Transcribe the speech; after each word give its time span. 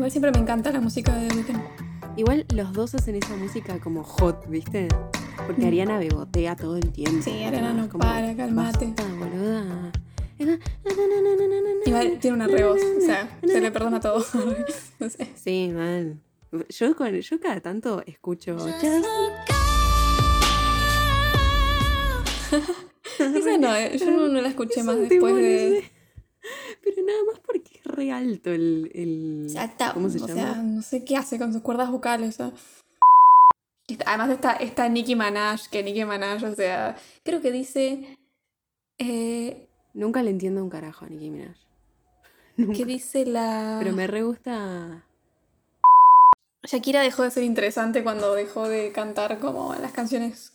Igual 0.00 0.10
siempre 0.12 0.30
me 0.32 0.38
encanta 0.38 0.72
la 0.72 0.80
música 0.80 1.14
de 1.14 1.28
The 1.28 1.34
Weeknd. 1.36 1.60
Igual 2.16 2.46
los 2.54 2.72
dos 2.72 2.94
hacen 2.94 3.16
esa 3.16 3.36
música 3.36 3.78
como 3.80 4.02
hot, 4.02 4.48
¿viste? 4.48 4.88
Porque 5.46 5.60
Mm. 5.60 5.66
Ariana 5.66 5.98
bebotea 5.98 6.56
todo 6.56 6.78
el 6.78 6.90
tiempo. 6.90 7.22
Sí, 7.22 7.44
Ariana 7.44 7.74
no 7.74 7.86
Como, 7.90 8.00
para, 8.02 8.34
calmate. 8.34 8.86
"Basta, 8.86 9.04
boluda". 9.18 9.92
Igual 11.84 12.18
tiene 12.18 12.34
una 12.34 12.46
re 12.46 12.64
voz, 12.64 12.80
o 12.96 13.00
sea, 13.02 13.38
se 13.46 13.60
le 13.60 13.70
perdona 13.70 14.00
todo. 14.00 14.24
no 15.00 15.10
sé. 15.10 15.28
Sí, 15.34 15.70
mal. 15.74 16.18
Yo, 16.70 16.96
con, 16.96 17.14
yo 17.20 17.38
cada 17.38 17.60
tanto 17.60 18.02
escucho. 18.06 18.56
Esa 23.18 23.58
no, 23.58 23.76
eh, 23.76 23.98
yo 23.98 24.10
no, 24.10 24.28
no 24.28 24.40
la 24.40 24.48
escuché 24.48 24.80
Es 24.80 24.86
más 24.86 24.96
después 24.98 25.34
de. 25.34 25.78
ese. 25.78 25.90
Pero 26.82 27.02
nada 27.06 27.18
más 27.30 27.38
re 28.00 28.12
alto 28.12 28.50
el. 28.50 28.90
el 28.94 29.54
¿Cómo 29.94 30.08
se 30.08 30.18
o 30.18 30.26
llama? 30.26 30.34
sea, 30.54 30.54
no 30.62 30.82
sé 30.82 31.04
qué 31.04 31.16
hace 31.16 31.38
con 31.38 31.52
sus 31.52 31.62
cuerdas 31.62 31.90
vocales. 31.90 32.38
Además 34.06 34.30
está, 34.30 34.52
está 34.52 34.88
Nicki 34.88 35.14
Minaj, 35.16 35.68
que 35.70 35.82
Nicki 35.82 36.04
Minaj, 36.04 36.44
o 36.44 36.54
sea, 36.54 36.96
creo 37.24 37.40
que 37.40 37.50
dice... 37.50 38.16
eh, 38.98 39.66
Nunca 39.94 40.22
le 40.22 40.30
entiendo 40.30 40.62
un 40.62 40.70
carajo 40.70 41.04
a 41.04 41.08
Nicki 41.08 41.30
Minaj. 41.30 41.56
Nunca. 42.56 42.74
¿Qué 42.74 42.84
dice 42.84 43.26
la...? 43.26 43.78
Pero 43.82 43.94
me 43.96 44.06
re 44.06 44.22
gusta. 44.22 45.04
Shakira 46.62 47.00
dejó 47.00 47.22
de 47.24 47.30
ser 47.32 47.42
interesante 47.42 48.04
cuando 48.04 48.34
dejó 48.34 48.68
de 48.68 48.92
cantar 48.92 49.38
como 49.40 49.74
las 49.74 49.92
canciones 49.92 50.52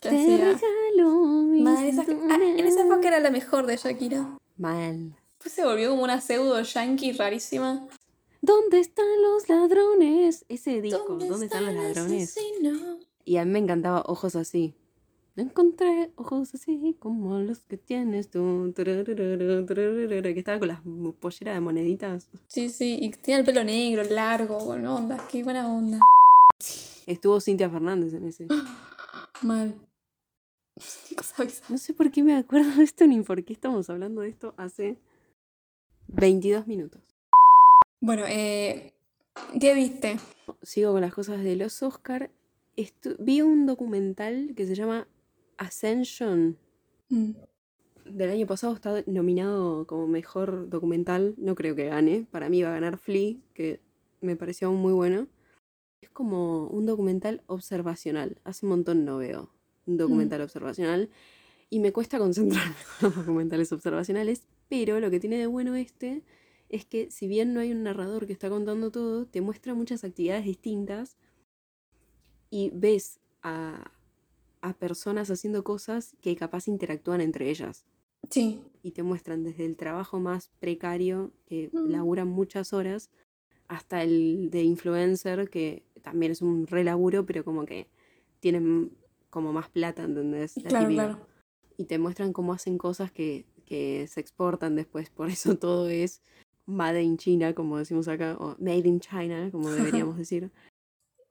que 0.00 0.08
Te 0.08 0.16
hacía. 0.16 0.36
regalo 0.38 1.18
mis 1.44 1.62
Madre, 1.62 1.88
esa- 1.90 2.02
ah, 2.30 2.38
en 2.40 2.66
esa 2.66 2.82
época 2.84 3.06
era 3.08 3.20
la 3.20 3.30
mejor 3.30 3.66
de 3.66 3.76
Shakira. 3.76 4.38
Mal. 4.56 5.14
Después 5.42 5.54
se 5.56 5.64
volvió 5.64 5.90
como 5.90 6.04
una 6.04 6.20
pseudo 6.20 6.62
yankee 6.62 7.10
rarísima. 7.10 7.84
¿Dónde 8.42 8.78
están 8.78 9.04
los 9.22 9.48
ladrones? 9.48 10.44
Ese 10.48 10.80
disco, 10.80 11.16
¿dónde, 11.18 11.46
están 11.46 11.66
los 11.66 11.74
ladrones? 11.74 12.36
Y 13.24 13.38
a 13.38 13.44
mí 13.44 13.50
me 13.50 13.58
encantaba 13.58 14.04
Ojos 14.06 14.36
así. 14.36 14.72
No 15.34 15.42
encontré 15.42 16.12
ojos 16.14 16.54
así 16.54 16.94
como 17.00 17.40
los 17.40 17.58
que 17.64 17.76
tienes 17.76 18.30
tú. 18.30 18.72
Que 18.76 20.34
estaba 20.36 20.60
con 20.60 20.68
las 20.68 20.80
polleras 21.18 21.54
de 21.56 21.60
moneditas. 21.60 22.28
Sí, 22.46 22.68
sí, 22.68 22.98
y 23.00 23.10
tenía 23.10 23.40
el 23.40 23.44
pelo 23.44 23.64
negro, 23.64 24.04
largo, 24.04 24.58
con 24.58 24.86
onda, 24.86 25.26
qué 25.28 25.42
buena 25.42 25.66
onda. 25.66 25.98
Estuvo 27.06 27.40
Cintia 27.40 27.68
Fernández 27.68 28.14
en 28.14 28.28
ese. 28.28 28.46
Mal. 29.42 29.74
Qué 31.08 31.16
cosa 31.16 31.42
bizarra. 31.42 31.66
No 31.68 31.78
sé 31.78 31.94
por 31.94 32.12
qué 32.12 32.22
me 32.22 32.36
acuerdo 32.36 32.76
de 32.76 32.84
esto 32.84 33.08
ni 33.08 33.20
por 33.22 33.42
qué 33.42 33.54
estamos 33.54 33.90
hablando 33.90 34.20
de 34.20 34.28
esto 34.28 34.54
hace 34.56 34.98
22 36.12 36.66
minutos. 36.66 37.02
Bueno, 38.00 38.24
eh, 38.28 38.92
¿qué 39.60 39.74
viste? 39.74 40.18
Sigo 40.62 40.92
con 40.92 41.00
las 41.00 41.14
cosas 41.14 41.42
de 41.42 41.56
los 41.56 41.82
Oscar. 41.82 42.30
Estu- 42.76 43.16
vi 43.18 43.42
un 43.42 43.66
documental 43.66 44.52
que 44.56 44.66
se 44.66 44.74
llama 44.74 45.06
Ascension. 45.58 46.56
Mm. 47.08 47.30
Del 48.06 48.30
año 48.30 48.46
pasado 48.46 48.74
está 48.74 49.02
nominado 49.06 49.86
como 49.86 50.08
mejor 50.08 50.68
documental. 50.68 51.34
No 51.36 51.54
creo 51.54 51.76
que 51.76 51.86
gane. 51.86 52.26
Para 52.30 52.48
mí 52.48 52.62
va 52.62 52.70
a 52.70 52.74
ganar 52.74 52.98
Flea, 52.98 53.36
que 53.54 53.80
me 54.20 54.34
pareció 54.36 54.72
muy 54.72 54.92
bueno. 54.92 55.28
Es 56.00 56.10
como 56.10 56.66
un 56.66 56.84
documental 56.86 57.42
observacional. 57.46 58.36
Hace 58.44 58.66
un 58.66 58.70
montón 58.70 59.04
no 59.04 59.18
veo 59.18 59.50
un 59.86 59.96
documental 59.96 60.40
observacional. 60.42 61.10
Y 61.72 61.80
me 61.80 61.90
cuesta 61.90 62.18
concentrarme 62.18 62.74
con 63.00 63.08
los 63.08 63.16
documentales 63.16 63.72
observacionales. 63.72 64.42
Pero 64.68 65.00
lo 65.00 65.10
que 65.10 65.18
tiene 65.18 65.38
de 65.38 65.46
bueno 65.46 65.74
este 65.74 66.22
es 66.68 66.84
que 66.84 67.10
si 67.10 67.26
bien 67.26 67.54
no 67.54 67.60
hay 67.60 67.72
un 67.72 67.82
narrador 67.82 68.26
que 68.26 68.34
está 68.34 68.50
contando 68.50 68.90
todo, 68.90 69.24
te 69.26 69.40
muestra 69.40 69.72
muchas 69.72 70.04
actividades 70.04 70.44
distintas 70.44 71.16
y 72.50 72.70
ves 72.74 73.20
a, 73.42 73.90
a 74.60 74.74
personas 74.74 75.30
haciendo 75.30 75.64
cosas 75.64 76.16
que 76.20 76.36
capaz 76.36 76.68
interactúan 76.68 77.20
entre 77.20 77.50
ellas 77.50 77.86
Sí, 78.30 78.60
y 78.82 78.92
te 78.92 79.02
muestran 79.02 79.44
desde 79.44 79.64
el 79.64 79.76
trabajo 79.76 80.20
más 80.20 80.50
precario, 80.60 81.32
que 81.46 81.70
Mm. 81.72 81.90
laburan 81.92 82.28
muchas 82.28 82.72
horas, 82.72 83.10
hasta 83.68 84.02
el 84.02 84.50
de 84.50 84.62
influencer, 84.64 85.50
que 85.50 85.84
también 86.02 86.32
es 86.32 86.42
un 86.42 86.66
re 86.66 86.84
laburo, 86.84 87.26
pero 87.26 87.44
como 87.44 87.64
que 87.66 87.88
tienen 88.40 88.92
como 89.30 89.52
más 89.52 89.68
plata, 89.70 90.04
¿entendés? 90.04 90.56
La 90.58 90.70
claro, 90.70 90.88
claro. 90.88 91.31
Y 91.82 91.84
te 91.84 91.98
muestran 91.98 92.32
cómo 92.32 92.52
hacen 92.52 92.78
cosas 92.78 93.10
que, 93.10 93.44
que 93.66 94.06
se 94.06 94.20
exportan 94.20 94.76
después, 94.76 95.10
por 95.10 95.28
eso 95.28 95.56
todo 95.58 95.88
es 95.88 96.22
made 96.64 97.02
in 97.02 97.16
China, 97.16 97.56
como 97.56 97.76
decimos 97.76 98.06
acá, 98.06 98.36
o 98.38 98.54
made 98.60 98.86
in 98.86 99.00
China, 99.00 99.50
como 99.50 99.68
deberíamos 99.68 100.16
decir. 100.18 100.52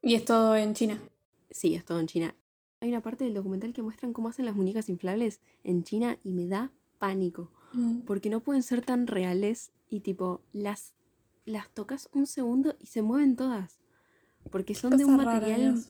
Y 0.01 0.15
es 0.15 0.25
todo 0.25 0.57
en 0.57 0.73
China. 0.73 1.01
Sí, 1.49 1.73
es 1.73 1.85
todo 1.85 2.01
en 2.01 2.07
China. 2.07 2.35
Hay 2.81 2.89
una 2.89 3.01
parte 3.01 3.23
del 3.23 3.33
documental 3.33 3.71
que 3.71 3.81
muestran 3.81 4.11
cómo 4.11 4.27
hacen 4.27 4.43
las 4.43 4.57
muñecas 4.57 4.89
inflables 4.89 5.39
en 5.63 5.85
China 5.85 6.17
y 6.21 6.33
me 6.33 6.47
da 6.47 6.73
pánico. 6.99 7.49
Mm. 7.71 7.99
Porque 8.01 8.29
no 8.29 8.41
pueden 8.41 8.63
ser 8.63 8.81
tan 8.81 9.07
reales 9.07 9.71
y 9.87 10.01
tipo, 10.01 10.41
las, 10.51 10.95
las 11.45 11.69
tocas 11.69 12.09
un 12.11 12.27
segundo 12.27 12.75
y 12.77 12.87
se 12.87 13.01
mueven 13.01 13.37
todas. 13.37 13.79
Porque 14.49 14.75
son 14.75 14.97
de 14.97 15.05
un 15.05 15.15
material 15.15 15.81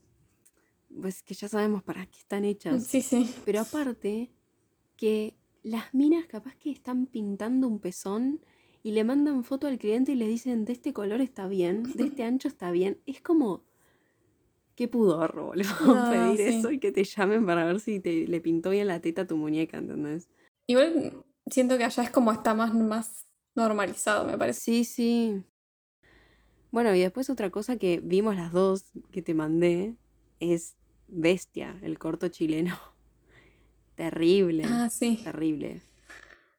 pues 1.00 1.24
que 1.24 1.34
ya 1.34 1.48
sabemos 1.48 1.84
para 1.84 2.06
qué 2.06 2.20
están 2.20 2.46
hechas. 2.46 2.86
Sí, 2.86 3.02
sí. 3.02 3.34
Pero 3.46 3.62
aparte, 3.62 4.30
que 5.02 5.34
las 5.64 5.96
minas 5.96 6.28
capaz 6.28 6.56
que 6.58 6.70
están 6.70 7.08
pintando 7.08 7.68
un 7.68 7.80
pezón 7.80 8.40
y 8.84 8.92
le 8.92 9.04
mandan 9.04 9.44
foto 9.44 9.66
al 9.66 9.80
cliente 9.80 10.12
y 10.12 10.16
le 10.16 10.28
dicen, 10.28 10.64
de 10.64 10.74
este 10.74 10.94
color 10.94 11.22
está 11.22 11.48
bien, 11.48 11.82
de 11.96 12.04
este 12.04 12.24
ancho 12.24 12.48
está 12.48 12.70
bien. 12.70 13.00
Es 13.08 13.20
como, 13.20 13.64
qué 14.76 14.88
pudor, 14.88 15.42
boludo, 15.42 15.64
No, 15.88 16.12
pedir 16.12 16.38
sí. 16.38 16.60
eso 16.60 16.70
y 16.72 16.78
que 16.78 16.92
te 16.92 17.04
llamen 17.04 17.48
para 17.48 17.66
ver 17.66 17.80
si 17.80 18.00
te, 18.00 18.28
le 18.28 18.42
pintó 18.42 18.70
bien 18.70 18.86
la 18.86 19.02
teta 19.02 19.24
a 19.24 19.28
tu 19.28 19.38
muñeca, 19.38 19.80
¿entendés? 19.80 20.30
Igual 20.68 21.24
siento 21.48 21.80
que 21.80 21.84
allá 21.84 22.04
es 22.04 22.12
como 22.12 22.32
está 22.32 22.54
más, 22.54 22.72
más 22.72 23.26
normalizado, 23.56 24.28
me 24.28 24.38
parece. 24.38 24.62
Sí, 24.62 24.84
sí. 24.84 25.44
Bueno, 26.70 26.94
y 26.94 27.00
después 27.00 27.32
otra 27.32 27.50
cosa 27.50 27.76
que 27.76 28.02
vimos 28.04 28.36
las 28.36 28.52
dos 28.52 28.86
que 29.12 29.24
te 29.24 29.34
mandé 29.34 29.96
es 30.40 30.76
Bestia, 31.08 31.80
el 31.82 31.98
corto 31.98 32.28
chileno. 32.28 32.91
Terrible, 33.96 34.64
Ah, 34.66 34.90
sí. 34.90 35.20
terrible. 35.24 35.82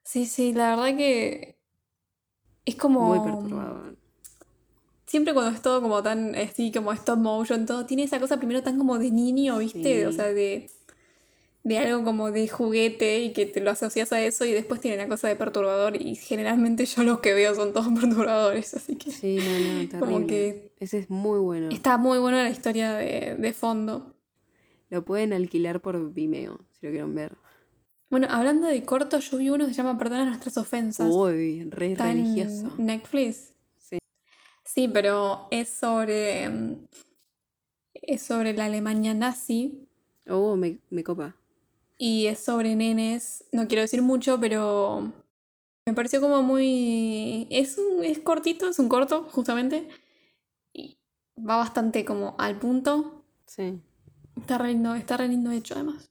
Sí, 0.04 0.26
sí, 0.26 0.52
la 0.52 0.70
verdad 0.76 0.96
que 0.96 1.56
es 2.64 2.76
como... 2.76 3.00
Muy 3.14 3.20
perturbador. 3.20 3.96
Siempre 5.06 5.34
cuando 5.34 5.54
es 5.54 5.60
todo 5.62 5.82
como 5.82 6.02
tan 6.02 6.34
así, 6.34 6.72
como 6.72 6.92
stop 6.92 7.18
motion, 7.18 7.66
todo, 7.66 7.84
tiene 7.86 8.04
esa 8.04 8.18
cosa 8.18 8.38
primero 8.38 8.62
tan 8.62 8.78
como 8.78 8.98
de 8.98 9.10
niño, 9.10 9.58
¿viste? 9.58 10.00
Sí. 10.00 10.04
O 10.04 10.12
sea, 10.12 10.32
de, 10.32 10.70
de 11.64 11.78
algo 11.78 12.02
como 12.04 12.30
de 12.30 12.48
juguete 12.48 13.20
y 13.22 13.32
que 13.32 13.44
te 13.44 13.60
lo 13.60 13.70
asocias 13.70 14.12
a 14.12 14.22
eso 14.24 14.44
y 14.46 14.52
después 14.52 14.80
tiene 14.80 14.96
la 14.96 15.08
cosa 15.08 15.28
de 15.28 15.36
perturbador 15.36 16.00
y 16.00 16.14
generalmente 16.16 16.86
yo 16.86 17.02
los 17.02 17.20
que 17.20 17.34
veo 17.34 17.54
son 17.54 17.72
todos 17.74 17.88
perturbadores, 18.00 18.72
así 18.74 18.96
que 18.96 19.10
Sí, 19.10 19.36
no, 19.38 19.98
no, 19.98 20.00
como 20.06 20.26
que 20.26 20.72
Ese 20.78 20.98
es 21.00 21.10
muy 21.10 21.38
bueno. 21.40 21.68
está 21.70 21.98
muy 21.98 22.18
buena 22.18 22.42
la 22.44 22.50
historia 22.50 22.94
de, 22.94 23.36
de 23.38 23.52
fondo. 23.52 24.14
Lo 24.88 25.04
pueden 25.04 25.32
alquilar 25.34 25.80
por 25.80 26.12
Vimeo, 26.12 26.58
si 26.82 26.86
lo 26.86 26.92
quieren 26.92 27.14
ver. 27.14 27.36
Bueno, 28.10 28.26
hablando 28.28 28.66
de 28.66 28.82
cortos, 28.84 29.30
yo 29.30 29.38
vi 29.38 29.48
uno 29.50 29.64
que 29.66 29.72
se 29.72 29.78
llama 29.82 29.96
Perdona 29.96 30.26
nuestras 30.26 30.56
ofensas. 30.58 31.08
Uy, 31.10 31.64
re 31.70 31.92
Está 31.92 32.10
en 32.10 32.18
religioso. 32.18 32.74
Netflix. 32.76 33.54
Sí. 33.78 33.98
Sí, 34.64 34.88
pero 34.88 35.46
es 35.50 35.68
sobre. 35.70 36.50
Es 37.94 38.22
sobre 38.22 38.52
la 38.52 38.64
Alemania 38.66 39.14
nazi 39.14 39.88
Oh, 40.28 40.56
me, 40.56 40.78
me 40.90 41.02
copa. 41.04 41.36
y 41.98 42.26
es 42.26 42.40
sobre 42.40 42.74
nenes. 42.76 43.44
No 43.52 43.66
quiero 43.68 43.82
decir 43.82 44.02
mucho, 44.02 44.38
pero. 44.40 45.12
Me 45.86 45.94
pareció 45.94 46.20
como 46.20 46.42
muy. 46.42 47.46
Es, 47.50 47.78
un, 47.78 48.04
es 48.04 48.18
cortito, 48.18 48.68
es 48.68 48.78
un 48.78 48.88
corto, 48.88 49.24
justamente. 49.32 49.88
Y 50.74 50.98
va 51.38 51.56
bastante 51.56 52.04
como 52.04 52.34
al 52.38 52.58
punto. 52.58 53.24
Sí. 53.46 53.80
Está 54.38 54.58
re 54.58 54.68
lindo, 54.68 54.94
está 54.94 55.16
re 55.16 55.28
lindo 55.28 55.50
hecho, 55.50 55.74
además. 55.74 56.10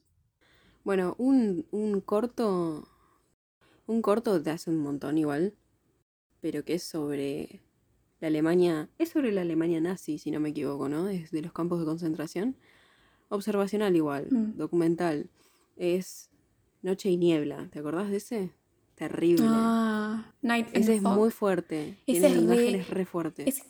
Bueno, 0.83 1.15
un, 1.17 1.65
un 1.71 2.01
corto. 2.01 2.87
Un 3.87 4.01
corto 4.01 4.41
te 4.41 4.49
hace 4.51 4.69
un 4.69 4.77
montón 4.77 5.17
igual. 5.17 5.53
Pero 6.41 6.63
que 6.65 6.75
es 6.75 6.83
sobre 6.83 7.61
la 8.19 8.27
Alemania. 8.27 8.89
Es 8.97 9.09
sobre 9.09 9.31
la 9.31 9.41
Alemania 9.41 9.79
nazi, 9.81 10.17
si 10.17 10.31
no 10.31 10.39
me 10.39 10.49
equivoco, 10.49 10.89
¿no? 10.89 11.07
Es 11.09 11.31
de 11.31 11.41
los 11.41 11.51
campos 11.53 11.79
de 11.79 11.85
concentración. 11.85 12.55
Observacional 13.29 13.95
igual, 13.95 14.27
Mm. 14.31 14.57
documental. 14.57 15.29
Es 15.77 16.29
Noche 16.81 17.09
y 17.09 17.17
Niebla. 17.17 17.69
¿Te 17.71 17.79
acordás 17.79 18.09
de 18.09 18.17
ese? 18.17 18.51
Terrible. 18.95 19.45
Ah, 19.47 20.33
Night 20.41 20.67
ese 20.73 20.95
es 20.95 21.01
Fog. 21.01 21.15
muy 21.15 21.31
fuerte. 21.31 21.89
Ese 22.07 22.19
Tiene 22.19 22.27
es 22.27 22.33
re- 22.35 22.41
imágenes 22.41 22.89
re 22.89 23.05
fuertes. 23.05 23.47
Es, 23.47 23.63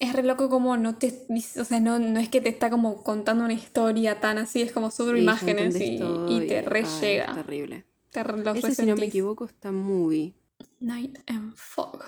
es 0.00 0.12
re 0.14 0.22
loco 0.24 0.48
como 0.48 0.76
no 0.76 0.96
te 0.96 1.26
o 1.58 1.64
sea, 1.64 1.78
no, 1.78 1.98
no 2.00 2.18
es 2.18 2.28
que 2.28 2.40
te 2.40 2.48
está 2.48 2.70
como 2.70 3.04
contando 3.04 3.44
una 3.44 3.52
historia 3.52 4.18
tan 4.18 4.38
así, 4.38 4.62
es 4.62 4.72
como 4.72 4.90
sobre 4.90 5.18
Sí, 5.18 5.22
imágenes 5.22 5.76
y, 5.80 5.94
y 5.94 6.46
te 6.48 6.58
ay, 6.58 6.64
re 6.66 6.80
es 6.80 7.00
llega. 7.00 7.32
terrible. 7.34 7.84
Te 8.10 8.24
re- 8.24 8.42
los 8.42 8.56
Ese, 8.56 8.74
si 8.74 8.86
no 8.86 8.96
me 8.96 9.04
equivoco, 9.06 9.44
está 9.44 9.70
muy. 9.70 10.34
Night 10.80 11.18
and 11.28 11.54
Fog. 11.54 12.02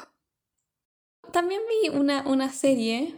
También 1.32 1.60
vi 1.82 1.90
una, 1.90 2.26
una 2.28 2.50
serie, 2.50 3.14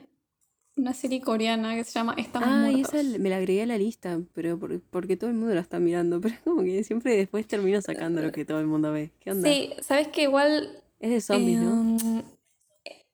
una 0.76 0.92
serie 0.92 1.20
coreana 1.20 1.74
que 1.74 1.84
se 1.84 1.92
llama 1.92 2.14
Estamos 2.18 2.48
Ah, 2.48 2.68
y 2.70 2.74
Muertos. 2.74 2.94
esa 2.94 3.18
me 3.18 3.30
la 3.30 3.36
agregué 3.38 3.62
a 3.62 3.66
la 3.66 3.78
lista, 3.78 4.20
pero 4.34 4.58
por- 4.58 4.80
porque 4.82 5.16
todo 5.16 5.30
el 5.30 5.36
mundo 5.36 5.54
la 5.54 5.60
está 5.60 5.78
mirando. 5.80 6.20
Pero 6.20 6.34
es 6.34 6.40
como 6.42 6.62
que 6.62 6.84
siempre 6.84 7.16
después 7.16 7.46
termino 7.46 7.80
sacando 7.80 8.22
lo 8.22 8.32
que 8.32 8.44
todo 8.44 8.60
el 8.60 8.66
mundo 8.66 8.92
ve. 8.92 9.12
¿Qué 9.20 9.30
onda? 9.30 9.48
Sí, 9.48 9.72
sabes 9.82 10.08
que 10.08 10.22
igual 10.22 10.82
Es 11.00 11.10
de 11.10 11.20
zombies, 11.20 11.60
¿no? 11.60 12.22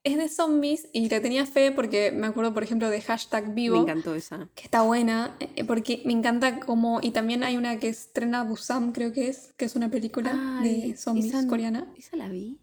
Es 0.03 0.17
de 0.17 0.29
zombies 0.29 0.87
y 0.93 1.09
le 1.09 1.19
tenía 1.19 1.45
fe 1.45 1.71
porque 1.71 2.11
me 2.11 2.27
acuerdo, 2.27 2.53
por 2.53 2.63
ejemplo, 2.63 2.89
de 2.89 3.01
hashtag 3.01 3.49
Me 3.49 3.53
vivo, 3.53 3.81
encantó 3.81 4.15
esa. 4.15 4.49
que 4.55 4.63
está 4.63 4.81
buena, 4.81 5.35
eh, 5.39 5.63
porque 5.63 6.01
me 6.05 6.13
encanta 6.13 6.59
como, 6.59 6.99
y 7.01 7.11
también 7.11 7.43
hay 7.43 7.57
una 7.57 7.77
que 7.77 7.89
estrena 7.89 8.43
Busam, 8.43 8.93
creo 8.93 9.11
que 9.11 9.27
es, 9.27 9.53
que 9.57 9.65
es 9.65 9.75
una 9.75 9.89
película 9.89 10.59
Ay, 10.59 10.89
de 10.89 10.97
zombies 10.97 11.27
esa, 11.27 11.47
coreana. 11.47 11.91
¿Esa 11.97 12.17
la 12.17 12.29
vi? 12.29 12.59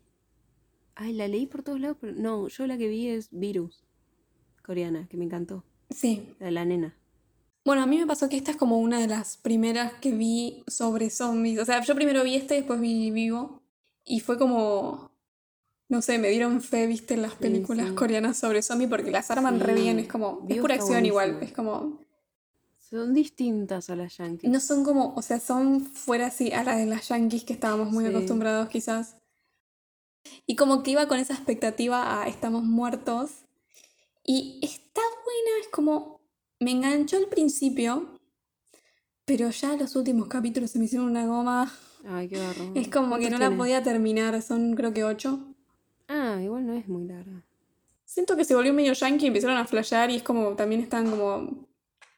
Ay, 0.96 1.12
la 1.12 1.28
leí 1.28 1.46
por 1.46 1.62
todos 1.62 1.78
lados, 1.78 1.96
pero 2.00 2.12
no, 2.14 2.48
yo 2.48 2.66
la 2.66 2.76
que 2.76 2.88
vi 2.88 3.08
es 3.08 3.28
Virus, 3.30 3.84
coreana, 4.64 5.06
que 5.08 5.16
me 5.16 5.24
encantó. 5.24 5.64
Sí. 5.90 6.34
La 6.40 6.46
de 6.46 6.52
la 6.52 6.64
nena. 6.64 6.96
Bueno, 7.64 7.82
a 7.82 7.86
mí 7.86 7.98
me 7.98 8.06
pasó 8.06 8.28
que 8.28 8.36
esta 8.36 8.50
es 8.50 8.56
como 8.56 8.78
una 8.78 8.98
de 8.98 9.06
las 9.06 9.36
primeras 9.36 9.92
que 9.94 10.10
vi 10.10 10.64
sobre 10.66 11.10
zombies. 11.10 11.58
O 11.60 11.64
sea, 11.64 11.82
yo 11.82 11.94
primero 11.94 12.24
vi 12.24 12.34
este, 12.34 12.54
después 12.54 12.80
vi 12.80 13.10
Vivo. 13.10 13.62
Y 14.04 14.20
fue 14.20 14.38
como, 14.38 15.10
no 15.88 16.02
sé, 16.02 16.18
me 16.18 16.28
dieron 16.28 16.60
fe, 16.60 16.86
viste, 16.86 17.14
en 17.14 17.22
las 17.22 17.34
películas 17.34 17.88
sí. 17.88 17.94
coreanas 17.94 18.36
sobre 18.36 18.62
zombies 18.62 18.90
porque 18.90 19.10
las 19.10 19.30
arman 19.30 19.58
re 19.58 19.74
Sí, 19.74 19.82
bien. 19.82 19.98
Es 19.98 20.08
como, 20.08 20.44
es 20.48 20.58
pura 20.58 20.74
acción 20.74 21.06
igual. 21.06 21.38
Es 21.42 21.52
como, 21.52 21.98
Son 22.78 23.14
distintas 23.14 23.88
a 23.88 23.96
las 23.96 24.16
yankees. 24.18 24.50
no 24.50 24.60
son 24.60 24.84
como, 24.84 25.14
o 25.14 25.22
sea, 25.22 25.40
son 25.40 25.80
fuera 25.80 26.26
así 26.26 26.52
a 26.52 26.62
la 26.62 26.76
de 26.76 26.86
las 26.86 27.08
yankees 27.08 27.44
que 27.44 27.54
estábamos 27.54 27.90
muy 27.90 28.04
acostumbrados 28.06 28.68
quizás. 28.68 29.16
Y 30.46 30.56
como 30.56 30.82
que 30.82 30.90
iba 30.90 31.08
con 31.08 31.18
esa 31.18 31.34
expectativa 31.34 32.22
a 32.22 32.28
estamos 32.28 32.64
muertos. 32.64 33.30
Y 34.24 34.60
está 34.62 35.00
buena, 35.00 35.62
es 35.62 35.68
como, 35.68 36.20
me 36.60 36.72
enganchó 36.72 37.16
al 37.16 37.28
principio, 37.28 38.18
pero 39.24 39.48
ya 39.48 39.74
los 39.76 39.96
últimos 39.96 40.28
capítulos 40.28 40.70
se 40.70 40.78
me 40.78 40.84
hicieron 40.84 41.08
una 41.08 41.26
goma. 41.26 41.72
Ay, 42.06 42.28
qué 42.28 42.38
barro. 42.38 42.72
Es 42.74 42.88
como 42.88 43.16
que 43.16 43.22
¿Cuántos 43.22 43.40
no 43.40 43.50
la 43.50 43.56
podía 43.56 43.82
terminar, 43.82 44.40
son 44.42 44.74
creo 44.74 44.92
que 44.92 45.04
ocho. 45.04 45.47
Ah, 46.08 46.40
igual 46.42 46.66
no 46.66 46.72
es 46.72 46.88
muy 46.88 47.04
larga. 47.06 47.44
Siento 48.04 48.36
que 48.36 48.44
se 48.44 48.54
volvió 48.54 48.72
medio 48.72 48.92
yankee 48.94 49.24
y 49.24 49.28
empezaron 49.28 49.56
a 49.58 49.66
flashear 49.66 50.10
y 50.10 50.16
es 50.16 50.22
como, 50.22 50.54
también 50.54 50.80
están 50.80 51.10
como, 51.10 51.66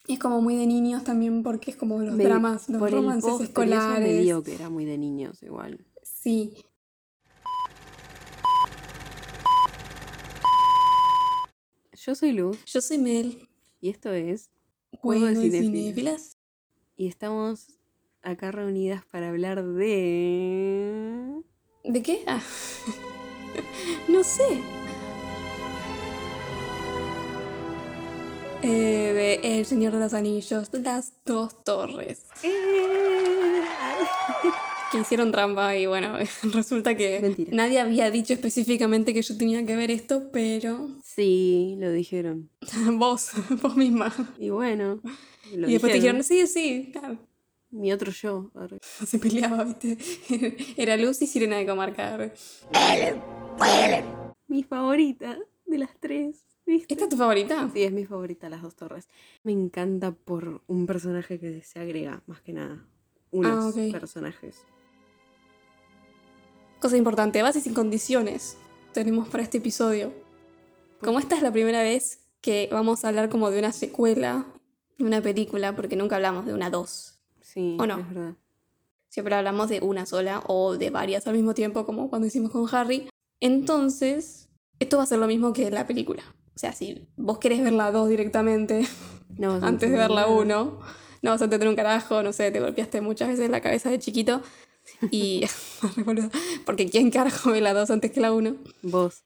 es 0.07 0.19
como 0.19 0.41
muy 0.41 0.55
de 0.57 0.67
niños 0.67 1.03
también 1.05 1.43
porque 1.43 1.73
es 1.73 1.77
como 1.77 2.01
los 2.01 2.15
Me- 2.15 2.25
dramas, 2.25 2.69
los 2.69 2.79
por 2.79 2.89
el 2.91 2.95
romances 2.97 3.25
y 3.25 3.29
eso 3.35 3.39
me 3.41 3.45
escolares. 3.47 4.23
dio 4.23 4.43
que 4.43 4.55
era 4.55 4.69
muy 4.71 4.85
de 4.85 4.97
niños 4.99 5.43
igual. 5.43 5.85
Sí. 6.03 6.55
Yo 11.97 12.15
soy 12.15 12.33
Luz 12.33 12.65
Yo 12.65 12.81
soy 12.81 12.99
Mel. 12.99 13.49
y 13.81 13.91
esto 13.91 14.13
es 14.13 14.51
Juego 14.99 15.27
de 15.27 15.37
cinéfilas. 15.51 16.37
y 16.97 17.07
estamos 17.09 17.79
acá 18.23 18.51
reunidas 18.53 19.05
para 19.11 19.29
hablar 19.29 19.65
de 19.65 21.43
¿De 21.85 22.03
qué? 22.03 22.23
Ah. 22.27 22.43
no 24.09 24.23
sé. 24.25 24.61
Eh, 28.63 29.41
El 29.43 29.65
Señor 29.65 29.93
de 29.95 30.01
los 30.01 30.13
Anillos, 30.13 30.69
las 30.73 31.13
dos 31.25 31.65
torres. 31.65 32.25
Que 34.93 34.99
hicieron 34.99 35.31
trampa 35.31 35.77
y 35.77 35.87
bueno, 35.87 36.17
resulta 36.53 36.97
que 36.97 37.21
Mentira. 37.21 37.51
nadie 37.55 37.79
había 37.81 38.11
dicho 38.11 38.33
específicamente 38.35 39.15
que 39.15 39.23
yo 39.23 39.39
tenía 39.39 39.65
que 39.65 39.77
ver 39.77 39.91
esto, 39.91 40.31
pero 40.33 40.89
Sí, 41.05 41.77
lo 41.79 41.91
dijeron. 41.93 42.51
vos, 42.95 43.31
vos 43.63 43.77
misma. 43.77 44.13
Y 44.39 44.51
bueno, 44.51 45.01
lo 45.55 45.69
y 45.69 45.73
después 45.73 45.93
te 45.93 45.99
dijeron. 46.01 46.23
sí, 46.25 46.47
sí, 46.47 46.91
claro. 46.93 47.19
Mi 47.71 47.93
otro 47.93 48.11
yo. 48.11 48.51
Se 49.07 49.21
peleaba, 49.21 49.63
viste. 49.63 49.97
Era 50.77 50.97
Luz 50.97 51.23
y 51.23 51.29
Sirena 51.29 51.57
de 51.57 51.67
Comarca. 51.67 52.33
Mi 54.49 54.63
favorita 54.63 55.39
de 55.67 55.79
las 55.79 55.91
tres. 56.01 56.45
¿viste? 56.67 56.95
¿Esta 56.95 57.05
es 57.05 57.11
tu 57.11 57.17
favorita? 57.17 57.69
Sí, 57.73 57.83
es 57.83 57.93
mi 57.93 58.05
favorita, 58.07 58.49
las 58.49 58.63
dos 58.63 58.75
torres. 58.77 59.09
Me 59.43 59.53
encanta 59.53 60.13
por 60.13 60.63
un 60.67 60.87
personaje 60.87 61.39
que 61.39 61.63
se 61.63 61.79
agrega, 61.79 62.23
más 62.27 62.41
que 62.41 62.53
nada. 62.53 62.85
Unos 63.31 63.53
Ah, 63.65 63.69
ok. 63.69 63.93
personajes. 63.93 64.65
Cosa 66.81 66.97
importante, 66.97 67.43
bases 67.43 67.67
y 67.67 67.73
condiciones 67.75 68.57
tenemos 68.93 69.29
para 69.29 69.43
este 69.43 69.59
episodio. 69.59 70.13
Como 71.01 71.19
esta 71.19 71.37
es 71.37 71.43
la 71.43 71.53
primera 71.53 71.83
vez 71.83 72.21
que 72.41 72.69
vamos 72.73 73.05
a 73.05 73.09
hablar 73.09 73.29
como 73.29 73.51
de 73.51 73.59
una 73.59 73.73
secuela 73.73 74.47
de 74.99 75.05
una 75.05 75.21
película, 75.21 75.77
porque 75.77 75.97
nunca 75.97 76.17
hablamos 76.17 76.47
de 76.47 76.55
una 76.55 76.71
dos. 76.71 77.19
Sí, 77.41 77.77
¿O 77.79 77.87
no? 77.87 77.99
es 78.01 78.09
verdad. 78.09 78.35
Siempre 79.09 79.35
hablamos 79.35 79.69
de 79.69 79.81
una 79.81 80.07
sola 80.07 80.43
o 80.47 80.77
de 80.77 80.91
varias 80.91 81.27
al 81.27 81.35
mismo 81.35 81.53
tiempo, 81.53 81.85
como 81.85 82.09
cuando 82.09 82.27
hicimos 82.29 82.51
con 82.51 82.67
Harry. 82.75 83.10
Entonces, 83.41 84.49
esto 84.79 84.99
va 84.99 85.05
a 85.05 85.07
ser 85.07 85.19
lo 85.19 85.27
mismo 85.27 85.53
que 85.53 85.71
la 85.71 85.87
película. 85.87 86.23
O 86.55 86.59
sea, 86.59 86.73
si 86.73 87.09
vos 87.17 87.39
querés 87.39 87.63
ver 87.63 87.73
la 87.73 87.91
2 87.91 88.09
directamente 88.09 88.87
No, 89.39 89.55
antes 89.63 89.91
de 89.91 89.97
ver 89.97 90.11
la 90.11 90.27
entender 90.27 90.27
1, 90.27 90.79
no 91.23 91.31
vas 91.31 91.41
a 91.41 91.45
entender 91.45 91.69
un 91.69 91.77
carajo, 91.77 92.23
no 92.23 92.33
sé, 92.33 92.51
te 92.51 92.61
golpeaste 92.61 93.01
muchas 93.01 93.29
veces 93.29 93.49
la 93.49 93.61
cabeza 93.61 93.89
de 93.91 93.99
chiquito. 93.99 94.43
Y. 95.11 95.47
Porque 96.67 96.91
¿quién 96.91 97.11
carajo 97.11 97.51
ve 97.53 97.61
la 97.61 97.73
2 97.73 97.91
antes 97.91 98.11
que 98.11 98.21
la 98.21 98.33
1? 98.33 98.51
nada. 98.51 98.59
Vos. 98.83 99.25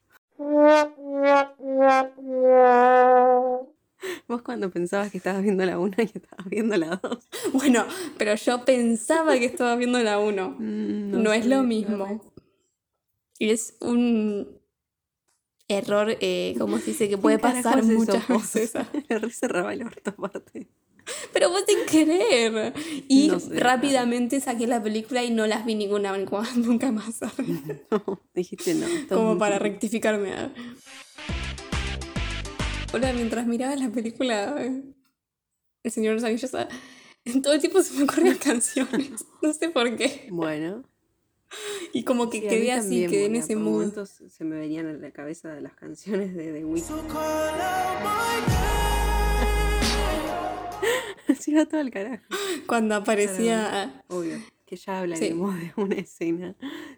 Vos 4.27 4.41
cuando 4.41 4.69
pensabas 4.69 5.11
que 5.11 5.17
estabas 5.17 5.41
viendo 5.43 5.65
la 5.65 5.79
una 5.79 5.95
y 5.99 6.05
estabas 6.13 6.45
viendo 6.45 6.77
la 6.77 6.99
dos. 7.01 7.27
Bueno, 7.53 7.85
pero 8.17 8.35
yo 8.35 8.63
pensaba 8.65 9.37
que 9.37 9.45
estaba 9.45 9.75
viendo 9.75 9.99
la 9.99 10.19
1. 10.19 10.55
Mm, 10.59 11.23
No, 11.23 11.33
es 11.33 11.45
lo 11.45 11.63
mismo. 11.63 12.21
Es 13.39 13.75
un 13.81 14.59
error, 15.67 16.15
eh, 16.21 16.55
como 16.57 16.77
se 16.79 16.91
dice, 16.91 17.09
que 17.09 17.17
puede 17.17 17.39
¿Quién 17.39 17.53
carajo 17.61 17.69
pasar 17.69 17.83
muchas 17.83 18.27
veces. 18.27 18.73
Le 19.09 19.29
cerraba 19.31 19.73
el 19.73 19.83
orto 19.83 20.11
aparte. 20.11 20.67
Pero 21.33 21.49
vos 21.49 21.63
sin 21.67 21.85
querer. 21.85 22.73
Y 23.07 23.27
No 23.27 23.39
sé, 23.39 23.59
rápidamente 23.59 24.41
saqué 24.41 24.65
la 24.65 24.81
película 24.81 25.23
y 25.23 25.29
no 25.31 25.45
las 25.45 25.65
vi 25.65 25.75
ninguna 25.75 26.17
nunca 26.55 26.91
más. 26.91 27.21
No, 27.21 28.21
dijiste 28.33 28.73
no. 28.73 28.87
como 29.09 29.37
para 29.37 29.59
rectificarme. 29.59 30.33
Hola, 32.93 33.13
mientras 33.13 33.45
miraba 33.45 33.75
la 33.75 33.89
película 33.89 34.55
El 35.83 35.91
Señor 35.91 36.11
de 36.11 36.15
los 36.15 36.23
Anillos, 36.23 36.55
ah, 36.55 36.69
todo 37.43 37.53
el 37.53 37.59
tiempo 37.59 37.83
se 37.83 37.93
me 37.95 38.03
ocurrían 38.03 38.37
canciones. 38.37 39.25
No 39.41 39.53
sé 39.53 39.69
por 39.69 39.95
qué. 39.95 40.27
Bueno. 40.31 40.83
Y 41.93 42.03
como 42.03 42.29
que 42.29 42.41
sí, 42.41 42.47
quedé 42.47 42.71
así, 42.71 42.81
también, 42.81 43.11
quedé 43.11 43.25
en 43.25 43.35
ese 43.35 43.55
mood. 43.55 43.71
momentos 43.71 44.21
se 44.27 44.43
me 44.43 44.57
venían 44.57 44.87
a 44.87 44.93
la 44.93 45.11
cabeza 45.11 45.59
las 45.61 45.73
canciones 45.75 46.35
de 46.35 46.51
The 46.53 46.65
Weeknd. 46.65 47.11
Se 51.39 51.51
iba 51.51 51.65
todo 51.65 51.81
al 51.81 51.91
carajo. 51.91 52.23
Cuando 52.67 52.95
aparecía. 52.95 54.03
Obvio. 54.07 54.37
Que 54.65 54.75
ya 54.75 54.99
hablaremos 54.99 55.55
de 55.55 55.73
una 55.77 55.95
escena 55.95 56.55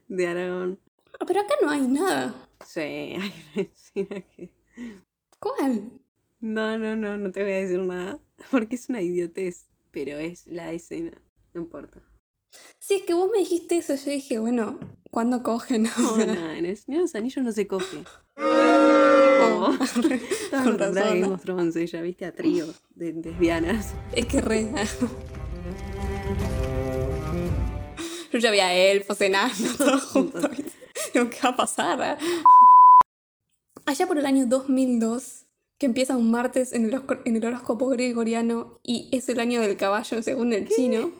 de 0.07 0.27
Aragón. 0.27 0.79
Pero 1.25 1.41
acá 1.41 1.53
no 1.61 1.69
hay 1.69 1.87
nada. 1.87 2.49
Sí, 2.65 2.79
hay 2.79 3.33
una 3.55 3.63
escena 3.63 4.21
que. 4.21 4.53
¿Cuál? 5.39 5.91
No, 6.39 6.77
no, 6.77 6.95
no, 6.95 7.17
no 7.17 7.31
te 7.31 7.43
voy 7.43 7.51
a 7.53 7.57
decir 7.57 7.79
nada. 7.79 8.19
Porque 8.51 8.75
es 8.75 8.89
una 8.89 9.01
idiotez. 9.01 9.67
Pero 9.91 10.17
es 10.17 10.47
la 10.47 10.71
escena. 10.71 11.11
No 11.53 11.61
importa. 11.61 12.01
Sí, 12.79 12.95
es 12.95 13.01
que 13.03 13.13
vos 13.13 13.29
me 13.31 13.39
dijiste 13.39 13.77
eso. 13.77 13.95
Yo 13.95 14.11
dije, 14.11 14.39
bueno, 14.39 14.79
¿cuándo 15.11 15.43
cogen? 15.43 15.83
No, 15.97 16.17
nada, 16.17 16.57
en 16.57 16.65
el 16.65 16.77
Señor 16.77 16.99
de 16.99 17.03
los 17.03 17.15
Anillos 17.15 17.43
no 17.45 17.51
se 17.51 17.67
coge. 17.67 17.97
Oh, 19.59 19.73
Estaba 19.81 20.63
con 20.63 20.73
a 20.75 20.77
razón. 20.77 20.93
Game 21.21 21.25
of 21.25 21.41
Thrones, 21.41 21.75
ella, 21.75 22.01
viste, 22.01 22.25
a 22.25 22.31
tríos 22.33 22.75
de 22.95 23.13
lesbianas. 23.13 23.93
Es 24.13 24.25
que 24.27 24.39
re. 24.41 24.69
Yo 28.31 28.39
ya 28.39 28.49
había 28.49 28.73
elfos, 28.73 29.19
enanos, 29.21 29.77
todos 29.77 30.03
juntos. 30.03 30.43
Digo, 31.13 31.29
¿Qué 31.29 31.37
va 31.43 31.49
a 31.49 31.55
pasar? 31.55 32.17
Allá 33.85 34.07
por 34.07 34.17
el 34.19 34.25
año 34.25 34.45
2002, 34.47 35.45
que 35.79 35.85
empieza 35.85 36.17
un 36.17 36.29
martes 36.29 36.73
en 36.73 36.85
el, 36.85 36.93
hosco- 36.93 37.21
en 37.25 37.35
el 37.37 37.45
horóscopo 37.45 37.87
gregoriano 37.87 38.79
y 38.83 39.09
es 39.11 39.29
el 39.29 39.39
año 39.39 39.61
del 39.61 39.77
caballo 39.77 40.21
según 40.21 40.53
el 40.53 40.67
chino, 40.67 41.11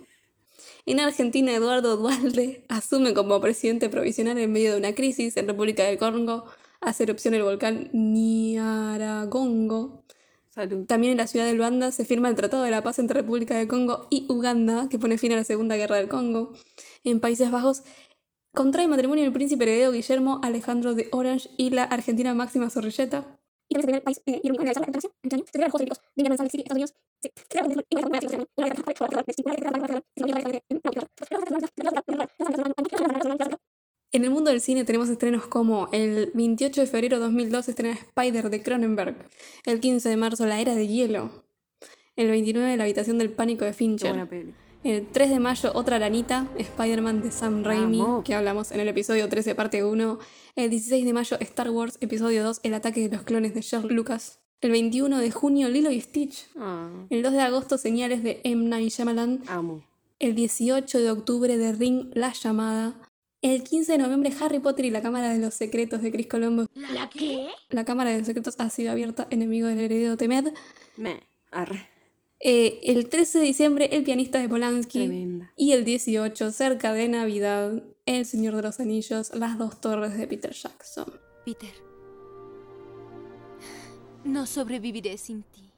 en 0.87 0.99
Argentina 1.01 1.53
Eduardo 1.53 1.97
Dualde 1.97 2.63
asume 2.69 3.13
como 3.13 3.39
presidente 3.41 3.89
provisional 3.89 4.37
en 4.37 4.51
medio 4.51 4.71
de 4.71 4.77
una 4.77 4.95
crisis 4.95 5.37
en 5.37 5.47
República 5.47 5.83
del 5.83 5.97
Congo, 5.97 6.45
hace 6.81 7.03
erupción 7.03 7.33
el 7.33 7.43
volcán 7.43 7.89
Niaragongo, 7.93 9.25
Salud. 10.49 10.85
también 10.87 11.11
en 11.11 11.17
la 11.17 11.27
ciudad 11.27 11.45
de 11.45 11.53
Luanda 11.53 11.91
se 11.91 12.05
firma 12.05 12.29
el 12.29 12.35
Tratado 12.35 12.63
de 12.63 12.71
la 12.71 12.81
Paz 12.83 12.99
entre 12.99 13.21
República 13.21 13.55
del 13.57 13.67
Congo 13.67 14.07
y 14.09 14.25
Uganda, 14.29 14.87
que 14.89 14.97
pone 14.97 15.17
fin 15.17 15.33
a 15.33 15.35
la 15.35 15.43
Segunda 15.43 15.75
Guerra 15.75 15.97
del 15.97 16.07
Congo. 16.07 16.53
En 17.03 17.19
Países 17.19 17.51
Bajos 17.51 17.83
Contrae 18.57 18.87
matrimonio 18.87 19.23
el 19.23 19.31
príncipe 19.31 19.65
heredero 19.65 19.91
Guillermo 19.91 20.39
Alejandro 20.41 20.95
de 20.95 21.09
Orange 21.11 21.47
y 21.57 21.69
la 21.69 21.83
argentina 21.83 22.33
Máxima 22.33 22.71
Zorrilleta. 22.71 23.36
Y 23.69 23.75
también 23.75 23.91
se 23.91 23.97
el 23.97 24.03
país 24.03 24.21
eh, 24.25 24.41
de 24.43 24.49
en 24.49 24.69
año. 24.69 25.45
Se 25.51 25.59
los 25.59 25.71
Juegos 25.71 25.99
de 26.15 26.23
Invierno 26.23 26.43
en 26.43 26.49
City, 26.49 26.63
Estados 26.63 26.77
Unidos. 26.77 26.93
Se 27.21 27.29
en 34.13 34.23
el 34.23 34.31
mundo 34.31 34.51
del 34.51 34.61
cine 34.61 34.85
tenemos 34.85 35.09
estrenos 35.09 35.47
como 35.47 35.89
el 35.91 36.31
28 36.33 36.81
de 36.81 36.87
febrero 36.87 37.17
de 37.17 37.23
2002 37.23 37.69
estrena 37.69 37.93
Spider 37.93 38.49
de 38.49 38.63
Cronenberg, 38.63 39.27
el 39.65 39.79
15 39.79 40.09
de 40.09 40.17
marzo 40.17 40.45
La 40.45 40.61
Era 40.61 40.75
de 40.75 40.87
Hielo, 40.87 41.43
el 42.15 42.29
29 42.29 42.77
La 42.77 42.83
Habitación 42.83 43.17
del 43.17 43.31
Pánico 43.31 43.65
de 43.65 43.73
Fincher. 43.73 44.27
El 44.87 45.05
3 45.07 45.29
de 45.29 45.39
mayo 45.39 45.71
Otra 45.75 45.99
Lanita, 45.99 46.47
Spider-Man 46.57 47.21
de 47.21 47.31
Sam 47.31 47.63
Raimi, 47.63 47.99
Vamos. 47.99 48.23
que 48.23 48.33
hablamos 48.33 48.71
en 48.71 48.79
el 48.79 48.87
episodio 48.87 49.27
13 49.29 49.55
parte 49.55 49.83
1, 49.83 50.19
el 50.55 50.69
16 50.69 51.05
de 51.05 51.13
mayo 51.13 51.37
Star 51.39 51.69
Wars 51.69 51.97
episodio 52.01 52.43
2 52.43 52.61
El 52.63 52.73
ataque 52.73 53.07
de 53.09 53.15
los 53.15 53.23
clones 53.25 53.53
de 53.53 53.61
George 53.61 53.89
Lucas, 53.93 54.39
el 54.61 54.71
21 54.71 55.19
de 55.19 55.31
junio 55.31 55.69
Lilo 55.69 55.91
y 55.91 56.01
Stitch, 56.01 56.47
Ah, 56.57 56.89
el 57.09 57.21
2 57.23 57.33
de 57.33 57.41
agosto 57.41 57.77
Señales 57.77 58.23
de 58.23 58.41
M. 58.43 58.65
Night 58.69 58.89
Shyamalan, 58.91 59.43
amo. 59.47 59.83
el 60.19 60.35
18 60.35 60.99
de 60.99 61.11
octubre 61.11 61.57
de 61.57 61.73
Ring 61.73 62.09
La 62.13 62.33
Llamada, 62.33 62.95
el 63.41 63.63
15 63.63 63.91
de 63.93 63.97
noviembre 63.99 64.31
Harry 64.41 64.59
Potter 64.59 64.85
y 64.85 64.89
la 64.89 65.01
Cámara 65.01 65.29
de 65.31 65.39
los 65.39 65.53
Secretos 65.53 66.01
de 66.01 66.11
Chris 66.11 66.27
Colombo. 66.27 66.65
¿La 66.73 67.09
qué? 67.09 67.47
La 67.69 67.85
Cámara 67.85 68.09
de 68.11 68.17
los 68.19 68.25
Secretos 68.27 68.55
ha 68.57 68.69
sido 68.69 68.91
abierta, 68.91 69.27
enemigo 69.29 69.67
del 69.67 69.79
heredero 69.79 70.17
Temed. 70.17 70.53
Me. 70.97 71.21
Arre. 71.51 71.87
Eh, 72.39 72.79
el 72.83 73.09
13 73.09 73.39
de 73.39 73.45
diciembre 73.45 73.89
El 73.91 74.03
pianista 74.03 74.39
de 74.39 74.47
Polanski. 74.47 74.99
Tremenda. 74.99 75.51
Y 75.55 75.71
el 75.71 75.85
18, 75.85 76.51
cerca 76.51 76.93
de 76.93 77.07
Navidad, 77.07 77.83
El 78.05 78.25
Señor 78.25 78.55
de 78.55 78.61
los 78.61 78.79
Anillos, 78.79 79.33
Las 79.33 79.57
dos 79.57 79.81
torres 79.81 80.17
de 80.17 80.27
Peter 80.27 80.51
Jackson. 80.51 81.11
Peter. 81.45 81.69
No 84.23 84.45
sobreviviré 84.45 85.17
sin 85.17 85.43
ti. 85.43 85.71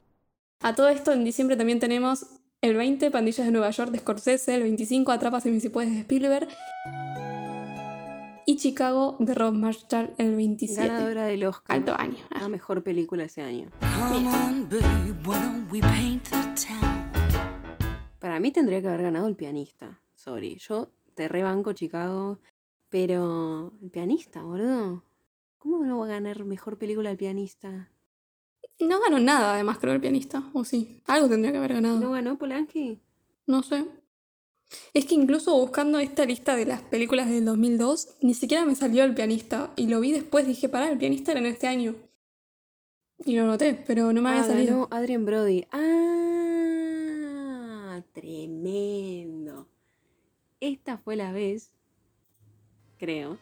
A 0.60 0.74
todo 0.74 0.88
esto, 0.88 1.12
en 1.12 1.24
diciembre 1.24 1.56
también 1.56 1.80
tenemos 1.80 2.26
el 2.60 2.76
20, 2.76 3.10
Pandillas 3.10 3.46
de 3.46 3.52
Nueva 3.52 3.70
York 3.70 3.90
de 3.90 3.98
Scorsese, 3.98 4.54
el 4.54 4.62
25, 4.62 5.12
Atrapas 5.12 5.44
si 5.44 5.68
puedes 5.70 5.92
de 5.92 6.00
Spielberg. 6.00 6.48
Y 8.50 8.56
Chicago 8.56 9.14
de 9.20 9.32
Rob 9.32 9.54
Marshall 9.54 10.12
el 10.18 10.34
27. 10.34 10.88
Ganadora 10.88 11.26
del 11.26 11.44
Oscar. 11.44 11.76
Alto 11.76 11.94
año. 11.96 12.16
La 12.30 12.48
mejor 12.48 12.82
película 12.82 13.22
ese 13.22 13.42
año. 13.42 13.70
On, 14.12 14.68
babe? 14.68 16.20
Para 18.18 18.40
mí 18.40 18.50
tendría 18.50 18.82
que 18.82 18.88
haber 18.88 19.02
ganado 19.02 19.28
el 19.28 19.36
pianista. 19.36 20.00
Sorry. 20.16 20.56
Yo 20.58 20.90
te 21.14 21.28
rebanco 21.28 21.74
Chicago. 21.74 22.40
Pero. 22.88 23.72
El 23.84 23.90
pianista, 23.92 24.42
boludo. 24.42 25.04
¿Cómo 25.58 25.84
no 25.84 26.00
va 26.00 26.06
a 26.06 26.08
ganar 26.08 26.44
mejor 26.44 26.76
película 26.76 27.12
el 27.12 27.16
pianista? 27.16 27.92
No 28.80 29.00
ganó 29.00 29.20
nada, 29.20 29.54
además, 29.54 29.78
creo, 29.78 29.94
el 29.94 30.00
pianista. 30.00 30.50
O 30.54 30.64
sí. 30.64 31.04
Algo 31.06 31.28
tendría 31.28 31.52
que 31.52 31.58
haber 31.58 31.74
ganado. 31.74 32.00
¿No 32.00 32.10
ganó 32.10 32.36
Polanski? 32.36 33.00
No 33.46 33.62
sé. 33.62 33.86
Es 34.94 35.04
que 35.06 35.14
incluso 35.14 35.56
buscando 35.56 35.98
esta 35.98 36.24
lista 36.24 36.54
de 36.56 36.64
las 36.66 36.82
películas 36.82 37.28
del 37.28 37.44
2002, 37.44 38.16
ni 38.22 38.34
siquiera 38.34 38.64
me 38.64 38.74
salió 38.76 39.04
el 39.04 39.14
pianista. 39.14 39.72
Y 39.76 39.86
lo 39.88 40.00
vi 40.00 40.12
después, 40.12 40.46
dije, 40.46 40.68
pará, 40.68 40.90
el 40.90 40.98
pianista 40.98 41.32
era 41.32 41.40
en 41.40 41.46
este 41.46 41.66
año. 41.66 41.96
Y 43.24 43.36
lo 43.36 43.46
noté, 43.46 43.74
pero 43.86 44.12
no 44.12 44.22
me 44.22 44.30
había 44.30 44.42
Ah, 44.42 44.46
salido. 44.46 44.72
ganó 44.74 44.88
Adrien 44.90 45.24
Brody. 45.26 45.66
Ah, 46.70 48.00
tremendo. 48.12 49.66
Esta 50.60 50.98
fue 50.98 51.16
la 51.16 51.32
vez, 51.32 51.72
creo, 52.98 53.38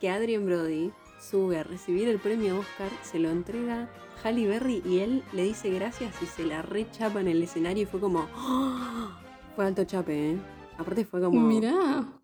que 0.00 0.08
Adrien 0.10 0.44
Brody 0.46 0.92
sube 1.20 1.58
a 1.58 1.62
recibir 1.62 2.08
el 2.08 2.18
premio 2.18 2.58
Oscar, 2.58 2.90
se 3.02 3.18
lo 3.18 3.30
entrega 3.30 3.88
Halle 4.22 4.46
Berry 4.46 4.82
y 4.84 4.98
él 5.00 5.22
le 5.32 5.44
dice 5.44 5.70
gracias 5.70 6.14
y 6.22 6.26
se 6.26 6.44
la 6.44 6.62
rechapa 6.62 7.20
en 7.20 7.28
el 7.28 7.42
escenario 7.42 7.82
y 7.84 7.86
fue 7.86 8.00
como... 8.00 8.26
¡ah! 8.34 9.20
Fue 9.56 9.64
alto 9.66 9.84
chape, 9.84 10.32
¿eh? 10.32 10.36
Aparte 10.78 11.04
fue 11.04 11.20
como... 11.20 11.40
Mirá. 11.40 12.20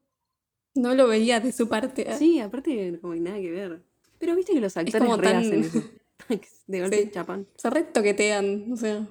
No 0.75 0.95
lo 0.95 1.09
veía 1.09 1.41
de 1.41 1.53
su 1.53 1.69
parte. 1.69 2.11
¿eh? 2.11 2.17
Sí, 2.19 2.41
aparte 2.41 2.99
como 3.01 3.15
que 3.15 3.21
nada 3.21 3.39
que 3.39 3.51
ver. 3.51 3.83
Pero 4.19 4.37
viste 4.37 4.53
que 4.53 4.61
los 4.61 4.77
actores 4.77 5.03
como 5.03 5.17
re 5.17 5.29
tan- 5.29 5.37
hacen 5.39 5.61
eso. 5.65 5.83
De 6.67 6.81
golpe 6.81 7.03
Sí. 7.05 7.11
chapan. 7.11 7.47
Se 7.57 7.71
re 7.71 7.83
toquetean, 7.85 8.73
o 8.73 8.77
sea. 8.77 9.07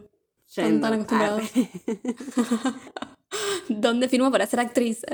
Están 0.48 0.80
tan 0.82 0.94
acostumbrados. 0.94 1.44
Ah, 3.02 3.18
¿Dónde 3.70 4.08
firmó 4.10 4.32
para 4.32 4.46
ser 4.48 4.60
actriz? 4.62 5.02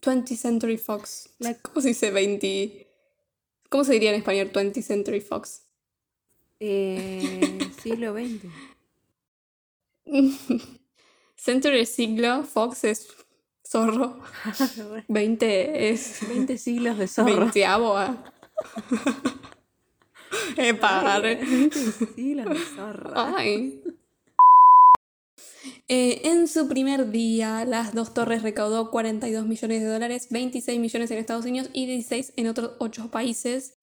20th 0.00 0.36
Century 0.36 0.78
Fox. 0.78 1.30
La- 1.38 1.54
¿Cómo 1.58 1.80
se 1.82 1.88
dice 1.88 2.10
20? 2.10 2.88
¿Cómo 3.68 3.84
se 3.84 3.92
diría 3.94 4.10
en 4.10 4.16
español 4.16 4.50
20th 4.52 4.82
Century 4.82 5.20
Fox? 5.20 5.62
Eh, 6.64 7.72
siglo 7.82 8.14
XX. 8.14 8.46
Century 11.36 11.84
siglo, 11.86 12.44
Fox 12.44 12.84
es 12.84 13.08
zorro, 13.68 14.20
20 15.08 15.90
es 15.90 16.20
20 16.28 16.56
siglos 16.58 16.98
de 16.98 17.08
zorro. 17.08 17.34
veinteavo. 17.34 17.96
ah. 17.96 18.32
Epa, 20.56 21.16
arre. 21.16 21.34
20 21.44 21.78
siglos 22.14 22.46
de 22.46 22.58
zorro. 22.76 23.10
Ay. 23.16 23.82
Eh, 25.88 26.20
en 26.28 26.46
su 26.46 26.68
primer 26.68 27.10
día, 27.10 27.64
Las 27.64 27.92
Dos 27.92 28.14
Torres 28.14 28.44
recaudó 28.44 28.92
42 28.92 29.46
millones 29.46 29.82
de 29.82 29.88
dólares, 29.88 30.28
26 30.30 30.78
millones 30.78 31.10
en 31.10 31.18
Estados 31.18 31.44
Unidos 31.44 31.70
y 31.72 31.86
16 31.86 32.34
en 32.36 32.46
otros 32.46 32.76
8 32.78 33.10
países. 33.10 33.74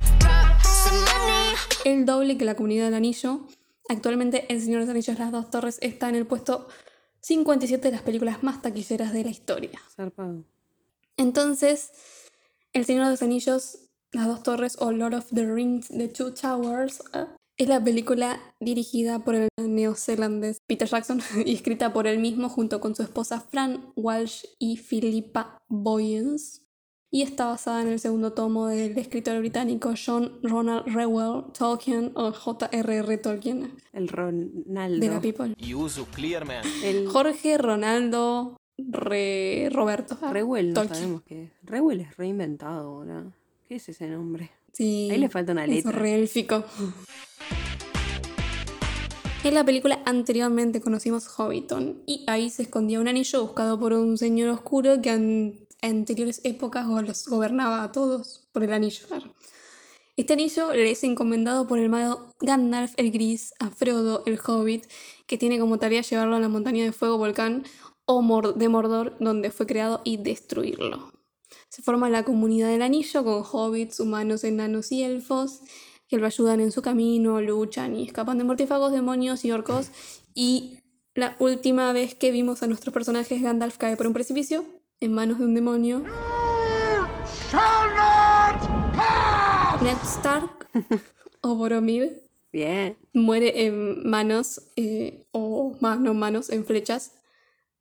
El 1.85 2.05
doble 2.05 2.37
que 2.37 2.45
la 2.45 2.55
Comunidad 2.55 2.85
del 2.85 2.95
Anillo. 2.95 3.47
Actualmente, 3.87 4.45
El 4.53 4.61
Señor 4.61 4.81
de 4.81 4.85
los 4.85 4.91
Anillos, 4.91 5.19
Las 5.19 5.31
Dos 5.31 5.49
Torres 5.49 5.77
está 5.81 6.09
en 6.09 6.15
el 6.15 6.27
puesto 6.27 6.67
57 7.21 7.87
de 7.87 7.91
las 7.91 8.01
películas 8.01 8.43
más 8.43 8.61
taquilleras 8.61 9.13
de 9.13 9.23
la 9.23 9.29
historia. 9.29 9.81
Zarpado. 9.95 10.43
Entonces, 11.17 11.91
El 12.73 12.85
Señor 12.85 13.05
de 13.05 13.11
los 13.11 13.21
Anillos, 13.21 13.89
Las 14.11 14.27
Dos 14.27 14.43
Torres 14.43 14.77
o 14.79 14.91
Lord 14.91 15.15
of 15.15 15.27
the 15.33 15.45
Rings, 15.45 15.87
The 15.89 16.07
Two 16.07 16.33
Towers, 16.33 17.01
eh, 17.13 17.25
es 17.59 17.67
la 17.67 17.83
película 17.83 18.39
dirigida 18.61 19.19
por 19.25 19.35
el 19.35 19.49
neozelandés 19.57 20.59
Peter 20.65 20.87
Jackson 20.87 21.21
y 21.45 21.53
escrita 21.53 21.91
por 21.91 22.07
él 22.07 22.19
mismo 22.19 22.47
junto 22.47 22.79
con 22.79 22.95
su 22.95 23.03
esposa 23.03 23.41
Fran 23.41 23.91
Walsh 23.95 24.45
y 24.59 24.77
Philippa 24.77 25.57
Boyens. 25.67 26.61
Y 27.11 27.23
está 27.23 27.45
basada 27.47 27.81
en 27.81 27.87
el 27.87 27.99
segundo 27.99 28.33
tomo 28.33 28.67
del 28.67 28.95
escritor 28.97 29.39
británico 29.39 29.93
John 30.05 30.37
Ronald 30.43 30.85
Reuel 30.93 31.45
Tolkien 31.57 32.11
o 32.13 32.31
J.R.R. 32.31 33.17
Tolkien 33.17 33.71
El 33.93 34.07
Ronaldo. 34.09 34.99
de 34.99 35.07
la 35.11 35.19
People. 35.19 35.55
El 36.83 37.07
Jorge 37.07 37.57
Ronaldo 37.57 38.57
Re- 38.77 39.69
Roberto. 39.71 40.17
Reuel, 40.31 40.69
no 40.69 40.73
Tolkien. 40.75 40.95
sabemos 40.95 41.21
qué 41.23 41.43
es. 41.45 41.51
Reuel 41.63 42.01
es 42.01 42.15
reinventado, 42.15 42.91
boludo. 42.97 43.33
¿Qué 43.67 43.75
es 43.77 43.89
ese 43.89 44.07
nombre? 44.07 44.51
Sí. 44.73 45.09
Ahí 45.11 45.17
le 45.17 45.29
falta 45.29 45.51
una 45.53 45.65
Es 45.65 45.69
letra. 45.71 45.91
re 45.91 46.13
élfico. 46.13 46.63
En 49.43 49.53
la 49.55 49.63
película 49.63 49.99
anteriormente 50.05 50.79
conocimos 50.81 51.27
Hobbiton 51.27 52.03
y 52.05 52.23
ahí 52.27 52.49
se 52.51 52.63
escondía 52.63 52.99
un 52.99 53.07
anillo 53.07 53.41
buscado 53.41 53.79
por 53.79 53.93
un 53.93 54.17
señor 54.17 54.49
oscuro 54.49 55.01
que 55.01 55.65
anteriores 55.81 56.41
épocas 56.43 56.87
go- 56.87 57.01
los 57.01 57.27
gobernaba 57.27 57.83
a 57.83 57.91
todos 57.91 58.47
por 58.51 58.63
el 58.63 58.73
anillo. 58.73 59.07
Este 60.17 60.33
anillo 60.33 60.73
le 60.73 60.91
es 60.91 61.03
encomendado 61.03 61.65
por 61.67 61.79
el 61.79 61.89
mago 61.89 62.33
Gandalf 62.41 62.93
el 62.97 63.11
Gris 63.11 63.53
a 63.59 63.69
Frodo 63.69 64.23
el 64.25 64.37
Hobbit, 64.45 64.85
que 65.27 65.37
tiene 65.37 65.59
como 65.59 65.79
tarea 65.79 66.01
llevarlo 66.01 66.35
a 66.35 66.39
la 66.39 66.49
montaña 66.49 66.83
de 66.83 66.91
fuego 66.91 67.17
volcán 67.17 67.63
o 68.05 68.41
de 68.53 68.69
Mordor, 68.69 69.15
donde 69.19 69.51
fue 69.51 69.65
creado, 69.67 70.01
y 70.03 70.17
destruirlo. 70.17 71.13
Se 71.69 71.81
forma 71.81 72.09
la 72.09 72.23
comunidad 72.23 72.67
del 72.69 72.81
anillo 72.81 73.23
con 73.23 73.43
hobbits, 73.49 73.99
humanos, 73.99 74.43
enanos 74.43 74.91
y 74.91 75.03
elfos 75.03 75.61
que 76.07 76.17
lo 76.17 76.25
ayudan 76.25 76.59
en 76.59 76.71
su 76.71 76.81
camino, 76.81 77.39
luchan 77.39 77.95
y 77.95 78.07
escapan 78.07 78.39
de 78.39 78.43
mortífagos, 78.43 78.91
demonios 78.91 79.45
y 79.45 79.51
orcos. 79.51 79.91
Y 80.33 80.79
la 81.13 81.35
última 81.39 81.93
vez 81.93 82.15
que 82.15 82.31
vimos 82.31 82.63
a 82.63 82.67
nuestros 82.67 82.91
personajes, 82.93 83.41
Gandalf 83.43 83.77
cae 83.77 83.95
por 83.95 84.07
un 84.07 84.13
precipicio 84.13 84.65
en 85.01 85.13
manos 85.13 85.39
de 85.39 85.45
un 85.45 85.55
demonio. 85.55 86.03
Ned 89.81 89.97
Stark 90.03 90.67
o 91.41 91.55
Boromir 91.55 92.23
Bien. 92.51 92.97
muere 93.13 93.65
en 93.65 94.07
manos, 94.09 94.61
eh, 94.75 95.25
o 95.31 95.75
más, 95.79 95.99
no 95.99 96.13
manos, 96.13 96.49
en 96.49 96.65
flechas 96.65 97.13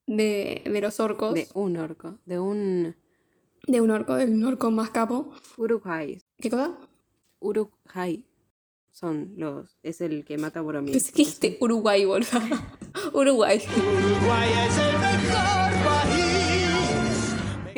de, 0.07 0.63
de 0.65 0.81
los 0.81 1.01
orcos. 1.01 1.35
De 1.35 1.49
un 1.55 1.77
orco. 1.77 2.19
De 2.25 2.39
un 2.39 2.95
de 3.67 3.81
un 3.83 3.91
orco, 3.91 4.15
del 4.15 4.43
orco 4.45 4.71
más 4.71 4.91
capo. 4.91 5.31
Uruk-hai. 5.59 6.23
¿Qué 6.39 6.49
cosa? 6.49 6.75
Uruk-hai. 7.41 8.25
Son 8.91 9.35
los. 9.37 9.77
Es 9.83 10.01
el 10.01 10.25
que 10.25 10.39
mata 10.39 10.61
a 10.61 10.63
Boromir. 10.63 10.93
Porque 10.93 11.13
dijiste 11.15 11.59
Uruguay, 11.61 12.05
boludo. 12.05 12.29
Uruguay. 13.13 13.61
son- 13.61 15.68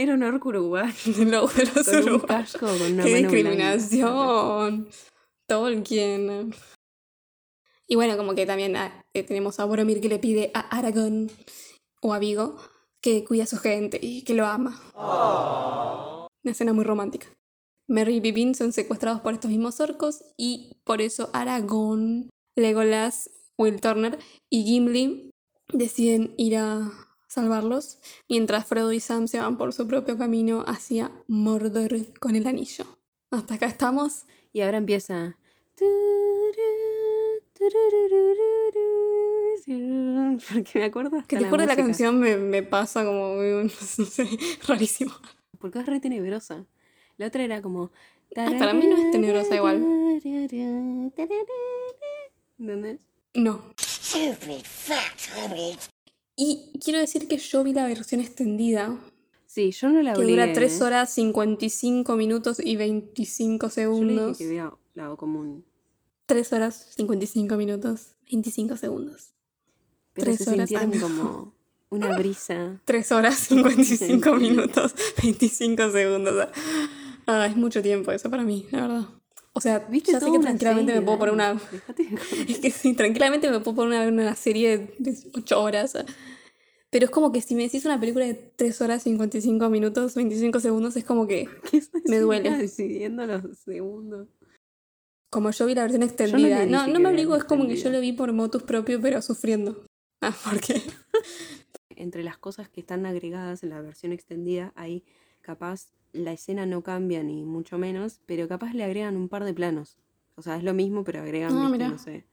Era 0.01 0.15
un 0.15 0.23
orco 0.23 0.49
uruguay. 0.49 0.91
De 1.05 1.27
los, 1.27 1.55
de 1.55 1.67
los 1.67 1.87
Con 1.87 2.13
un 2.15 2.21
casco 2.21 2.67
con 2.67 2.81
una 2.81 3.05
¡Qué 3.05 3.11
mano 3.11 3.17
discriminación! 3.17 4.89
Tolkien. 5.47 6.55
Y 7.87 7.97
bueno, 7.97 8.17
como 8.17 8.35
que 8.35 8.47
también 8.47 8.77
ah, 8.77 9.05
eh, 9.15 9.25
tenemos 9.25 9.61
a 9.61 9.67
Boromir 9.67 10.01
que 10.01 10.09
le 10.09 10.19
pide 10.19 10.53
a 10.55 10.61
Aragorn 10.61 11.31
o 12.01 12.15
a 12.15 12.19
Vigo 12.19 12.57
que 13.03 13.27
cuida 13.27 13.45
a 13.45 13.47
su 13.47 13.59
gente 13.59 13.99
y 14.01 14.23
que 14.23 14.33
lo 14.33 14.47
ama. 14.47 14.81
Una 16.43 16.53
escena 16.53 16.73
muy 16.73 16.85
romántica. 16.85 17.27
Merry 17.87 18.17
y 18.17 18.21
Pippin 18.23 18.55
son 18.55 18.73
secuestrados 18.73 19.21
por 19.21 19.35
estos 19.35 19.51
mismos 19.51 19.81
orcos 19.81 20.25
y 20.39 20.81
por 20.85 21.03
eso 21.03 21.29
Aragorn, 21.35 22.31
Legolas, 22.57 23.29
Will 23.59 23.81
Turner 23.83 24.19
y 24.49 24.65
Gimli 24.65 25.31
deciden 25.75 26.33
ir 26.39 26.57
a 26.57 27.10
salvarlos, 27.31 27.99
mientras 28.29 28.67
Frodo 28.67 28.93
y 28.93 29.01
Sam 29.01 29.29
se 29.29 29.39
van 29.39 29.57
por 29.57 29.73
su 29.73 29.87
propio 29.87 30.19
camino 30.19 30.65
hacia 30.67 31.13
Mordor 31.29 32.13
con 32.19 32.35
el 32.35 32.47
anillo. 32.47 32.85
Hasta 33.31 33.55
acá 33.55 33.67
estamos. 33.67 34.25
Y 34.53 34.63
ahora 34.63 34.79
empieza. 34.79 35.37
Porque 40.53 40.79
me 40.79 40.85
acuerdo. 40.85 41.17
hasta 41.17 41.29
Que 41.29 41.37
después 41.37 41.61
de 41.61 41.67
la 41.67 41.73
música. 41.75 41.85
canción 41.85 42.19
me, 42.19 42.37
me 42.37 42.63
pasa 42.63 43.05
como, 43.05 43.35
no 43.43 43.69
sé, 43.69 44.27
rarísimo. 44.67 45.13
Porque 45.59 45.79
es 45.79 45.87
re 45.87 46.01
tenebrosa. 46.01 46.67
La 47.17 47.27
otra 47.29 47.45
era 47.45 47.63
como. 47.63 47.93
Ay, 48.35 48.59
para 48.59 48.73
mí 48.73 48.87
no 48.87 48.97
es 48.97 49.11
tenebrosa 49.13 49.55
igual. 49.55 49.77
¿Entendés? 52.59 52.99
No. 53.35 53.63
Y 56.43 56.71
quiero 56.83 56.99
decir 56.99 57.29
que 57.29 57.37
yo 57.37 57.63
vi 57.63 57.75
la 57.75 57.87
versión 57.87 58.23
extendida, 58.23 58.99
Sí, 59.47 59.73
yo 59.73 59.91
no 59.91 60.01
la 60.01 60.15
que 60.15 60.21
obligué. 60.21 60.41
dura 60.43 60.53
3 60.55 60.81
¿eh? 60.81 60.85
horas 60.85 61.11
55 61.13 62.17
minutos 62.17 62.61
y 62.65 62.77
25 62.77 63.67
Yo 63.67 63.69
le 63.69 63.75
segundos. 63.75 64.39
dije 64.39 64.49
que 64.49 64.55
vea 64.55 64.73
la 64.95 65.17
común. 65.17 65.65
3 66.27 66.53
horas 66.55 66.87
55 66.97 67.57
minutos, 67.57 68.15
25 68.31 68.77
segundos. 68.79 69.35
Pero 70.15 70.25
Tres 70.27 70.39
se 70.39 70.51
horas, 70.51 70.69
sintieron 70.69 70.97
ah, 70.97 71.01
como 71.03 71.55
una 71.91 72.17
brisa. 72.19 72.81
3 72.87 73.13
horas 73.13 73.35
55 73.37 74.35
minutos, 74.37 74.95
25 75.21 75.91
segundos. 75.91 76.49
Ah, 77.27 77.47
es 77.47 77.57
mucho 77.57 77.83
tiempo 77.83 78.13
eso 78.13 78.31
para 78.31 78.45
mí, 78.45 78.67
la 78.71 78.81
verdad. 78.83 79.09
O 79.61 79.63
sea, 79.63 79.81
¿Viste 79.91 80.13
ya 80.13 80.21
sé 80.21 80.33
que 80.33 80.39
tranquilamente 80.39 80.93
me 80.93 81.01
serie, 81.01 81.05
puedo 81.05 81.19
poner 81.19 81.35
una... 81.35 81.61
Es 82.49 82.61
que 82.61 82.71
sí, 82.71 82.95
tranquilamente 82.95 83.51
me 83.51 83.61
puedo 83.61 83.77
poner 83.77 84.09
una, 84.09 84.23
una 84.23 84.35
serie 84.35 84.95
de 84.99 85.15
8 85.35 85.63
horas. 85.63 85.99
Pero 86.89 87.05
es 87.05 87.11
como 87.11 87.31
que 87.31 87.43
si 87.43 87.55
me 87.55 87.65
decís 87.65 87.85
una 87.85 88.01
película 88.01 88.25
de 88.25 88.33
3 88.33 88.81
horas 88.81 89.03
55 89.03 89.69
minutos, 89.69 90.15
25 90.15 90.61
segundos, 90.61 90.97
es 90.97 91.05
como 91.05 91.27
que, 91.27 91.47
¿Qué 91.71 91.83
Me 92.07 92.21
duele. 92.21 92.49
decidiendo 92.57 93.27
los 93.27 93.59
segundos. 93.59 94.29
como 95.29 95.51
yo 95.51 95.67
vi 95.67 95.75
la 95.75 95.83
versión 95.83 96.05
extendida. 96.05 96.65
No, 96.65 96.87
no, 96.87 96.95
que 96.95 96.99
me 96.99 97.11
obligo, 97.11 97.37
es 97.37 97.45
como 97.45 97.67
que 97.67 97.77
yo 97.77 97.91
lo 97.91 98.01
vi 98.01 98.15
por 98.15 98.33
motus 98.33 98.63
propio, 98.63 98.99
pero 98.99 99.21
sufriendo. 99.21 99.85
Ah, 100.23 100.35
¿por 100.43 100.59
qué? 100.59 100.81
Entre 101.91 102.25
las 102.25 102.39
cosas 102.39 102.71
que 102.71 102.81
están 102.81 103.05
agregadas 103.05 103.63
en 103.63 103.69
la 103.69 103.83
versión 103.83 104.13
extendida, 104.13 104.73
hay 104.75 105.05
capaz 105.43 105.91
la 106.13 106.33
escena 106.33 106.67
no 106.67 106.83
cambia 106.83 107.23
ni 107.23 107.45
mucho 107.45 107.79
menos, 107.79 108.21
pero 108.27 108.49
capaz 108.49 108.73
le 108.75 108.85
agregan 108.85 109.17
un 109.17 109.29
par 109.29 109.45
de 109.45 109.55
planos. 109.55 109.97
O 110.37 110.43
sea, 110.43 110.57
es 110.57 110.63
lo 110.65 110.75
mismo, 110.75 111.05
pero 111.05 111.21
agregan, 111.23 111.53
Ah, 111.57 111.69
viste, 111.71 111.89
no 111.89 111.99
sé, 111.99 112.27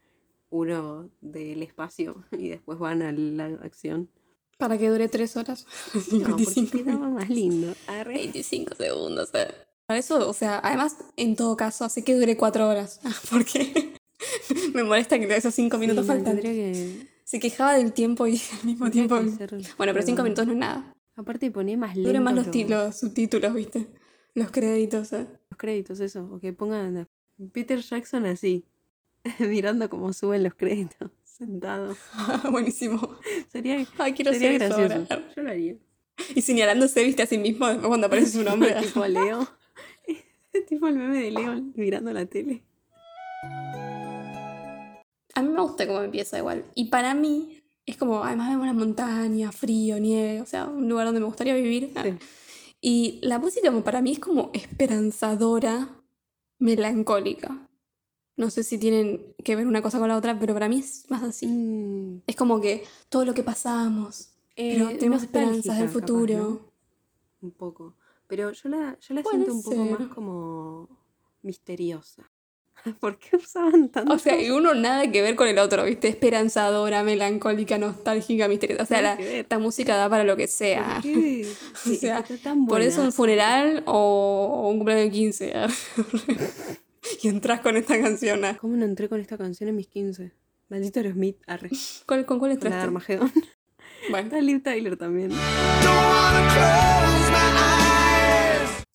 uno 0.49 1.09
del 1.21 1.61
espacio 1.63 2.23
y 2.31 2.49
después 2.49 2.79
van 2.79 3.01
a 3.01 3.11
la 3.11 3.45
acción. 3.63 4.09
Para 4.57 4.77
que 4.77 4.89
dure 4.89 5.07
3 5.07 5.37
horas 5.37 5.65
No, 6.11 6.27
porque 6.29 6.45
55 6.45 6.71
quedaba 6.83 7.09
más 7.09 7.29
lindo. 7.29 7.73
Arre. 7.87 8.15
25 8.15 8.75
segundos. 8.75 9.29
eh. 9.33 9.47
Para 9.85 9.99
eso, 9.99 10.27
o 10.29 10.33
sea, 10.33 10.59
además, 10.63 10.97
en 11.15 11.35
todo 11.35 11.55
caso, 11.55 11.85
hace 11.85 12.03
que 12.03 12.15
dure 12.15 12.35
4 12.37 12.67
horas. 12.67 12.99
Ah, 13.05 13.13
Porque 13.29 13.93
me 14.73 14.83
molesta 14.83 15.19
que 15.19 15.33
esos 15.35 15.53
5 15.53 15.77
minutos 15.77 16.05
Sí, 16.05 16.11
no, 16.11 16.15
faltan. 16.15 16.39
que- 16.39 17.07
Se 17.23 17.39
quejaba 17.39 17.73
del 17.77 17.93
tiempo 17.93 18.25
y 18.25 18.41
al 18.59 18.65
mismo 18.65 18.89
tiempo. 18.89 19.15
ser 19.37 19.51
Bueno, 19.77 19.93
pero 19.93 20.01
5 20.05 20.23
redondo. 20.23 20.23
minutos 20.23 20.47
no 20.47 20.53
es 20.53 20.57
nada. 20.57 20.93
Aparte 21.17 21.51
pone 21.51 21.75
más 21.75 21.95
lento 21.95 22.09
Duran 22.09 22.23
más 22.23 22.35
los, 22.35 22.95
subtítulos, 22.95 23.53
¿viste? 23.53 23.87
Los 24.35 24.51
créditos. 24.51 25.11
eh. 25.13 25.27
los 25.49 25.57
créditos, 25.57 25.99
eso. 25.99 26.29
O 26.31 26.39
que 26.39 26.53
pongan 26.53 26.95
a 26.97 27.07
Peter 27.51 27.79
Jackson 27.81 28.25
así, 28.27 28.65
mirando 29.39 29.89
cómo 29.89 30.13
suben 30.13 30.43
los 30.43 30.53
créditos, 30.53 31.11
sentado. 31.23 31.95
Buenísimo. 32.51 33.17
Sería, 33.51 33.85
Ay, 33.97 34.13
quiero 34.13 34.31
sería 34.31 34.51
ser 34.59 34.61
eso 34.61 34.77
gracioso. 34.77 35.13
ahora. 35.13 35.33
Yo 35.35 35.41
lo 35.43 35.49
haría. 35.49 35.75
Y 36.35 36.41
señalándose, 36.41 37.03
¿viste? 37.03 37.23
A 37.23 37.27
sí 37.27 37.37
mismo 37.37 37.67
después 37.67 37.87
cuando 37.87 38.07
aparece 38.07 38.31
su 38.31 38.43
nombre. 38.43 38.73
tipo 38.81 39.05
Leo. 39.05 39.47
tipo 40.67 40.87
el 40.87 40.95
meme 40.95 41.17
de 41.21 41.31
Leo 41.31 41.61
mirando 41.75 42.13
la 42.13 42.25
tele. 42.25 42.63
A 45.33 45.41
mí 45.43 45.49
me 45.49 45.61
gusta 45.61 45.85
cómo 45.87 46.01
empieza 46.01 46.37
igual. 46.39 46.65
Y 46.73 46.89
para 46.89 47.13
mí 47.13 47.61
es 47.87 47.95
como, 47.97 48.23
además 48.23 48.49
vemos 48.49 48.67
la 48.67 48.73
montaña, 48.73 49.51
frío, 49.51 49.97
nieve, 49.97 50.41
o 50.41 50.45
sea, 50.45 50.65
un 50.67 50.87
lugar 50.89 51.05
donde 51.05 51.21
me 51.21 51.25
gustaría 51.25 51.55
vivir. 51.55 51.93
Sí. 52.03 52.13
Y 52.81 53.19
la 53.23 53.39
música 53.39 53.71
para 53.81 54.01
mí 54.01 54.11
es 54.11 54.19
como 54.19 54.51
esperanzadora, 54.53 56.03
melancólica. 56.59 57.69
No 58.35 58.49
sé 58.51 58.63
si 58.63 58.77
tienen 58.77 59.33
que 59.43 59.55
ver 59.55 59.65
una 59.65 59.81
cosa 59.81 59.99
con 59.99 60.09
la 60.09 60.17
otra, 60.17 60.37
pero 60.37 60.53
para 60.53 60.67
mí 60.67 60.79
es 60.79 61.09
más 61.09 61.23
así. 61.23 61.47
Mm, 61.47 62.23
Es 62.27 62.35
como 62.35 62.59
que 62.59 62.83
todo 63.09 63.23
lo 63.23 63.33
que 63.33 63.41
pasamos, 63.41 64.33
pero 64.55 64.89
eh, 64.89 64.95
tenemos 64.95 65.23
esperanzas 65.23 65.77
del 65.77 65.87
capaz, 65.87 65.93
futuro. 65.93 66.37
¿no? 66.37 66.71
Un 67.41 67.51
poco. 67.51 67.95
Pero 68.27 68.51
yo 68.51 68.67
la, 68.69 68.99
yo 68.99 69.13
la 69.15 69.23
siento 69.23 69.53
un 69.53 69.63
poco 69.63 69.85
más 69.85 70.07
como 70.09 70.89
misteriosa. 71.41 72.26
¿Por 72.99 73.17
qué 73.19 73.35
usaban 73.37 73.89
tanto? 73.89 74.13
O 74.13 74.17
sea, 74.19 74.41
y 74.41 74.49
uno 74.49 74.73
nada 74.73 75.11
que 75.11 75.21
ver 75.21 75.35
con 75.35 75.47
el 75.47 75.57
otro, 75.59 75.83
¿viste? 75.85 76.07
Esperanzadora, 76.07 77.03
melancólica, 77.03 77.77
nostálgica, 77.77 78.47
misteriosa. 78.47 78.83
O 78.83 78.85
sea, 78.85 79.01
la, 79.01 79.13
esta 79.13 79.59
música 79.59 79.95
da 79.95 80.09
para 80.09 80.23
lo 80.23 80.35
que 80.37 80.47
sea. 80.47 80.99
¿Por 81.01 81.03
qué? 81.03 81.47
O 81.85 81.93
sea, 81.95 82.23
tan 82.43 82.65
Por 82.65 82.81
eso 82.81 83.01
un 83.01 83.11
funeral 83.13 83.83
o, 83.85 84.61
o 84.63 84.69
un 84.69 84.77
cumpleaños 84.77 85.05
de 85.05 85.11
15. 85.11 85.53
y 87.23 87.27
entras 87.27 87.61
con 87.61 87.77
esta 87.77 87.99
canción. 88.01 88.43
ah. 88.45 88.57
¿Cómo 88.59 88.75
no 88.75 88.85
entré 88.85 89.07
con 89.09 89.19
esta 89.19 89.37
canción 89.37 89.69
en 89.69 89.75
mis 89.75 89.87
15? 89.87 90.31
Maldito 90.69 90.99
Aerosmith, 90.99 91.37
arre. 91.47 91.69
¿Cuál, 92.05 92.25
¿Con 92.25 92.39
cuál 92.39 92.51
Con 92.59 92.69
la 92.71 92.77
de 92.77 92.83
entraste? 92.83 92.83
Armagedón. 92.85 93.31
Bueno, 94.09 94.27
Está 94.27 94.41
Liv 94.41 94.61
Tyler 94.63 94.95
también. 94.97 95.31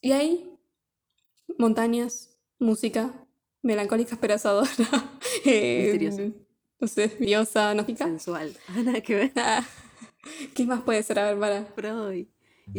y 0.00 0.12
ahí, 0.12 0.50
montañas, 1.58 2.36
música, 2.58 3.21
melancólica, 3.62 4.14
esperanzadora, 4.14 4.68
eh, 5.44 5.90
Misteriosa. 5.92 6.22
no 6.80 6.88
sé, 6.88 7.08
diosa, 7.20 7.74
nótica. 7.74 8.04
Sensual. 8.04 8.52
Ah, 8.68 8.82
Nada 8.82 9.00
que 9.00 9.14
ver. 9.14 9.32
¿Qué 10.54 10.64
más 10.66 10.82
puede 10.82 11.02
ser? 11.02 11.18
A 11.18 11.26
ver, 11.30 11.38
para. 11.38 11.64
Frodo 11.64 12.12
y, 12.12 12.28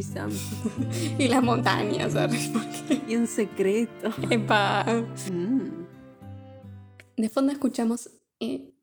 Sam. 0.02 0.32
Y 1.18 1.28
las 1.28 1.44
montañas, 1.44 2.14
¿sabes? 2.14 2.50
Y 3.08 3.16
un 3.16 3.28
secreto. 3.28 4.14
epa. 4.30 4.86
Mm. 5.32 5.84
De 7.18 7.30
fondo 7.30 7.52
escuchamos 7.52 8.10
eh, 8.40 8.74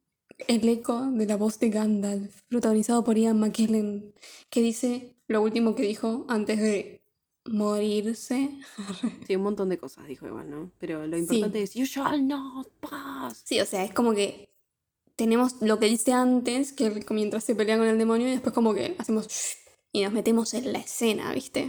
el 0.46 0.68
eco 0.68 1.10
de 1.10 1.26
la 1.26 1.36
voz 1.36 1.58
de 1.58 1.70
Gandalf, 1.70 2.42
protagonizado 2.48 3.02
por 3.02 3.16
Ian 3.18 3.40
McKellen, 3.40 4.14
que 4.50 4.62
dice 4.62 5.16
lo 5.26 5.42
último 5.42 5.74
que 5.74 5.82
dijo 5.82 6.26
antes 6.28 6.60
de 6.60 6.99
morirse. 7.50 8.50
Sí, 9.26 9.36
un 9.36 9.42
montón 9.42 9.68
de 9.68 9.78
cosas 9.78 10.06
dijo 10.06 10.26
igual, 10.26 10.50
¿no? 10.50 10.70
Pero 10.78 11.06
lo 11.06 11.16
Sí. 11.16 11.22
importante 11.22 11.62
es 11.62 11.74
You 11.74 11.84
shall 11.84 12.26
not 12.26 12.68
pass. 12.80 13.42
Sí, 13.44 13.60
o 13.60 13.66
sea, 13.66 13.84
es 13.84 13.92
como 13.92 14.12
que 14.14 14.48
tenemos 15.16 15.60
lo 15.60 15.78
que 15.78 15.86
dice 15.86 16.12
antes, 16.12 16.72
que 16.72 17.04
mientras 17.10 17.44
se 17.44 17.54
pelea 17.54 17.76
con 17.78 17.86
el 17.86 17.98
demonio, 17.98 18.26
y 18.28 18.30
después 18.32 18.54
como 18.54 18.72
que 18.74 18.94
hacemos 18.98 19.28
y 19.92 20.02
nos 20.02 20.12
metemos 20.12 20.54
en 20.54 20.72
la 20.72 20.78
escena, 20.78 21.32
¿viste? 21.34 21.68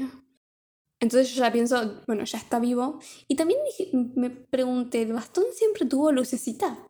Entonces 0.99 1.33
yo 1.33 1.41
ya 1.43 1.51
pienso, 1.51 2.01
bueno, 2.07 2.23
ya 2.23 2.37
está 2.37 2.59
vivo. 2.59 2.99
Y 3.27 3.35
también 3.35 3.59
dije- 3.65 3.89
me 4.15 4.29
pregunté, 4.29 5.01
¿el 5.01 5.13
bastón 5.13 5.45
siempre 5.53 5.85
tuvo 5.85 6.11
lucecita? 6.11 6.87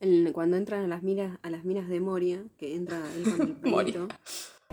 El- 0.00 0.32
cuando 0.34 0.58
entran 0.58 0.84
a 0.84 0.88
las 0.88 1.02
minas, 1.02 1.38
a 1.42 1.48
las 1.48 1.64
minas 1.64 1.88
de 1.88 1.98
Moria, 2.00 2.44
que 2.58 2.74
entra 2.76 3.00
él 3.16 3.22
con 3.24 3.40
el 3.40 3.56
Moria. 3.64 4.06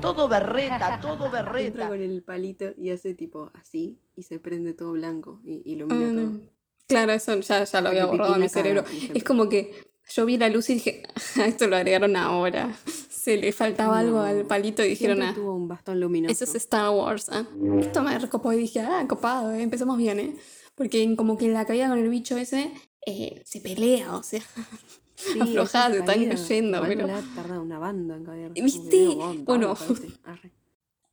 Todo 0.02 0.28
berreta, 0.28 1.00
todo 1.02 1.26
entra 1.26 1.44
berreta. 1.44 1.88
con 1.90 2.02
el 2.02 2.24
palito 2.24 2.66
y 2.78 2.90
hace 2.90 3.14
tipo 3.14 3.52
así 3.54 4.00
y 4.16 4.24
se 4.24 4.40
prende 4.40 4.74
todo 4.74 4.94
blanco 4.94 5.40
y 5.44 5.62
ilumina 5.72 6.08
Ah, 6.08 6.14
todo. 6.16 6.40
Claro, 6.88 7.12
eso 7.14 7.40
ya, 7.40 7.64
ya 7.64 7.82
lo 7.82 7.90
había 7.90 8.06
borrado 8.06 8.34
de 8.34 8.40
mi 8.40 8.50
cerebro. 8.50 8.84
Es 9.14 9.24
como 9.24 9.48
que 9.48 9.72
yo 10.10 10.26
vi 10.26 10.38
la 10.38 10.50
luz 10.50 10.70
y 10.70 10.74
dije, 10.76 11.04
"Ah, 11.38 11.46
esto 11.46 11.68
lo 11.68 11.76
agregaron 11.78 12.16
ahora. 12.16 12.76
Se 13.10 13.38
le 13.38 13.52
faltaba 13.54 14.00
algo 14.00 14.20
al 14.20 14.46
palito 14.46 14.84
y 14.84 14.90
dijeron, 14.90 15.22
ah, 15.22 15.34
tuvo 15.36 15.56
un 15.56 15.68
bastón 15.68 16.00
luminoso. 16.00 16.32
eso 16.32 16.44
es 16.46 16.56
Star 16.56 16.90
Wars. 16.90 17.30
ah". 17.30 17.46
Esto 17.80 18.02
me 18.04 18.18
recopó 18.18 18.52
y 18.54 18.58
dije, 18.58 18.82
ah, 18.82 19.06
copado, 19.08 19.54
eh, 19.54 19.62
empezamos 19.62 19.98
bien, 19.98 20.20
¿eh? 20.20 20.36
Porque 20.76 21.04
en- 21.04 21.16
como 21.16 21.38
que 21.38 21.46
en 21.46 21.54
la 21.54 21.66
caída 21.66 21.88
con 21.90 22.00
el 22.00 22.10
bicho 22.10 22.36
ese 22.38 22.72
eh, 23.06 23.42
se 23.46 23.62
pelea, 23.62 24.16
o 24.16 24.24
sea. 24.24 24.42
Sí, 25.22 25.40
aflojada, 25.42 25.86
esa 25.88 25.94
se 25.94 26.00
están 26.00 26.30
cayendo, 26.30 26.82
pero- 26.88 27.08
tardado 27.36 27.62
una 27.62 27.80
banda 27.80 28.16
en 28.16 29.46
Bueno. 29.46 29.76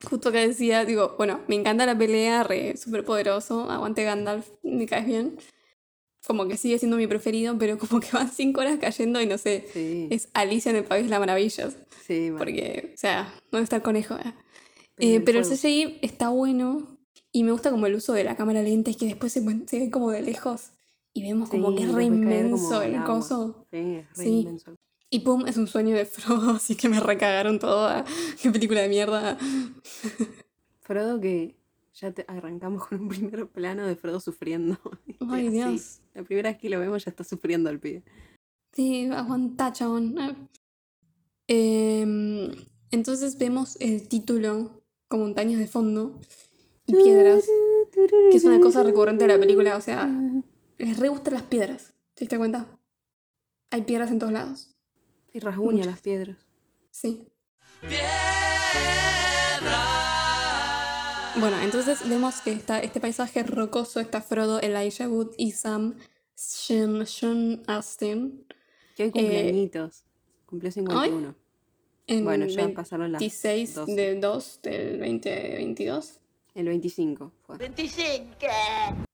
Justo 0.09 0.31
que 0.31 0.47
decía, 0.47 0.85
digo, 0.85 1.17
bueno, 1.19 1.41
me 1.49 1.57
encanta 1.57 1.85
la 1.85 1.99
pelea, 1.99 2.45
re 2.45 2.77
súper 2.77 3.05
poderoso, 3.05 3.69
aguante 3.69 4.05
Gandalf, 4.05 4.49
me 4.63 4.87
caes 4.87 5.07
bien. 5.07 5.39
Como 6.27 6.47
que 6.47 6.57
sigue 6.57 6.79
siendo 6.79 6.97
mi 6.97 7.07
preferido, 7.07 7.57
pero 7.59 7.79
como 7.79 8.01
que 8.01 8.09
van 8.13 8.31
cinco 8.31 8.61
horas 8.61 8.79
cayendo 8.81 9.21
y 9.21 9.27
no 9.27 9.39
sé, 9.39 9.67
Sí, 9.73 10.07
es 10.11 10.29
Alicia 10.35 10.71
en 10.71 10.77
el 10.77 10.85
País 10.85 11.05
de 11.05 11.11
las 11.11 11.19
Maravillas. 11.21 11.77
sí, 12.07 12.31
mal. 12.31 12.39
Porque, 12.39 12.93
o 12.95 12.97
sea, 12.97 13.35
¿dónde 13.51 13.65
está 13.65 13.77
el 13.77 13.83
conejo? 13.83 14.15
eh? 14.17 14.35
Eh, 14.99 15.17
el 15.17 15.25
pero 15.25 15.41
el. 15.41 15.45
CGI 15.45 15.99
está 16.03 16.29
bueno 16.29 16.99
y 17.33 17.43
me 17.45 17.53
gusta 17.53 17.71
como 17.71 17.87
el 17.87 17.95
uso 17.95 18.13
de 18.13 18.25
la 18.25 18.37
cámara 18.37 18.63
lenta 18.63 18.91
y 18.91 18.95
que 18.95 19.07
después 19.07 19.33
se, 19.33 19.41
ven- 19.41 19.67
se 19.69 19.79
ve 19.81 19.91
como 19.91 20.11
de 20.11 20.23
lejos 20.23 20.71
y 21.19 21.23
vemos 21.23 21.49
como 21.51 21.71
Sí, 21.71 21.77
que 21.77 21.83
es 21.85 21.93
re 21.93 22.05
inmenso 22.05 22.83
el 22.83 23.03
coso. 23.05 23.67
Sí, 23.71 23.77
es 23.79 24.17
re 24.17 24.25
Sí. 24.25 24.41
inmenso. 24.41 24.75
Y 25.11 25.21
pum, 25.21 25.47
es 25.47 25.57
un 25.57 25.67
sueño 25.67 25.97
de 25.97 26.05
Frodo, 26.05 26.51
así 26.57 26.77
que 26.77 26.89
me 26.89 27.01
recagaron 27.01 27.59
toda. 27.59 28.05
Qué 28.43 28.51
película 28.51 28.83
de 28.83 28.89
mierda. 28.89 29.37
Frodo 30.81 31.21
que 31.21 31.57
ya 31.95 32.13
te 32.13 32.25
arrancamos 32.29 32.87
con 32.87 33.01
un 33.01 33.09
primer 33.09 33.49
plano 33.49 33.87
de 33.87 33.97
Frodo 33.97 34.21
sufriendo. 34.21 34.79
Ay. 35.29 35.49
Dios. 35.49 36.01
La 36.15 36.23
primera 36.23 36.51
vez 36.51 36.59
que 36.59 36.71
lo 36.71 36.79
vemos 36.79 37.05
ya 37.05 37.11
está 37.11 37.25
sufriendo 37.25 37.71
el 37.71 37.81
pibe. 37.81 38.05
Sí, 38.73 39.09
aguanta, 39.11 39.73
chabón. 39.73 40.15
Ah. 40.19 40.37
Em, 41.49 42.51
entonces 42.91 43.39
vemos 43.39 43.77
el 43.81 44.07
título 44.09 44.83
con 45.09 45.21
montañas 45.21 45.59
de 45.59 45.67
fondo 45.67 46.21
y 46.87 46.95
piedras, 46.95 47.45
que 48.31 48.37
es 48.37 48.45
una 48.45 48.61
cosa 48.61 48.83
recurrente 48.83 49.27
de 49.27 49.33
la 49.35 49.41
película. 49.41 49.77
O 49.77 49.81
sea, 49.81 50.09
les 50.79 50.97
re 50.99 51.09
gustan 51.09 51.35
las 51.35 51.43
piedras. 51.45 51.93
¿Te 52.15 52.21
diste 52.25 52.39
cuenta? 52.39 52.67
Hay 53.71 53.83
piedras 53.83 54.11
en 54.11 54.19
todos 54.19 54.33
lados. 54.33 54.75
Y 55.33 55.41
rasguña 55.41 55.79
Muchas. 55.79 55.87
las 55.87 56.01
piedras. 56.01 56.37
Sí. 56.91 57.29
Bueno, 61.39 61.61
entonces 61.63 62.09
vemos 62.09 62.41
que 62.41 62.51
está 62.53 62.81
este 62.81 62.99
paisaje 63.01 63.43
rocoso, 63.45 64.01
está 64.01 64.21
Frodo, 64.21 64.61
Elijah 64.61 65.09
Wood 65.09 65.35
y 65.37 65.53
Sam 65.53 65.95
Sean, 66.35 67.07
Sean 67.07 67.63
Astin. 67.67 68.45
Que 68.97 69.05
hoy 69.05 69.09
Eh, 69.11 69.13
cumpleañitos. 69.13 70.05
Cumplió 70.47 70.73
51. 70.73 71.35
En 72.09 72.25
Bueno, 72.25 72.47
ya 72.47 72.69
pasaron 72.71 73.13
las 73.13 73.21
26 73.21 73.75
12. 73.75 73.95
de 73.95 74.15
2 74.19 74.61
del 74.63 74.99
2022. 74.99 76.21
El 76.55 76.67
25 76.67 77.33
fue. 77.47 77.59
25. 77.59 78.27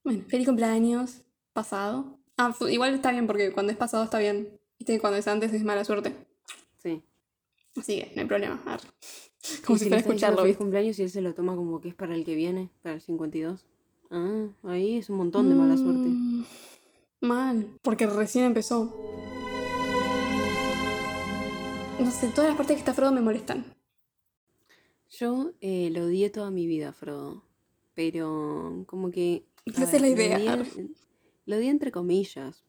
Bueno, 0.03 0.23
feliz 0.27 0.47
cumpleaños. 0.47 1.21
Pasado. 1.55 2.17
Ah, 2.37 2.53
igual 2.69 2.93
está 2.93 3.11
bien 3.11 3.27
porque 3.27 3.53
cuando 3.53 3.71
es 3.71 3.77
pasado 3.77 4.03
está 4.03 4.19
bien. 4.19 4.49
Viste 4.77 4.99
cuando 4.99 5.17
es 5.17 5.25
antes 5.29 5.53
es 5.53 5.63
mala 5.63 5.85
suerte. 5.85 6.13
Sí. 6.83 7.01
Así 7.77 8.01
que 8.01 8.11
no 8.13 8.21
hay 8.23 8.27
problema. 8.27 8.61
Arre. 8.65 8.89
Como 9.65 9.77
Y 9.77 9.79
si 9.79 9.85
le 9.85 9.89
fuera 9.91 9.95
a 9.95 9.99
escucharlo, 10.01 10.41
feliz 10.41 10.57
cumpleaños 10.57 10.99
y 10.99 11.03
él 11.03 11.09
se 11.09 11.21
lo 11.21 11.33
toma 11.33 11.55
como 11.55 11.79
que 11.79 11.87
es 11.87 11.95
para 11.95 12.13
el 12.13 12.25
que 12.25 12.35
viene, 12.35 12.69
para 12.81 12.95
el 12.95 13.01
52. 13.01 13.63
Ah, 14.11 14.47
ahí 14.63 14.97
es 14.97 15.09
un 15.09 15.15
montón 15.15 15.47
de 15.47 15.55
mala 15.55 15.77
suerte. 15.77 16.09
Mm, 16.09 16.43
Mal, 17.21 17.67
porque 17.81 18.05
recién 18.05 18.43
empezó. 18.43 18.93
No 21.99 22.11
sé, 22.11 22.27
todas 22.35 22.49
las 22.49 22.57
partes 22.57 22.75
que 22.75 22.79
está 22.79 22.93
Frodo 22.93 23.13
me 23.13 23.21
molestan. 23.21 23.63
Yo 25.09 25.51
eh, 25.61 25.89
lo 25.93 26.03
odié 26.05 26.29
toda 26.29 26.51
mi 26.51 26.67
vida, 26.67 26.91
Frodo. 26.91 27.43
Pero 27.93 28.83
como 28.87 29.09
que... 29.09 29.45
a 29.67 29.81
Esa 29.83 29.95
es 29.95 30.01
la 30.01 30.09
idea. 30.09 30.37
odié- 30.37 30.93
Lo 31.45 31.57
odié 31.57 31.69
entre 31.69 31.91
comillas. 31.91 32.63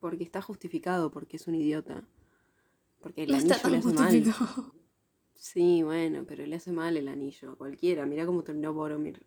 Porque 0.00 0.24
está 0.24 0.42
justificado, 0.42 1.10
porque 1.10 1.36
es 1.36 1.46
un 1.46 1.54
idiota. 1.54 2.06
Porque 3.00 3.24
el 3.24 3.30
No 3.30 3.36
anillo 3.36 3.68
le 3.68 3.76
hace 3.78 3.92
mal. 3.92 4.34
Sí, 5.34 5.82
bueno, 5.82 6.24
pero 6.26 6.46
le 6.46 6.56
hace 6.56 6.72
mal 6.72 6.96
el 6.96 7.08
anillo 7.08 7.52
a 7.52 7.56
cualquiera. 7.56 8.06
Mirá 8.06 8.24
cómo 8.24 8.42
terminó 8.44 8.72
Boromir. 8.72 9.20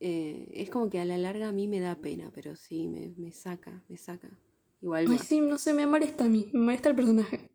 Eh, 0.00 0.48
es 0.52 0.70
como 0.70 0.90
que 0.90 1.00
a 1.00 1.04
la 1.04 1.18
larga 1.18 1.48
a 1.48 1.52
mí 1.52 1.68
me 1.68 1.80
da 1.80 1.96
pena, 1.96 2.30
pero 2.34 2.56
sí, 2.56 2.88
me, 2.88 3.14
me 3.16 3.32
saca, 3.32 3.82
me 3.88 3.96
saca. 3.96 4.28
Igual 4.80 5.06
Ay, 5.10 5.18
sí, 5.18 5.40
no 5.40 5.58
sé, 5.58 5.74
me 5.74 5.86
molesta 5.86 6.24
a 6.24 6.28
mí, 6.28 6.50
me 6.52 6.60
molesta 6.60 6.88
el 6.88 6.96
personaje. 6.96 7.50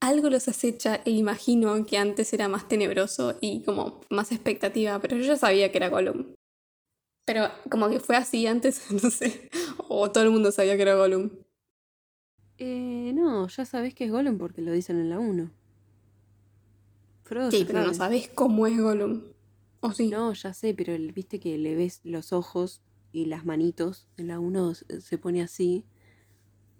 Algo 0.00 0.30
los 0.30 0.46
acecha 0.48 1.00
e 1.04 1.10
imagino 1.10 1.84
que 1.84 1.98
antes 1.98 2.32
era 2.32 2.48
más 2.48 2.68
tenebroso 2.68 3.36
y 3.40 3.62
como 3.62 4.00
más 4.10 4.30
expectativa, 4.30 5.00
pero 5.00 5.16
yo 5.16 5.24
ya 5.24 5.36
sabía 5.36 5.70
que 5.70 5.78
era 5.78 5.88
Gollum. 5.88 6.34
Pero 7.28 7.50
como 7.70 7.90
que 7.90 8.00
fue 8.00 8.16
así 8.16 8.46
antes, 8.46 8.90
no 9.02 9.10
sé. 9.10 9.50
O 9.88 10.10
todo 10.10 10.24
el 10.24 10.30
mundo 10.30 10.50
sabía 10.50 10.76
que 10.76 10.82
era 10.82 10.94
Gollum. 10.94 11.28
Eh, 12.56 13.12
no, 13.14 13.46
ya 13.48 13.66
sabes 13.66 13.94
que 13.94 14.06
es 14.06 14.10
Gollum 14.10 14.38
porque 14.38 14.62
lo 14.62 14.72
dicen 14.72 14.98
en 14.98 15.10
la 15.10 15.18
1. 15.18 15.50
Frodo 17.24 17.50
Sí, 17.50 17.64
pero 17.66 17.82
no 17.82 17.92
sabes 17.92 18.28
cómo 18.34 18.66
es 18.66 18.80
Gollum. 18.80 19.22
¿O 19.80 19.92
sí? 19.92 20.08
No, 20.08 20.32
ya 20.32 20.54
sé, 20.54 20.72
pero 20.72 20.94
el- 20.94 21.12
viste 21.12 21.38
que 21.38 21.58
le 21.58 21.76
ves 21.76 22.00
los 22.02 22.32
ojos 22.32 22.80
y 23.12 23.26
las 23.26 23.44
manitos. 23.44 24.08
En 24.16 24.28
la 24.28 24.40
1 24.40 24.74
se 24.74 25.02
se 25.02 25.18
pone 25.18 25.42
así. 25.42 25.84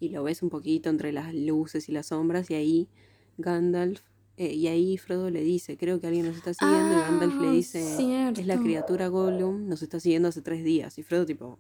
Y 0.01 0.09
lo 0.09 0.23
ves 0.23 0.43
un 0.43 0.49
poquito 0.49 0.89
entre 0.89 1.13
las 1.13 1.35
luces 1.35 1.91
y 1.91 1.93
las 1.93 2.07
sombras. 2.07 2.51
Y 2.51 2.55
ahí 2.55 2.89
Gandalf. 3.37 4.01
Eh, 4.39 4.55
y 4.55 4.67
ahí 4.69 4.97
Frodo 4.97 5.31
le 5.31 5.43
dice: 5.43 5.77
Creo 5.77 6.01
que 6.01 6.07
alguien 6.07 6.27
nos 6.27 6.37
está 6.37 6.55
siguiendo. 6.55 6.97
y 6.97 7.01
Gandalf 7.01 7.35
le 7.41 7.49
Ah, 7.49 7.53
dice: 7.53 8.33
Es 8.41 8.47
la 8.47 8.59
criatura 8.59 9.09
Gollum. 9.09 9.69
Nos 9.69 9.83
está 9.83 10.01
siguiendo 10.01 10.29
hace 10.29 10.41
tres 10.43 10.65
días. 10.65 10.97
Y 10.99 11.03
Frodo, 11.03 11.27
tipo. 11.27 11.59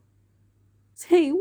Say 0.95 1.33
what? 1.33 1.41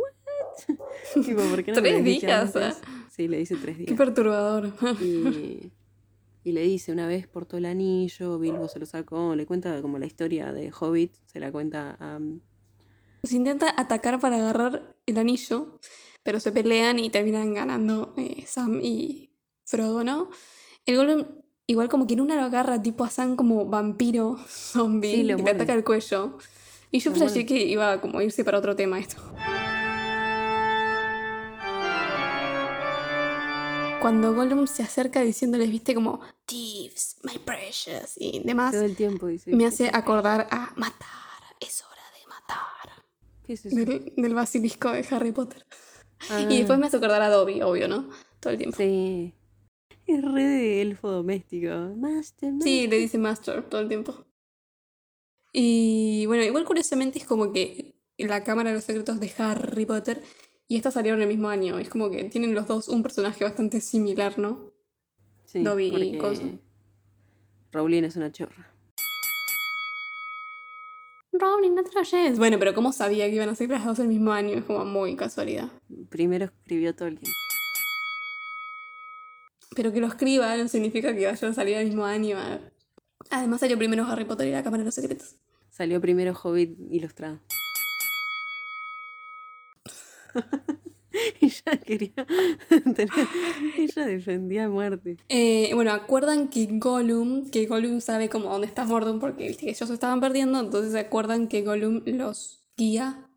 tipo, 1.26 1.42
¿por 1.44 1.64
qué 1.64 1.72
no 1.72 1.82
Tres 1.82 2.04
días, 2.04 2.56
antes? 2.56 2.82
Sí, 3.12 3.28
le 3.28 3.38
dice 3.38 3.56
tres 3.56 3.78
Qué 3.78 3.84
días. 3.86 3.98
perturbador. 3.98 4.74
Y, 5.02 5.72
y 6.44 6.52
le 6.52 6.62
dice, 6.62 6.92
una 6.92 7.08
vez 7.08 7.28
portó 7.28 7.58
el 7.58 7.66
anillo, 7.66 8.40
Bilbo 8.40 8.68
se 8.68 8.80
lo 8.80 8.86
sacó, 8.86 9.36
le 9.36 9.46
cuenta 9.46 9.82
como 9.82 10.00
la 10.00 10.06
historia 10.06 10.52
de 10.54 10.72
Hobbit, 10.72 11.14
se 11.26 11.40
la 11.40 11.52
cuenta 11.52 11.98
a... 12.00 12.20
Se 13.24 13.36
intenta 13.36 13.74
atacar 13.76 14.20
para 14.20 14.38
agarrar 14.38 14.96
el 15.06 15.18
anillo, 15.18 15.80
pero 16.24 16.40
se 16.40 16.52
pelean 16.52 17.00
y 17.00 17.10
terminan 17.10 17.54
ganando 17.54 18.14
eh, 18.18 18.44
Sam 18.48 18.80
y 18.82 19.32
Frodo, 19.66 20.04
¿no? 20.04 20.30
El 20.88 20.96
Gollum, 20.96 21.26
igual 21.68 21.90
como 21.90 22.08
que 22.08 22.14
en 22.14 22.22
una 22.22 22.36
lo 22.36 22.44
agarra 22.44 22.82
tipo 22.82 23.04
a 23.04 23.10
Sam 23.10 23.36
como 23.36 23.66
vampiro 23.66 24.38
zombie 24.48 25.12
Sí, 25.12 25.20
y 25.20 25.24
le 25.24 25.34
ataca 25.34 25.74
el 25.74 25.84
cuello. 25.84 26.38
Y 26.92 27.00
yo 27.00 27.12
muerde. 27.12 27.46
que 27.46 27.58
iba 27.66 27.92
a 27.92 28.02
como 28.02 28.22
irse 28.22 28.46
para 28.46 28.58
otro 28.58 28.74
tema 28.76 28.98
esto. 28.98 29.18
Cuando 34.02 34.34
Gollum 34.34 34.66
se 34.68 34.84
acerca 34.84 35.22
diciéndoles, 35.22 35.70
viste, 35.70 35.94
como 35.94 36.22
Thieves, 36.46 37.18
my 37.24 37.38
precious 37.40 38.14
y 38.16 38.42
demás, 38.46 38.72
Todo 38.72 38.84
el 38.86 38.96
tiempo 38.96 39.28
dice... 39.28 39.52
me 39.54 39.66
hace 39.66 39.90
acordar 39.92 40.48
a 40.50 40.72
matar, 40.78 41.44
es 41.60 41.84
hora 41.84 42.02
de 42.18 42.28
matar. 42.30 43.04
¿Qué 43.46 43.54
es 43.54 43.66
eso? 43.66 43.76
Del, 43.76 44.14
del 44.16 44.34
basilisco 44.34 44.92
de 44.92 45.06
Harry 45.12 45.34
Potter. 45.34 45.66
Ah, 46.30 46.40
Y 46.40 46.60
después 46.60 46.80
me 46.80 46.88
hace 46.88 46.96
acordar 46.96 47.22
a 47.22 47.30
Dobby, 47.30 47.62
obvio, 47.62 47.90
¿no? 47.90 48.08
Todo 48.40 48.54
el 48.54 48.58
tiempo. 48.60 48.78
Sí. 48.78 49.34
Es 50.08 50.24
re 50.24 50.44
de 50.44 50.82
elfo 50.82 51.12
doméstico. 51.12 51.70
Master, 51.98 52.54
Sí, 52.62 52.82
master. 52.82 52.90
le 52.90 52.98
dice 52.98 53.18
Master 53.18 53.64
todo 53.70 53.82
el 53.82 53.88
tiempo. 53.90 54.26
Y 55.54 56.26
bueno, 56.28 56.44
igual 56.44 56.66
curiosamente 56.66 57.20
es 57.20 57.26
como 57.26 57.52
que 57.52 57.96
la 58.18 58.44
Cámara 58.44 58.70
de 58.70 58.76
los 58.78 58.86
Secretos 58.86 59.20
de 59.20 59.32
Harry 59.38 59.86
Potter 59.86 60.24
y 60.68 60.78
esta 60.78 60.92
salieron 60.92 61.22
el 61.22 61.28
mismo 61.28 61.50
año. 61.50 61.78
Es 61.78 61.90
como 61.90 62.10
que 62.10 62.24
tienen 62.26 62.54
los 62.54 62.68
dos 62.68 62.88
un 62.88 63.04
personaje 63.04 63.44
bastante 63.44 63.82
similar, 63.82 64.40
¿no? 64.40 64.72
Sí, 65.46 65.64
Dobby 65.64 65.88
y 65.88 66.18
coso. 66.18 66.42
Rowling 67.72 68.04
es 68.04 68.16
una 68.16 68.32
chorra. 68.32 68.74
Rowling, 71.34 71.72
no 71.76 71.84
te 71.84 71.92
lo. 71.92 72.38
Bueno, 72.38 72.58
pero 72.60 72.74
¿cómo 72.74 72.92
sabía 72.92 73.28
que 73.30 73.36
iban 73.36 73.50
a 73.50 73.56
ser 73.56 73.70
las 73.70 73.86
dos 73.86 74.00
el 74.00 74.08
mismo 74.08 74.32
año? 74.32 74.58
Es 74.58 74.64
como 74.64 74.86
muy 74.86 75.16
casualidad. 75.16 75.70
Primero 76.10 76.46
escribió 76.46 76.96
Tolkien. 76.96 77.32
Pero 79.78 79.94
que 79.94 80.02
lo 80.02 80.08
escriba 80.08 80.58
no 80.58 80.68
significa 80.68 81.14
que 81.16 81.28
vayan 81.28 81.52
a 81.52 81.54
salir 81.54 81.76
el 81.78 81.86
mismo 81.86 82.04
año. 82.04 82.36
Además 83.30 83.60
salió 83.60 83.78
primero 83.78 84.06
Harry 84.08 84.26
Potter 84.26 84.48
y 84.48 84.52
la 84.52 84.64
Cámara 84.64 84.82
de 84.82 84.86
los 84.86 84.96
Secretos. 84.96 85.36
Salió 85.70 86.02
primero 86.02 86.34
Hobbit 86.34 86.76
ilustrado. 86.90 87.40
ella 91.42 91.78
quería 91.86 92.14
tener- 92.70 93.10
ella 93.78 94.06
defendía 94.08 94.66
a 94.66 94.70
muerte. 94.70 95.18
Eh, 95.30 95.70
bueno, 95.76 95.92
acuerdan 95.92 96.48
que 96.48 96.68
Gollum, 96.72 97.50
que 97.52 97.68
Gollum 97.68 98.02
sabe 98.02 98.30
como 98.30 98.50
dónde 98.50 98.66
está 98.66 98.84
Mordor 98.86 99.20
porque 99.20 99.48
viste 99.50 99.66
que 99.66 99.72
ellos 99.72 99.88
se 99.88 99.94
estaban 99.94 100.20
perdiendo, 100.20 100.60
entonces 100.60 100.92
se 100.92 101.00
acuerdan 101.00 101.48
que 101.48 101.62
Gollum 101.62 102.02
los 102.06 102.64
guía 102.76 103.30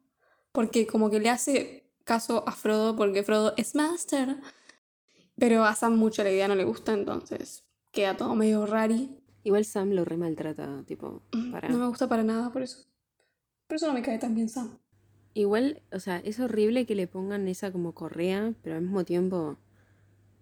porque 0.53 0.87
como 0.87 1.11
que 1.11 1.21
le 1.21 1.29
hace 1.29 1.85
caso 2.05 2.45
a 2.49 2.53
Frodo 2.53 2.97
porque 2.97 3.23
Frodo 3.23 3.53
es 3.59 3.75
Master. 3.75 4.37
Pero 5.41 5.65
a 5.65 5.75
Sam 5.75 5.97
mucho 5.97 6.23
la 6.23 6.31
idea 6.31 6.47
no 6.47 6.55
le 6.55 6.63
gusta, 6.65 6.93
entonces 6.93 7.65
queda 7.91 8.17
todo 8.17 8.35
medio 8.37 8.65
rari. 8.67 9.17
Igual 9.43 9.65
Sam 9.65 9.91
lo 9.93 10.05
re 10.05 10.17
maltrata, 10.17 10.85
tipo, 10.87 11.23
para... 11.51 11.69
No 11.71 11.79
me 11.79 11.87
gusta 11.89 12.09
para 12.09 12.23
nada 12.23 12.53
por 12.53 12.63
eso. 12.63 12.85
Por 13.67 13.77
eso 13.77 13.87
no 13.89 13.95
me 13.95 14.03
cae 14.03 14.19
tan 14.19 14.35
bien 14.35 14.49
Sam. 14.49 14.79
Igual, 15.33 15.83
o 15.93 15.99
sea, 15.99 16.19
es 16.19 16.39
horrible 16.41 16.87
que 16.87 16.95
le 16.95 17.07
pongan 17.07 17.49
esa 17.49 17.73
como 17.73 17.95
correa, 17.95 18.53
pero 18.63 18.77
al 18.77 18.83
mismo 18.83 19.05
tiempo 19.05 19.57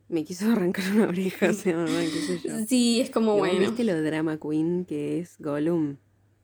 me 0.09 0.25
quiso 0.25 0.47
arrancar 0.53 0.85
una 0.93 1.09
oreja, 1.09 1.51
o 1.51 1.53
sea, 1.53 1.85
qué 1.87 2.09
sé 2.09 2.41
yo. 2.43 2.67
Sí, 2.67 3.01
es 3.01 3.11
como 3.11 3.37
bueno. 3.37 3.61
¿Viste 3.61 3.85
lo 3.85 4.03
drama 4.03 4.39
queen 4.39 4.85
que 4.85 5.21
es 5.21 5.37
Gollum? 5.39 5.97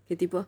Que 0.06 0.16
tipo, 0.16 0.46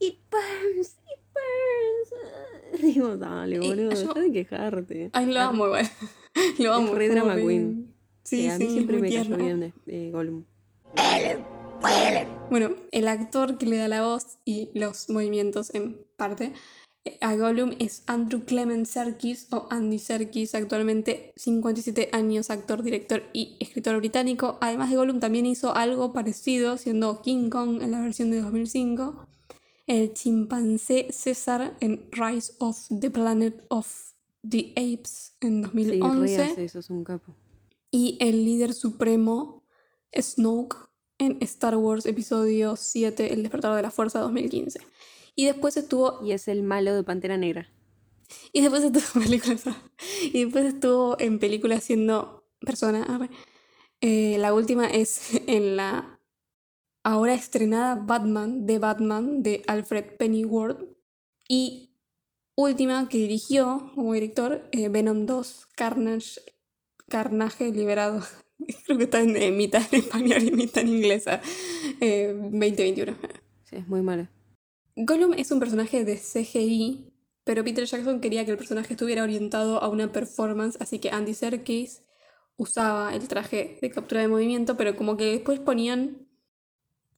it 0.00 0.18
burns, 0.30 0.98
it 1.10 1.20
burns. 1.32 2.82
Digo, 2.82 3.16
dale, 3.16 3.56
Y 3.56 3.58
boludo, 3.60 3.90
yo- 3.92 4.08
deja 4.08 4.20
de 4.20 4.32
quejarte. 4.32 5.10
Ay, 5.12 5.26
lo 5.26 5.40
amo 5.40 5.66
igual. 5.66 5.88
lo 6.58 6.72
amo. 6.74 6.94
re 6.94 7.08
como 7.08 7.20
drama 7.20 7.36
que- 7.36 7.46
queen. 7.46 7.94
Sí, 8.22 8.46
Eh, 8.46 8.50
a 8.50 8.58
mí 8.58 8.66
sí, 8.66 8.72
siempre 8.72 8.98
me 9.00 9.08
cayó 9.10 9.36
bien 9.36 9.60
de, 9.60 9.72
de 9.86 10.10
Gollum. 10.10 10.44
Bueno, 12.50 12.70
el 12.92 13.08
actor 13.08 13.58
que 13.58 13.66
le 13.66 13.76
da 13.76 13.88
la 13.88 14.02
voz 14.02 14.38
y 14.44 14.70
los 14.74 15.08
movimientos 15.08 15.74
en 15.74 16.04
parte 16.16 16.52
eh, 17.04 17.16
a 17.22 17.34
Gollum 17.34 17.74
es 17.78 18.02
Andrew 18.06 18.44
Clement 18.44 18.86
Serkis 18.86 19.46
o 19.52 19.66
Andy 19.70 19.98
Serkis, 19.98 20.54
actualmente 20.54 21.32
57 21.36 22.10
años, 22.12 22.50
actor, 22.50 22.82
director 22.82 23.22
y 23.32 23.56
escritor 23.60 23.96
británico. 23.96 24.58
Además 24.60 24.90
de 24.90 24.96
Gollum 24.96 25.20
también 25.20 25.46
hizo 25.46 25.74
algo 25.74 26.12
parecido 26.12 26.76
siendo 26.76 27.22
King 27.22 27.48
Kong 27.48 27.80
en 27.82 27.90
la 27.92 28.00
versión 28.02 28.30
de 28.30 28.42
2005, 28.42 29.26
el 29.86 30.12
chimpancé 30.12 31.08
César 31.10 31.74
en 31.80 32.06
Rise 32.12 32.52
of 32.58 32.78
the 33.00 33.10
Planet 33.10 33.64
of 33.68 34.09
the 34.48 34.72
Apes 34.76 35.36
en 35.40 35.64
Sí, 35.64 35.84
re 35.84 35.98
2011 35.98 36.42
hace 36.42 36.64
eso, 36.64 36.78
es 36.78 36.90
un 36.90 37.04
capo. 37.04 37.34
y 37.90 38.16
el 38.20 38.44
líder 38.44 38.72
supremo 38.74 39.64
Snoke 40.18 40.76
en 41.18 41.36
Star 41.42 41.76
Wars 41.76 42.06
Episodio 42.06 42.76
7, 42.76 43.32
El 43.32 43.42
despertar 43.42 43.76
de 43.76 43.82
la 43.82 43.90
fuerza 43.90 44.20
2015. 44.20 44.80
Y 45.36 45.44
después 45.46 45.76
estuvo 45.76 46.24
Y 46.24 46.32
es 46.32 46.48
el 46.48 46.62
malo 46.62 46.94
de 46.94 47.02
Pantera 47.02 47.36
Negra. 47.36 47.68
y 48.52 48.62
después 48.62 48.82
estuvo 48.82 49.20
en 49.20 49.22
películas 49.26 49.64
y 50.32 50.44
después 50.44 50.64
estuvo 50.64 51.16
en 51.20 51.38
películas 51.38 51.84
siendo 51.84 52.48
persona. 52.60 53.28
Eh, 54.00 54.36
la 54.38 54.54
última 54.54 54.86
es 54.86 55.20
en 55.46 55.76
la 55.76 56.20
ahora 57.02 57.34
estrenada 57.34 57.94
Batman 57.96 58.66
de 58.66 58.78
Batman 58.78 59.42
de 59.42 59.62
Alfred 59.66 60.16
Pennyworth 60.18 60.80
y 61.48 61.89
última 62.62 63.08
que 63.08 63.18
dirigió 63.18 63.90
como 63.94 64.12
director 64.14 64.68
eh, 64.72 64.88
Venom 64.88 65.26
2 65.26 65.68
Carnage 65.76 66.40
Carnage 67.08 67.72
liberado. 67.72 68.22
Creo 68.86 68.98
que 68.98 69.04
está 69.04 69.20
en, 69.20 69.36
en 69.36 69.56
mitad 69.56 69.82
en 69.92 70.00
español 70.00 70.42
y 70.42 70.52
mitad 70.52 70.82
en 70.82 70.88
inglesa. 70.88 71.40
Eh, 72.00 72.32
2021. 72.34 73.14
Sí, 73.64 73.76
es 73.76 73.88
muy 73.88 74.02
malo. 74.02 74.28
Gollum 74.96 75.34
es 75.34 75.50
un 75.50 75.60
personaje 75.60 76.04
de 76.04 76.16
CGI, 76.16 77.12
pero 77.44 77.64
Peter 77.64 77.84
Jackson 77.84 78.20
quería 78.20 78.44
que 78.44 78.50
el 78.52 78.56
personaje 78.58 78.94
estuviera 78.94 79.22
orientado 79.22 79.82
a 79.82 79.88
una 79.88 80.12
performance, 80.12 80.76
así 80.80 80.98
que 80.98 81.10
Andy 81.10 81.34
Serkis 81.34 82.02
usaba 82.56 83.14
el 83.14 83.26
traje 83.28 83.78
de 83.80 83.90
captura 83.90 84.20
de 84.20 84.28
movimiento, 84.28 84.76
pero 84.76 84.96
como 84.96 85.16
que 85.16 85.24
después 85.24 85.58
ponían 85.58 86.28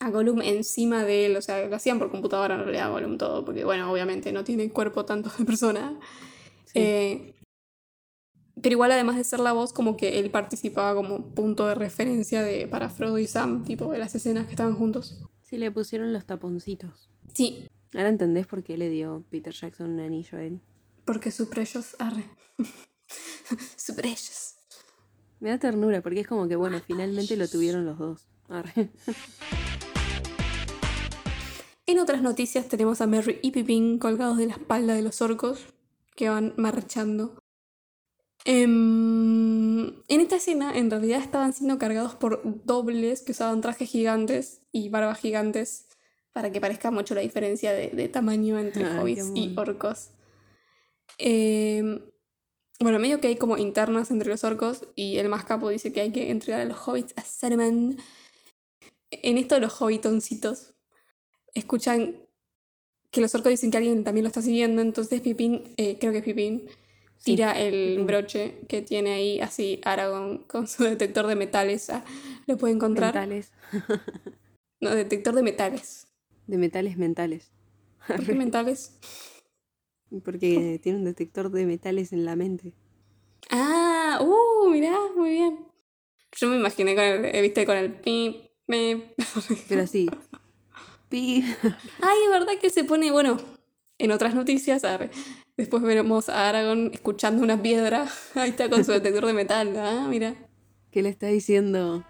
a 0.04 0.10
Gollum 0.10 0.42
encima 0.42 1.04
de 1.04 1.26
él, 1.26 1.36
o 1.36 1.42
sea, 1.42 1.66
lo 1.66 1.76
hacían 1.76 1.98
por 1.98 2.10
computadora 2.10 2.54
en 2.54 2.62
realidad 2.62 2.90
Gollum 2.90 3.18
todo, 3.18 3.44
porque 3.44 3.64
bueno, 3.64 3.90
obviamente 3.90 4.32
no 4.32 4.44
tiene 4.44 4.70
cuerpo 4.70 5.04
tanto 5.04 5.30
de 5.38 5.44
persona. 5.44 5.98
Sí. 6.64 6.78
Eh, 6.78 7.34
pero 8.60 8.74
igual 8.74 8.92
además 8.92 9.16
de 9.16 9.24
ser 9.24 9.40
la 9.40 9.52
voz, 9.52 9.72
como 9.72 9.96
que 9.96 10.18
él 10.18 10.30
participaba 10.30 10.94
como 10.94 11.34
punto 11.34 11.66
de 11.66 11.74
referencia 11.74 12.42
de, 12.42 12.66
para 12.66 12.88
Frodo 12.88 13.18
y 13.18 13.26
Sam, 13.26 13.64
tipo 13.64 13.90
de 13.90 13.98
las 13.98 14.14
escenas 14.14 14.46
que 14.46 14.52
estaban 14.52 14.74
juntos. 14.74 15.24
Sí, 15.42 15.56
le 15.56 15.70
pusieron 15.70 16.12
los 16.12 16.26
taponcitos. 16.26 17.08
Sí, 17.34 17.66
Ahora 17.94 18.08
entendés 18.08 18.46
por 18.46 18.62
qué 18.62 18.78
le 18.78 18.88
dio 18.88 19.24
Peter 19.30 19.52
Jackson 19.52 19.90
un 19.90 20.00
anillo 20.00 20.38
a 20.38 20.42
él. 20.42 20.60
Porque 21.04 21.30
su 21.30 21.50
precious 21.50 21.94
arre. 21.98 22.24
su 23.76 23.94
precious. 23.94 24.54
Me 25.40 25.50
da 25.50 25.58
ternura 25.58 26.00
porque 26.00 26.20
es 26.20 26.26
como 26.26 26.48
que, 26.48 26.56
bueno, 26.56 26.80
finalmente 26.80 27.36
lo 27.36 27.48
tuvieron 27.48 27.84
los 27.84 27.98
dos. 27.98 28.28
Arre. 28.48 28.90
En 31.92 31.98
otras 31.98 32.22
noticias 32.22 32.68
tenemos 32.68 33.02
a 33.02 33.06
Merry 33.06 33.38
y 33.42 33.50
Pippin 33.50 33.98
colgados 33.98 34.38
de 34.38 34.46
la 34.46 34.54
espalda 34.54 34.94
de 34.94 35.02
los 35.02 35.20
orcos 35.20 35.66
que 36.16 36.30
van 36.30 36.54
marchando. 36.56 37.38
Em, 38.46 39.88
en 40.08 40.20
esta 40.22 40.36
escena, 40.36 40.74
en 40.74 40.90
realidad 40.90 41.20
estaban 41.20 41.52
siendo 41.52 41.76
cargados 41.76 42.14
por 42.14 42.40
dobles 42.64 43.20
que 43.20 43.32
usaban 43.32 43.60
trajes 43.60 43.90
gigantes 43.90 44.62
y 44.72 44.88
barbas 44.88 45.18
gigantes 45.18 45.86
para 46.32 46.50
que 46.50 46.62
parezca 46.62 46.90
mucho 46.90 47.14
la 47.14 47.20
diferencia 47.20 47.74
de, 47.74 47.88
de 47.88 48.08
tamaño 48.08 48.58
entre 48.58 48.86
hobbits 48.98 49.30
y 49.34 49.54
orcos. 49.58 50.12
Em, 51.18 52.00
bueno, 52.80 53.00
medio 53.00 53.20
que 53.20 53.28
hay 53.28 53.36
como 53.36 53.58
internas 53.58 54.10
entre 54.10 54.30
los 54.30 54.44
orcos 54.44 54.88
y 54.96 55.18
el 55.18 55.28
más 55.28 55.44
capo 55.44 55.68
dice 55.68 55.92
que 55.92 56.00
hay 56.00 56.10
que 56.10 56.30
entregar 56.30 56.62
a 56.62 56.64
los 56.64 56.78
hobbits 56.88 57.12
a 57.18 57.20
Saruman. 57.20 57.98
En 59.10 59.36
esto 59.36 59.56
de 59.56 59.60
los 59.60 59.82
hobbitoncitos 59.82 60.71
escuchan 61.54 62.16
que 63.10 63.20
los 63.20 63.34
orcos 63.34 63.50
dicen 63.50 63.70
que 63.70 63.76
alguien 63.76 64.04
también 64.04 64.24
lo 64.24 64.28
está 64.28 64.42
siguiendo, 64.42 64.80
entonces 64.82 65.20
Pipín, 65.20 65.74
eh, 65.76 65.98
creo 65.98 66.12
que 66.12 66.18
es 66.18 66.24
Pipín, 66.24 66.68
Sí, 67.22 67.36
tira 67.36 67.52
el 67.52 68.02
broche 68.04 68.58
que 68.68 68.82
tiene 68.82 69.12
ahí 69.12 69.38
así 69.38 69.80
Aragorn 69.84 70.38
con 70.38 70.66
su 70.66 70.82
detector 70.82 71.28
de 71.28 71.36
metales. 71.36 71.88
ah, 71.90 72.04
lo 72.46 72.56
puede 72.56 72.74
encontrar. 72.74 73.14
Mentales. 73.14 73.52
No, 74.80 74.92
detector 74.92 75.32
de 75.32 75.44
metales. 75.44 76.08
De 76.48 76.58
metales 76.58 76.98
mentales. 76.98 77.52
¿Por 78.08 78.26
qué 78.26 78.34
mentales? 78.34 78.98
Porque 80.24 80.80
tiene 80.82 80.98
un 80.98 81.04
detector 81.04 81.52
de 81.52 81.64
metales 81.64 82.12
en 82.12 82.24
la 82.24 82.34
mente. 82.34 82.74
Ah, 83.50 84.18
uh, 84.20 84.68
mirá, 84.68 84.98
muy 85.16 85.30
bien. 85.30 85.58
Yo 86.32 86.48
me 86.48 86.56
imaginé 86.56 86.96
con 86.96 87.04
el, 87.04 87.24
eh, 87.26 87.40
viste, 87.40 87.64
con 87.64 87.76
el 87.76 87.94
pip, 87.94 88.50
pip. 88.66 89.04
Pero 89.68 89.82
así. 89.82 90.08
Ay, 91.12 92.18
es 92.24 92.30
verdad 92.30 92.52
que 92.60 92.70
se 92.70 92.84
pone, 92.84 93.10
bueno, 93.10 93.38
en 93.98 94.10
otras 94.10 94.34
noticias, 94.34 94.84
arre, 94.84 95.10
después 95.56 95.82
veremos 95.82 96.28
a 96.28 96.48
Aragorn 96.48 96.90
escuchando 96.92 97.42
una 97.42 97.60
piedra. 97.60 98.08
Ahí 98.34 98.50
está 98.50 98.68
con 98.68 98.84
su 98.84 98.92
detector 98.92 99.26
de 99.26 99.32
metal, 99.32 99.76
ah, 99.76 100.06
mira. 100.08 100.34
¿Qué 100.90 101.02
le 101.02 101.08
está 101.08 101.26
diciendo? 101.26 102.04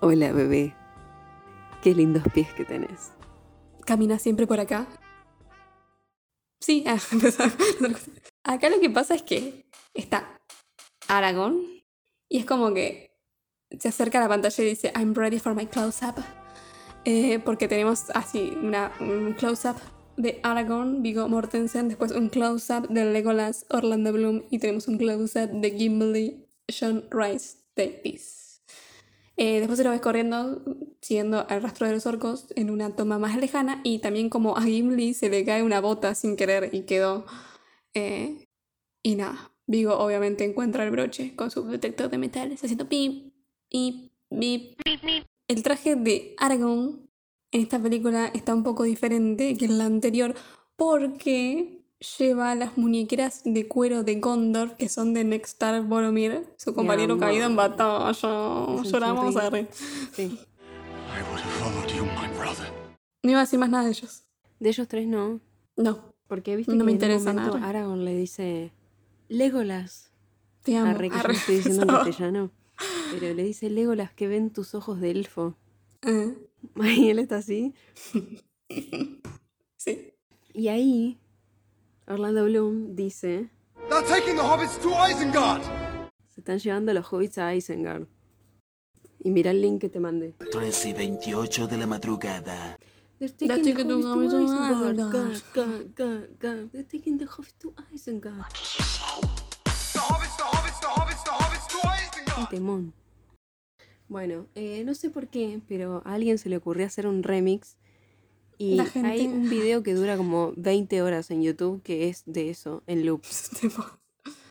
Hola, 0.00 0.32
bebé. 0.32 0.74
Qué 1.82 1.94
lindos 1.94 2.22
pies 2.34 2.52
que 2.54 2.64
tenés. 2.64 3.12
camina 3.86 4.18
siempre 4.18 4.46
por 4.46 4.60
acá. 4.60 4.86
Sí, 6.60 6.84
ah, 6.86 6.98
acá 8.44 8.68
lo 8.68 8.80
que 8.80 8.90
pasa 8.90 9.14
es 9.14 9.22
que 9.22 9.66
está 9.94 10.40
Aragorn 11.08 11.62
y 12.28 12.38
es 12.38 12.44
como 12.44 12.74
que 12.74 13.16
se 13.78 13.88
acerca 13.88 14.18
a 14.18 14.22
la 14.22 14.28
pantalla 14.28 14.64
y 14.64 14.66
dice 14.66 14.92
I'm 14.94 15.14
ready 15.14 15.38
for 15.38 15.54
my 15.54 15.66
close-up. 15.66 16.22
Eh, 17.04 17.38
porque 17.38 17.66
tenemos 17.66 18.10
así 18.10 18.52
una, 18.62 18.92
un 19.00 19.32
close-up 19.32 19.76
de 20.16 20.38
Aragorn, 20.42 21.02
Viggo 21.02 21.28
Mortensen, 21.28 21.88
después 21.88 22.12
un 22.12 22.28
close-up 22.28 22.88
de 22.88 23.06
Legolas, 23.06 23.64
Orlando 23.70 24.12
Bloom 24.12 24.42
y 24.50 24.58
tenemos 24.58 24.86
un 24.86 24.98
close-up 24.98 25.50
de 25.50 25.70
Gimli, 25.70 26.46
John 26.68 27.04
Rice 27.10 27.56
Davis. 27.74 28.62
Después 29.36 29.78
se 29.78 29.84
lo 29.84 29.90
ves 29.90 30.02
corriendo, 30.02 30.62
siguiendo 31.00 31.46
el 31.48 31.62
rastro 31.62 31.86
de 31.86 31.94
los 31.94 32.04
orcos 32.04 32.48
en 32.56 32.68
una 32.68 32.94
toma 32.94 33.18
más 33.18 33.38
lejana 33.38 33.80
y 33.84 34.00
también 34.00 34.28
como 34.28 34.58
a 34.58 34.62
Gimli 34.62 35.14
se 35.14 35.30
le 35.30 35.46
cae 35.46 35.62
una 35.62 35.80
bota 35.80 36.14
sin 36.14 36.36
querer 36.36 36.74
y 36.74 36.82
quedó. 36.82 37.24
eh, 37.94 38.44
y 39.02 39.14
nada, 39.14 39.50
Vigo 39.66 39.96
obviamente 39.98 40.44
encuentra 40.44 40.84
el 40.84 40.90
broche 40.90 41.34
con 41.36 41.50
su 41.50 41.64
detector 41.66 42.10
de 42.10 42.18
metales 42.18 42.62
haciendo 42.62 42.86
pip, 42.86 43.32
pip, 43.70 44.12
pip. 44.28 44.78
El 45.50 45.64
traje 45.64 45.96
de 45.96 46.36
Aragorn 46.38 47.10
en 47.50 47.60
esta 47.62 47.80
película 47.80 48.28
está 48.28 48.54
un 48.54 48.62
poco 48.62 48.84
diferente 48.84 49.56
que 49.56 49.64
en 49.64 49.78
la 49.78 49.84
anterior 49.86 50.36
porque 50.76 51.82
lleva 52.20 52.54
las 52.54 52.78
muñequeras 52.78 53.42
de 53.44 53.66
cuero 53.66 54.04
de 54.04 54.20
Gondor 54.20 54.76
que 54.76 54.88
son 54.88 55.12
de 55.12 55.24
Nextar 55.24 55.82
Boromir, 55.82 56.46
su 56.56 56.72
compañero 56.72 57.18
caído 57.18 57.46
en 57.46 57.56
batalla. 57.56 58.12
Lloramos 58.12 59.34
a 59.36 59.50
re. 59.50 59.66
Sí. 60.12 60.22
I 60.22 61.22
would 61.28 61.40
have 61.40 61.50
followed 61.58 61.88
you, 61.96 62.04
my 62.04 62.28
brother. 62.38 62.72
No 63.24 63.32
iba 63.32 63.40
a 63.40 63.42
decir 63.42 63.58
más 63.58 63.70
nada 63.70 63.82
de 63.86 63.90
ellos. 63.90 64.22
De 64.60 64.68
ellos 64.68 64.86
tres 64.86 65.08
no. 65.08 65.40
No, 65.76 66.14
Porque 66.28 66.54
viste 66.54 66.70
No 66.70 66.78
que 66.78 66.84
me 66.84 66.92
interesa 66.92 67.32
momento 67.32 67.56
nada. 67.58 67.68
Aragorn 67.70 68.04
le 68.04 68.14
dice 68.14 68.72
Legolas. 69.28 70.12
te 70.62 70.76
amo. 70.76 70.90
Arre 70.92 71.08
que 71.10 71.14
yo 71.16 71.20
Arre. 71.20 71.32
lo 71.32 71.38
estoy 71.40 71.56
diciendo 71.56 71.82
en 71.82 71.88
castellano. 72.04 72.50
Pero 73.12 73.34
le 73.34 73.42
dice 73.44 73.70
Legolas 73.70 74.12
que 74.12 74.28
ven 74.28 74.50
tus 74.50 74.74
ojos 74.74 75.00
de 75.00 75.10
elfo. 75.10 75.56
Ah, 76.02 76.32
Y 76.96 77.08
él 77.10 77.18
está 77.18 77.36
así. 77.36 77.74
sí. 79.76 80.14
Y 80.52 80.68
ahí, 80.68 81.18
Orlando 82.06 82.44
Bloom 82.44 82.94
dice, 82.96 83.50
They're 83.88 84.06
taking 84.06 84.36
the 84.36 84.42
hobbits 84.42 84.78
to 84.80 84.90
Isengard! 84.90 85.62
se 86.28 86.40
están 86.40 86.58
llevando 86.58 86.92
los 86.92 87.06
hobbits 87.06 87.38
a 87.38 87.54
Isengard. 87.54 88.06
Y 89.22 89.30
mira 89.30 89.50
el 89.50 89.60
link 89.60 89.80
que 89.80 89.88
te 89.88 90.00
mandé. 90.00 90.34
13 90.50 90.90
y 90.90 90.92
28 90.94 91.66
de 91.66 91.76
la 91.76 91.86
madrugada. 91.86 92.76
They're 93.18 93.34
They're 93.36 93.62
taking 93.62 93.88
the 93.88 93.94
hobbits 93.94 94.30
to 94.30 94.38
Isengard. 94.38 94.96
Isengard. 94.96 95.42
God, 95.52 95.94
God, 95.94 95.94
God, 95.94 96.28
God. 96.40 96.70
They're 96.72 96.84
taking 96.84 97.18
the 97.18 97.26
hobbits 97.26 97.58
to 97.58 97.74
Isengard. 97.92 99.39
Un 102.38 102.46
temón. 102.48 102.92
Bueno, 104.08 104.46
eh, 104.54 104.82
no 104.84 104.94
sé 104.94 105.10
por 105.10 105.28
qué, 105.28 105.60
pero 105.68 106.02
a 106.04 106.14
alguien 106.14 106.38
se 106.38 106.48
le 106.48 106.56
ocurrió 106.56 106.86
hacer 106.86 107.06
un 107.06 107.22
remix. 107.22 107.76
Y 108.58 108.74
La 108.74 108.84
gente- 108.86 109.08
hay 109.08 109.26
un 109.26 109.48
video 109.50 109.82
que 109.82 109.94
dura 109.94 110.16
como 110.16 110.52
20 110.56 111.02
horas 111.02 111.30
en 111.30 111.42
YouTube 111.42 111.82
que 111.82 112.08
es 112.08 112.22
de 112.26 112.50
eso, 112.50 112.82
en 112.86 113.06
loop. 113.06 113.22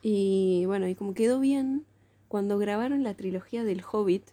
Y 0.01 0.63
bueno, 0.65 0.87
y 0.87 0.95
como 0.95 1.13
quedó 1.13 1.39
bien, 1.39 1.85
cuando 2.27 2.57
grabaron 2.57 3.03
la 3.03 3.13
trilogía 3.15 3.63
del 3.63 3.83
Hobbit, 3.83 4.23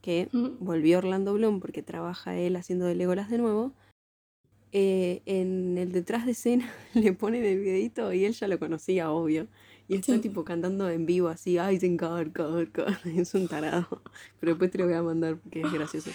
que 0.00 0.28
volvió 0.58 0.98
Orlando 0.98 1.34
Bloom 1.34 1.60
porque 1.60 1.82
trabaja 1.82 2.36
él 2.36 2.56
haciendo 2.56 2.86
de 2.86 2.94
Legolas 2.96 3.30
de 3.30 3.38
nuevo, 3.38 3.72
eh, 4.72 5.20
en 5.26 5.76
el 5.76 5.92
detrás 5.92 6.24
de 6.24 6.32
escena 6.32 6.72
le 6.94 7.12
ponen 7.12 7.44
el 7.44 7.60
videito 7.60 8.12
y 8.12 8.24
él 8.24 8.32
ya 8.32 8.48
lo 8.48 8.58
conocía, 8.58 9.10
obvio. 9.12 9.46
Y 9.92 9.96
está 9.96 10.14
Sí. 10.14 10.20
tipo 10.20 10.44
cantando 10.44 10.88
en 10.88 11.04
vivo 11.06 11.28
así, 11.28 11.58
Isengard, 11.58 12.32
God, 12.34 12.68
God. 12.74 12.94
Es 13.16 13.34
un 13.34 13.48
tarado. 13.48 13.86
Pero 14.40 14.52
después 14.52 14.70
te 14.70 14.78
lo 14.78 14.84
voy 14.86 14.94
a 14.94 15.02
mandar 15.02 15.36
porque 15.36 15.60
es 15.60 15.72
gracioso. 15.72 16.10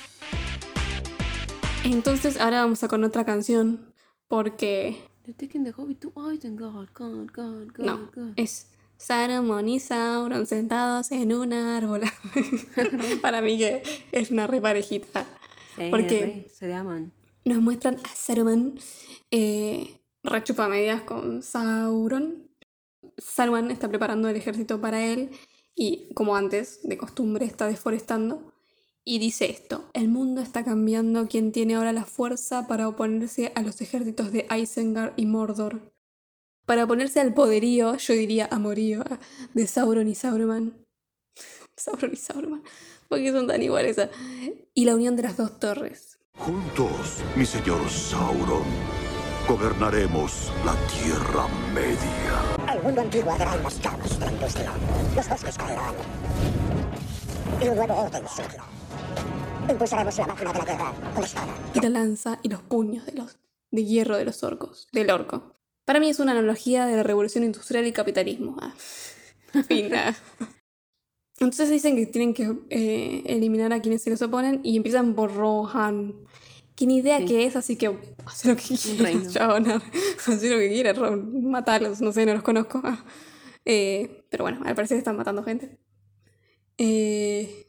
Entonces 1.84 2.40
ahora 2.40 2.62
vamos 2.63 2.84
a 2.84 2.88
con 2.88 3.04
otra 3.04 3.26
canción. 3.26 3.94
Porque. 4.28 4.98
They're 5.24 5.38
taking 5.38 5.63
the 5.63 5.72
Hobbit 5.76 6.00
to 6.02 6.13
Isengard, 6.34 6.90
God, 6.94 7.30
God, 7.34 7.68
God, 7.76 7.86
No. 7.86 7.98
God. 8.16 8.34
Es 8.36 8.72
Saruman 8.98 9.68
y 9.70 9.80
Sauron 9.80 10.46
sentados 10.48 11.12
en 11.12 11.34
un 11.34 11.54
árbol. 11.54 12.02
Para 13.22 13.42
mí 13.42 13.58
que 13.58 13.84
es 14.12 14.32
una 14.32 14.48
reparejita. 14.48 15.26
Sí, 15.78 15.88
porque- 15.92 16.26
re, 16.26 16.50
se 16.54 16.74
aman. 16.74 17.12
Nos 17.46 17.60
muestran 17.60 17.98
a 18.04 18.08
Saruman 18.16 18.78
eh, 19.32 20.02
rechupamedias 20.24 21.02
con 21.04 21.42
Sauron. 21.44 22.47
Saruman 23.18 23.72
está 23.72 23.90
preparando 23.90 24.30
el 24.30 24.36
ejército 24.36 24.80
para 24.80 25.06
él 25.06 25.32
y, 25.76 26.14
como 26.14 26.36
antes, 26.36 26.80
de 26.84 26.98
costumbre, 26.98 27.46
está 27.46 27.68
deforestando. 27.68 28.54
Y 29.04 29.20
dice 29.20 29.50
esto, 29.50 29.90
el 29.94 30.10
mundo 30.10 30.42
está 30.42 30.66
cambiando, 30.66 31.28
quien 31.28 31.52
tiene 31.52 31.76
ahora 31.76 31.94
la 31.94 32.04
fuerza 32.04 32.68
para 32.68 32.90
oponerse 32.90 33.54
a 33.56 33.62
los 33.62 33.80
ejércitos 33.80 34.32
de 34.32 34.46
Isengard 34.54 35.14
y 35.16 35.26
Mordor. 35.26 35.94
Para 36.66 36.84
oponerse 36.84 37.22
al 37.22 37.34
poderío, 37.34 37.96
yo 37.96 38.14
diría 38.14 38.50
amorío, 38.52 39.06
de 39.54 39.68
Sauron 39.68 40.10
y 40.10 40.16
Sauron. 40.16 40.86
Sauron 41.78 42.12
y 42.12 42.18
Sauron. 42.18 42.64
Porque 43.08 43.32
son 43.32 43.48
tan 43.48 43.64
iguales. 43.64 43.98
Y 44.74 44.84
la 44.84 44.96
unión 44.96 45.16
de 45.16 45.24
las 45.24 45.38
dos 45.38 45.58
torres. 45.58 46.20
Juntos, 46.38 47.20
mi 47.38 47.46
señor 47.46 47.90
Sauron, 47.90 48.64
gobernaremos 49.48 50.52
la 50.66 50.76
Tierra 50.88 51.48
Media. 51.74 52.74
El 52.74 52.84
mundo 52.84 53.02
antiguo 53.02 53.32
hará 53.32 53.56
en 53.56 53.64
las 53.64 53.80
llamas 53.82 54.20
de 54.20 54.26
la 54.26 54.32
industria. 54.34 54.72
Los 55.16 55.30
bosques 55.30 55.58
caerán. 55.58 55.96
Y 57.62 57.68
un 57.70 57.76
nuevo 57.78 57.94
orden 57.94 58.24
surgirá. 58.28 58.66
Impulsaremos 59.70 60.18
la 60.18 60.28
máquina 60.28 60.52
de 60.52 60.60
la 60.60 60.66
guerra 60.66 60.94
con 61.14 61.22
la 61.22 61.28
espada. 61.28 61.56
y 61.74 61.80
la 61.80 61.90
lanza 61.90 62.40
y 62.44 62.50
los 62.50 62.62
puños 62.62 63.06
de 63.06 63.14
los 63.14 63.38
de 63.72 63.86
hierro 63.86 64.18
de 64.18 64.26
los 64.26 64.44
orcos, 64.44 64.90
del 64.92 65.10
orco. 65.10 65.54
Para 65.86 66.02
mí 66.02 66.10
es 66.10 66.20
una 66.20 66.34
analogía 66.34 66.86
de 66.86 66.98
la 66.98 67.04
revolución 67.04 67.46
industrial 67.46 67.88
y 67.88 67.94
capitalismo. 67.94 68.58
Ah. 68.62 68.74
Fin, 69.68 69.96
ah. 69.96 70.14
Entonces 71.40 71.70
dicen 71.70 71.96
que 71.96 72.06
tienen 72.06 72.34
que 72.34 72.54
eh, 72.70 73.24
eliminar 73.28 73.72
a 73.72 73.82
quienes 73.82 74.04
se 74.04 74.10
les 74.10 74.22
oponen 74.22 74.60
y 74.64 74.76
empiezan 74.76 75.16
por 75.16 75.34
Rohan. 75.34 76.16
Que 76.78 76.86
ni 76.86 76.98
idea 77.00 77.18
Sí. 77.18 77.26
qué 77.26 77.46
es, 77.46 77.56
así 77.58 77.76
que 77.76 77.94
hace 78.26 78.48
lo 78.50 78.56
que 78.56 78.63
quiera, 78.63 79.04
reino. 79.04 79.30
chabón. 79.32 79.66
Hace 79.68 80.50
lo 80.50 80.58
que 80.60 80.70
quiera, 80.70 80.94
Ro- 80.94 81.18
matarlos, 81.18 82.00
no 82.00 82.13
sé, 82.13 82.26
no 82.26 82.34
los 82.34 82.44
conozco. 82.44 82.80
Ah. 82.86 83.04
Eh, 83.66 84.24
pero 84.30 84.46
bueno, 84.46 84.62
al 84.63 84.76
parecer 84.76 84.98
están 84.98 85.18
matando 85.18 85.44
gente. 85.44 85.78
Eh, 86.78 87.66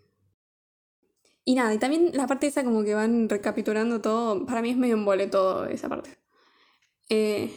y 1.45 1.55
nada, 1.55 1.73
y 1.73 1.79
también 1.79 2.11
la 2.13 2.27
parte 2.27 2.47
esa 2.47 2.63
como 2.63 2.85
que 2.85 2.95
van 2.95 3.29
recapitulando 3.29 4.01
todo, 4.03 4.45
para 4.45 4.61
mí 4.61 4.71
es 4.71 4.77
medio 4.77 4.95
embole 4.95 5.27
todo 5.27 5.65
esa 5.65 5.89
parte. 5.89 6.19
Eh, 7.09 7.51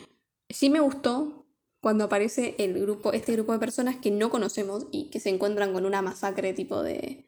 sí 0.50 0.70
me 0.70 0.80
gustó 0.80 1.46
cuando 1.82 2.06
aparece 2.06 2.56
el 2.60 2.80
grupo, 2.80 3.12
este 3.12 3.34
grupo 3.34 3.52
de 3.52 3.60
personas 3.60 3.98
que 3.98 4.10
no 4.12 4.30
conocemos 4.30 4.88
y 4.92 5.10
que 5.10 5.20
se 5.20 5.30
encuentran 5.30 5.74
con 5.74 5.86
una 5.86 6.02
masacre 6.02 6.54
tipo 6.54 6.82
de, 6.82 7.26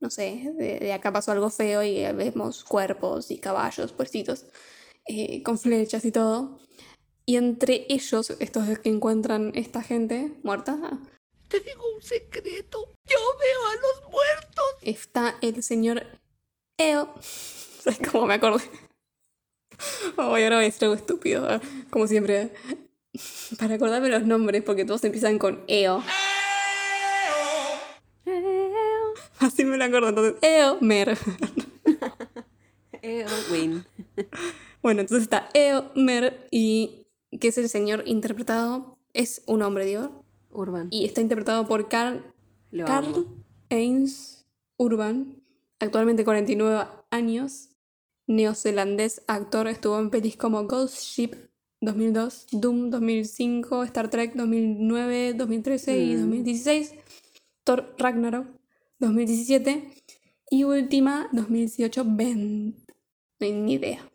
no 0.00 0.10
sé, 0.10 0.52
de, 0.56 0.78
de 0.78 0.92
acá 0.92 1.12
pasó 1.12 1.32
algo 1.32 1.50
feo 1.50 1.82
y 1.82 2.00
vemos 2.12 2.64
cuerpos 2.64 3.30
y 3.30 3.38
caballos, 3.38 3.92
puercitos, 3.92 4.46
eh, 5.06 5.42
con 5.42 5.58
flechas 5.58 6.04
y 6.04 6.12
todo. 6.12 6.58
Y 7.26 7.36
entre 7.36 7.86
ellos, 7.88 8.30
estos 8.38 8.78
que 8.78 8.88
encuentran 8.88 9.52
esta 9.54 9.82
gente 9.82 10.32
muerta, 10.42 10.78
Te 11.48 11.60
digo 11.60 11.82
un 11.94 12.02
secreto. 12.02 12.94
Yo 13.04 13.18
veo 13.38 13.66
a 13.66 13.74
los 13.74 14.10
muertos. 14.10 14.64
está 14.82 15.36
el 15.42 15.62
señor 15.62 16.06
Eo. 16.78 17.14
¿Sabes 17.20 18.00
cómo 18.10 18.26
me 18.26 18.34
acordé? 18.34 18.64
Oh, 20.16 20.36
y 20.38 20.42
ahora 20.42 20.56
voy 20.56 20.64
a 20.64 20.68
decir 20.68 20.84
algo 20.84 20.94
estúpido, 20.94 21.54
¿eh? 21.54 21.60
como 21.90 22.06
siempre. 22.06 22.52
Para 23.58 23.74
acordarme 23.74 24.08
los 24.08 24.24
nombres, 24.24 24.62
porque 24.62 24.84
todos 24.84 25.04
empiezan 25.04 25.38
con 25.38 25.64
Eo. 25.68 26.02
Así 29.40 29.64
me 29.64 29.76
lo 29.76 29.84
acuerdo, 29.84 30.08
entonces 30.10 30.34
Eo, 30.42 30.78
Mer. 30.80 31.16
Eowyn. 33.02 33.84
Bueno, 34.80 35.00
entonces 35.00 35.24
está 35.24 35.48
Eo, 35.54 35.90
Mer, 35.96 36.46
y 36.52 37.06
que 37.40 37.48
es 37.48 37.58
el 37.58 37.68
señor 37.68 38.04
interpretado, 38.06 38.96
es 39.12 39.42
un 39.46 39.62
hombre, 39.62 39.84
digo, 39.84 40.24
Urban. 40.50 40.86
y 40.92 41.04
está 41.04 41.20
interpretado 41.20 41.66
por 41.66 41.88
Carl 41.88 42.22
Lo 42.70 42.86
Carl. 42.86 43.26
Ains 43.70 44.46
Urban, 44.76 45.42
actualmente 45.80 46.24
49 46.24 46.86
años, 47.10 47.70
neozelandés, 48.28 49.22
actor, 49.26 49.66
estuvo 49.66 49.98
en 49.98 50.10
pelis 50.10 50.36
como 50.36 50.64
Ghost 50.68 51.00
Ship 51.02 51.32
2002, 51.80 52.46
Doom 52.52 52.90
2005, 52.90 53.82
Star 53.82 54.10
Trek 54.10 54.34
2009, 54.34 55.34
2013 55.34 55.98
y 55.98 56.14
Mm. 56.14 56.20
2016, 56.20 56.94
Thor 57.64 57.94
Ragnarok 57.98 58.46
2017 59.00 59.94
y 60.50 60.64
última 60.64 61.28
2018 61.32 62.04
Ben. 62.06 62.70
No 63.38 63.46
hay 63.46 63.52
ni 63.52 63.74
idea. 63.74 64.10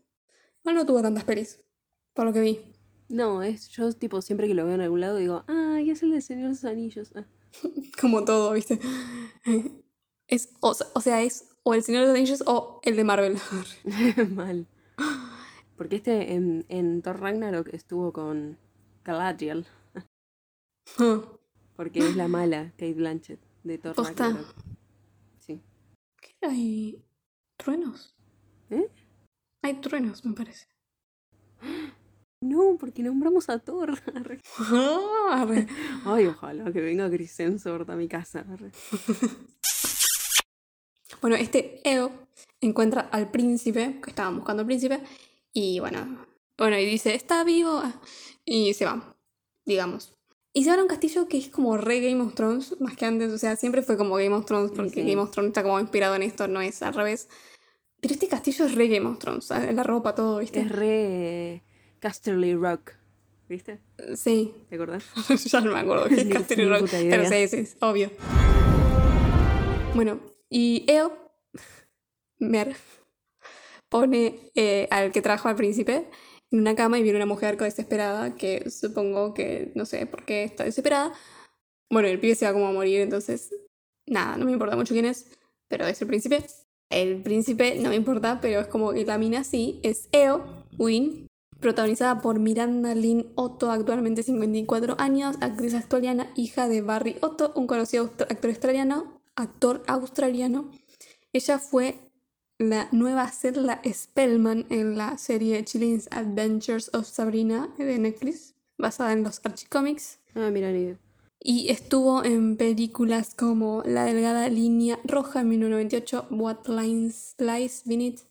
Bueno, 0.64 0.82
no 0.82 0.86
tuvo 0.86 1.02
tantas 1.02 1.24
pelis, 1.24 1.62
por 2.14 2.26
lo 2.26 2.34
que 2.34 2.42
vi. 2.42 2.60
No, 3.08 3.44
es 3.44 3.70
yo 3.70 3.92
tipo 3.94 4.22
siempre 4.22 4.48
que 4.48 4.54
lo 4.54 4.66
veo 4.66 4.76
en 4.76 4.82
algún 4.82 5.02
lado 5.02 5.18
digo, 5.18 5.46
ay, 5.48 5.90
es 5.90 6.04
el 6.04 6.12
de 6.12 6.22
Señor 6.22 6.44
de 6.44 6.50
los 6.50 6.66
Anillos. 6.66 7.14
Ah. 7.16 7.26
Como 8.02 8.26
todo, 8.26 8.54
¿viste? 8.54 8.80
Es, 10.26 10.50
o, 10.62 10.74
o 10.94 11.02
sea, 11.02 11.22
es 11.22 11.50
o 11.64 11.74
el 11.74 11.84
Señor 11.84 12.02
de 12.02 12.08
los 12.08 12.16
Anillos 12.16 12.44
o 12.48 12.80
el 12.84 12.96
de 12.96 13.04
Marvel. 13.04 13.38
Mal. 14.32 14.68
Porque 15.76 15.98
este 15.98 16.34
en, 16.34 16.66
en 16.70 17.02
Thor 17.02 17.20
Ragnarok 17.20 17.68
estuvo 17.74 18.14
con 18.14 18.58
Galadriel. 19.04 19.68
Porque 21.76 22.00
es 22.00 22.16
la 22.16 22.28
mala 22.30 22.72
Kate 22.78 22.94
Blanchett 22.94 23.53
de 23.64 23.78
Thor 23.78 23.96
Posta. 23.96 24.26
Ragnarok. 24.26 24.56
Sí. 25.40 25.62
¿Qué 26.22 26.36
hay? 26.42 27.04
¿Truenos? 27.58 28.16
¿Eh? 28.70 28.90
Hay 29.62 29.76
truenos, 29.76 30.26
me 30.26 30.34
parece. 30.34 30.68
No, 32.42 32.78
porque 32.78 33.04
nombramos 33.04 33.50
a 33.50 33.60
Thor. 33.60 33.98
Arre. 34.16 34.42
Arre. 35.32 35.68
Ay, 36.06 36.28
ojalá 36.28 36.72
que 36.72 36.82
venga 36.82 37.10
Chris 37.10 37.40
Hemsworth 37.40 37.90
a 37.90 37.96
mi 37.96 38.08
casa. 38.08 38.42
Arre. 38.42 38.72
bueno, 41.22 41.38
este 41.38 41.82
Eo 41.90 42.12
encuentra 42.60 43.02
al 43.12 43.32
príncipe, 43.32 44.02
que 44.02 44.10
estaban 44.10 44.38
buscando 44.38 44.62
al 44.62 44.68
príncipe, 44.68 45.02
y 45.54 45.80
bueno, 45.80 46.26
bueno, 46.58 46.78
y 46.78 46.86
dice, 46.86 47.16
está 47.16 47.44
vivo, 47.44 47.82
ah, 47.84 48.02
y 48.46 48.74
se 48.74 48.86
va, 48.86 49.16
digamos. 49.66 50.14
Y 50.56 50.64
se 50.64 50.70
van 50.70 50.80
a 50.80 50.84
un 50.84 50.88
castillo 50.88 51.28
que 51.28 51.40
es 51.40 51.48
como 51.50 51.78
re 51.78 52.00
Game 52.00 52.22
of 52.22 52.36
Thrones, 52.36 52.80
más 52.80 52.96
que 52.96 53.06
antes, 53.06 53.32
o 53.32 53.38
sea, 53.40 53.56
siempre 53.56 53.82
fue 53.82 53.98
como 53.98 54.16
Game 54.18 54.36
of 54.36 54.46
Thrones, 54.46 54.72
porque 54.72 55.02
Sí. 55.02 55.10
Game 55.10 55.20
of 55.22 55.32
Thrones 55.32 55.50
está 55.50 55.64
como 55.64 55.80
inspirado 55.80 56.14
en 56.16 56.22
esto, 56.22 56.48
no 56.48 56.62
es 56.62 56.84
al 56.84 56.94
revés. 56.94 57.28
Pero 58.00 58.14
este 58.14 58.28
castillo 58.28 58.66
es 58.66 58.76
re 58.76 58.88
Game 58.88 59.10
of 59.10 59.18
Thrones, 59.18 59.50
la 59.50 59.82
ropa, 59.84 60.14
todo, 60.14 60.40
¿viste? 60.40 60.60
Es 60.62 60.70
re 60.72 61.64
Casterly 62.00 62.54
Rock. 62.54 62.92
¿Viste? 63.50 63.80
Sí, 64.16 64.54
¿Te 64.70 64.76
acordás? 64.76 65.06
ya 65.46 65.62
no 65.62 65.74
me 65.74 65.80
acuerdo 65.80 66.06
qué 66.08 66.22
es 66.22 66.26
ni 66.58 66.66
Rock, 66.66 66.88
pero 66.92 67.28
sí, 67.28 67.48
sí, 67.48 67.58
es 67.58 67.78
obvio. 67.82 68.12
Bueno, 69.96 70.20
y 70.50 70.86
Eo, 70.88 71.18
Mer, 72.40 72.76
pone 73.90 74.52
eh, 74.56 74.88
al 74.92 75.12
que 75.12 75.22
trajo 75.22 75.50
al 75.50 75.56
príncipe 75.56 76.10
en 76.54 76.60
una 76.60 76.76
cama 76.76 77.00
y 77.00 77.04
viene 77.04 77.18
una 77.18 77.26
mujer 77.26 77.58
desesperada 77.58 78.36
que 78.36 78.70
supongo 78.70 79.34
que 79.34 79.72
no 79.76 79.86
sé 79.86 80.06
por 80.06 80.24
qué 80.24 80.44
está 80.44 80.64
desesperada. 80.64 81.12
Bueno, 81.90 82.08
el 82.08 82.20
pibe 82.20 82.36
se 82.36 82.46
va 82.46 82.54
como 82.54 82.68
a 82.68 82.72
morir, 82.72 83.02
entonces 83.02 83.54
nada, 84.06 84.38
no 84.38 84.46
me 84.46 84.52
importa 84.52 84.76
mucho 84.76 84.94
quién 84.94 85.06
es, 85.06 85.28
pero 85.68 85.88
es 85.88 86.00
el 86.02 86.08
príncipe. 86.08 86.46
El 86.92 87.24
príncipe 87.24 87.76
no 87.80 87.90
me 87.90 87.96
importa, 87.96 88.40
pero 88.40 88.60
es 88.60 88.68
como 88.68 88.94
que 88.94 89.04
la 89.04 89.18
mina 89.18 89.44
sí, 89.44 89.80
es 89.82 90.10
Eo 90.12 90.64
Win, 90.78 91.28
protagonizada 91.60 92.22
por 92.22 92.38
Miranda 92.38 92.94
Lynn 92.94 93.32
Otto, 93.34 93.72
actualmente 93.72 94.22
54 94.22 94.96
años, 95.00 95.38
actriz 95.42 95.74
australiana, 95.74 96.32
hija 96.36 96.68
de 96.68 96.82
Barry 96.82 97.18
Otto, 97.22 97.52
un 97.56 97.66
conocido 97.66 98.04
actor 98.04 98.50
australiano, 98.50 99.22
actor 99.36 99.82
australiano. 99.88 100.70
Ella 101.32 101.58
fue 101.58 102.13
la 102.70 102.88
nueva 102.92 103.28
Zelda 103.30 103.82
Spellman 103.92 104.66
en 104.70 104.98
la 104.98 105.18
serie 105.18 105.64
Chillin's 105.66 106.08
Adventures 106.12 106.90
of 106.94 107.08
Sabrina 107.08 107.74
de 107.78 107.98
Netflix, 107.98 108.56
basada 108.78 109.14
en 109.14 109.24
los 109.24 109.42
Archie 109.44 109.68
Comics. 109.70 110.20
Ah, 110.36 110.50
mira, 110.52 110.72
ni 110.72 110.80
idea. 110.80 111.00
Y 111.40 111.70
estuvo 111.70 112.24
en 112.24 112.56
películas 112.56 113.36
como 113.36 113.84
La 113.86 114.06
Delgada 114.06 114.48
Línea 114.50 115.00
Roja 115.04 115.42
en 115.42 115.50
1998, 115.50 116.28
What 116.32 116.68
Lines 116.68 117.36
Lies 117.38 117.84
Beneath 117.86 118.22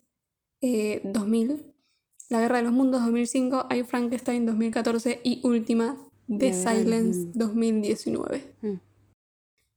eh, 0.62 1.02
2000, 1.04 1.64
La 2.30 2.40
Guerra 2.40 2.58
de 2.58 2.62
los 2.62 2.72
Mundos 2.72 3.02
2005, 3.02 3.66
I 3.70 3.82
Frankenstein 3.82 4.46
2014 4.46 5.20
y 5.24 5.40
última, 5.44 5.96
The 6.26 6.54
Silence 6.54 7.18
Mundos. 7.18 7.38
2019. 7.38 8.54
Mm. 8.62 8.74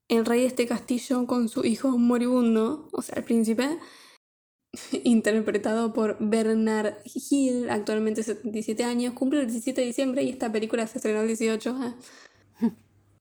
El 0.08 0.26
rey 0.26 0.41
de 0.41 0.47
este 0.47 0.68
castillo 0.68 1.26
con 1.26 1.49
su 1.49 1.66
hijo 1.66 1.97
moribundo, 1.97 2.89
o 2.91 3.01
sea, 3.01 3.16
el 3.18 3.24
príncipe, 3.24 3.80
interpretado 5.03 5.93
por 5.93 6.17
Bernard 6.19 6.95
Hill, 7.05 7.69
actualmente 7.69 8.23
77 8.23 8.84
años, 8.84 9.13
cumple 9.13 9.41
el 9.41 9.47
17 9.47 9.82
de 9.82 9.88
diciembre 9.88 10.23
y 10.23 10.30
esta 10.30 10.51
película 10.51 10.88
se 10.88 10.97
estrenó 10.97 11.21
el 11.21 11.28
18. 11.28 11.76
ah. 11.78 11.95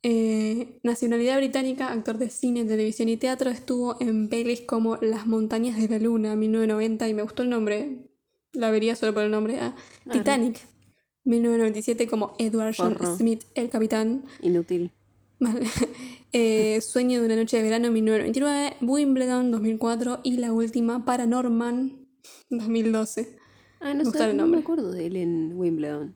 Eh, 0.07 0.81
nacionalidad 0.83 1.39
británica, 1.39 1.91
actor 1.91 2.19
de 2.19 2.29
cine, 2.29 2.67
televisión 2.67 3.09
y 3.09 3.17
teatro, 3.17 3.49
estuvo 3.49 3.97
en 4.03 4.29
pelis 4.29 4.61
como 4.61 4.99
Las 5.01 5.27
montañas 5.27 5.79
de 5.79 5.89
la 5.89 5.99
luna, 5.99 6.37
1990, 6.37 7.09
y 7.09 7.15
me 7.15 7.23
gustó 7.23 7.43
el 7.43 7.49
nombre, 7.49 8.05
la 8.53 8.71
vería 8.71 8.97
solo 8.97 9.15
por 9.15 9.23
el 9.23 9.31
nombre, 9.31 9.61
ah. 9.61 9.75
Titanic, 10.13 10.59
1997, 11.25 12.07
como 12.07 12.35
Edward 12.39 12.75
John. 12.77 12.99
Smith, 13.17 13.45
el 13.55 13.71
capitán, 13.71 14.27
Inútil. 14.43 14.93
Vale. 15.41 15.67
Eh, 16.37 16.81
Sueño 16.81 17.21
de 17.21 17.27
una 17.27 17.37
noche 17.37 17.59
de 17.59 17.63
verano 17.63 17.93
1929, 17.93 18.79
Wimbledon 18.81 19.53
2004 19.53 20.19
y 20.25 20.37
la 20.39 20.53
última 20.53 21.05
Paranorman 21.05 22.09
2012. 22.51 23.39
Ah, 23.81 23.95
no, 23.95 24.03
Me 24.03 24.11
sé, 24.11 24.31
el 24.31 24.37
no 24.37 24.49
me 24.49 24.59
acuerdo 24.59 24.91
de 24.91 25.07
él 25.07 25.15
en 25.17 25.53
Wimbledon. 25.55 26.15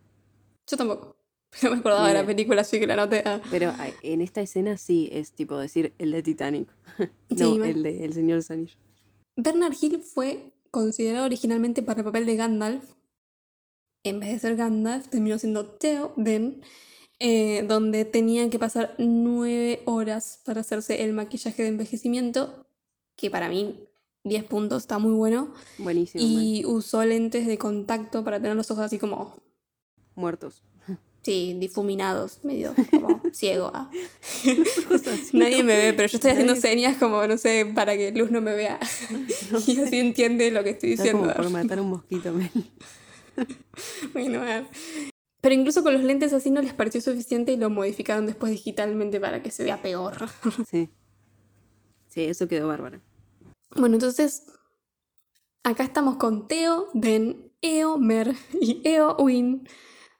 Yo 0.68 0.76
tampoco. 0.76 1.16
No 1.62 1.70
me 1.70 1.76
acordaba 1.78 2.08
de 2.08 2.14
la 2.14 2.22
Bien. 2.22 2.36
película, 2.36 2.60
así 2.62 2.78
que 2.80 2.86
la 2.88 2.96
noté. 2.96 3.22
ah. 3.24 3.40
Pero 3.50 3.70
ah, 3.78 3.88
en 4.02 4.20
esta 4.20 4.40
escena 4.42 4.76
sí 4.76 5.08
es 5.12 5.32
tipo 5.32 5.56
decir 5.56 5.94
el 5.98 6.10
de 6.10 6.22
Titanic. 6.22 6.68
No, 7.30 7.64
el 7.64 7.82
de 7.84 8.04
El 8.04 8.12
Señor 8.12 8.42
Anillos. 8.50 8.76
Bernard 9.36 9.74
Hill 9.80 10.00
fue 10.02 10.52
considerado 10.72 11.26
originalmente 11.26 11.82
para 11.82 12.00
el 12.00 12.04
papel 12.04 12.26
de 12.26 12.34
Gandalf. 12.34 12.84
En 14.04 14.18
vez 14.18 14.30
de 14.32 14.38
ser 14.40 14.56
Gandalf, 14.56 15.08
terminó 15.08 15.38
siendo 15.38 15.64
Theoden, 15.64 16.60
eh, 17.20 17.64
donde 17.66 18.04
tenía 18.04 18.48
que 18.50 18.58
pasar 18.58 18.94
nueve 18.98 19.82
horas 19.86 20.40
para 20.44 20.60
hacerse 20.60 21.02
el 21.04 21.12
maquillaje 21.12 21.62
de 21.62 21.68
envejecimiento, 21.68 22.66
que 23.16 23.30
para 23.30 23.48
mí 23.48 23.84
10 24.24 24.44
puntos 24.44 24.82
está 24.82 24.98
muy 24.98 25.12
bueno. 25.12 25.52
Buenísimo. 25.78 26.22
man. 26.24 26.32
Y 26.42 26.64
usó 26.64 27.04
lentes 27.04 27.46
de 27.46 27.58
contacto 27.58 28.22
para 28.24 28.38
tener 28.40 28.56
los 28.56 28.70
ojos 28.70 28.84
así 28.84 28.98
como, 28.98 29.36
Muertos. 30.14 30.62
sí, 31.22 31.56
difuminados, 31.58 32.40
medio 32.44 32.74
como 32.90 33.20
ciego. 33.32 33.70
ah. 33.74 33.90
Nadie 35.32 35.62
me 35.62 35.76
ve, 35.76 35.92
pero 35.94 36.08
yo 36.08 36.16
estoy 36.18 36.30
haciendo 36.32 36.54
Nadie- 36.54 36.60
señas 36.62 36.96
como, 36.98 37.26
no 37.26 37.36
sé, 37.38 37.70
para 37.74 37.96
que 37.96 38.12
Luz 38.12 38.30
no 38.30 38.40
me 38.40 38.54
vea. 38.54 38.78
y 39.66 39.80
así 39.80 39.98
entiende 39.98 40.50
lo 40.50 40.62
que 40.62 40.70
estoy 40.70 40.92
Está 40.92 41.04
diciendo. 41.04 41.28
como 41.32 41.34
por 41.42 41.50
matar 41.50 41.80
un 41.80 41.90
mosquito, 41.90 42.32
men. 42.32 42.50
Bueno, 44.12 44.40
ah. 44.42 44.64
Pero 45.48 45.60
incluso 45.60 45.82
con 45.82 45.94
los 45.94 46.04
lentes 46.04 46.34
así 46.34 46.50
no 46.50 46.60
les 46.60 46.74
pareció 46.74 47.00
suficiente 47.00 47.52
y 47.52 47.56
lo 47.56 47.70
modificaron 47.70 48.26
después 48.26 48.52
digitalmente 48.52 49.18
para 49.18 49.42
que 49.42 49.50
se 49.50 49.64
vea 49.64 49.80
peor. 49.80 50.28
Sí. 50.68 50.90
Sí, 52.06 52.24
eso 52.24 52.46
quedó 52.48 52.68
bárbaro. 52.68 53.00
Bueno, 53.74 53.94
entonces 53.94 54.44
acá 55.62 55.84
estamos 55.84 56.18
con 56.18 56.48
Teo, 56.48 56.90
Den, 56.92 57.50
Eo, 57.62 57.96
Mer 57.96 58.34
y 58.60 58.82
Eo 58.86 59.16
Win. 59.16 59.66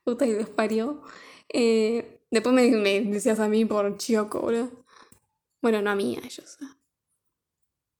Puta 0.03 0.25
y 0.25 0.33
los 0.33 0.49
parió. 0.49 1.03
Eh, 1.53 2.23
después 2.31 2.55
me, 2.55 2.71
me 2.71 3.03
decías 3.03 3.39
a 3.39 3.51
mí 3.51 3.67
por 3.67 3.99
Chioco, 3.99 4.41
boludo. 4.41 4.83
Bueno, 5.61 5.83
no 5.83 5.91
a 5.91 5.95
mí, 5.95 6.17
a 6.17 6.25
ellos. 6.25 6.57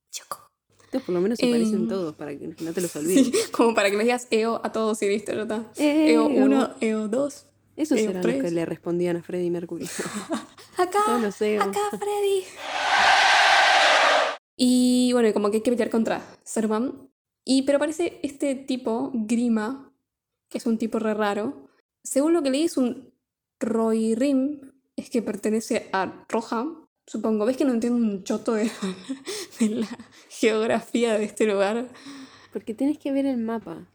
Chioco. 0.09 0.48
Estos 0.89 1.03
por 1.03 1.13
lo 1.13 1.21
menos 1.21 1.37
se 1.37 1.45
parecen 1.45 1.81
Em, 1.81 1.87
todos 1.87 2.15
para 2.15 2.35
que 2.35 2.47
no 2.47 2.73
te 2.73 2.81
los 2.81 2.95
olvides. 2.95 3.27
Sí, 3.27 3.33
como 3.51 3.75
para 3.75 3.91
que 3.91 3.97
me 3.97 4.03
digas 4.03 4.25
EO 4.31 4.59
a 4.63 4.71
todos 4.71 4.99
y 5.03 5.07
listo, 5.07 5.31
ya 5.33 5.43
está. 5.43 5.71
EO 5.77 6.25
1, 6.25 6.69
EO 6.81 7.07
2. 7.07 7.45
Esos 7.75 7.99
Eo 7.99 8.09
eran 8.09 8.23
los 8.25 8.35
que 8.41 8.49
le 8.49 8.65
respondían 8.65 9.17
a 9.17 9.21
Freddie 9.21 9.51
Mercury. 9.51 9.85
Acá, 10.77 10.99
acá, 11.17 11.79
Freddy. 11.91 12.43
Y 14.55 15.11
bueno, 15.13 15.31
como 15.31 15.51
que 15.51 15.57
hay 15.57 15.61
que 15.61 15.71
pelear 15.71 15.91
contra 15.91 16.25
Servan. 16.43 17.11
Y 17.45 17.63
pero 17.63 17.75
aparece 17.75 18.19
este 18.23 18.55
tipo, 18.55 19.11
Grima, 19.13 19.93
que 20.49 20.57
es 20.57 20.65
un 20.65 20.79
tipo 20.79 20.97
re 20.97 21.13
raro. 21.13 21.69
Según 22.03 22.33
lo 22.33 22.41
que 22.41 22.49
leí, 22.49 22.63
es 22.63 22.77
un 22.77 23.13
Rohirrim, 23.59 24.71
es 24.95 25.11
que 25.11 25.21
pertenece 25.21 25.89
a 25.91 26.25
Roja. 26.29 26.65
Supongo, 27.09 27.43
ves 27.47 27.57
que 27.57 27.65
no 27.65 27.73
entiendo 27.73 27.97
un 27.97 28.23
choto 28.23 28.53
de, 28.53 28.69
de 29.59 29.69
la 29.69 29.87
geografía 30.29 31.17
de 31.17 31.23
este 31.23 31.47
lugar. 31.47 31.87
Porque 32.53 32.75
tenés 32.75 32.99
que 32.99 33.11
ver 33.11 33.25
el 33.25 33.37
mapa. 33.37 33.87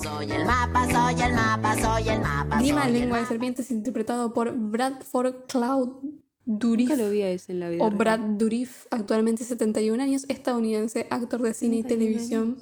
Soy 0.00 0.30
el 0.30 0.44
mapa, 0.44 0.88
soy 0.88 1.20
el 1.20 1.34
mapa, 1.34 1.74
soy 1.74 2.08
el 2.10 2.20
mapa. 2.20 2.60
Grima, 2.60 2.84
soy 2.84 2.92
el 2.92 3.00
lengua 3.00 3.18
de 3.18 3.26
serpientes, 3.26 3.72
interpretado 3.72 4.32
por 4.32 4.52
Bradford 4.56 5.46
Cloud 5.48 5.96
Durif. 6.44 6.90
Nunca 6.90 7.02
lo 7.02 7.10
vi 7.10 7.22
a 7.22 7.30
ese 7.30 7.50
en 7.50 7.58
la 7.58 7.70
vida. 7.70 7.82
o 7.82 7.88
real. 7.88 7.98
Brad 7.98 8.20
Dourif, 8.20 8.86
actualmente 8.92 9.42
71 9.42 10.00
años, 10.00 10.24
estadounidense, 10.28 11.08
actor 11.10 11.42
de 11.42 11.54
cine 11.54 11.78
y 11.78 11.82
71 11.82 11.88
televisión. 11.88 12.56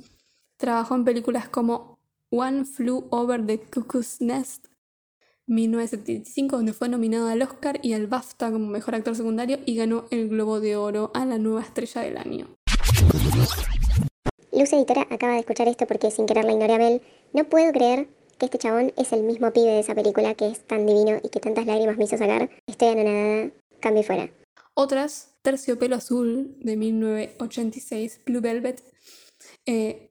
Trabajó 0.56 0.94
en 0.94 1.04
películas 1.04 1.50
como 1.50 1.98
One 2.30 2.64
Flew 2.64 3.08
Over 3.10 3.44
the 3.44 3.60
Cuckoo's 3.60 4.22
Nest, 4.22 4.68
1975, 5.48 6.56
donde 6.56 6.72
fue 6.72 6.88
nominado 6.88 7.28
al 7.28 7.42
Oscar 7.42 7.80
y 7.82 7.94
al 7.94 8.06
BAFTA 8.06 8.52
como 8.52 8.66
mejor 8.66 8.94
actor 8.94 9.16
secundario 9.16 9.58
y 9.66 9.74
ganó 9.74 10.04
el 10.10 10.28
Globo 10.28 10.60
de 10.60 10.76
Oro 10.76 11.10
a 11.14 11.26
la 11.26 11.38
nueva 11.38 11.62
estrella 11.62 12.02
del 12.02 12.18
año. 12.18 12.46
Luz 14.52 14.72
Editora 14.72 15.06
acaba 15.10 15.34
de 15.34 15.40
escuchar 15.40 15.68
esto 15.68 15.86
porque 15.86 16.10
sin 16.10 16.26
querer 16.26 16.44
la 16.44 16.52
ignoré 16.52 16.74
a 16.74 16.78
Mel. 16.78 17.02
No 17.32 17.44
puedo 17.44 17.72
creer 17.72 18.08
que 18.38 18.46
este 18.46 18.58
chabón 18.58 18.92
es 18.96 19.12
el 19.12 19.22
mismo 19.22 19.52
pibe 19.52 19.72
de 19.72 19.80
esa 19.80 19.94
película 19.94 20.34
que 20.34 20.48
es 20.48 20.60
tan 20.66 20.86
divino 20.86 21.18
y 21.22 21.28
que 21.28 21.40
tantas 21.40 21.66
lágrimas 21.66 21.96
me 21.96 22.04
hizo 22.04 22.16
sacar. 22.16 22.50
Estoy 22.66 22.88
anonadada. 22.88 23.50
Cambio 23.80 24.02
y 24.02 24.04
fuera. 24.04 24.30
Otras, 24.74 25.34
Terciopelo 25.42 25.96
Azul, 25.96 26.56
de 26.60 26.76
1986, 26.76 28.20
Blue 28.24 28.40
Velvet, 28.40 28.82
eh, 29.66 30.10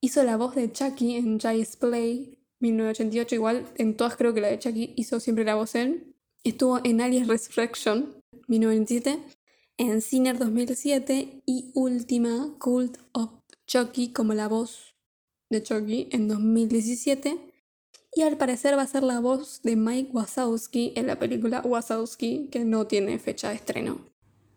hizo 0.00 0.22
la 0.22 0.36
voz 0.36 0.54
de 0.54 0.72
Chucky 0.72 1.16
en 1.16 1.38
Giants 1.38 1.76
Play, 1.76 2.35
1988, 2.60 3.34
igual 3.34 3.66
en 3.76 3.96
todas 3.96 4.16
creo 4.16 4.32
que 4.34 4.40
la 4.40 4.48
de 4.48 4.58
Chucky 4.58 4.94
hizo 4.96 5.20
siempre 5.20 5.44
la 5.44 5.54
voz 5.54 5.74
él. 5.74 6.14
Estuvo 6.44 6.80
en 6.84 7.00
Aliens 7.00 7.28
Resurrection, 7.28 8.22
1997, 8.48 9.18
en 9.78 10.00
Sinner 10.00 10.38
2007 10.38 11.42
y 11.44 11.70
última, 11.74 12.54
Cult 12.58 12.98
of 13.12 13.30
Chucky 13.66 14.12
como 14.12 14.32
la 14.32 14.48
voz 14.48 14.94
de 15.50 15.62
Chucky 15.62 16.08
en 16.12 16.28
2017. 16.28 17.52
Y 18.14 18.22
al 18.22 18.38
parecer 18.38 18.78
va 18.78 18.82
a 18.82 18.86
ser 18.86 19.02
la 19.02 19.20
voz 19.20 19.60
de 19.62 19.76
Mike 19.76 20.10
Wazowski 20.12 20.92
en 20.96 21.06
la 21.06 21.18
película 21.18 21.60
Wazowski, 21.62 22.48
que 22.50 22.64
no 22.64 22.86
tiene 22.86 23.18
fecha 23.18 23.50
de 23.50 23.56
estreno. 23.56 24.00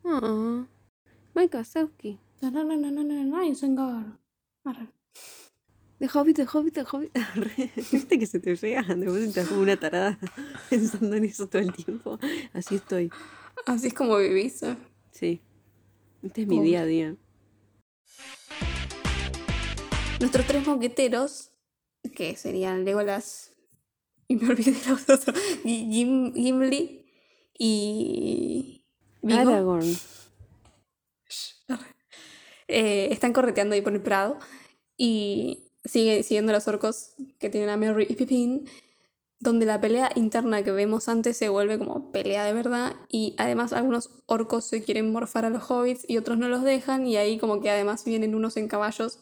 Ah. 0.05 0.65
Mike 1.35 1.57
Wazowski. 1.57 2.19
De 5.99 6.07
Hobbit, 6.13 6.37
de 6.37 6.47
Hobbit, 6.51 6.75
de 6.75 6.85
Hobbit. 6.89 7.11
Viste 7.91 8.17
que 8.17 8.25
se 8.25 8.39
te 8.39 8.55
llega, 8.55 8.83
después 8.83 9.23
estás 9.23 9.47
como 9.49 9.61
una 9.61 9.77
tarada 9.77 10.17
pensando 10.69 11.15
en 11.15 11.25
eso 11.25 11.47
todo 11.49 11.61
el 11.61 11.73
tiempo. 11.73 12.17
Así 12.53 12.75
estoy. 12.75 13.11
Así 13.65 13.87
es 13.87 13.93
como 13.93 14.17
vivís. 14.17 14.63
¿eh? 14.63 14.77
Sí. 15.11 15.41
Este 16.23 16.41
es 16.43 16.47
mi 16.47 16.61
día 16.61 16.81
a 16.81 16.85
día. 16.85 17.15
Nuestros 20.21 20.45
tres 20.47 20.65
moqueteros, 20.67 21.51
que 22.15 22.35
serían 22.35 22.83
Legolas, 22.85 23.53
y 24.27 24.35
me 24.35 24.49
olvidé 24.49 24.75
los 24.87 25.09
otros, 25.09 25.35
Gi- 25.63 25.87
Gim- 25.89 26.33
Gimli 26.33 27.05
y 27.57 28.85
Viggo, 29.21 29.39
Aragorn. 29.49 29.85
eh, 32.67 33.07
están 33.11 33.33
correteando 33.33 33.75
ahí 33.75 33.81
por 33.81 33.93
el 33.93 34.01
Prado. 34.01 34.37
Y 34.97 35.68
sigue 35.85 36.23
siguiendo 36.23 36.51
los 36.51 36.67
orcos 36.67 37.13
que 37.39 37.49
tienen 37.49 37.69
a 37.69 37.77
Merry 37.77 38.05
y 38.09 38.15
Pippin, 38.15 38.69
donde 39.39 39.65
la 39.65 39.79
pelea 39.79 40.11
interna 40.15 40.63
que 40.63 40.71
vemos 40.71 41.07
antes 41.07 41.37
se 41.37 41.47
vuelve 41.49 41.77
como 41.79 42.11
pelea 42.11 42.43
de 42.43 42.53
verdad 42.53 42.95
y 43.07 43.35
además 43.37 43.71
algunos 43.71 44.09
orcos 44.25 44.65
se 44.65 44.83
quieren 44.83 45.11
morfar 45.11 45.45
a 45.45 45.49
los 45.49 45.69
hobbits 45.71 46.03
y 46.09 46.17
otros 46.17 46.37
no 46.37 46.49
los 46.49 46.63
dejan 46.63 47.07
y 47.07 47.15
ahí 47.15 47.37
como 47.37 47.61
que 47.61 47.69
además 47.69 48.03
vienen 48.03 48.35
unos 48.35 48.57
en 48.57 48.67
caballos 48.67 49.19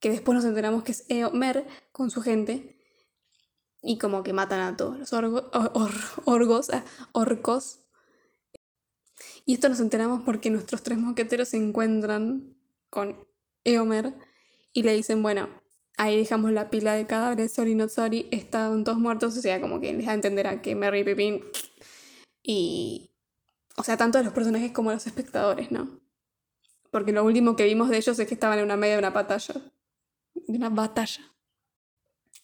que 0.00 0.10
después 0.10 0.36
nos 0.36 0.44
enteramos 0.44 0.82
que 0.82 0.92
es 0.92 1.06
Eomer 1.08 1.66
con 1.92 2.10
su 2.10 2.20
gente 2.20 2.76
y 3.80 3.98
como 3.98 4.22
que 4.22 4.32
matan 4.32 4.60
a 4.60 4.76
todos 4.76 4.98
los 4.98 5.12
orgo- 5.12 5.48
or- 5.54 5.72
or- 5.74 5.90
orgos, 6.24 6.70
ah, 6.70 6.84
orcos. 7.12 7.78
Y 9.44 9.54
esto 9.54 9.68
nos 9.68 9.80
enteramos 9.80 10.22
porque 10.24 10.50
nuestros 10.50 10.82
tres 10.82 10.98
mosqueteros 10.98 11.48
se 11.48 11.56
encuentran 11.56 12.54
con 12.90 13.26
Eomer 13.64 14.14
y 14.72 14.82
le 14.82 14.92
dicen, 14.94 15.22
bueno, 15.22 15.48
ahí 16.02 16.16
dejamos 16.16 16.50
la 16.50 16.68
pila 16.68 16.94
de 16.94 17.06
cadáveres, 17.06 17.52
sorry 17.52 17.76
not 17.76 17.90
sorry, 17.90 18.26
están 18.32 18.82
todos 18.82 18.98
muertos, 18.98 19.36
o 19.36 19.40
sea, 19.40 19.60
como 19.60 19.80
que 19.80 19.92
les 19.92 20.04
da 20.04 20.12
a 20.12 20.14
entender 20.14 20.48
a 20.48 20.60
que 20.60 20.74
Merry 20.74 21.00
y 21.00 21.04
Pippin 21.04 21.44
y... 22.42 23.08
O 23.76 23.84
sea, 23.84 23.96
tanto 23.96 24.22
los 24.22 24.32
personajes 24.32 24.72
como 24.72 24.92
los 24.92 25.06
espectadores, 25.06 25.70
¿no? 25.70 25.88
Porque 26.90 27.12
lo 27.12 27.24
último 27.24 27.56
que 27.56 27.64
vimos 27.64 27.88
de 27.88 27.96
ellos 27.96 28.18
es 28.18 28.28
que 28.28 28.34
estaban 28.34 28.58
en 28.58 28.64
una 28.64 28.76
media 28.76 28.94
de 28.94 28.98
una 28.98 29.10
batalla. 29.10 29.54
De 30.34 30.58
una 30.58 30.68
batalla. 30.68 31.22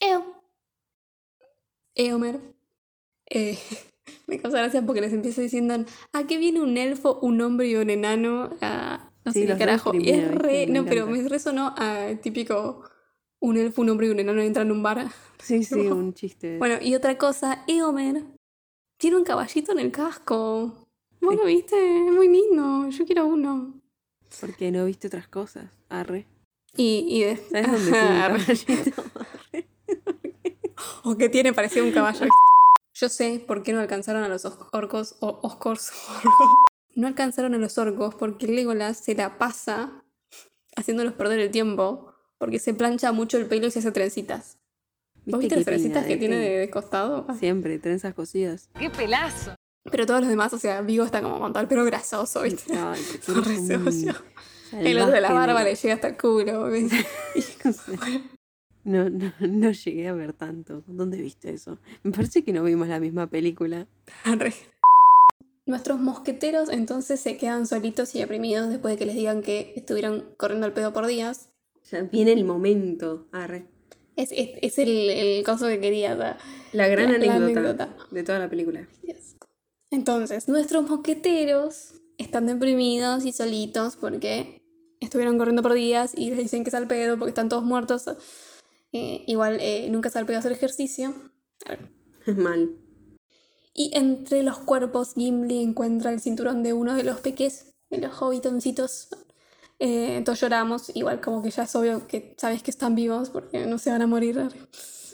Eo. 0.00 0.42
Eomer. 1.94 2.40
Eh, 3.26 3.58
me 4.26 4.40
causa 4.40 4.58
gracia 4.58 4.86
porque 4.86 5.02
les 5.02 5.12
empieza 5.12 5.42
diciendo, 5.42 5.84
¿a 6.12 6.26
qué 6.26 6.38
viene 6.38 6.62
un 6.62 6.78
elfo, 6.78 7.18
un 7.20 7.40
hombre 7.42 7.68
y 7.68 7.74
un 7.74 7.90
enano? 7.90 8.50
Ah, 8.62 9.10
no 9.24 9.32
Sí, 9.32 9.42
sé 9.42 9.48
qué 9.48 9.58
carajo. 9.58 9.92
Y 9.94 10.10
es 10.10 10.32
re, 10.32 10.66
no, 10.66 10.86
pero 10.86 11.06
me 11.08 11.28
resonó 11.28 11.74
a 11.76 12.08
típico 12.22 12.88
un 13.40 13.56
elfo, 13.56 13.82
un 13.82 13.90
hombre 13.90 14.06
y 14.06 14.10
un 14.10 14.18
enano 14.20 14.40
entran 14.42 14.66
en 14.66 14.72
un 14.72 14.82
bar. 14.82 15.06
Sí, 15.38 15.62
sí, 15.62 15.82
No. 15.84 15.94
un 15.94 16.14
chiste. 16.14 16.58
Bueno, 16.58 16.78
y 16.82 16.96
otra 16.96 17.16
cosa, 17.16 17.62
Eomer 17.68 18.24
tiene 18.98 19.16
un 19.16 19.24
caballito 19.24 19.70
en 19.72 19.78
el 19.78 19.92
casco. 19.92 20.86
Bueno, 21.20 21.44
viste, 21.44 21.76
es 22.06 22.12
muy 22.12 22.28
lindo, 22.28 22.88
yo 22.90 23.06
quiero 23.06 23.26
uno. 23.26 23.72
Porque 24.40 24.72
no 24.72 24.84
viste 24.84 25.06
otras 25.06 25.28
cosas. 25.28 25.70
Arre. 25.88 26.26
Y, 26.76 27.06
y 27.08 27.22
de- 27.22 27.36
¿Sabes 27.36 27.66
dónde 27.70 27.90
tiene 27.92 28.08
un 28.08 28.16
Arre. 28.16 28.44
O 31.04 31.16
que 31.16 31.28
tiene 31.28 31.52
parecido 31.52 31.84
a 31.84 31.88
un 31.88 31.94
caballo. 31.94 32.26
Yo 32.94 33.08
sé 33.08 33.42
por 33.46 33.62
qué 33.62 33.72
no 33.72 33.80
alcanzaron 33.80 34.22
a 34.24 34.28
los 34.28 34.44
os- 34.44 34.58
orcos 34.72 35.16
o 35.20 35.38
oscors. 35.42 35.92
No 36.94 37.06
alcanzaron 37.06 37.54
a 37.54 37.58
los 37.58 37.78
orcos 37.78 38.14
porque 38.16 38.46
Legolas 38.48 38.98
se 38.98 39.14
la 39.14 39.38
pasa 39.38 40.02
haciéndolos 40.76 41.14
perder 41.14 41.38
el 41.40 41.50
tiempo 41.50 42.12
porque 42.38 42.58
se 42.58 42.74
plancha 42.74 43.12
mucho 43.12 43.36
el 43.36 43.46
pelo 43.46 43.66
y 43.66 43.70
se 43.70 43.80
hace 43.80 43.92
trencitas. 43.92 44.58
¿Vos 45.26 45.40
viste 45.40 45.56
las 45.56 45.64
trencitas 45.64 46.06
que 46.06 46.14
eh? 46.14 46.16
tiene 46.16 46.36
de, 46.36 46.58
de 46.58 46.70
costado? 46.70 47.26
Siempre, 47.38 47.78
trenzas 47.78 48.14
cosidas. 48.14 48.70
¡Qué 48.78 48.88
pelazo! 48.88 49.54
Pero 49.90 50.06
todos 50.06 50.20
los 50.20 50.28
demás, 50.28 50.52
o 50.52 50.58
sea, 50.58 50.80
Vigo 50.82 51.04
está 51.04 51.22
como 51.22 51.38
con 51.38 51.52
todo 51.52 51.62
el 51.62 51.68
pelo 51.68 51.84
grasoso, 51.84 52.42
¿viste? 52.42 52.74
Ay, 52.76 53.00
un 53.28 53.84
socio. 53.84 54.14
El 54.72 54.98
otro 54.98 55.12
de 55.12 55.20
la 55.20 55.32
barba 55.32 55.64
le 55.64 55.74
llega 55.74 55.94
hasta 55.94 56.08
el 56.08 56.16
culo. 56.16 56.68
No, 58.84 59.10
no, 59.10 59.34
no 59.40 59.70
llegué 59.70 60.08
a 60.08 60.14
ver 60.14 60.32
tanto. 60.32 60.82
¿Dónde 60.86 61.20
viste 61.20 61.52
eso? 61.52 61.78
Me 62.04 62.10
parece 62.10 62.42
que 62.42 62.54
no 62.54 62.64
vimos 62.64 62.88
la 62.88 63.00
misma 63.00 63.26
película. 63.26 63.86
Arre. 64.24 64.54
Nuestros 65.66 66.00
mosqueteros 66.00 66.70
entonces 66.70 67.20
se 67.20 67.36
quedan 67.36 67.66
solitos 67.66 68.14
y 68.14 68.20
deprimidos 68.20 68.70
después 68.70 68.94
de 68.94 68.98
que 68.98 69.04
les 69.04 69.14
digan 69.14 69.42
que 69.42 69.74
estuvieron 69.76 70.24
corriendo 70.38 70.64
al 70.64 70.72
pedo 70.72 70.94
por 70.94 71.06
días. 71.06 71.50
Ya 71.90 72.02
viene 72.02 72.32
el 72.32 72.44
momento. 72.44 73.28
Arre. 73.32 73.66
Es, 74.16 74.30
es, 74.32 74.50
es 74.62 74.78
el, 74.78 74.88
el 75.10 75.44
coso 75.44 75.66
que 75.68 75.80
quería. 75.80 76.14
La 76.72 76.88
gran 76.88 77.12
La- 77.12 77.18
la 77.18 77.34
anécdota, 77.36 77.96
de 78.10 78.22
toda 78.24 78.38
la 78.38 78.50
película. 78.50 78.88
Entonces, 79.90 80.48
nuestros 80.48 80.88
mosqueteros 80.88 81.94
están 82.18 82.46
deprimidos 82.46 83.24
y 83.24 83.32
solitos 83.32 83.96
porque 83.96 84.60
estuvieron 85.00 85.38
corriendo 85.38 85.62
por 85.62 85.72
días 85.74 86.12
y 86.16 86.30
les 86.30 86.38
dicen 86.38 86.64
que 86.64 86.70
es 86.70 86.74
al 86.74 86.88
pedo 86.88 87.16
porque 87.18 87.30
están 87.30 87.48
todos 87.48 87.64
muertos. 87.64 88.04
Eh, 88.92 89.24
igual 89.26 89.58
eh, 89.60 89.88
nunca 89.90 90.08
es 90.08 90.16
al 90.16 90.26
pedo 90.26 90.38
hacer 90.38 90.52
ejercicio. 90.52 91.14
Mal. 92.26 92.76
Y 93.72 93.92
entre 93.94 94.42
los 94.42 94.58
cuerpos, 94.58 95.14
Gimli 95.14 95.62
encuentra 95.62 96.10
el 96.12 96.20
cinturón 96.20 96.62
de 96.62 96.72
uno 96.72 96.94
de 96.96 97.04
los 97.04 97.20
peques, 97.20 97.72
de 97.90 97.98
los 97.98 98.20
hobbitoncitos. 98.20 99.08
Eh, 99.78 100.16
entonces 100.16 100.40
lloramos, 100.42 100.90
igual 100.94 101.20
como 101.20 101.42
que 101.42 101.50
ya 101.50 101.62
es 101.62 101.76
obvio 101.76 102.06
que 102.08 102.34
sabes 102.38 102.62
que 102.62 102.70
están 102.70 102.94
vivos 102.94 103.30
porque 103.30 103.66
no 103.66 103.78
se 103.78 103.90
van 103.90 104.02
a 104.02 104.06
morir. 104.06 104.48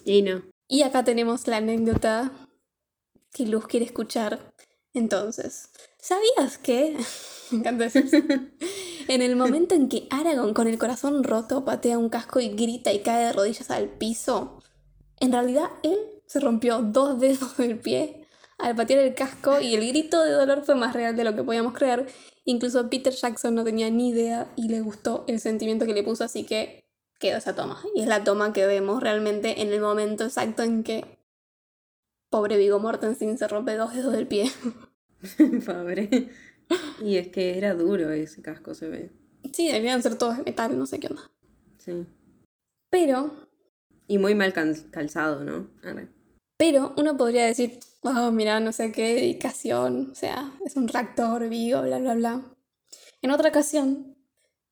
Y 0.04 0.22
no. 0.22 0.42
Y 0.68 0.82
acá 0.82 1.04
tenemos 1.04 1.46
la 1.46 1.58
anécdota 1.58 2.32
que 3.32 3.46
Luz 3.46 3.66
quiere 3.66 3.86
escuchar. 3.86 4.54
Entonces, 4.94 5.70
¿sabías 5.98 6.58
que? 6.58 6.96
Me 7.50 7.58
encanta. 7.58 7.88
En 9.06 9.20
el 9.20 9.36
momento 9.36 9.74
en 9.74 9.90
que 9.90 10.06
Aragorn 10.08 10.54
con 10.54 10.66
el 10.66 10.78
corazón 10.78 11.24
roto 11.24 11.62
patea 11.62 11.98
un 11.98 12.08
casco 12.08 12.40
y 12.40 12.48
grita 12.48 12.90
y 12.90 13.00
cae 13.00 13.26
de 13.26 13.32
rodillas 13.34 13.70
al 13.70 13.90
piso, 13.90 14.62
en 15.20 15.30
realidad 15.30 15.68
él 15.82 15.98
se 16.26 16.40
rompió 16.40 16.80
dos 16.80 17.20
dedos 17.20 17.58
del 17.58 17.78
pie 17.78 18.26
al 18.58 18.74
patear 18.74 19.00
el 19.00 19.14
casco 19.14 19.60
y 19.60 19.74
el 19.74 19.86
grito 19.86 20.22
de 20.22 20.30
dolor 20.30 20.64
fue 20.64 20.74
más 20.74 20.94
real 20.94 21.14
de 21.16 21.24
lo 21.24 21.34
que 21.34 21.42
podíamos 21.42 21.74
creer. 21.74 22.06
Incluso 22.44 22.90
Peter 22.90 23.12
Jackson 23.12 23.54
no 23.54 23.64
tenía 23.64 23.88
ni 23.90 24.10
idea 24.10 24.52
y 24.56 24.68
le 24.68 24.80
gustó 24.80 25.24
el 25.28 25.40
sentimiento 25.40 25.86
que 25.86 25.94
le 25.94 26.02
puso, 26.02 26.24
así 26.24 26.44
que 26.44 26.84
quedó 27.18 27.38
esa 27.38 27.54
toma. 27.54 27.80
Y 27.94 28.02
es 28.02 28.06
la 28.06 28.22
toma 28.24 28.52
que 28.52 28.66
vemos 28.66 29.02
realmente 29.02 29.62
en 29.62 29.72
el 29.72 29.80
momento 29.80 30.24
exacto 30.24 30.62
en 30.62 30.82
que 30.82 31.18
pobre 32.30 32.56
Vigo 32.58 32.78
Mortensen 32.80 33.38
se 33.38 33.48
rompe 33.48 33.76
dos 33.76 33.94
dedos 33.94 34.12
del 34.12 34.26
pie. 34.26 34.50
Pobre. 35.66 36.28
Y 37.02 37.16
es 37.16 37.28
que 37.28 37.56
era 37.56 37.74
duro 37.74 38.10
ese 38.10 38.42
casco, 38.42 38.74
se 38.74 38.88
ve. 38.88 39.12
Sí, 39.52 39.68
deberían 39.68 40.02
ser 40.02 40.16
todos 40.16 40.36
de 40.38 40.42
metal, 40.42 40.76
no 40.78 40.86
sé 40.86 40.98
qué 41.00 41.06
onda. 41.08 41.30
Sí. 41.78 42.06
Pero, 42.90 43.48
Y 44.06 44.18
muy 44.18 44.34
mal 44.34 44.52
cal- 44.52 44.90
calzado, 44.90 45.44
¿no? 45.44 45.70
Arre. 45.82 46.08
Pero 46.56 46.94
uno 46.96 47.16
podría 47.16 47.46
decir, 47.46 47.78
oh, 48.02 48.30
mira, 48.30 48.60
no 48.60 48.72
sé 48.72 48.92
qué 48.92 49.14
dedicación, 49.14 50.10
o 50.12 50.14
sea, 50.14 50.52
es 50.64 50.76
un 50.76 50.88
reactor, 50.88 51.48
Vigo, 51.48 51.82
bla, 51.82 51.98
bla, 51.98 52.14
bla. 52.14 52.42
En 53.22 53.30
otra 53.30 53.48
ocasión, 53.48 54.16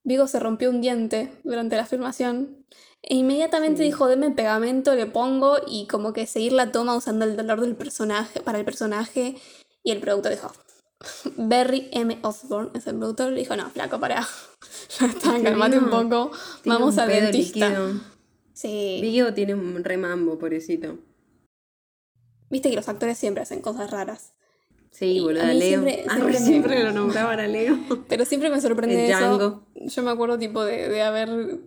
Vigo 0.04 0.26
se 0.26 0.40
rompió 0.40 0.70
un 0.70 0.80
diente 0.80 1.32
durante 1.44 1.76
la 1.76 1.86
filmación 1.86 2.66
e 3.02 3.16
inmediatamente 3.16 3.78
Sí. 3.78 3.84
dijo, 3.84 4.06
deme 4.08 4.30
pegamento, 4.30 4.94
le 4.94 5.06
pongo 5.06 5.56
y 5.66 5.86
como 5.86 6.12
que 6.12 6.26
seguir 6.26 6.52
la 6.52 6.70
toma 6.72 6.96
usando 6.96 7.24
el 7.24 7.36
dolor 7.36 7.60
del 7.60 7.74
personaje, 7.76 8.40
para 8.40 8.58
el 8.58 8.64
personaje 8.64 9.36
y 9.82 9.90
el 9.90 10.00
productor 10.00 10.32
dijo, 10.32 10.52
Barry 11.36 11.88
M. 11.92 12.18
Osborne 12.22 12.70
es 12.74 12.86
el 12.86 12.96
productor, 12.96 13.32
le 13.32 13.40
dijo, 13.40 13.56
no, 13.56 13.68
flaco, 13.70 13.98
para. 13.98 14.26
Ya 15.00 15.06
está, 15.06 15.36
que 15.36 15.42
calmate 15.42 15.78
un 15.78 15.88
poco, 15.90 16.30
vamos 16.64 16.98
al 16.98 17.08
dentista. 17.08 17.68
líquido. 17.68 18.00
Sí. 18.52 18.98
Vigo 19.00 19.32
tiene 19.32 19.54
un 19.54 19.82
remambo, 19.82 20.38
pobrecito. 20.38 20.98
Viste 22.52 22.70
que 22.70 22.76
los 22.76 22.88
actores 22.88 23.18
siempre 23.18 23.42
hacen 23.42 23.60
cosas 23.62 23.90
raras. 23.90 24.34
Sí, 24.92 25.20
mí 25.54 25.58
Leo. 25.58 25.82
siempre- 25.82 26.04
Arre, 26.06 26.34
siempre 26.34 26.76
me- 26.76 26.84
lo 26.84 26.92
nombraban 26.92 27.40
a 27.40 27.46
Leo. 27.48 27.76
Pero 28.08 28.24
siempre 28.26 28.50
me 28.50 28.60
sorprende 28.60 29.06
El 29.06 29.10
eso. 29.10 29.66
Yo 29.74 30.02
me 30.02 30.10
acuerdo 30.10 30.38
tipo 30.38 30.62
de, 30.62 30.88
de 30.88 31.02
haber 31.02 31.60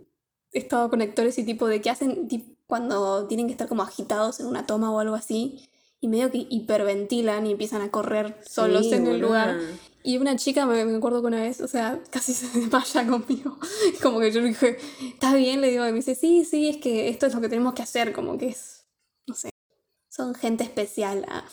estado 0.54 0.90
con 0.92 1.02
actores 1.02 1.38
y 1.40 1.44
tipo 1.44 1.68
de 1.68 1.82
que 1.82 1.90
hacen 1.90 2.30
cuando 2.68 3.26
tienen 3.28 3.48
que 3.48 3.52
estar 3.54 3.68
como 3.68 3.82
agitados 3.84 4.40
en 4.40 4.46
una 4.46 4.66
toma 4.68 4.92
o 4.92 5.00
algo 5.00 5.16
así. 5.16 5.68
Y 6.02 6.08
medio 6.08 6.30
que 6.30 6.46
hiperventilan 6.50 7.48
y 7.48 7.52
empiezan 7.54 7.82
a 7.82 7.90
correr 7.90 8.38
solos 8.48 8.86
Sí, 8.86 8.94
en 8.94 9.08
el 9.08 9.20
lugar. 9.20 9.58
Y 10.04 10.20
una 10.20 10.36
chica 10.36 10.68
me, 10.68 10.86
me 10.86 10.98
acuerdo 10.98 11.22
que 11.22 11.28
una 11.28 11.42
vez, 11.42 11.62
o 11.62 11.68
sea, 11.68 12.00
casi 12.12 12.34
se 12.34 12.60
desmaya 12.60 13.08
conmigo. 13.08 13.58
Como 14.04 14.20
que 14.20 14.32
yo 14.32 14.42
le 14.42 14.50
dije, 14.50 14.78
¿estás 15.04 15.34
bien? 15.34 15.62
Le 15.62 15.72
digo, 15.72 15.84
y 15.88 15.90
me 15.90 15.96
dice, 15.96 16.14
sí, 16.14 16.46
sí, 16.46 16.70
es 16.70 16.78
que 16.78 17.10
esto 17.10 17.26
es 17.26 17.34
lo 17.34 17.42
que 17.42 17.50
tenemos 17.50 17.74
que 17.74 17.82
hacer, 17.82 18.14
como 18.14 18.38
que 18.38 18.50
es, 18.50 18.86
no 19.26 19.34
sé, 19.34 19.50
son 20.16 20.36
gente 20.36 20.64
especial. 20.64 21.26
ah. 21.30 21.46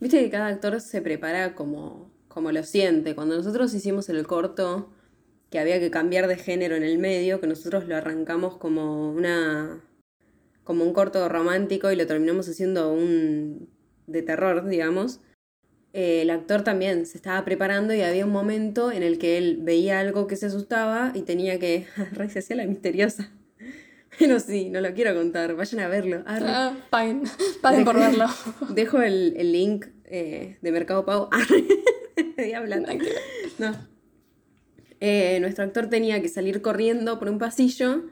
Viste 0.00 0.20
que 0.22 0.30
cada 0.30 0.46
actor 0.48 0.80
se 0.80 1.02
prepara 1.02 1.54
como, 1.54 2.10
como 2.28 2.52
lo 2.52 2.62
siente. 2.64 3.14
Cuando 3.14 3.36
nosotros 3.36 3.74
hicimos 3.74 4.08
el 4.08 4.26
corto, 4.26 4.90
que 5.50 5.58
había 5.58 5.80
que 5.80 5.90
cambiar 5.90 6.28
de 6.28 6.36
género 6.36 6.76
en 6.76 6.84
el 6.84 6.98
medio, 6.98 7.40
que 7.40 7.46
nosotros 7.46 7.86
lo 7.88 7.96
arrancamos 7.96 8.56
como 8.58 9.10
una. 9.12 9.84
como 10.64 10.84
un 10.84 10.92
corto 10.94 11.28
romántico 11.28 11.90
y 11.92 11.96
lo 11.96 12.06
terminamos 12.06 12.48
haciendo 12.48 12.92
un. 12.92 13.70
de 14.06 14.22
terror, 14.22 14.66
digamos. 14.68 15.20
eh, 15.92 16.22
el 16.22 16.30
actor 16.30 16.62
también 16.64 17.06
se 17.06 17.18
estaba 17.18 17.44
preparando 17.44 17.94
y 17.94 18.02
había 18.02 18.26
un 18.26 18.32
momento 18.32 18.92
en 18.92 19.02
el 19.04 19.18
que 19.18 19.38
él 19.38 19.58
veía 19.62 20.00
algo 20.00 20.26
que 20.26 20.36
se 20.36 20.46
asustaba 20.46 21.12
y 21.14 21.22
tenía 21.22 21.58
que. 21.58 21.86
Re, 22.12 22.30
se 22.30 22.40
hacía 22.40 22.56
la 22.56 22.66
misteriosa. 22.66 23.32
Pero 24.20 24.38
sí, 24.38 24.68
no 24.68 24.82
lo 24.82 24.92
quiero 24.92 25.14
contar, 25.14 25.56
vayan 25.56 25.80
a 25.80 25.88
verlo. 25.88 26.22
Arre. 26.26 26.46
Ah, 26.46 26.76
paguen, 26.90 27.22
paguen 27.62 27.86
por 27.86 27.96
verlo. 27.96 28.26
Dejo 28.68 29.00
el, 29.00 29.34
el 29.38 29.50
link 29.50 29.86
eh, 30.04 30.58
de 30.60 30.72
Mercado 30.72 31.04
Pago. 31.04 31.30
No. 33.58 33.72
Eh, 35.00 35.38
nuestro 35.40 35.64
actor 35.64 35.88
tenía 35.88 36.20
que 36.20 36.28
salir 36.28 36.62
corriendo 36.62 37.18
por 37.18 37.28
un 37.28 37.38
pasillo 37.38 38.04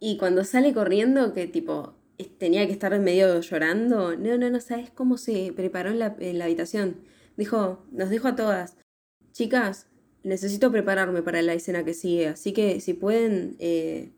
Y 0.00 0.16
cuando 0.16 0.44
sale 0.44 0.72
corriendo, 0.72 1.32
que 1.32 1.46
tipo 1.46 1.94
tenía 2.38 2.66
que 2.66 2.72
estar 2.72 2.96
medio 3.00 3.40
llorando, 3.40 4.16
no, 4.16 4.38
no, 4.38 4.50
no 4.50 4.60
sabes 4.60 4.90
cómo 4.90 5.16
se 5.16 5.52
preparó 5.54 5.90
en 5.90 5.98
la, 5.98 6.16
en 6.18 6.38
la 6.38 6.44
habitación. 6.44 6.98
Dijo, 7.36 7.84
nos 7.90 8.10
dijo 8.10 8.28
a 8.28 8.36
todas, 8.36 8.76
chicas, 9.32 9.88
necesito 10.22 10.70
prepararme 10.70 11.22
para 11.22 11.42
la 11.42 11.54
escena 11.54 11.84
que 11.84 11.94
sigue, 11.94 12.28
así 12.28 12.52
que 12.52 12.80
si 12.80 12.94
pueden 12.94 13.56
eh, 13.58 14.12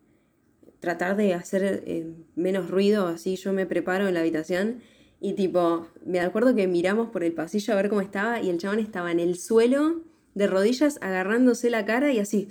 tratar 0.85 1.17
de 1.17 1.33
hacer 1.33 1.83
eh, 1.87 2.07
menos 2.37 2.71
ruido, 2.71 3.07
así 3.07 3.37
yo 3.37 3.53
me 3.55 3.65
preparo 3.65 4.07
en 4.07 4.15
la 4.15 4.21
habitación. 4.21 4.83
Y 5.19 5.33
tipo, 5.33 5.89
me 6.05 6.21
acuerdo 6.21 6.55
que 6.55 6.69
miramos 6.69 7.09
por 7.09 7.25
el 7.25 7.33
pasillo 7.33 7.73
a 7.73 7.77
ver 7.77 7.89
cómo 7.89 8.03
estaba 8.03 8.43
y 8.43 8.51
el 8.51 8.59
chabón 8.59 8.79
estaba 8.79 9.11
en 9.11 9.21
el 9.21 9.39
suelo, 9.39 10.03
de 10.35 10.47
rodillas, 10.47 10.99
agarrándose 11.01 11.71
la 11.71 11.87
cara 11.87 12.13
y 12.13 12.19
así. 12.19 12.49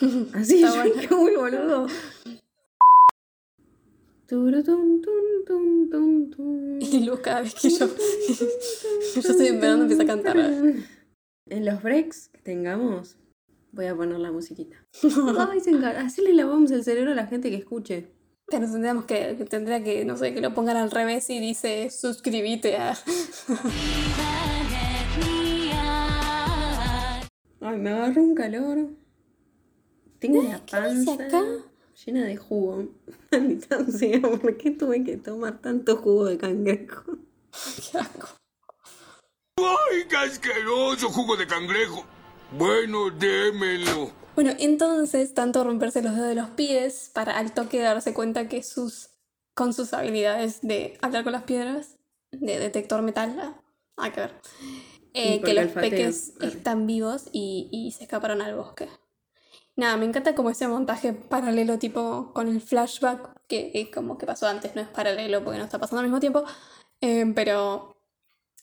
Así, 0.34 0.60
yo 0.60 0.68
bueno. 0.74 0.94
dije, 0.94 1.14
uy, 1.14 1.36
boludo. 1.36 1.86
Y 6.80 7.04
Luz 7.04 7.20
cada 7.20 7.42
vez 7.42 7.54
que 7.54 7.70
yo, 7.70 7.86
yo 9.14 9.20
estoy 9.20 9.46
esperando 9.46 9.82
empieza 9.82 10.02
a 10.02 10.06
cantar. 10.06 10.36
En 11.48 11.64
los 11.64 11.82
breaks 11.82 12.28
que 12.32 12.40
tengamos, 12.40 13.16
voy 13.76 13.86
a 13.86 13.94
poner 13.94 14.18
la 14.18 14.32
musiquita. 14.32 14.76
Ay, 15.50 15.60
se 15.60 15.70
encar- 15.70 15.96
Así 15.98 16.22
le 16.22 16.32
lavamos 16.34 16.70
el 16.72 16.82
cerebro 16.82 17.12
a 17.12 17.14
la 17.14 17.26
gente 17.26 17.50
que 17.50 17.56
escuche. 17.56 18.10
Pero 18.48 18.70
tendríamos 18.70 19.04
que, 19.04 19.34
que 19.36 19.44
tendría 19.44 19.82
que, 19.84 20.04
no 20.04 20.16
sé, 20.16 20.32
que 20.32 20.40
lo 20.40 20.54
pongan 20.54 20.76
al 20.76 20.90
revés 20.90 21.28
y 21.30 21.38
dice 21.40 21.90
suscríbete 21.90 22.76
a... 22.76 22.96
Ay, 27.60 27.78
me 27.78 27.90
agarró 27.90 28.22
un 28.22 28.34
calor. 28.34 28.88
Tengo 30.20 30.42
la 30.42 30.64
¿qué 30.64 30.80
dice 30.80 31.16
panza 31.16 31.24
acá? 31.24 31.42
llena 32.04 32.24
de 32.24 32.36
jugo. 32.36 32.88
Maldita 33.32 33.84
sea, 33.90 34.20
¿por 34.20 34.56
qué 34.56 34.70
tuve 34.70 35.02
que 35.04 35.16
tomar 35.16 35.60
tanto 35.60 35.96
jugo 35.96 36.26
de 36.26 36.38
cangrejo? 36.38 37.18
Qué 37.90 37.98
asco. 37.98 38.28
¡Ay, 39.58 40.04
qué 40.08 40.16
asqueroso 40.16 41.08
jugo 41.08 41.36
de 41.36 41.46
cangrejo! 41.46 42.04
Bueno, 42.52 43.10
démelo. 43.10 44.12
Bueno, 44.34 44.52
entonces, 44.58 45.34
tanto 45.34 45.64
romperse 45.64 46.02
los 46.02 46.14
dedos 46.14 46.28
de 46.28 46.34
los 46.34 46.50
pies 46.50 47.10
para 47.12 47.36
al 47.38 47.52
toque 47.52 47.80
darse 47.80 48.14
cuenta 48.14 48.48
que 48.48 48.62
sus, 48.62 49.10
con 49.54 49.72
sus 49.72 49.92
habilidades 49.92 50.60
de 50.62 50.98
hablar 51.02 51.24
con 51.24 51.32
las 51.32 51.42
piedras, 51.42 51.96
de 52.30 52.58
detector 52.58 53.02
metal, 53.02 53.56
ah, 53.96 54.12
que 54.12 54.20
ver, 54.20 54.34
eh, 55.14 55.40
que 55.40 55.54
los 55.54 55.72
peques 55.72 56.34
están 56.40 56.86
vivos 56.86 57.28
y, 57.32 57.68
y 57.72 57.92
se 57.92 58.04
escaparon 58.04 58.42
al 58.42 58.54
bosque. 58.54 58.88
Nada, 59.74 59.96
me 59.96 60.06
encanta 60.06 60.34
como 60.34 60.50
ese 60.50 60.68
montaje 60.68 61.12
paralelo 61.12 61.78
tipo 61.78 62.32
con 62.32 62.48
el 62.48 62.60
flashback, 62.60 63.46
que 63.46 63.72
eh, 63.74 63.90
como 63.90 64.18
que 64.18 64.26
pasó 64.26 64.46
antes, 64.46 64.74
no 64.74 64.82
es 64.82 64.88
paralelo 64.88 65.42
porque 65.44 65.58
no 65.58 65.64
está 65.64 65.78
pasando 65.78 66.00
al 66.00 66.06
mismo 66.06 66.20
tiempo, 66.20 66.44
eh, 67.00 67.30
pero 67.34 67.96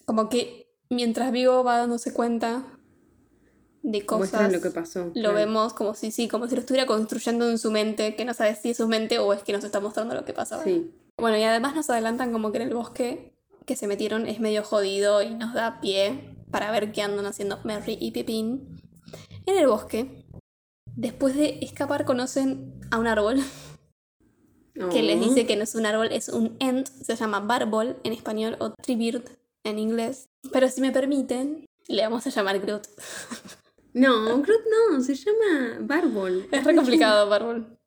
como 0.06 0.30
que 0.30 0.76
mientras 0.90 1.32
Vigo 1.32 1.64
va 1.64 1.78
dándose 1.78 2.14
cuenta 2.14 2.80
de 3.84 4.04
Muestran 4.10 4.44
cosas 4.46 4.54
lo 4.54 4.62
que 4.62 4.70
pasó. 4.72 5.06
lo 5.06 5.12
claro. 5.14 5.36
vemos 5.36 5.74
como 5.74 5.94
si 5.94 6.10
sí, 6.12 6.28
como 6.28 6.48
si 6.48 6.56
lo 6.56 6.62
estuviera 6.62 6.88
construyendo 6.88 7.50
en 7.50 7.58
su 7.58 7.70
mente, 7.70 8.16
que 8.16 8.26
no 8.26 8.34
sabe 8.34 8.56
si 8.56 8.72
es 8.72 8.78
su 8.78 8.88
mente 8.88 9.20
o 9.20 9.34
es 9.34 9.44
que 9.44 9.52
nos 9.54 9.64
está 9.64 9.80
mostrando 9.80 10.16
lo 10.16 10.24
que 10.26 10.34
pasaba. 10.34 10.64
Sí. 10.64 10.92
Bueno, 11.18 11.38
y 11.38 11.44
además 11.44 11.76
nos 11.76 11.90
adelantan 11.90 12.32
como 12.32 12.52
que 12.52 12.58
en 12.60 12.70
el 12.70 12.74
bosque 12.74 13.34
que 13.66 13.76
se 13.76 13.88
metieron 13.88 14.26
es 14.26 14.40
medio 14.40 14.64
jodido 14.64 15.22
y 15.22 15.36
nos 15.36 15.54
da 15.54 15.80
pie 15.82 16.36
para 16.50 16.72
ver 16.72 16.92
qué 16.92 17.02
andan 17.02 17.26
haciendo 17.26 17.60
Merry 17.64 17.98
y 18.00 18.12
Pipín. 18.12 18.82
En 19.46 19.58
el 19.58 19.68
bosque, 19.68 20.26
después 20.96 21.36
de 21.36 21.60
escapar, 21.62 22.06
conocen 22.06 22.80
a 22.90 22.98
un 22.98 23.08
árbol 23.08 23.42
que 24.92 25.04
les 25.04 25.18
Oh. 25.18 25.24
dice 25.30 25.46
que 25.46 25.56
no 25.56 25.64
es 25.64 25.76
un 25.76 25.86
árbol, 25.86 26.08
es 26.12 26.30
un 26.30 26.56
ent, 26.60 26.88
se 26.88 27.16
llama 27.16 27.42
barbol 27.42 27.98
en 28.04 28.14
español 28.14 28.56
o 28.60 28.72
tribird 28.72 29.24
en 29.66 29.78
inglés. 29.78 30.26
Pero 30.52 30.68
si 30.70 30.82
me 30.82 30.92
permiten, 30.92 31.66
le 31.88 32.02
vamos 32.04 32.26
a 32.28 32.30
llamar 32.30 32.60
Groot. 32.60 32.88
No, 33.94 34.42
Groot 34.42 34.62
no, 34.92 35.02
se 35.02 35.16
llama 35.16 35.78
Barbol. 35.82 36.48
Es 36.52 36.64
re 36.64 36.76
complicado, 36.76 37.30
barbol. 37.30 37.78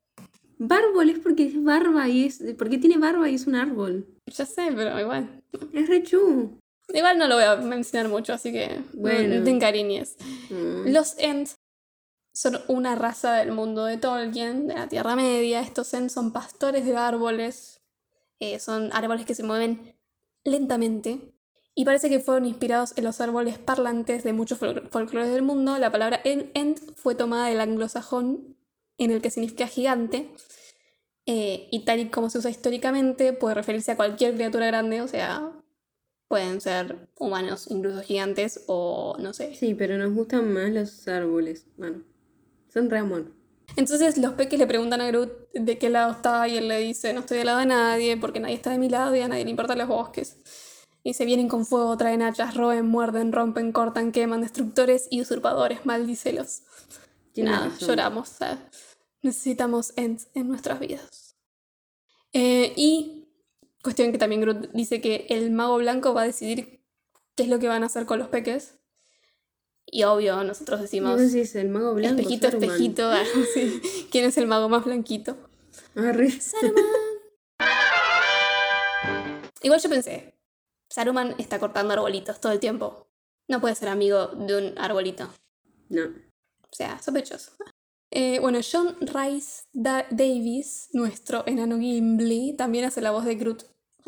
Barbol 0.57 1.09
es 1.09 1.19
porque 1.19 1.45
es 1.47 1.63
barba 1.63 2.07
y 2.07 2.25
es. 2.25 2.41
porque 2.57 2.77
tiene 2.77 2.97
barba 2.97 3.29
y 3.29 3.35
es 3.35 3.45
un 3.45 3.55
árbol. 3.55 4.07
Ya 4.25 4.45
sé, 4.45 4.71
pero 4.75 4.99
igual. 4.99 5.43
Es 5.73 5.87
rechú. 5.87 6.59
Igual 6.93 7.17
no 7.17 7.27
lo 7.27 7.35
voy 7.35 7.43
a 7.43 7.57
mencionar 7.57 8.09
mucho, 8.09 8.33
así 8.33 8.51
que 8.51 8.81
Bueno. 8.93 9.35
no 9.35 9.43
te 9.43 9.49
encariñes. 9.51 10.15
Mm. 10.49 10.87
Los 10.93 11.17
Ents 11.19 11.55
son 12.33 12.59
una 12.69 12.95
raza 12.95 13.33
del 13.33 13.51
mundo 13.51 13.85
de 13.85 13.97
Tolkien, 13.97 14.67
de 14.67 14.75
la 14.75 14.87
Tierra 14.87 15.15
Media. 15.15 15.59
Estos 15.59 15.93
Ents 15.93 16.13
son 16.13 16.31
pastores 16.31 16.85
de 16.85 16.95
árboles. 16.95 17.81
Eh, 18.39 18.59
son 18.59 18.89
árboles 18.93 19.25
que 19.25 19.35
se 19.35 19.43
mueven 19.43 19.95
lentamente. 20.45 21.33
Y 21.79 21.85
parece 21.85 22.09
que 22.09 22.19
fueron 22.19 22.47
inspirados 22.47 22.97
en 22.97 23.03
los 23.03 23.21
árboles 23.21 23.59
parlantes 23.59 24.23
de 24.23 24.33
muchos 24.33 24.59
fol- 24.59 24.89
folclores 24.89 25.29
del 25.31 25.43
mundo. 25.43 25.77
La 25.77 25.91
palabra 25.91 26.19
en- 26.23 26.49
Ent 26.55 26.79
fue 26.95 27.13
tomada 27.13 27.49
del 27.49 27.61
anglosajón, 27.61 28.57
en 28.97 29.11
el 29.11 29.21
que 29.21 29.29
significa 29.29 29.67
gigante. 29.67 30.27
Eh, 31.27 31.67
y 31.71 31.85
tal 31.85 31.99
y 31.99 32.09
como 32.09 32.31
se 32.31 32.39
usa 32.39 32.49
históricamente, 32.49 33.31
puede 33.31 33.53
referirse 33.53 33.91
a 33.91 33.95
cualquier 33.95 34.33
criatura 34.33 34.65
grande, 34.65 35.01
o 35.01 35.07
sea, 35.07 35.51
pueden 36.27 36.61
ser 36.61 37.09
humanos, 37.19 37.67
incluso 37.69 38.01
gigantes, 38.01 38.63
o 38.65 39.15
no 39.19 39.33
sé, 39.33 39.53
Sí, 39.53 39.75
pero 39.75 39.99
nos 39.99 40.13
gustan 40.15 40.51
más 40.51 40.71
los 40.71 41.07
árboles. 41.07 41.67
Bueno, 41.77 42.03
son 42.73 42.89
re. 42.89 43.03
Entonces 43.75 44.17
los 44.17 44.33
peques 44.33 44.57
le 44.57 44.65
preguntan 44.65 45.01
a 45.01 45.07
Groot 45.09 45.51
de 45.53 45.77
qué 45.77 45.91
lado 45.91 46.13
está 46.13 46.47
y 46.47 46.57
él 46.57 46.69
le 46.69 46.79
dice, 46.79 47.13
no 47.13 47.19
estoy 47.19 47.37
del 47.37 47.45
lado 47.47 47.59
de 47.59 47.67
nadie 47.67 48.17
porque 48.17 48.39
nadie 48.39 48.55
está 48.55 48.71
de 48.71 48.79
mi 48.79 48.89
lado 48.89 49.15
y 49.15 49.19
a 49.19 49.27
nadie 49.27 49.43
le 49.43 49.51
importan 49.51 49.77
los 49.77 49.87
bosques. 49.87 50.37
Y 51.07 51.13
se 51.13 51.23
vienen 51.23 51.47
con 51.47 51.65
fuego, 51.65 51.95
traen 51.95 52.21
hachas, 52.21 52.53
roen, 52.53 52.85
muerden, 52.85 53.31
rompen, 53.31 53.71
cortan, 53.71 54.11
queman, 54.11 54.41
destructores 54.41 55.07
y 55.09 55.21
usurpadores, 55.21 55.85
maldícelos. 55.85 56.63
Nada, 57.37 57.69
razón. 57.69 57.87
lloramos. 57.87 58.31
necesitamos 59.21 59.93
Ents 59.95 60.27
en 60.33 60.49
nuestras 60.49 60.81
vidas. 60.81 61.37
Eh, 62.33 62.73
y 62.75 63.29
cuestión 63.81 64.11
que 64.11 64.17
también 64.17 64.41
Groot 64.41 64.69
dice 64.73 64.99
que 64.99 65.27
el 65.29 65.49
mago 65.51 65.77
blanco 65.77 66.13
va 66.13 66.23
a 66.23 66.25
decidir 66.25 66.83
qué 67.35 67.43
es 67.43 67.49
lo 67.49 67.59
que 67.59 67.69
van 67.69 67.83
a 67.83 67.85
hacer 67.85 68.05
con 68.05 68.19
los 68.19 68.27
peques. 68.27 68.75
Y 69.85 70.03
obvio, 70.03 70.43
nosotros 70.43 70.81
decimos... 70.81 71.13
vos 71.13 71.31
decís 71.31 71.55
el 71.55 71.69
mago 71.69 71.93
blanco. 71.93 72.19
Espejito, 72.19 72.49
espejito. 72.49 73.09
ah, 73.09 73.23
sí. 73.53 73.81
¿Quién 74.11 74.25
es 74.25 74.37
el 74.37 74.47
mago 74.47 74.67
más 74.67 74.83
blanquito? 74.83 75.37
Saruman. 75.95 76.37
Igual 79.63 79.81
yo 79.81 79.89
pensé, 79.89 80.36
Saruman 80.89 81.35
está 81.37 81.59
cortando 81.59 81.93
arbolitos 81.93 82.39
todo 82.39 82.51
el 82.51 82.59
tiempo. 82.59 83.07
No 83.47 83.61
puede 83.61 83.75
ser 83.75 83.89
amigo 83.89 84.27
de 84.27 84.57
un 84.71 84.77
arbolito. 84.77 85.29
No. 85.89 86.03
O 86.05 86.69
sea, 86.75 86.99
sospechoso. 87.01 87.51
Eh, 88.11 88.39
bueno, 88.39 88.59
John 88.69 88.95
Rice 89.01 89.63
Da- 89.73 90.05
Davis, 90.09 90.89
nuestro 90.93 91.43
enano 91.45 91.77
Gimli, 91.77 92.53
también 92.57 92.85
hace 92.85 93.01
la 93.01 93.11
voz 93.11 93.25
de 93.25 93.35
Groot 93.35 93.63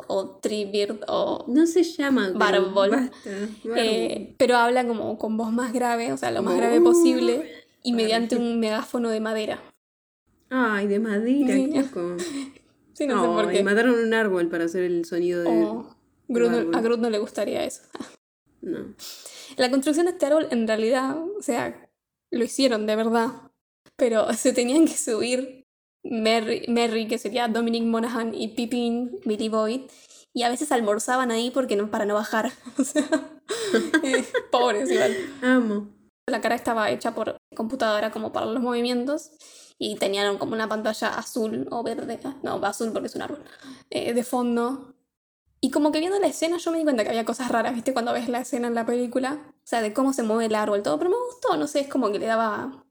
o 0.07 0.37
Treebeard 0.37 1.03
o... 1.07 1.45
No 1.49 1.65
se 1.67 1.83
llama. 1.83 2.27
Groot, 2.29 2.39
Barbol. 2.39 2.89
Basta. 2.91 3.29
Barbol. 3.63 3.77
eh, 3.77 4.35
pero 4.37 4.55
habla 4.57 4.87
como 4.87 5.17
con 5.17 5.35
voz 5.37 5.51
más 5.51 5.73
grave, 5.73 6.13
o 6.13 6.17
sea, 6.17 6.31
lo 6.31 6.41
más 6.43 6.55
grave 6.55 6.79
posible, 6.81 7.65
y 7.83 7.91
mediante 7.93 8.35
un 8.37 8.59
megáfono 8.59 9.09
de 9.09 9.19
madera. 9.19 9.61
Ay, 10.49 10.87
de 10.87 10.99
madera, 10.99 11.53
Sí. 11.53 11.69
qué. 11.71 11.83
Sí, 12.93 13.07
no, 13.07 13.21
sé 13.21 13.27
por 13.43 13.49
qué. 13.53 13.63
mataron 13.63 13.95
un 13.97 14.13
árbol 14.13 14.49
para 14.49 14.65
hacer 14.65 14.83
el 14.83 15.05
sonido 15.05 15.41
de. 15.43 15.49
Groot 16.29 16.51
no- 16.51 16.77
a 16.77 16.81
Groot 16.81 16.99
no 16.99 17.09
le 17.09 17.19
gustaría 17.19 17.63
eso. 17.65 17.81
No. 18.61 18.93
La 19.55 19.71
construcción 19.71 20.05
de 20.07 20.11
este 20.11 20.25
árbol, 20.25 20.47
en 20.51 20.67
realidad, 20.67 21.17
o 21.17 21.41
sea, 21.41 21.89
lo 22.29 22.43
hicieron 22.43 22.85
de 22.85 22.97
verdad. 22.97 23.29
Pero 23.95 24.33
se 24.33 24.51
tenían 24.51 24.85
que 24.85 24.97
subir 24.97 25.65
Merry, 26.03 26.65
Merry, 26.67 27.07
que 27.07 27.17
sería 27.17 27.47
Dominic 27.47 27.83
Monaghan, 27.85 28.33
y 28.35 28.49
Pippin, 28.49 29.17
Billy 29.23 29.47
Boyd. 29.47 29.81
Y 30.33 30.43
a 30.43 30.49
veces 30.49 30.73
almorzaban 30.73 31.31
ahí 31.31 31.51
porque 31.51 31.77
no, 31.77 31.89
para 31.89 32.05
no 32.05 32.15
bajar. 32.15 32.51
O 32.77 32.83
sea, 32.83 33.07
eh, 34.03 34.25
pobres 34.51 34.91
igual. 34.91 35.15
Amo. 35.41 35.87
La 36.27 36.41
cara 36.41 36.55
estaba 36.55 36.91
hecha 36.91 37.15
por 37.15 37.37
computadora 37.55 38.11
como 38.11 38.33
para 38.33 38.45
los 38.45 38.61
movimientos. 38.61 39.31
Y 39.77 39.95
tenían 39.95 40.37
como 40.37 40.51
una 40.53 40.67
pantalla 40.67 41.09
azul 41.17 41.65
o 41.71 41.81
verde. 41.81 42.19
No, 42.43 42.55
azul 42.65 42.91
porque 42.91 43.07
es 43.07 43.15
un 43.15 43.21
árbol. 43.21 43.41
eh, 43.89 44.13
de 44.13 44.23
fondo. 44.25 44.95
Y 45.61 45.71
como 45.71 45.91
que 45.91 45.99
viendo 45.99 46.19
la 46.19 46.27
escena 46.27 46.57
yo 46.57 46.71
me 46.71 46.77
di 46.77 46.83
cuenta 46.83 47.03
que 47.03 47.09
había 47.09 47.25
cosas 47.25 47.49
raras, 47.49 47.73
¿viste? 47.75 47.91
Cuando 47.93 48.13
ves 48.13 48.29
la 48.29 48.41
escena 48.41 48.67
en 48.67 48.75
la 48.75 48.85
película. 48.85 49.39
O 49.57 49.67
sea, 49.67 49.81
de 49.81 49.91
cómo 49.93 50.13
se 50.13 50.23
mueve 50.23 50.45
el 50.45 50.55
árbol, 50.55 50.81
todo. 50.83 50.97
Pero 50.97 51.09
me 51.09 51.17
gustó, 51.17 51.57
no 51.57 51.67
sé, 51.67 51.81
es 51.81 51.87
como 51.87 52.11
que 52.11 52.19
le 52.19 52.25
daba 52.27 52.85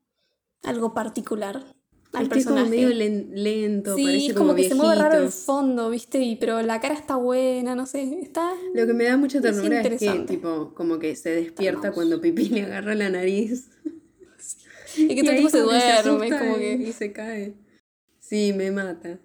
algo 0.64 0.92
particular 0.92 1.74
al 2.12 2.22
Este 2.24 2.38
es 2.40 2.44
como 2.46 2.56
personaje. 2.56 2.70
medio 2.70 2.88
len- 2.94 3.30
lento, 3.34 3.94
sí, 3.96 4.04
parece 4.04 4.26
es 4.28 4.32
como, 4.34 4.50
que 4.50 4.54
viejito. 4.62 4.76
se 4.76 4.82
mueve 4.82 5.00
raro 5.02 5.22
el 5.22 5.30
fondo, 5.30 5.90
¿viste? 5.90 6.18
Y, 6.20 6.36
pero 6.36 6.60
la 6.62 6.80
cara 6.80 6.94
está 6.94 7.16
buena, 7.16 7.74
no 7.74 7.86
sé, 7.86 8.18
está... 8.22 8.52
Lo 8.74 8.86
que 8.86 8.94
me 8.94 9.04
da 9.04 9.16
mucha 9.16 9.40
ternura 9.40 9.80
es, 9.82 10.00
que, 10.00 10.10
tipo, 10.26 10.72
como 10.74 10.98
que 10.98 11.14
se 11.16 11.30
despierta 11.30 11.92
cuando 11.92 12.20
Pipi 12.20 12.48
le 12.48 12.62
agarra 12.64 12.94
la 12.94 13.08
nariz. 13.10 13.68
Y 14.96 15.14
que 15.14 15.22
todo 15.22 15.30
el 15.30 15.36
tiempo 15.36 15.50
se 15.50 15.60
duerme, 15.60 16.30
como 16.30 16.56
que... 16.56 16.72
y 16.72 16.92
se 16.92 17.12
cae. 17.12 17.54
Sí, 18.18 18.52
me 18.56 18.70
mata. 18.72 19.20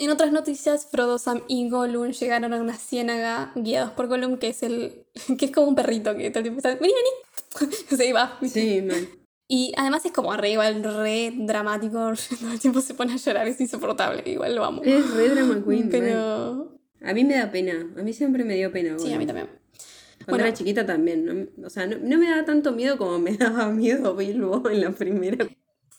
En 0.00 0.10
otras 0.10 0.30
noticias, 0.30 0.86
Frodo, 0.90 1.18
Sam 1.18 1.42
y 1.48 1.68
Gollum 1.68 2.12
llegaron 2.12 2.52
a 2.52 2.60
una 2.60 2.74
ciénaga 2.76 3.52
guiados 3.56 3.90
por 3.92 4.06
Gollum, 4.06 4.38
que 4.38 4.48
es 4.48 4.62
el. 4.62 5.04
que 5.38 5.46
es 5.46 5.50
como 5.50 5.66
un 5.68 5.74
perrito 5.74 6.16
que 6.16 6.30
todo 6.30 6.38
el 6.38 6.44
tiempo 6.44 6.58
está. 6.58 6.74
¡Vení, 6.76 6.92
vení! 6.94 7.72
Se 7.96 8.06
iba. 8.06 8.38
Sí, 8.46 8.82
man. 8.82 9.08
Y 9.50 9.72
además 9.78 10.04
es 10.04 10.12
como 10.12 10.36
re 10.36 10.50
igual, 10.50 10.84
re 10.84 11.32
dramático, 11.34 11.94
todo 12.38 12.52
el 12.52 12.60
tiempo 12.60 12.82
se 12.82 12.92
pone 12.92 13.14
a 13.14 13.16
llorar, 13.16 13.48
es 13.48 13.58
insoportable, 13.58 14.22
igual 14.26 14.54
lo 14.54 14.62
amo. 14.62 14.82
Es 14.84 15.10
re 15.14 15.30
drama 15.30 15.64
queen. 15.66 15.88
Pero. 15.88 16.78
A 17.02 17.14
mí 17.14 17.24
me 17.24 17.34
da 17.34 17.50
pena. 17.50 17.86
A 17.98 18.02
mí 18.02 18.12
siempre 18.12 18.44
me 18.44 18.56
dio 18.56 18.70
pena. 18.70 18.98
Sí, 18.98 19.06
a 19.10 19.16
mí 19.18 19.24
Gollum. 19.24 19.26
también. 19.26 19.46
Cuando 19.46 20.32
Bueno. 20.32 20.44
era 20.44 20.52
chiquita 20.52 20.84
también. 20.84 21.50
¿no? 21.56 21.66
O 21.66 21.70
sea, 21.70 21.86
no, 21.86 21.96
no 21.96 22.18
me 22.18 22.28
daba 22.28 22.44
tanto 22.44 22.72
miedo 22.72 22.98
como 22.98 23.18
me 23.18 23.38
daba 23.38 23.70
miedo 23.70 24.14
Bilbo 24.14 24.68
en 24.68 24.82
la 24.82 24.90
primera. 24.90 25.48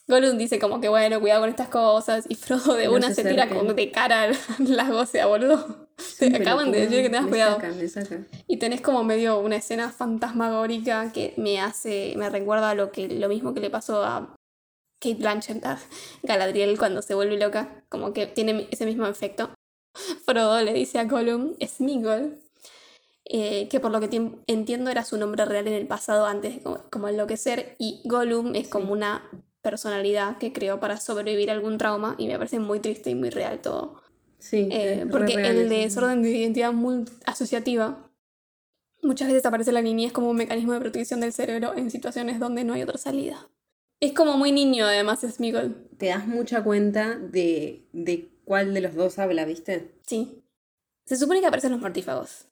Gollum 0.10 0.39
dice 0.39 0.57
como 0.57 0.82
que 0.82 0.89
bueno, 0.89 1.22
cuidado 1.22 1.41
con 1.41 1.49
estas 1.51 1.70
cosas. 1.70 2.26
Y 2.28 2.36
Frodo 2.36 2.74
de 2.74 2.86
No 2.86 2.93
una 2.93 3.10
se 3.10 3.22
se 3.22 3.30
tira 3.30 3.47
como 3.47 3.74
de 3.74 3.91
cara 3.91 4.24
al 4.24 4.36
lago, 4.60 5.01
o 5.01 5.05
sea, 5.05 5.28
boludo. 5.28 5.88
Te 6.18 6.36
acaban 6.36 6.72
de 6.72 6.82
decir 6.82 7.03
que 7.03 7.10
tengas 7.10 7.26
me 7.26 7.30
cuidado. 7.30 7.55
Saca, 7.57 7.72
me 7.72 7.88
saca. 7.88 8.26
Y 8.47 8.57
tenés 8.57 8.82
como 8.82 9.03
medio 9.03 9.39
una 9.39 9.57
escena 9.57 9.91
fantasmagórica 9.91 11.12
que 11.12 11.36
me 11.38 11.62
hace, 11.62 12.16
me 12.18 12.28
recuerda 12.30 12.72
a 12.72 12.76
lo 12.76 12.91
que, 12.91 13.07
lo 13.07 13.30
mismo 13.30 13.53
que 13.53 13.60
le 13.60 13.70
pasó 13.70 14.03
a 14.03 14.36
Kate 14.99 15.16
Blanchett, 15.16 15.64
a 15.64 15.80
Galadriel 16.24 16.80
cuando 16.80 17.03
se 17.03 17.14
vuelve 17.14 17.38
loca, 17.38 17.84
como 17.89 18.12
que 18.12 18.26
tiene 18.26 18.68
ese 18.72 18.88
mismo 18.88 19.05
efecto. 19.05 19.51
Frodo 20.26 20.60
le 20.62 20.74
dice 20.74 20.97
a 20.97 21.03
Gollum, 21.03 21.53
Smigol, 21.64 22.39
eh, 23.26 23.68
que 23.68 23.80
por 23.80 23.91
lo 23.91 23.99
que 23.99 24.32
entiendo 24.47 24.89
era 24.89 25.03
su 25.03 25.18
nombre 25.18 25.45
real 25.45 25.68
en 25.68 25.74
el 25.74 25.86
pasado 25.86 26.26
antes 26.26 26.55
de 26.55 26.62
como, 26.64 26.80
como 26.89 27.07
enloquecer, 27.10 27.76
y 27.78 28.01
Gollum 28.05 28.55
es 28.55 28.68
como 28.68 28.91
una 28.91 29.30
personalidad 29.62 30.38
que 30.38 30.53
creó 30.53 30.80
para 30.80 30.97
sobrevivir 30.97 31.49
a 31.49 31.53
algún 31.53 31.78
trauma, 31.78 32.16
y 32.18 32.28
me 32.28 32.38
parece 32.38 32.60
muy 32.60 32.80
triste 32.80 33.10
y 33.10 33.16
muy 33.16 33.30
real 33.30 33.60
todo. 33.60 34.01
Sí. 34.38 34.70
Eh, 34.72 35.05
porque 35.12 35.36
real 35.36 35.57
el 35.57 35.72
eso. 35.72 35.76
desorden 35.76 36.22
de 36.24 36.32
identidad 36.32 36.72
muy 36.72 37.05
asociativa 37.26 38.10
muchas 39.01 39.28
veces 39.28 39.45
aparece 39.45 39.72
la 39.72 39.82
niñez 39.82 40.12
como 40.12 40.30
un 40.30 40.38
mecanismo 40.38 40.74
de 40.74 40.80
protección 40.80 41.20
del 41.20 41.34
cerebro 41.34 41.74
en 41.76 41.91
situaciones 41.91 42.39
donde 42.39 42.64
no 42.64 42.74
hay 42.74 42.84
otra 42.84 42.97
salida. 42.97 43.47
Es 43.99 44.14
como 44.14 44.38
muy 44.38 44.51
niño, 44.51 44.86
además, 44.86 45.24
es 45.24 45.36
Smigol. 45.36 45.89
Te 45.97 46.07
das 46.07 46.26
mucha 46.26 46.64
cuenta 46.64 47.18
de, 47.18 47.88
de 47.91 48.30
cuál 48.45 48.74
de 48.74 48.82
los 48.82 48.95
dos 48.95 49.20
habla, 49.20 49.45
¿viste? 49.45 49.93
Sí. 50.05 50.43
Se 51.05 51.18
supone 51.18 51.41
que 51.41 51.47
aparecen 51.47 51.72
los 51.72 51.82
mortífagos. 51.82 52.45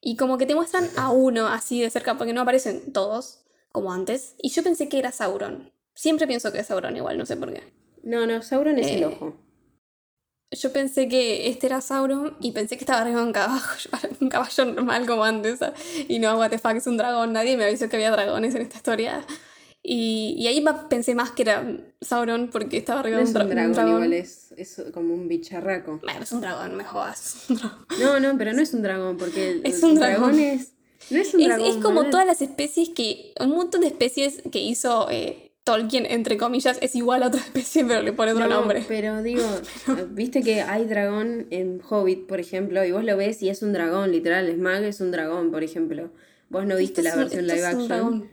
Y 0.00 0.16
como 0.16 0.38
que 0.38 0.46
te 0.46 0.54
muestran 0.54 0.88
a 0.96 1.10
uno 1.10 1.48
así 1.48 1.80
de 1.80 1.90
cerca, 1.90 2.16
porque 2.16 2.32
no 2.32 2.40
aparecen 2.40 2.92
todos, 2.92 3.44
como 3.70 3.92
antes. 3.92 4.34
Y 4.42 4.50
yo 4.50 4.62
pensé 4.62 4.88
que 4.88 4.98
era 4.98 5.12
Sauron. 5.12 5.72
Siempre 5.98 6.28
pienso 6.28 6.52
que 6.52 6.60
es 6.60 6.66
Sauron 6.68 6.96
igual, 6.96 7.18
no 7.18 7.26
sé 7.26 7.36
por 7.36 7.52
qué. 7.52 7.62
No, 8.04 8.24
no, 8.24 8.40
Sauron 8.40 8.78
es 8.78 8.86
el 8.86 9.02
Eh, 9.02 9.06
ojo. 9.06 9.36
Yo 10.52 10.72
pensé 10.72 11.08
que 11.08 11.48
este 11.48 11.66
era 11.66 11.80
Sauron 11.80 12.36
y 12.40 12.52
pensé 12.52 12.76
que 12.76 12.84
estaba 12.84 13.00
arriba 13.02 13.20
de 13.20 13.26
un 13.26 13.32
caballo, 13.32 13.60
un 14.20 14.28
caballo 14.28 14.64
normal 14.66 15.06
como 15.06 15.24
antes. 15.24 15.58
¿sabes? 15.58 15.78
Y 16.08 16.20
no, 16.20 16.38
what 16.38 16.50
the 16.50 16.58
fuck, 16.58 16.76
es 16.76 16.86
un 16.86 16.96
dragón. 16.96 17.32
Nadie 17.32 17.56
me 17.56 17.64
avisó 17.64 17.88
que 17.88 17.96
había 17.96 18.12
dragones 18.12 18.54
en 18.54 18.62
esta 18.62 18.76
historia. 18.76 19.26
Y, 19.82 20.34
y 20.38 20.46
ahí 20.46 20.64
pensé 20.88 21.14
más 21.14 21.32
que 21.32 21.42
era 21.42 21.66
Sauron 22.00 22.48
porque 22.50 22.76
estaba 22.78 23.00
arriba 23.00 23.18
No 23.18 23.24
de 23.24 23.30
es 23.30 23.34
un, 23.34 23.42
un 23.42 23.48
dra- 23.48 23.50
dragón, 23.54 23.68
un 23.70 23.74
dragón. 23.74 23.92
igual, 24.04 24.12
es, 24.12 24.52
es 24.56 24.82
como 24.94 25.14
un 25.14 25.26
bicharraco. 25.28 25.98
Bueno, 26.02 26.22
es 26.22 26.30
un 26.32 26.40
dragón, 26.40 26.76
me 26.76 26.84
jodas. 26.84 27.44
un 27.48 27.56
dragón. 27.56 27.86
No, 28.00 28.20
no, 28.20 28.38
pero 28.38 28.52
no 28.52 28.62
es 28.62 28.72
un 28.72 28.82
dragón, 28.82 29.16
porque 29.18 29.50
el, 29.50 29.60
Es 29.66 29.82
el 29.82 29.90
un 29.90 29.94
dragón. 29.96 30.38
es. 30.38 30.74
No 31.10 31.18
es 31.20 31.34
un 31.34 31.42
dragón. 31.44 31.66
es 31.66 31.76
como 31.76 32.04
todas 32.08 32.24
las 32.26 32.40
especies 32.40 32.88
que. 32.90 33.32
Un 33.40 33.50
montón 33.50 33.80
de 33.82 33.88
especies 33.88 34.42
que 34.50 34.60
hizo 34.60 35.08
eh, 35.10 35.47
Tolkien, 35.72 36.06
entre 36.06 36.36
comillas, 36.38 36.78
es 36.80 36.94
igual 36.96 37.22
a 37.22 37.28
otra 37.28 37.40
especie, 37.48 37.84
pero 37.84 38.02
le 38.02 38.12
pone 38.12 38.32
otro 38.32 38.46
No, 38.48 38.56
nombre. 38.60 38.84
Pero 38.88 39.22
digo, 39.22 39.42
viste 40.10 40.42
que 40.42 40.62
hay 40.62 40.84
dragón 40.86 41.46
en 41.50 41.80
Hobbit, 41.88 42.26
por 42.26 42.40
ejemplo, 42.40 42.84
y 42.84 42.92
vos 42.92 43.04
lo 43.04 43.16
ves 43.16 43.42
y 43.42 43.48
es 43.50 43.62
un 43.62 43.72
dragón, 43.72 44.10
literal. 44.12 44.50
Smag 44.52 44.84
es 44.84 45.00
un 45.00 45.10
dragón, 45.10 45.50
por 45.50 45.62
ejemplo. 45.62 46.10
Vos 46.48 46.64
no 46.64 46.76
viste 46.76 47.02
la 47.02 47.12
un- 47.12 47.18
versión 47.18 47.44
esto 47.44 47.54
live 47.54 47.68
es 47.68 47.74
un 47.74 47.92
action. 47.92 48.30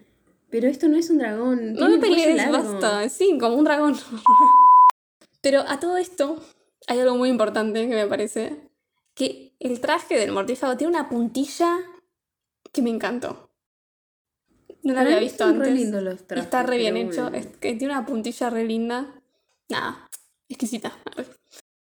Pero 0.49 0.67
esto 0.67 0.88
no 0.88 0.95
es 0.97 1.09
un 1.09 1.17
dragón. 1.17 1.73
No 1.73 1.89
me 1.89 1.97
pelees, 1.97 2.49
basta. 2.51 3.09
Sí, 3.09 3.38
como 3.39 3.55
un 3.57 3.65
dragón. 3.65 3.97
Pero 5.41 5.61
a 5.67 5.79
todo 5.79 5.97
esto, 5.97 6.41
hay 6.88 6.99
algo 6.99 7.15
muy 7.17 7.29
importante 7.29 7.88
que 7.88 7.93
me 7.95 8.07
parece. 8.07 8.55
Que 9.15 9.53
el 9.59 9.79
traje 9.81 10.17
del 10.17 10.31
mortífago 10.31 10.77
tiene 10.77 10.91
una 10.91 11.09
puntilla 11.09 11.77
que 12.71 12.81
me 12.81 12.89
encantó. 12.89 13.44
No 14.84 14.93
Para 14.93 15.07
había 15.07 15.20
visto 15.20 15.43
son 15.45 15.59
re 15.59 15.70
antes. 15.70 15.82
lindos 15.82 16.03
los 16.03 16.28
trajes, 16.28 16.45
Está 16.45 16.63
re 16.63 16.78
bien 16.78 16.95
hecho. 16.97 17.28
Es 17.30 17.47
que 17.47 17.74
tiene 17.76 17.93
una 17.93 18.05
puntilla 18.05 18.49
re 18.49 18.66
linda. 18.66 19.13
Nada, 19.70 20.07
exquisita. 20.47 20.91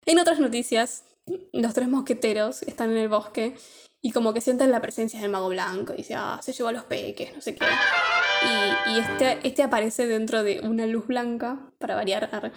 En 0.06 0.18
otras 0.18 0.38
noticias, 0.38 1.04
los 1.52 1.74
tres 1.74 1.88
mosqueteros 1.88 2.62
están 2.62 2.90
en 2.92 2.98
el 2.98 3.08
bosque 3.08 3.56
y 4.00 4.10
como 4.12 4.32
que 4.34 4.40
sienten 4.40 4.70
la 4.70 4.80
presencia 4.80 5.20
del 5.20 5.30
mago 5.30 5.48
blanco 5.48 5.94
y 5.94 5.98
dice, 5.98 6.14
ah, 6.16 6.40
se 6.42 6.52
llevó 6.52 6.68
a 6.68 6.72
los 6.72 6.84
peques, 6.84 7.34
no 7.34 7.40
sé 7.40 7.54
qué. 7.54 7.64
Y, 7.64 8.92
y 8.92 8.98
este, 8.98 9.38
este 9.46 9.62
aparece 9.62 10.06
dentro 10.06 10.42
de 10.42 10.60
una 10.60 10.86
luz 10.86 11.06
blanca, 11.06 11.72
para 11.78 11.94
variar, 11.94 12.52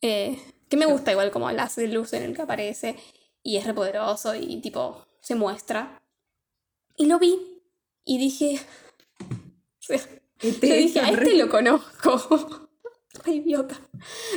eh, 0.00 0.38
que 0.68 0.76
me 0.76 0.86
gusta 0.86 1.12
igual 1.12 1.30
como 1.30 1.50
el 1.50 1.58
haz 1.60 1.76
de 1.76 1.88
luz 1.88 2.12
en 2.14 2.22
el 2.22 2.34
que 2.34 2.42
aparece 2.42 2.96
y 3.42 3.56
es 3.56 3.66
repoderoso 3.66 4.34
y 4.34 4.60
tipo 4.60 5.06
se 5.20 5.34
muestra. 5.34 6.00
Y 6.96 7.06
lo 7.06 7.18
vi 7.18 7.62
y 8.04 8.18
dije, 8.18 8.58
sea, 9.96 10.00
yo 10.42 10.50
dije, 10.74 11.00
a 11.00 11.10
este 11.10 11.34
lo 11.34 11.48
conozco. 11.48 12.68
Re 13.24 13.32
idiota. 13.32 13.74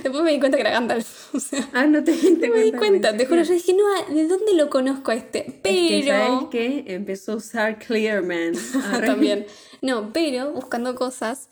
Después 0.01 0.23
me 0.23 0.31
di 0.31 0.39
cuenta 0.39 0.57
que 0.57 0.61
era 0.61 0.71
Gandalf. 0.71 1.35
O 1.35 1.39
sea, 1.39 1.69
Ah, 1.73 1.85
no 1.85 2.03
te 2.03 2.13
diste 2.13 2.47
no 2.47 2.55
me 2.55 2.61
di 2.63 2.71
cuenta, 2.71 3.15
te 3.15 3.25
juro. 3.27 3.41
que- 3.41 3.47
Yo 3.47 3.53
dije, 3.53 3.73
no, 3.73 4.15
¿de 4.15 4.27
dónde 4.27 4.53
lo 4.53 4.69
conozco 4.71 5.11
a 5.11 5.15
este? 5.15 5.39
Es 5.47 5.53
que, 5.61 6.03
¿sabes 6.07 6.29
Pero. 6.29 6.49
qué? 6.49 6.83
Empezó 6.87 7.33
a 7.33 7.35
usar 7.35 7.77
Clearman. 7.77 8.53
También. 9.05 9.45
No, 9.81 10.11
pero 10.13 10.51
buscando 10.53 10.95
cosas. 10.95 11.49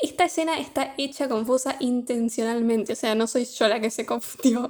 Esta 0.00 0.26
escena 0.26 0.60
está 0.60 0.94
hecha 0.98 1.28
confusa 1.28 1.74
intencionalmente. 1.80 2.92
O 2.92 2.96
sea, 2.96 3.16
no 3.16 3.26
soy 3.26 3.44
yo 3.46 3.66
la 3.66 3.80
que 3.80 3.90
se 3.90 4.06
confundió. 4.06 4.68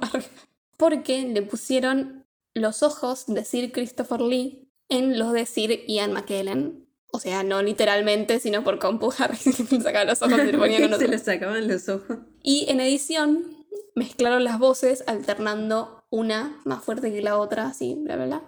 Porque 0.77 1.27
le 1.27 1.43
pusieron 1.43 2.25
los 2.55 2.81
ojos 2.81 3.25
de 3.27 3.45
Sir 3.45 3.71
Christopher 3.71 4.21
Lee 4.21 4.71
en 4.89 5.19
los 5.19 5.31
de 5.33 5.45
Sir 5.45 5.85
Ian 5.87 6.13
McKellen. 6.13 6.88
O 7.11 7.19
sea, 7.19 7.43
no 7.43 7.61
literalmente, 7.61 8.39
sino 8.39 8.63
por 8.63 8.79
compu. 8.79 9.11
arre, 9.17 9.37
le 9.71 9.81
sacaban 9.81 10.07
los 10.07 10.21
ojos 10.21 10.39
y 10.39 10.51
le 10.51 10.57
ponían 10.57 10.89
con 10.89 10.99
se 10.99 11.07
le 11.07 11.17
sacaban 11.17 11.67
los 11.67 11.89
ojos. 11.89 12.19
Y 12.43 12.65
en 12.69 12.79
edición 12.79 13.65
mezclaron 13.95 14.43
las 14.43 14.59
voces 14.59 15.03
alternando 15.07 16.05
una 16.09 16.59
más 16.65 16.83
fuerte 16.83 17.11
que 17.11 17.21
la 17.21 17.37
otra, 17.37 17.67
así, 17.67 17.95
bla, 17.95 18.15
bla, 18.15 18.25
bla. 18.25 18.43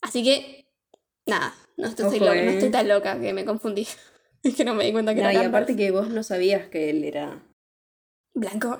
Así 0.00 0.24
que, 0.24 0.66
nada, 1.26 1.54
no 1.76 1.88
estoy, 1.88 2.06
Ojo, 2.06 2.16
loca, 2.18 2.34
no 2.34 2.50
eh. 2.50 2.54
estoy 2.54 2.70
tan 2.70 2.88
loca 2.88 3.20
que 3.20 3.32
me 3.32 3.44
confundí. 3.44 3.86
Es 4.42 4.54
que 4.54 4.64
no 4.64 4.74
me 4.74 4.84
di 4.86 4.92
cuenta 4.92 5.14
que 5.14 5.20
No, 5.20 5.24
era 5.28 5.32
y 5.34 5.36
Gandalf. 5.36 5.54
aparte 5.54 5.76
que 5.76 5.90
vos 5.90 6.08
no 6.08 6.22
sabías 6.22 6.68
que 6.68 6.88
él 6.88 7.04
era 7.04 7.42
Blanco, 8.32 8.78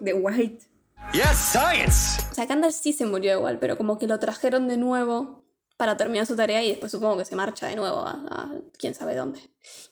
de 0.00 0.14
White. 0.14 0.64
Yes, 1.12 1.36
science! 1.36 2.22
O 2.30 2.34
sea, 2.34 2.46
Gandalf 2.46 2.74
sí 2.74 2.94
se 2.94 3.04
murió 3.04 3.34
igual, 3.36 3.58
pero 3.58 3.76
como 3.76 3.98
que 3.98 4.06
lo 4.06 4.18
trajeron 4.18 4.68
de 4.68 4.78
nuevo 4.78 5.45
para 5.76 5.96
terminar 5.96 6.26
su 6.26 6.36
tarea 6.36 6.62
y 6.64 6.68
después 6.70 6.92
supongo 6.92 7.18
que 7.18 7.24
se 7.24 7.36
marcha 7.36 7.66
de 7.68 7.76
nuevo 7.76 7.98
a, 7.98 8.12
a 8.30 8.52
quién 8.78 8.94
sabe 8.94 9.14
dónde. 9.14 9.40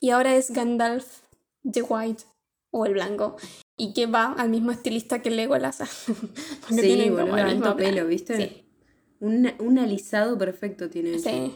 Y 0.01 0.11
ahora 0.11 0.35
es 0.35 0.51
Gandalf 0.51 1.21
the 1.71 1.83
White 1.83 2.25
o 2.71 2.87
el 2.87 2.95
blanco. 2.95 3.37
Y 3.77 3.93
que 3.93 4.07
va 4.07 4.33
al 4.39 4.51
mismo 4.51 4.71
estilista 4.71 5.21
que 5.21 5.31
Legolas. 5.31 5.79
Porque 6.69 6.83
Sí, 6.83 7.11
boludo, 7.11 7.37
el 7.37 7.59
plan. 7.59 7.77
pelo, 7.77 8.07
¿viste? 8.07 8.37
Sí. 8.37 8.71
Un, 9.21 9.53
un 9.59 9.79
alisado 9.79 10.39
perfecto 10.39 10.89
tiene. 10.91 11.19
Sí. 11.19 11.55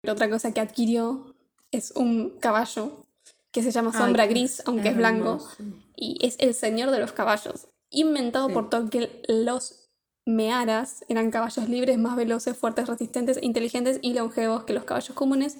Pero 0.00 0.12
otra 0.14 0.30
cosa 0.30 0.52
que 0.52 0.60
adquirió 0.60 1.34
es 1.70 1.90
un 1.94 2.38
caballo 2.38 3.06
que 3.50 3.62
se 3.62 3.70
llama 3.70 3.90
Ay, 3.94 4.00
Sombra 4.00 4.26
Gris, 4.26 4.62
aunque 4.66 4.88
es 4.88 4.96
blanco. 4.96 5.34
hermoso. 5.36 5.56
Y 5.96 6.18
es 6.24 6.36
el 6.38 6.54
señor 6.54 6.90
de 6.90 6.98
los 7.00 7.12
caballos. 7.12 7.68
Inventado 7.90 8.48
Sí. 8.48 8.54
por 8.54 8.70
Tolkien, 8.70 9.08
los 9.26 9.87
Mearas 10.28 11.06
eran 11.08 11.30
caballos 11.30 11.70
libres, 11.70 11.96
más 11.96 12.14
veloces, 12.14 12.54
fuertes, 12.54 12.86
resistentes, 12.86 13.38
inteligentes 13.40 13.98
y 14.02 14.12
longevos 14.12 14.64
que 14.64 14.74
los 14.74 14.84
caballos 14.84 15.16
comunes, 15.16 15.56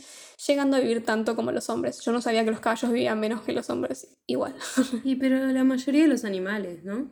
llegando 0.46 0.76
a 0.76 0.80
vivir 0.80 1.02
tanto 1.06 1.34
como 1.34 1.52
los 1.52 1.70
hombres. 1.70 2.02
Yo 2.02 2.12
no 2.12 2.20
sabía 2.20 2.44
que 2.44 2.50
los 2.50 2.60
caballos 2.60 2.92
vivían 2.92 3.18
menos 3.18 3.40
que 3.40 3.52
los 3.52 3.70
hombres. 3.70 4.14
Igual. 4.26 4.54
Y 5.04 5.16
pero 5.16 5.38
la 5.46 5.64
mayoría 5.64 6.02
de 6.02 6.08
los 6.08 6.26
animales, 6.26 6.84
¿no? 6.84 7.10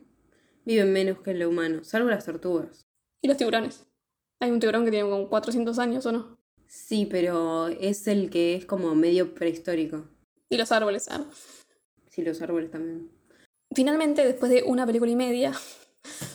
Viven 0.65 0.93
menos 0.93 1.17
que 1.21 1.33
lo 1.33 1.49
humano, 1.49 1.83
salvo 1.83 2.09
las 2.09 2.25
tortugas. 2.25 2.85
y 3.23 3.27
los 3.27 3.37
tiburones. 3.37 3.87
Hay 4.39 4.51
un 4.51 4.59
tiburón 4.59 4.85
que 4.85 4.91
tiene 4.91 5.09
como 5.09 5.27
400 5.27 5.79
años, 5.79 6.05
¿o 6.05 6.11
no? 6.11 6.37
Sí, 6.67 7.07
pero 7.09 7.69
es 7.69 8.07
el 8.07 8.29
que 8.29 8.53
es 8.53 8.67
como 8.67 8.93
medio 8.93 9.33
prehistórico. 9.33 10.05
Y 10.47 10.57
los 10.57 10.71
árboles. 10.71 11.07
ah. 11.09 11.25
Sí, 12.11 12.21
los 12.21 12.39
árboles 12.43 12.69
también. 12.69 13.09
Finalmente, 13.73 14.23
después 14.23 14.51
de 14.51 14.61
una 14.61 14.85
película 14.85 15.09
y 15.11 15.15
media, 15.15 15.53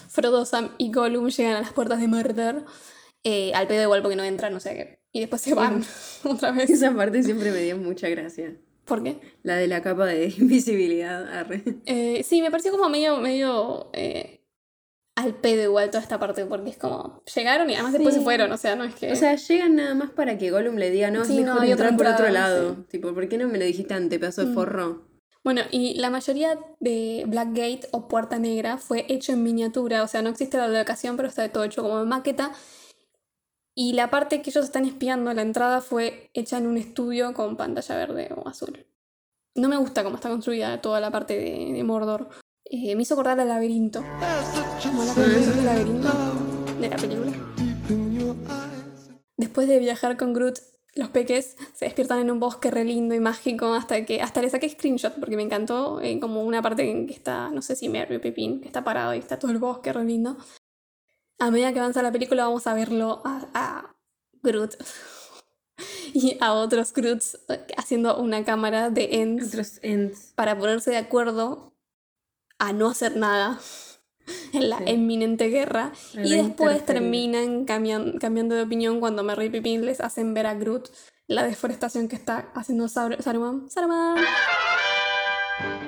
Frodo, 0.09 0.45
Sam 0.45 0.71
y 0.79 0.93
Gollum 0.93 1.29
llegan 1.29 1.57
a 1.57 1.61
las 1.61 1.73
puertas 1.73 2.01
de 2.01 2.09
Murder. 2.09 2.65
eh, 3.25 3.53
al 3.55 3.67
pedo 3.69 3.83
igual 3.83 4.03
porque 4.03 4.17
no 4.17 4.25
entran, 4.25 4.55
o 4.55 4.61
sea 4.61 4.75
que. 4.75 5.01
Y 5.13 5.21
después 5.21 5.43
se 5.43 5.55
van 5.55 5.85
otra 6.25 6.53
vez. 6.53 6.71
Esa 6.71 6.95
parte 6.95 7.23
siempre 7.23 7.51
me 7.53 7.59
dio 7.61 7.77
mucha 7.77 8.09
gracia. 8.09 8.57
¿Por 8.85 9.03
qué? 9.05 9.21
La 9.43 9.57
de 9.57 9.69
la 9.69 9.81
capa 9.83 10.07
de 10.07 10.27
invisibilidad. 10.39 11.29
arre. 11.33 11.63
Eh, 11.87 12.23
sí, 12.25 12.43
me 12.43 12.51
pareció 12.51 12.73
como 12.73 12.89
medio, 12.89 13.17
medio 13.19 13.91
eh, 13.93 14.41
al 15.15 15.35
pedo 15.35 15.63
igual 15.63 15.91
toda 15.91 16.03
esta 16.03 16.19
parte, 16.19 16.47
porque 16.47 16.71
es 16.71 16.79
como, 16.79 17.23
llegaron 17.35 17.69
y 17.71 17.75
además 17.75 17.93
después 17.93 18.15
se 18.15 18.23
fueron, 18.23 18.51
o 18.51 18.57
sea, 18.57 18.75
no 18.75 18.85
es 18.85 18.95
que... 18.95 19.13
O 19.13 19.17
sea, 19.17 19.37
llegan 19.37 19.77
nada 19.77 19.95
más 19.95 20.11
para 20.11 20.39
que 20.39 20.51
Gollum 20.51 20.77
le 20.77 20.91
diga, 20.91 21.11
no, 21.11 21.25
Sí, 21.27 21.39
es 21.41 21.45
no, 21.45 21.55
mejor 21.61 21.75
otra 21.75 21.89
entrar 21.91 21.97
por 21.97 22.07
otro 22.07 22.33
lado. 22.33 22.75
sí. 22.77 22.83
Tipo, 22.93 23.13
¿por 23.15 23.29
qué 23.29 23.37
no 23.39 23.47
me 23.47 23.59
lo 23.59 23.65
dijiste 23.67 23.93
antes, 23.95 24.19
pedazo 24.19 24.41
de 24.45 24.51
Mm. 24.51 24.55
forro? 24.55 25.07
Bueno, 25.45 25.63
y 25.73 25.95
la 25.95 26.11
mayoría 26.11 26.59
de 26.79 27.25
Blackgate 27.27 27.89
o 27.91 28.07
Puerta 28.07 28.39
Negra 28.39 28.79
fue 28.79 29.07
hecho 29.09 29.33
en 29.33 29.43
miniatura, 29.43 30.05
o 30.05 30.09
sea, 30.09 30.23
no 30.23 30.31
existe 30.31 30.57
la 30.57 30.69
locación, 30.69 31.17
pero 31.17 31.29
está 31.29 31.49
todo 31.49 31.65
hecho 31.65 31.83
como 31.83 32.01
en 32.01 32.09
maqueta. 32.09 32.53
Y 33.75 33.95
la 33.95 34.11
parte 34.11 34.43
que 34.43 34.51
ellos 34.51 34.65
están 34.65 34.85
espiando, 34.85 35.33
la 35.33 35.43
entrada, 35.43 35.81
fue 35.81 36.31
hecha 36.35 36.59
en 36.59 36.67
un 36.67 36.77
estudio 36.77 37.33
con 37.33 37.57
pantalla 37.57 37.97
verde 37.97 38.31
o 38.37 38.47
azul. 38.47 38.87
No 39.55 39.69
me 39.69 39.77
gusta 39.77 40.05
cómo 40.05 40.17
está 40.17 40.29
construida 40.29 40.81
toda 40.81 41.01
la 41.01 41.11
parte 41.11 41.35
de, 41.37 41.73
de 41.73 41.85
Mordor. 41.85 42.29
Eh, 42.65 42.95
me 42.95 43.03
hizo 43.03 43.15
acordar 43.15 43.41
al 43.41 43.49
laberinto. 43.49 44.03
Como 44.83 45.05
la 45.05 45.15
del 45.15 45.65
laberinto 45.65 46.09
de 46.81 46.89
la 46.89 46.97
película. 46.97 47.33
Después 49.37 49.69
de 49.69 49.79
viajar 49.79 50.17
con 50.17 50.33
Groot, 50.33 50.59
los 50.95 51.09
peques 51.09 51.57
se 51.73 51.87
despiertan 51.87 52.21
en 52.21 52.31
un 52.31 52.41
bosque 52.41 52.71
re 52.71 52.85
lindo 52.85 53.15
y 53.15 53.21
mágico 53.21 53.73
hasta 53.73 54.05
que 54.05 54.21
hasta 54.21 54.43
le 54.43 54.51
saqué 54.51 54.69
screenshot 54.69 55.15
porque 55.15 55.37
me 55.37 55.43
encantó 55.43 56.01
eh, 56.01 56.21
como 56.21 56.43
una 56.43 56.61
parte 56.61 56.91
en 56.91 57.07
que 57.07 57.15
está, 57.15 57.51
no 57.51 57.63
sé 57.63 57.77
si 57.77 57.89
Merry 57.89 58.17
o 58.17 58.21
Pepín, 58.21 58.61
que 58.61 58.67
está 58.67 58.85
parado 58.85 59.15
y 59.15 59.19
está 59.19 59.39
todo 59.39 59.51
el 59.51 59.59
bosque 59.59 59.93
re 59.93 60.05
lindo. 60.05 60.37
A 61.39 61.51
medida 61.51 61.73
que 61.73 61.81
avanza 61.81 62.03
la 62.03 62.13
película 62.13 62.45
vamos 62.45 62.67
a 62.67 62.75
verlo 62.75 63.23
a, 63.25 63.49
a 63.55 63.97
Groot 64.43 64.75
y 66.13 66.37
a 66.41 66.53
otros 66.53 66.93
Groots 66.93 67.39
eh, 67.49 67.67
haciendo 67.77 68.19
una 68.19 68.45
cámara 68.45 68.91
de 68.91 69.23
ends 69.23 69.81
ends. 69.83 70.33
para 70.35 70.59
ponerse 70.59 70.91
de 70.91 70.99
acuerdo 70.99 71.73
a 72.59 72.73
no 72.73 72.91
hacer 72.91 73.17
nada 73.17 73.59
en 74.53 74.69
la 74.71 74.79
Sí. 74.79 74.85
inminente 74.93 75.49
guerra. 75.49 75.93
Y 76.15 76.35
después 76.35 76.85
terminan 76.87 77.65
cambian- 77.65 78.19
cambiando 78.19 78.55
de 78.55 78.63
opinión 78.63 79.01
cuando 79.01 79.23
Merry 79.23 79.47
y 79.47 79.51
Pippin 79.51 79.85
les 79.87 80.01
hacen 80.01 80.35
ver 80.35 80.47
a 80.47 80.55
Groot 80.55 80.89
la 81.29 81.45
deforestación 81.45 82.09
que 82.09 82.17
está 82.17 82.51
haciendo 82.55 82.89
Sar- 82.89 83.23
Saruman. 83.23 83.71
¡Saruman! 83.71 84.17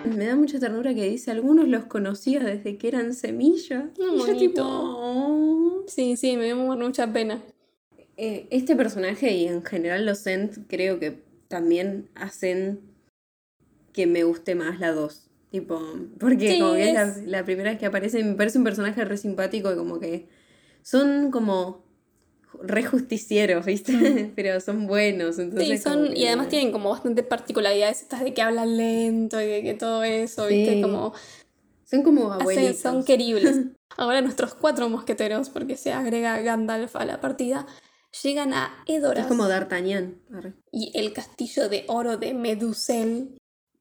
Me 0.05 0.27
da 0.27 0.37
mucha 0.37 0.59
ternura 0.61 0.95
que 0.95 1.09
dice, 1.09 1.31
algunos 1.31 1.67
los 1.67 1.87
conocía 1.87 2.41
desde 2.41 2.77
que 2.79 2.89
eran 2.89 3.15
semilla. 3.15 3.91
Qué 3.97 4.03
Y 4.03 4.19
yo 4.19 4.37
tipo, 4.37 4.63
"Oh". 4.65 5.85
Sí, 5.87 6.17
sí, 6.17 6.37
me 6.37 6.45
dio 6.45 6.57
mucha 6.57 7.13
pena. 7.13 7.43
Eh, 8.17 8.47
este 8.51 8.77
personaje 8.77 9.33
y 9.33 9.47
en 9.49 9.65
general 9.65 10.07
los 10.07 10.25
Ent 10.27 10.59
creo 10.69 11.01
que 11.01 11.25
también 11.49 12.09
hacen 12.15 12.81
que 13.93 14.07
me 14.07 14.23
guste 14.25 14.55
más 14.55 14.79
la 14.79 14.93
2. 14.93 15.31
Tipo, 15.55 15.81
porque 16.19 16.51
Sí, 16.55 16.59
como 16.59 16.73
que 16.75 16.89
es 16.89 16.95
la, 16.95 17.03
es- 17.05 17.27
la 17.29 17.45
primera 17.45 17.71
vez 17.71 17.79
que 17.79 17.87
aparece, 17.87 18.25
me 18.25 18.35
parece 18.35 18.59
un 18.59 18.65
personaje 18.65 19.05
re 19.05 19.17
simpático 19.17 19.73
y 19.73 19.77
como 19.77 20.01
que 20.01 20.27
son 20.83 21.31
como 21.31 21.85
re 22.61 22.83
justicieros, 22.85 23.65
¿viste? 23.65 23.93
Pero 24.35 24.61
son 24.61 24.89
buenos. 24.89 25.39
Entonces 25.39 25.69
Sí, 25.69 25.79
son, 25.79 26.17
y 26.17 26.27
además 26.27 26.49
tienen 26.49 26.73
como 26.73 26.91
bastante 26.91 27.23
particularidades 27.23 28.03
estas 28.03 28.25
de 28.25 28.35
que 28.35 28.43
hablan 28.43 28.77
lento 28.77 29.41
y 29.41 29.47
de 29.47 29.63
que 29.63 29.75
todo 29.75 30.03
eso, 30.03 30.49
¿viste? 30.49 30.83
Como 30.83 31.15
Son 31.85 32.03
como 32.03 32.33
hacen- 32.33 32.41
abuelitos. 32.43 32.79
son 32.79 33.05
queribles. 33.05 33.61
Ahora 33.97 34.23
nuestros 34.23 34.55
cuatro 34.57 34.89
mosqueteros, 34.89 35.51
porque 35.51 35.77
se 35.77 35.93
agrega 35.93 36.41
Gandalf 36.41 36.97
a 36.97 37.05
la 37.05 37.21
partida, 37.21 37.65
llegan 38.25 38.53
a 38.55 38.73
Edoras. 38.87 39.23
Es 39.23 39.29
como 39.29 39.47
D'Artagnan. 39.47 40.17
Y 40.73 40.91
el 40.99 41.13
castillo 41.13 41.69
de 41.69 41.85
oro 41.87 42.17
de 42.17 42.35
Medusel, 42.35 43.37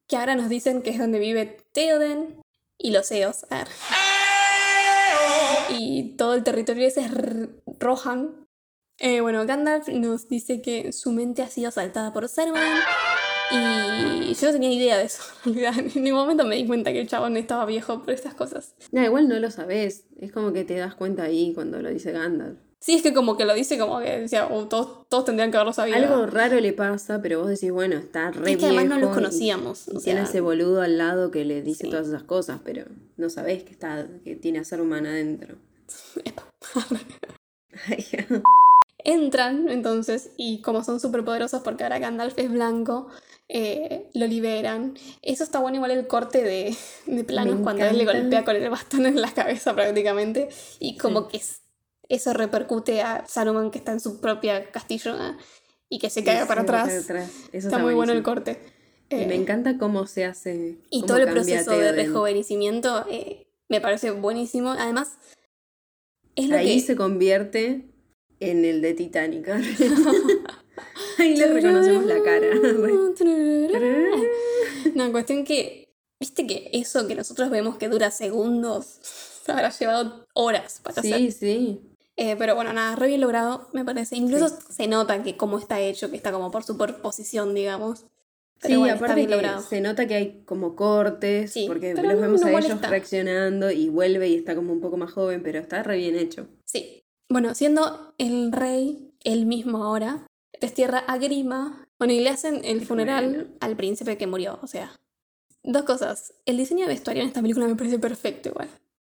que 0.06 0.16
ahora 0.16 0.34
nos 0.36 0.48
dicen 0.48 0.82
que 0.82 0.90
es 0.90 0.98
donde 0.98 1.18
vive 1.18 1.58
Theoden 1.72 2.42
y 2.78 2.90
los 2.90 3.10
Eos. 3.10 3.46
Ar. 3.50 3.68
Y 5.70 6.16
todo 6.16 6.34
el 6.34 6.44
territorio 6.44 6.86
ese 6.86 7.02
es 7.02 7.10
Rohan. 7.78 8.46
Eh, 8.98 9.20
bueno, 9.20 9.44
Gandalf 9.46 9.88
nos 9.88 10.28
dice 10.28 10.62
que 10.62 10.92
su 10.92 11.10
mente 11.12 11.42
ha 11.42 11.48
sido 11.48 11.68
asaltada 11.68 12.12
por 12.12 12.28
Saruman. 12.28 12.80
Y 13.50 14.34
yo 14.34 14.46
no 14.46 14.52
tenía 14.52 14.72
idea 14.72 14.98
de 14.98 15.04
eso. 15.04 15.22
en 15.44 16.02
ningún 16.02 16.20
momento 16.20 16.44
me 16.44 16.56
di 16.56 16.66
cuenta 16.66 16.92
que 16.92 17.00
el 17.00 17.08
chabón 17.08 17.36
estaba 17.36 17.66
viejo 17.66 18.02
por 18.02 18.12
estas 18.12 18.34
cosas. 18.34 18.74
No, 18.92 19.02
igual 19.02 19.28
no 19.28 19.38
lo 19.38 19.50
sabes. 19.50 20.06
Es 20.18 20.32
como 20.32 20.52
que 20.52 20.64
te 20.64 20.76
das 20.76 20.94
cuenta 20.94 21.24
ahí 21.24 21.52
cuando 21.54 21.80
lo 21.80 21.90
dice 21.90 22.12
Gandalf. 22.12 22.58
Sí, 22.84 22.96
es 22.96 23.02
que 23.02 23.14
como 23.14 23.38
que 23.38 23.46
lo 23.46 23.54
dice 23.54 23.78
como 23.78 23.98
que 24.00 24.20
decía, 24.20 24.46
"Oh, 24.46 24.68
todos, 24.68 25.08
todos 25.08 25.24
tendrían 25.24 25.50
que 25.50 25.56
haberlo 25.56 25.72
sabido. 25.72 25.96
Algo 25.96 26.26
raro 26.26 26.60
le 26.60 26.74
pasa, 26.74 27.22
pero 27.22 27.38
vos 27.40 27.48
decís, 27.48 27.70
bueno, 27.72 27.96
está 27.96 28.30
re 28.30 28.52
Es 28.52 28.58
que 28.58 28.66
además 28.66 28.84
no 28.84 28.98
los 28.98 29.14
conocíamos. 29.14 29.88
Y, 29.88 29.96
o 29.96 30.00
tiene 30.00 30.20
sea, 30.20 30.28
ese 30.28 30.40
boludo 30.42 30.82
al 30.82 30.98
lado 30.98 31.30
que 31.30 31.46
le 31.46 31.62
dice 31.62 31.84
Sí. 31.84 31.90
todas 31.90 32.08
esas 32.08 32.24
cosas, 32.24 32.60
pero 32.62 32.84
no 33.16 33.30
sabés 33.30 33.62
que 33.62 33.70
está, 33.70 34.06
que 34.22 34.36
tiene 34.36 34.58
a 34.58 34.64
ser 34.64 34.82
humana 34.82 35.08
adentro. 35.08 35.56
Entran 38.98 39.68
entonces 39.70 40.30
y 40.36 40.60
como 40.60 40.84
son 40.84 41.00
súper 41.00 41.24
poderosos 41.24 41.62
porque 41.62 41.84
ahora 41.84 41.98
Gandalf 41.98 42.38
es 42.38 42.50
blanco, 42.50 43.08
eh, 43.48 44.10
lo 44.14 44.26
liberan. 44.26 44.94
Eso 45.22 45.42
está 45.44 45.58
bueno 45.58 45.76
igual 45.76 45.90
el 45.90 46.06
corte 46.06 46.42
de, 46.42 46.76
de 47.06 47.24
planos 47.24 47.60
cuando 47.62 47.84
él 47.86 47.96
le 47.96 48.04
golpea 48.04 48.44
con 48.44 48.56
el 48.56 48.68
bastón 48.68 49.06
en 49.06 49.20
la 49.22 49.32
cabeza 49.32 49.74
prácticamente 49.74 50.48
y 50.80 50.98
como 50.98 51.28
que 51.28 51.38
es- 51.38 51.60
eso 52.08 52.32
repercute 52.32 53.02
a 53.02 53.24
Saruman 53.26 53.70
que 53.70 53.78
está 53.78 53.92
en 53.92 54.00
su 54.00 54.20
propia 54.20 54.70
castillo 54.70 55.14
¿eh? 55.16 55.36
y 55.88 55.98
que 55.98 56.10
se 56.10 56.20
Sí, 56.20 56.26
para 56.46 56.62
atrás. 56.62 57.04
atrás. 57.04 57.30
Eso 57.52 57.68
Está 57.68 57.78
muy 57.78 57.94
bueno 57.94 58.12
el 58.12 58.22
corte. 58.22 58.58
Y 59.10 59.16
Eh, 59.16 59.26
me 59.26 59.34
encanta 59.34 59.78
cómo 59.78 60.06
se 60.06 60.24
hace. 60.24 60.78
y 60.90 61.04
todo 61.06 61.18
el 61.18 61.28
proceso 61.30 61.72
de 61.72 61.92
rejuvenecimiento 61.92 63.06
eh, 63.10 63.46
me 63.68 63.80
parece 63.80 64.10
buenísimo. 64.10 64.70
Además, 64.72 65.18
es 66.36 66.48
lo 66.48 66.56
Ahí 66.56 66.80
que... 66.80 66.86
se 66.86 66.96
convierte 66.96 67.90
en 68.40 68.64
el 68.64 68.80
de 68.82 68.94
Titanic. 68.94 69.48
Ahí 71.18 71.36
le 71.36 71.46
reconocemos 71.48 72.04
la 72.06 72.22
cara. 72.22 72.46
No, 74.94 75.10
cuestión 75.12 75.44
que, 75.44 75.88
viste 76.20 76.46
que 76.46 76.68
eso 76.72 77.06
que 77.08 77.14
nosotros 77.14 77.50
vemos 77.50 77.76
que 77.78 77.88
dura 77.88 78.10
segundos, 78.10 78.98
se 79.02 79.50
habrá 79.52 79.70
llevado 79.70 80.26
horas 80.34 80.80
para 80.82 81.00
hacer. 81.00 81.16
sí, 81.16 81.30
sí. 81.32 81.80
Eh, 82.16 82.36
pero 82.38 82.54
bueno, 82.54 82.72
nada, 82.72 82.94
re 82.96 83.08
bien 83.08 83.20
logrado, 83.20 83.68
me 83.72 83.84
parece. 83.84 84.16
Incluso 84.16 84.48
se 84.48 84.86
nota 84.86 85.22
que 85.22 85.36
cómo 85.36 85.58
está 85.58 85.80
hecho, 85.80 86.10
que 86.10 86.16
está 86.16 86.30
como 86.32 86.50
por 86.50 86.62
superposición, 86.62 87.54
digamos. 87.54 88.06
Pero 88.60 88.74
sí, 88.74 88.78
bueno, 88.78 88.94
está 88.94 89.04
aparte 89.06 89.26
bien 89.26 89.40
que 89.40 89.62
se 89.68 89.80
nota 89.80 90.06
que 90.06 90.14
hay 90.14 90.42
como 90.46 90.76
cortes, 90.76 91.52
Sí, 91.52 91.64
porque 91.66 91.92
los 91.94 92.20
vemos 92.20 92.40
no 92.40 92.46
a 92.46 92.50
ellos 92.50 92.62
molesta. 92.68 92.88
reaccionando 92.88 93.70
y 93.70 93.88
vuelve 93.88 94.28
y 94.28 94.36
está 94.36 94.54
como 94.54 94.72
un 94.72 94.80
poco 94.80 94.96
más 94.96 95.12
joven, 95.12 95.42
pero 95.42 95.58
está 95.58 95.82
re 95.82 95.96
bien 95.98 96.16
hecho. 96.16 96.46
Sí. 96.64 97.04
Bueno, 97.28 97.54
siendo 97.54 98.14
el 98.18 98.52
rey 98.52 99.12
el 99.24 99.44
mismo 99.46 99.82
ahora, 99.84 100.26
destierra 100.60 100.98
a 101.00 101.18
Grima. 101.18 101.88
Bueno, 101.98 102.12
y 102.14 102.20
le 102.20 102.30
hacen 102.30 102.60
el 102.64 102.86
funeral 102.86 103.26
Bueno. 103.34 103.50
al 103.60 103.76
príncipe 103.76 104.16
que 104.16 104.26
murió. 104.26 104.58
O 104.62 104.66
sea, 104.66 104.98
dos 105.62 105.82
cosas. 105.82 106.34
El 106.46 106.56
diseño 106.56 106.82
de 106.86 106.92
vestuario 106.92 107.22
en 107.22 107.28
esta 107.28 107.42
película 107.42 107.66
me 107.66 107.74
parece 107.76 107.98
perfecto 107.98 108.50
igual. 108.50 108.68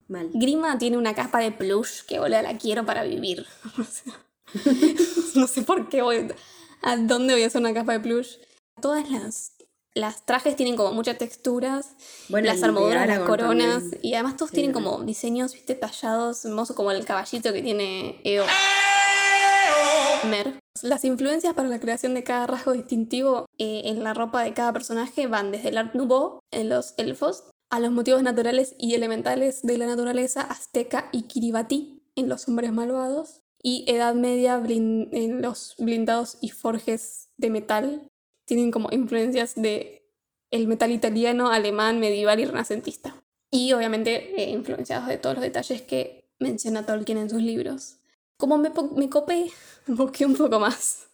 Mal. 0.09 0.29
Grima 0.33 0.77
tiene 0.77 0.97
una 0.97 1.13
capa 1.15 1.39
de 1.39 1.51
plush 1.51 2.01
que 2.07 2.19
boludo 2.19 2.41
la 2.41 2.57
quiero 2.57 2.85
para 2.85 3.03
vivir. 3.03 3.45
No 5.35 5.45
sé 5.47 5.61
por 5.61 5.89
qué 5.89 6.01
voy. 6.01 6.27
¿A 6.81 6.97
dónde 6.97 7.33
voy 7.35 7.43
a 7.43 7.47
hacer 7.47 7.61
una 7.61 7.73
capa 7.73 7.93
de 7.93 7.99
plush? 7.99 8.37
Todas 8.81 9.09
las. 9.11 9.53
Las 9.95 10.25
trajes 10.25 10.55
tienen 10.55 10.75
como 10.75 10.91
muchas 10.93 11.17
texturas, 11.17 11.95
Bueno, 12.29 12.47
las 12.47 12.61
armaduras, 12.63 13.07
las 13.07 13.19
coronas, 13.21 13.81
también. 13.81 13.99
y 14.03 14.13
además 14.13 14.37
todos 14.37 14.49
Sí, 14.51 14.55
tienen 14.55 14.71
como 14.71 15.01
diseños, 15.03 15.53
viste, 15.53 15.73
tallados, 15.75 16.45
hermoso 16.45 16.75
como 16.75 16.91
el 16.91 17.03
caballito 17.05 17.51
que 17.53 17.61
tiene 17.63 18.21
Eo. 18.23 18.45
Mer. 20.29 20.59
Las 20.83 21.03
influencias 21.05 21.53
para 21.53 21.69
la 21.69 21.79
creación 21.79 22.13
de 22.13 22.23
cada 22.23 22.47
rasgo 22.47 22.73
distintivo 22.73 23.45
eh, 23.57 23.81
en 23.85 24.03
la 24.03 24.13
ropa 24.13 24.43
de 24.43 24.53
cada 24.53 24.71
personaje 24.73 25.27
van 25.27 25.51
desde 25.51 25.69
el 25.69 25.77
Art 25.77 25.95
Nouveau 25.95 26.39
en 26.51 26.69
los 26.69 26.93
elfos 26.97 27.45
a 27.69 27.79
los 27.79 27.91
motivos 27.91 28.23
naturales 28.23 28.75
y 28.77 28.95
elementales 28.95 29.61
de 29.61 29.77
la 29.77 29.85
naturaleza 29.85 30.41
azteca 30.41 31.09
y 31.11 31.23
kiribati 31.23 32.03
en 32.15 32.29
los 32.29 32.47
hombres 32.47 32.71
malvados 32.71 33.41
y 33.61 33.85
Edad 33.87 34.15
Media 34.15 34.61
en 34.65 35.41
los 35.41 35.75
blindados 35.77 36.37
y 36.41 36.49
forjes 36.49 37.29
de 37.37 37.49
metal. 37.49 38.09
Tienen 38.45 38.71
como 38.71 38.89
influencias 38.91 39.55
de 39.55 39.99
el 40.51 40.67
metal 40.67 40.91
italiano, 40.91 41.49
alemán, 41.49 41.99
medieval 41.99 42.39
y 42.39 42.45
renacentista. 42.45 43.15
Y 43.51 43.73
obviamente 43.73 44.41
eh, 44.41 44.49
influenciados 44.49 45.07
de 45.07 45.17
todos 45.17 45.35
los 45.35 45.43
detalles 45.43 45.81
que 45.81 46.31
menciona 46.39 46.85
Tolkien 46.85 47.17
en 47.17 47.29
sus 47.29 47.41
libros. 47.41 47.99
Como 48.37 48.57
me 48.57 49.09
copé, 49.09 49.51
busqué 49.87 50.25
un 50.25 50.35
poco 50.35 50.59
más. 50.59 51.09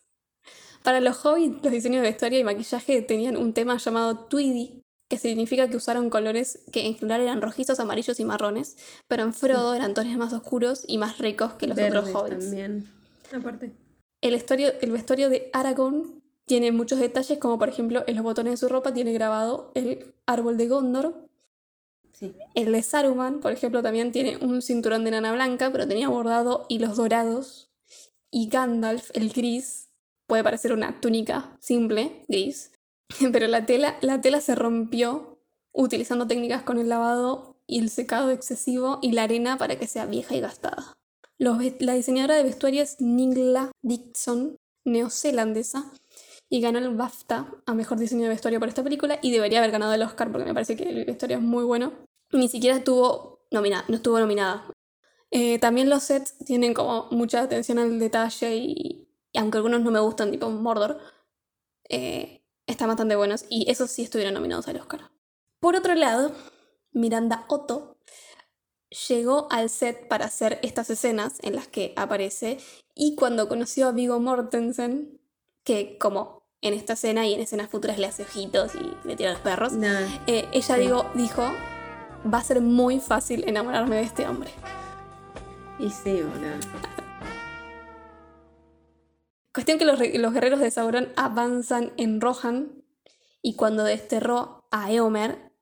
Para 0.84 1.02
los 1.02 1.26
hobbits, 1.26 1.64
los 1.64 1.74
diseños 1.74 2.04
de 2.04 2.10
vestuario 2.10 2.40
y 2.40 2.44
maquillaje 2.44 3.02
tenían 3.02 3.38
un 3.38 3.54
tema 3.54 3.78
llamado 3.78 4.28
Tweedy, 4.28 4.85
que 5.08 5.18
significa 5.18 5.70
que 5.70 5.78
usaron 5.78 6.10
colores 6.10 6.60
que 6.72 6.86
en 6.86 6.96
general 6.96 7.22
eran 7.22 7.42
rojizos, 7.42 7.80
amarillos 7.80 8.20
y 8.20 8.26
marrones, 8.26 8.78
pero 9.08 9.24
en 9.24 9.34
Frodo 9.34 9.76
eran 9.76 9.94
tonos 9.94 10.16
más 10.18 10.34
oscuros 10.34 10.84
y 10.88 10.98
más 10.98 11.20
ricos 11.20 11.54
que 11.54 11.68
los 11.68 11.78
otros 11.78 11.94
Verdes 11.94 12.16
hobbits. 12.16 12.46
también. 12.46 12.90
Aparte. 13.32 13.72
El, 14.22 14.32
vestuario, 14.32 14.74
el 14.82 14.92
vestuario 14.92 15.30
de 15.30 15.50
Aragorn 15.54 16.24
tiene 16.46 16.72
muchos 16.72 17.00
detalles, 17.00 17.38
como 17.38 17.60
por 17.60 17.70
ejemplo 17.70 18.04
en 18.08 18.16
los 18.16 18.24
botones 18.24 18.54
de 18.54 18.58
su 18.58 18.68
ropa 18.68 18.94
tiene 18.94 19.14
grabado 19.14 19.72
el 19.76 20.14
árbol 20.26 20.58
de 20.58 20.68
Gondor. 20.68 21.28
Sí. 22.14 22.34
El 22.54 22.72
de 22.72 22.82
Saruman, 22.82 23.42
por 23.42 23.52
ejemplo, 23.52 23.84
también 23.84 24.12
tiene 24.12 24.38
un 24.38 24.62
cinturón 24.62 25.04
de 25.04 25.12
lana 25.12 25.34
blanca, 25.34 25.72
pero 25.72 25.88
tenía 25.88 26.08
bordado 26.08 26.66
hilos 26.70 26.96
dorados. 26.96 27.70
Y 28.32 28.48
Gandalf, 28.48 29.12
el 29.14 29.30
gris, 29.32 29.90
puede 30.26 30.44
parecer 30.44 30.72
una 30.72 31.02
túnica 31.02 31.58
simple, 31.60 32.24
gris, 32.28 32.72
pero 33.32 33.48
la 33.48 33.66
tela, 33.66 33.98
la 34.02 34.22
tela 34.22 34.42
se 34.42 34.56
rompió 34.56 35.40
utilizando 35.72 36.28
técnicas 36.28 36.64
con 36.64 36.80
el 36.80 36.90
lavado 36.90 37.58
y 37.68 37.80
el 37.80 37.90
secado 37.90 38.32
excesivo 38.32 39.00
y 39.02 39.12
la 39.12 39.24
arena 39.24 39.58
para 39.58 39.78
que 39.78 39.88
sea 39.88 40.06
vieja 40.06 40.36
y 40.36 40.42
gastada. 40.42 40.94
Los 41.38 41.58
la 41.80 41.94
diseñadora 41.94 42.36
de 42.36 42.44
vestuario 42.44 42.82
es 42.82 43.02
Ningla 43.02 43.72
Dixon, 43.82 44.56
neozelandesa, 44.86 45.92
y 46.50 46.62
ganó 46.62 46.80
el 46.80 46.96
BAFTA 46.96 47.48
a 47.66 47.74
mejor 47.74 47.98
diseño 47.98 48.24
de 48.24 48.30
vestuario 48.30 48.60
por 48.60 48.70
esta 48.70 48.84
película 48.84 49.20
y 49.22 49.32
debería 49.32 49.60
haber 49.60 49.72
ganado 49.72 49.94
el 49.94 50.04
Oscar 50.04 50.32
porque 50.32 50.46
me 50.46 50.54
parece 50.54 50.76
que 50.76 50.84
el 50.84 51.06
vestuario 51.06 51.38
es 51.38 51.44
muy 51.44 51.64
bueno. 51.64 51.92
Ni 52.32 52.48
siquiera 52.48 52.78
estuvo 52.78 53.46
nominada, 53.52 53.86
no 53.88 53.96
estuvo 53.96 54.20
nominada. 54.20 54.66
Eh, 55.32 55.60
también 55.60 55.90
los 55.90 56.04
sets 56.04 56.38
tienen 56.46 56.74
como 56.74 57.08
mucha 57.12 57.42
atención 57.42 57.80
al 57.80 58.00
detalle 58.00 58.56
y, 58.56 59.10
y 59.32 59.38
aunque 59.38 59.58
algunos 59.58 59.82
no 59.82 59.92
me 59.92 60.00
gustan, 60.00 60.32
tipo 60.32 60.50
Mordor, 60.50 61.00
eh, 61.90 62.45
están 62.68 62.88
bastante 62.88 63.16
buenos 63.16 63.46
y 63.50 63.70
esos 63.70 63.92
sí 63.92 64.04
estuvieron 64.04 64.34
nominados 64.34 64.68
al 64.68 64.78
Oscar. 64.78 65.12
Por 65.60 65.76
otro 65.76 65.96
lado, 65.96 66.32
Miranda 66.92 67.46
Otto 67.48 67.98
llegó 69.08 69.48
al 69.52 69.70
set 69.70 70.08
para 70.08 70.26
hacer 70.26 70.60
estas 70.64 70.90
escenas 70.90 71.40
en 71.42 71.56
las 71.56 71.68
que 71.68 71.94
aparece 71.96 72.60
y 72.94 73.16
cuando 73.16 73.48
conoció 73.48 73.88
a 73.88 73.92
Vigo 73.92 74.20
Mortensen, 74.20 75.20
que 75.64 75.98
como 75.98 76.48
en 76.62 76.74
esta 76.74 76.94
escena 76.94 77.28
y 77.28 77.34
en 77.34 77.42
escenas 77.42 77.70
futuras 77.70 78.00
le 78.00 78.08
hace 78.08 78.24
ojitos 78.24 78.74
y 78.76 79.08
le 79.08 79.16
tira 79.16 79.32
a 79.32 79.34
los 79.34 79.42
perros, 79.42 79.74
eh, 80.28 80.48
ella 80.52 80.76
digo, 80.78 81.06
dijo, 81.14 81.44
va 82.32 82.40
a 82.40 82.44
ser 82.44 82.62
muy 82.62 83.00
fácil 83.00 83.44
enamorarme 83.48 83.98
de 83.98 84.04
este 84.04 84.28
hombre. 84.28 84.50
Y 85.78 85.90
sí. 85.90 86.24
Cuestión 89.56 89.80
que 89.80 89.86
los, 89.86 89.98
los 90.16 90.34
guerreros 90.34 90.60
de 90.60 90.70
Sauron 90.70 91.14
avanzan 91.16 91.94
en 91.96 92.20
Rohan 92.20 92.84
y 93.42 93.56
cuando 93.56 93.86
desterró 93.86 94.68
a 94.70 94.92
Eomer 94.92 95.54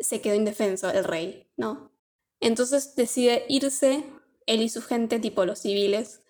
se 0.00 0.20
quedó 0.20 0.34
indefenso 0.34 0.90
el 0.90 1.04
rey, 1.04 1.48
¿no? 1.56 1.92
Entonces 2.40 2.96
decide 2.96 3.44
irse, 3.48 4.04
él 4.46 4.60
y 4.60 4.68
su 4.68 4.82
gente, 4.82 5.20
tipo 5.20 5.44
los 5.44 5.60
civiles, 5.60 6.20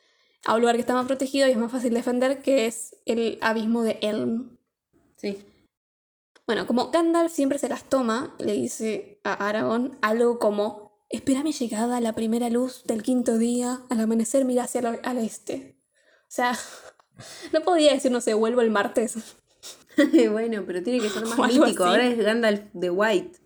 a 0.44 0.54
un 0.54 0.60
lugar 0.60 0.74
que 0.74 0.82
está 0.82 0.92
más 0.92 1.06
protegido 1.06 1.48
y 1.48 1.52
es 1.52 1.56
más 1.56 1.72
fácil 1.72 1.94
defender, 1.94 2.42
que 2.42 2.66
es 2.66 2.96
el 3.06 3.38
abismo 3.40 3.84
de 3.84 3.98
Elm. 4.02 4.58
Sí. 5.16 5.46
Bueno, 6.46 6.66
como 6.66 6.90
Gandalf 6.90 7.32
siempre 7.32 7.58
se 7.58 7.70
las 7.70 7.84
toma, 7.84 8.34
le 8.38 8.52
dice 8.52 9.18
a 9.24 9.48
Aragorn 9.48 9.96
algo 10.02 10.38
como, 10.38 11.06
espera 11.08 11.42
mi 11.42 11.52
llegada 11.52 11.96
a 11.96 12.00
la 12.02 12.14
primera 12.14 12.50
luz 12.50 12.84
del 12.84 13.02
quinto 13.02 13.38
día, 13.38 13.80
al 13.88 14.00
amanecer 14.00 14.44
mira 14.44 14.64
hacia 14.64 14.80
el 14.80 15.00
al 15.02 15.16
este. 15.16 15.78
O 16.22 16.30
sea, 16.30 16.58
no 17.52 17.60
podía 17.62 17.92
decir, 17.92 18.10
no 18.10 18.20
sé, 18.20 18.34
vuelvo 18.34 18.60
el 18.60 18.70
martes. 18.70 19.14
bueno, 20.30 20.64
pero 20.66 20.82
tiene 20.82 21.00
que 21.00 21.10
ser 21.10 21.24
más 21.26 21.38
mítico. 21.54 21.84
así. 21.84 21.92
Ahora 21.92 22.06
es 22.06 22.18
Gandalf 22.18 22.62
de 22.72 22.90
White. 22.90 23.38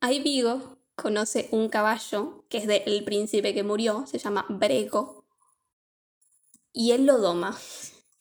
Ahí 0.00 0.20
Vigo 0.22 0.78
conoce 0.96 1.48
un 1.50 1.68
caballo 1.68 2.44
que 2.48 2.58
es 2.58 2.66
del 2.66 3.04
príncipe 3.04 3.54
que 3.54 3.62
murió, 3.62 4.04
se 4.06 4.18
llama 4.18 4.44
Brego, 4.48 5.24
y 6.72 6.92
él 6.92 7.06
lo 7.06 7.18
doma. 7.18 7.56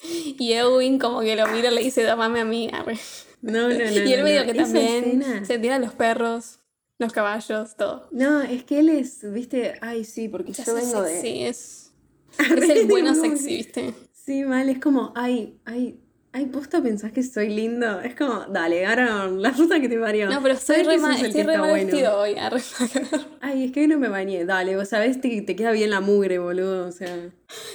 Y 0.02 0.54
Eowyn 0.54 0.98
como 0.98 1.20
que 1.22 1.36
lo 1.36 1.46
mira 1.48 1.72
y 1.72 1.76
le 1.76 1.82
dice, 1.84 2.04
domame 2.04 2.40
a 2.40 2.46
mí. 2.46 2.70
arre". 2.72 2.98
No, 3.42 3.68
no, 3.68 3.70
no. 3.70 3.76
y 3.76 4.14
él 4.14 4.20
no, 4.20 4.26
medio 4.26 4.42
no. 4.46 4.46
que 4.52 4.54
también 4.54 5.22
escena- 5.22 5.46
se 5.46 5.60
tira 5.60 5.76
a 5.76 5.80
los 5.80 5.94
perros, 5.94 6.60
los 6.98 7.12
caballos, 7.14 7.76
todo. 7.76 8.08
No, 8.12 8.42
es 8.42 8.64
que 8.64 8.80
él 8.80 8.90
es, 8.90 9.30
viste, 9.32 9.78
ay 9.82 10.04
sí, 10.06 10.28
porque 10.30 10.54
Se 10.54 10.64
yo 10.64 10.74
vengo 10.76 11.04
sexy, 11.06 11.22
de... 11.44 11.48
es, 11.50 11.92
es 12.38 12.70
el 12.70 12.88
bueno 12.88 13.14
sexy, 13.16 13.58
¿viste? 13.58 13.94
Sí, 14.30 14.44
mal, 14.44 14.70
es 14.70 14.78
como, 14.78 15.12
ay, 15.16 15.60
ay, 15.66 16.00
ay, 16.34 16.46
posta 16.46 16.84
pensás 16.84 17.12
que 17.12 17.24
soy 17.24 17.50
lindo. 17.50 18.00
Es 18.02 18.14
como, 18.16 18.42
dale, 18.42 18.86
Aaron, 18.86 19.42
la 19.42 19.52
puta 19.54 19.82
que 19.82 19.90
te 19.90 19.98
parió. 19.98 20.30
No, 20.30 20.40
pero 20.44 20.56
¿Sabés 20.56 20.86
re, 20.86 20.98
que 20.98 21.02
mal, 21.02 21.26
estoy 21.26 21.42
re 21.42 21.58
mal 21.58 21.70
bueno? 21.72 21.86
vestido 21.88 22.16
hoy. 22.20 22.36
arre. 22.38 22.62
Ay, 23.42 23.64
es 23.64 23.72
que 23.72 23.80
hoy 23.80 23.88
no 23.88 23.98
me 23.98 24.08
bañé. 24.08 24.46
Dale, 24.46 24.76
vos 24.76 24.88
sabés 24.88 25.18
que 25.18 25.42
te 25.42 25.56
queda 25.56 25.72
bien 25.72 25.90
la 25.90 26.00
mugre, 26.00 26.38
boludo. 26.38 26.88
O 26.88 26.92
sea, 26.92 27.18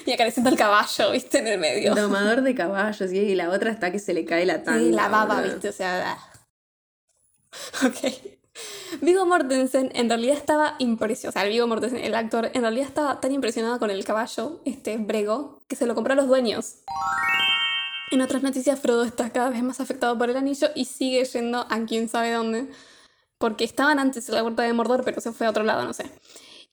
Y 0.07 0.13
acariciando 0.13 0.49
al 0.49 0.57
caballo, 0.57 1.11
¿viste? 1.11 1.39
En 1.39 1.49
el 1.49 1.59
medio. 1.59 1.93
domador 1.93 2.43
de 2.43 2.55
caballos. 2.55 3.13
Y 3.13 3.35
la 3.35 3.51
otra 3.51 3.73
está 3.73 3.91
que 3.91 3.99
se 3.99 4.15
le 4.15 4.25
cae 4.25 4.47
la 4.47 4.63
tanga. 4.63 4.79
Sí, 4.79 4.93
la 4.93 5.09
baba, 5.09 5.35
boludo. 5.41 5.55
¿viste? 5.55 5.71
O 5.71 5.73
sea. 5.73 6.13
ah. 6.13 6.31
Ok. 7.85 8.44
Vigo 9.01 9.27
Mortensen 9.27 9.91
en 9.95 10.09
realidad 10.09 10.37
estaba 10.37 10.77
impresionado. 10.79 11.31
O 11.31 11.33
sea, 11.33 11.47
el 11.47 11.67
Mortensen, 11.67 12.01
el 12.01 12.15
actor, 12.15 12.51
en 12.55 12.63
realidad 12.63 12.87
estaba 12.87 13.21
tan 13.21 13.33
impresionado 13.33 13.79
con 13.79 13.91
el 13.91 14.05
caballo, 14.05 14.61
este 14.65 14.97
Brego, 14.97 15.61
que 15.69 15.77
se 15.77 15.87
lo 15.87 15.95
compró 15.95 16.13
a 16.13 16.17
los 16.17 16.29
dueños. 16.29 16.77
En 18.11 18.21
otras 18.21 18.43
noticias, 18.43 18.79
Frodo 18.79 19.05
está 19.05 19.31
cada 19.31 19.51
vez 19.51 19.63
más 19.63 19.81
afectado 19.81 20.17
por 20.17 20.31
el 20.31 20.37
anillo 20.37 20.69
y 20.75 20.85
sigue 20.85 21.25
yendo 21.25 21.67
a 21.69 21.85
quién 21.87 22.09
sabe 22.09 22.33
dónde. 22.33 22.71
Porque 23.39 23.65
estaban 23.65 23.99
antes 23.99 24.29
en 24.29 24.37
la 24.37 24.43
puerta 24.43 24.63
de 24.63 24.73
Mordor, 24.73 25.05
pero 25.05 25.21
se 25.21 25.33
fue 25.33 25.47
a 25.47 25.51
otro 25.51 25.65
lado, 25.65 25.85
no 25.85 25.93
sé. 25.93 26.11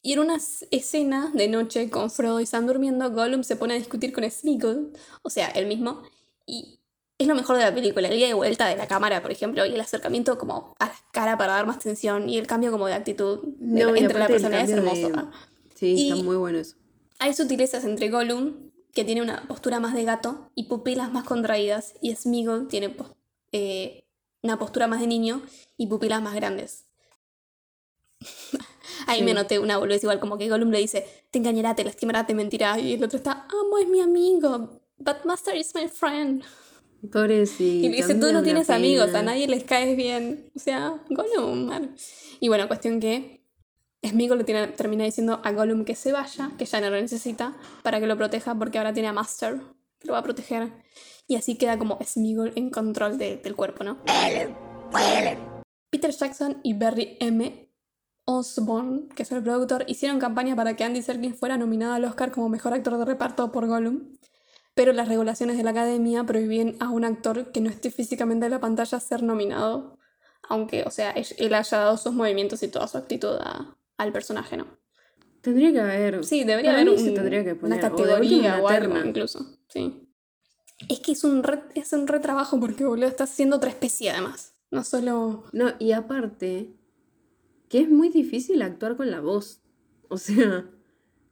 Y 0.03 0.13
en 0.13 0.19
una 0.19 0.37
escena 0.71 1.31
de 1.33 1.47
noche 1.47 1.89
con 1.89 2.09
Frodo 2.11 2.39
y 2.39 2.45
Sam 2.45 2.67
durmiendo, 2.67 3.09
Gollum 3.11 3.43
se 3.43 3.55
pone 3.55 3.73
a 3.73 3.77
discutir 3.77 4.13
con 4.13 4.29
Smeagol, 4.29 4.93
o 5.21 5.29
sea, 5.29 5.47
él 5.49 5.67
mismo, 5.67 6.01
y 6.45 6.80
es 7.21 7.27
lo 7.27 7.35
mejor 7.35 7.57
de 7.57 7.63
la 7.63 7.73
película, 7.73 8.07
el 8.07 8.15
día 8.15 8.27
de 8.27 8.33
vuelta 8.33 8.67
de 8.67 8.75
la 8.75 8.87
cámara, 8.87 9.21
por 9.21 9.31
ejemplo, 9.31 9.65
y 9.65 9.73
el 9.73 9.79
acercamiento 9.81 10.37
como 10.37 10.75
a 10.79 10.87
la 10.87 10.95
cara 11.11 11.37
para 11.37 11.53
dar 11.53 11.65
más 11.65 11.79
tensión, 11.79 12.29
y 12.29 12.37
el 12.37 12.47
cambio 12.47 12.71
como 12.71 12.87
de 12.87 12.93
actitud 12.93 13.39
de- 13.59 13.83
No, 13.85 13.95
y 13.95 13.99
entre 13.99 14.19
la 14.19 14.27
personalidad 14.27 14.63
es 14.63 14.69
de- 14.69 14.77
hermoso. 14.77 15.29
Sí, 15.75 15.93
Y- 15.97 16.11
está 16.11 16.23
muy 16.23 16.35
bueno 16.35 16.59
eso. 16.59 16.75
Hay 17.19 17.33
sutilezas 17.33 17.83
entre 17.85 18.09
Gollum, 18.09 18.71
que 18.93 19.05
tiene 19.05 19.21
una 19.21 19.43
postura 19.47 19.79
más 19.79 19.93
de 19.93 20.03
gato, 20.03 20.49
y 20.55 20.63
pupilas 20.65 21.11
más 21.11 21.23
contraídas, 21.23 21.93
y 22.01 22.13
Smeagol 22.15 22.67
tiene 22.67 22.95
eh, 23.53 24.03
una 24.43 24.57
postura 24.57 24.87
más 24.87 24.99
de 25.01 25.07
niño 25.07 25.41
y 25.77 25.87
pupilas 25.87 26.21
más 26.21 26.33
grandes. 26.35 26.85
Ahí 29.07 29.19
Sí. 29.19 29.25
me 29.25 29.33
noté 29.33 29.59
una 29.59 29.77
boludez 29.77 30.03
igual, 30.03 30.19
como 30.19 30.37
que 30.37 30.49
Gollum 30.49 30.69
le 30.71 30.79
dice, 30.79 31.05
te 31.31 31.39
engañará, 31.39 31.75
te 31.75 31.83
lastimará, 31.83 32.25
te 32.25 32.33
mentirá, 32.33 32.79
y 32.79 32.93
el 32.93 33.03
otro 33.03 33.17
está, 33.17 33.47
amo, 33.49 33.77
es 33.79 33.87
mi 33.87 33.99
amigo, 34.01 34.81
but 34.97 35.25
Master 35.25 35.55
is 35.55 35.73
my 35.75 35.87
friend. 35.87 36.43
Pobrecito. 37.11 37.85
Y 37.85 37.89
le 37.89 37.95
dice, 37.97 38.15
tú 38.15 38.31
no 38.31 38.43
tienes 38.43 38.69
amigos, 38.69 39.13
a 39.15 39.23
nadie 39.23 39.47
les 39.47 39.63
caes 39.63 39.95
bien. 39.97 40.51
O 40.55 40.59
sea, 40.59 41.01
Gollum. 41.09 41.65
man. 41.65 41.95
Y 42.39 42.47
bueno, 42.47 42.67
cuestión 42.67 42.99
que 42.99 43.43
Smeagol 44.05 44.39
le 44.39 44.43
tiene- 44.43 44.67
termina 44.67 45.03
diciendo 45.03 45.41
a 45.43 45.51
Gollum 45.51 45.85
que 45.85 45.95
se 45.95 46.11
vaya, 46.11 46.51
que 46.57 46.65
ya 46.65 46.81
no 46.81 46.89
lo 46.89 46.99
necesita, 46.99 47.55
para 47.83 47.99
que 47.99 48.07
lo 48.07 48.17
proteja 48.17 48.55
porque 48.55 48.77
ahora 48.77 48.93
tiene 48.93 49.09
a 49.09 49.13
Master, 49.13 49.61
que 49.99 50.07
lo 50.07 50.13
va 50.13 50.19
a 50.19 50.23
proteger. 50.23 50.71
Y 51.27 51.35
así 51.35 51.55
queda 51.57 51.77
como 51.77 51.97
Smeagol 52.03 52.51
en 52.55 52.69
control 52.71 53.17
de- 53.17 53.37
del 53.37 53.55
cuerpo, 53.55 53.83
¿no? 53.83 53.97
Peter 55.89 56.11
Jackson 56.11 56.57
y 56.63 56.73
Barry 56.73 57.17
M. 57.19 57.67
Osborne, 58.25 59.07
que 59.15 59.23
es 59.23 59.31
el 59.31 59.43
productor, 59.43 59.83
hicieron 59.87 60.19
campaña 60.19 60.55
para 60.55 60.75
que 60.75 60.83
Andy 60.83 61.01
Serkis 61.01 61.35
fuera 61.35 61.57
nominado 61.57 61.93
al 61.93 62.05
Oscar 62.05 62.31
como 62.31 62.49
mejor 62.49 62.73
actor 62.73 62.97
de 62.97 63.05
reparto 63.05 63.51
por 63.51 63.67
Gollum, 63.67 64.13
pero 64.73 64.93
las 64.93 65.07
regulaciones 65.07 65.57
de 65.57 65.63
la 65.63 65.71
academia 65.71 66.23
prohíben 66.23 66.77
a 66.79 66.89
un 66.89 67.03
actor 67.05 67.51
que 67.51 67.61
no 67.61 67.69
esté 67.69 67.91
físicamente 67.91 68.45
en 68.45 68.51
la 68.51 68.59
pantalla 68.59 68.99
ser 68.99 69.23
nominado, 69.23 69.97
aunque, 70.49 70.83
o 70.83 70.91
sea, 70.91 71.11
él 71.11 71.53
haya 71.53 71.77
dado 71.77 71.97
sus 71.97 72.13
movimientos 72.13 72.63
y 72.63 72.67
toda 72.67 72.87
su 72.87 72.97
actitud 72.97 73.35
a- 73.39 73.75
al 73.97 74.11
personaje, 74.11 74.57
¿no? 74.57 74.67
Tendría 75.41 75.71
que 75.71 75.79
haber. 75.79 76.23
Sí, 76.23 76.43
debería 76.43 76.71
haber 76.73 76.85
mí 76.85 76.97
se 76.97 77.09
un- 77.09 77.15
tendría 77.15 77.43
que 77.43 77.55
poner, 77.55 77.77
una 77.79 77.89
categoría 77.89 78.59
o 78.61 78.67
algo, 78.67 78.97
incluso, 79.03 79.45
sí. 79.67 80.07
Es 80.89 80.99
que 80.99 81.11
es 81.11 81.23
un, 81.23 81.43
re, 81.43 81.63
es 81.75 81.93
un 81.93 82.07
retrabajo 82.07 82.59
porque, 82.59 82.85
boludo, 82.85 83.07
estás 83.07 83.31
haciendo 83.31 83.57
otra 83.57 83.69
especie 83.69 84.09
además, 84.11 84.55
no 84.71 84.83
solo... 84.83 85.43
No, 85.51 85.73
y 85.79 85.91
aparte, 85.91 86.73
que 87.69 87.79
es 87.81 87.89
muy 87.89 88.09
difícil 88.09 88.61
actuar 88.61 88.97
con 88.97 89.11
la 89.11 89.19
voz. 89.21 89.61
O 90.09 90.17
sea, 90.17 90.65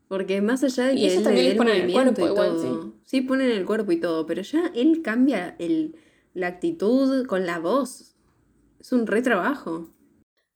porque 0.10 0.42
más 0.42 0.64
allá 0.64 0.86
de 0.86 0.94
Y 0.94 0.96
que 0.96 1.06
ellos 1.06 1.18
él 1.18 1.24
también 1.24 1.46
le 1.46 1.50
les 1.52 1.58
ponen 1.58 1.82
el 1.84 1.94
cuerpo 1.94 2.22
y 2.22 2.26
igual, 2.26 2.50
todo. 2.50 2.94
Sí, 3.06 3.22
ponen 3.22 3.52
el 3.52 3.66
cuerpo 3.66 3.92
y 3.92 4.00
todo, 4.02 4.26
pero 4.26 4.42
ya 4.42 4.72
él 4.74 5.02
cambia 5.04 5.56
el, 5.60 5.96
la 6.34 6.48
actitud 6.48 7.28
con 7.28 7.46
la 7.46 7.60
voz. 7.60 8.16
Es 8.80 8.92
un 8.92 9.06
retrabajo. 9.06 9.94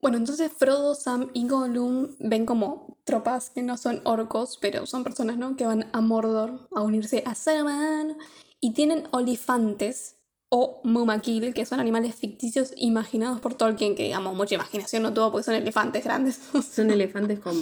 Bueno, 0.01 0.17
entonces 0.17 0.51
Frodo, 0.51 0.95
Sam 0.95 1.29
y 1.33 1.47
Gollum 1.47 2.09
ven 2.19 2.47
como 2.47 2.97
tropas 3.05 3.51
que 3.51 3.61
no 3.61 3.77
son 3.77 4.01
orcos, 4.05 4.57
pero 4.59 4.87
son 4.87 5.03
personas, 5.03 5.37
¿no? 5.37 5.55
Que 5.55 5.67
van 5.67 5.85
a 5.93 6.01
Mordor 6.01 6.67
a 6.75 6.81
unirse 6.81 7.23
a 7.25 7.35
Saruman 7.35 8.17
y 8.59 8.73
tienen 8.73 9.03
olifantes 9.11 10.17
o 10.49 10.81
Mumakil, 10.83 11.53
que 11.53 11.65
son 11.67 11.79
animales 11.79 12.15
ficticios 12.15 12.73
imaginados 12.75 13.39
por 13.39 13.53
Tolkien, 13.53 13.95
que 13.95 14.03
digamos 14.03 14.35
mucha 14.35 14.55
imaginación 14.55 15.03
no 15.03 15.13
tuvo 15.13 15.31
porque 15.31 15.45
son 15.45 15.55
elefantes 15.55 16.03
grandes. 16.03 16.39
Son 16.73 16.89
elefantes 16.91 17.39
con 17.39 17.55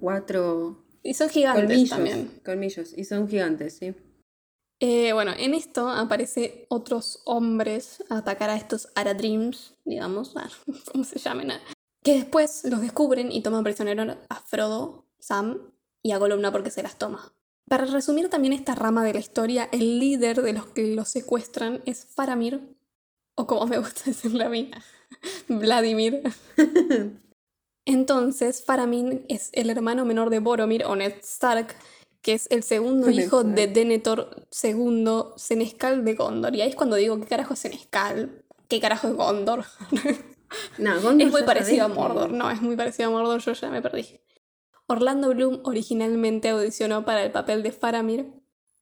cuatro 0.00 0.84
y 1.02 1.14
son 1.14 1.28
gigantes 1.28 1.64
colmillos. 1.64 1.90
también. 1.90 2.40
Colmillos. 2.44 2.92
Y 2.96 3.04
son 3.04 3.28
gigantes, 3.28 3.76
sí. 3.78 3.94
Eh, 4.80 5.12
bueno, 5.12 5.32
en 5.36 5.54
esto 5.54 5.88
aparece 5.88 6.66
otros 6.68 7.22
hombres 7.24 8.04
a 8.10 8.18
atacar 8.18 8.50
a 8.50 8.56
estos 8.56 8.88
Aradrims, 8.94 9.74
digamos, 9.84 10.34
¿cómo 10.92 11.04
se 11.04 11.18
llaman? 11.18 11.52
ah, 11.52 11.60
que 12.02 12.14
después 12.14 12.62
los 12.64 12.80
descubren 12.80 13.32
y 13.32 13.42
toman 13.42 13.64
prisionero 13.64 14.16
a 14.28 14.34
Frodo, 14.36 15.06
Sam 15.18 15.72
y 16.02 16.12
a 16.12 16.18
Gollum 16.18 16.40
no 16.40 16.52
porque 16.52 16.70
se 16.70 16.82
las 16.82 16.96
toma. 16.96 17.34
Para 17.68 17.86
resumir 17.86 18.30
también 18.30 18.52
esta 18.52 18.74
rama 18.74 19.04
de 19.04 19.14
la 19.14 19.20
historia, 19.20 19.68
el 19.72 19.98
líder 19.98 20.42
de 20.42 20.52
los 20.52 20.66
que 20.66 20.94
los 20.94 21.08
secuestran 21.08 21.82
es 21.86 22.06
Faramir, 22.06 22.76
o 23.34 23.46
como 23.46 23.66
me 23.66 23.78
gusta 23.78 24.02
decirle 24.06 24.44
a 24.44 24.48
mí, 24.48 24.70
Vladimir. 25.48 26.22
Entonces, 27.88 28.62
Faramir 28.62 29.24
es 29.30 29.48
el 29.54 29.70
hermano 29.70 30.04
menor 30.04 30.28
de 30.28 30.40
Boromir 30.40 30.84
o 30.84 30.94
Ned 30.94 31.14
Stark, 31.22 31.74
que 32.20 32.34
es 32.34 32.46
el 32.50 32.62
segundo 32.62 33.08
hijo 33.08 33.44
de. 33.44 33.66
Denethor 33.66 34.46
II, 34.62 35.06
Senescal 35.36 36.04
de 36.04 36.14
Gondor. 36.14 36.54
Y 36.54 36.60
ahí 36.60 36.68
es 36.68 36.76
cuando 36.76 36.96
digo, 36.96 37.18
¿qué 37.18 37.26
carajo 37.26 37.54
es 37.54 37.60
Senescal? 37.60 38.44
¿Qué 38.68 38.78
carajo 38.78 39.08
es 39.08 39.14
Gondor? 39.14 39.64
No, 40.78 40.98
Gondor 41.02 41.26
es 41.26 41.30
muy 41.30 41.42
parecido 41.42 41.84
a 41.84 41.88
Mordor, 41.88 42.30
no, 42.30 42.50
es 42.50 42.62
muy 42.62 42.74
parecido 42.74 43.10
a 43.10 43.12
Mordor, 43.12 43.38
yo 43.38 43.52
ya 43.52 43.68
me 43.68 43.82
perdí. 43.82 44.18
Orlando 44.86 45.28
Bloom 45.28 45.60
originalmente 45.64 46.48
audicionó 46.48 47.04
para 47.04 47.22
el 47.22 47.30
papel 47.30 47.62
de 47.62 47.70
Faramir, 47.70 48.32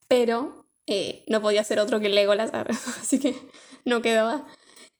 pero 0.06 0.64
eh, 0.86 1.24
no 1.26 1.42
podía 1.42 1.64
ser 1.64 1.80
otro 1.80 1.98
que 1.98 2.08
Legolas, 2.08 2.52
así 3.00 3.18
que 3.18 3.34
no 3.84 4.00
quedaba. 4.00 4.46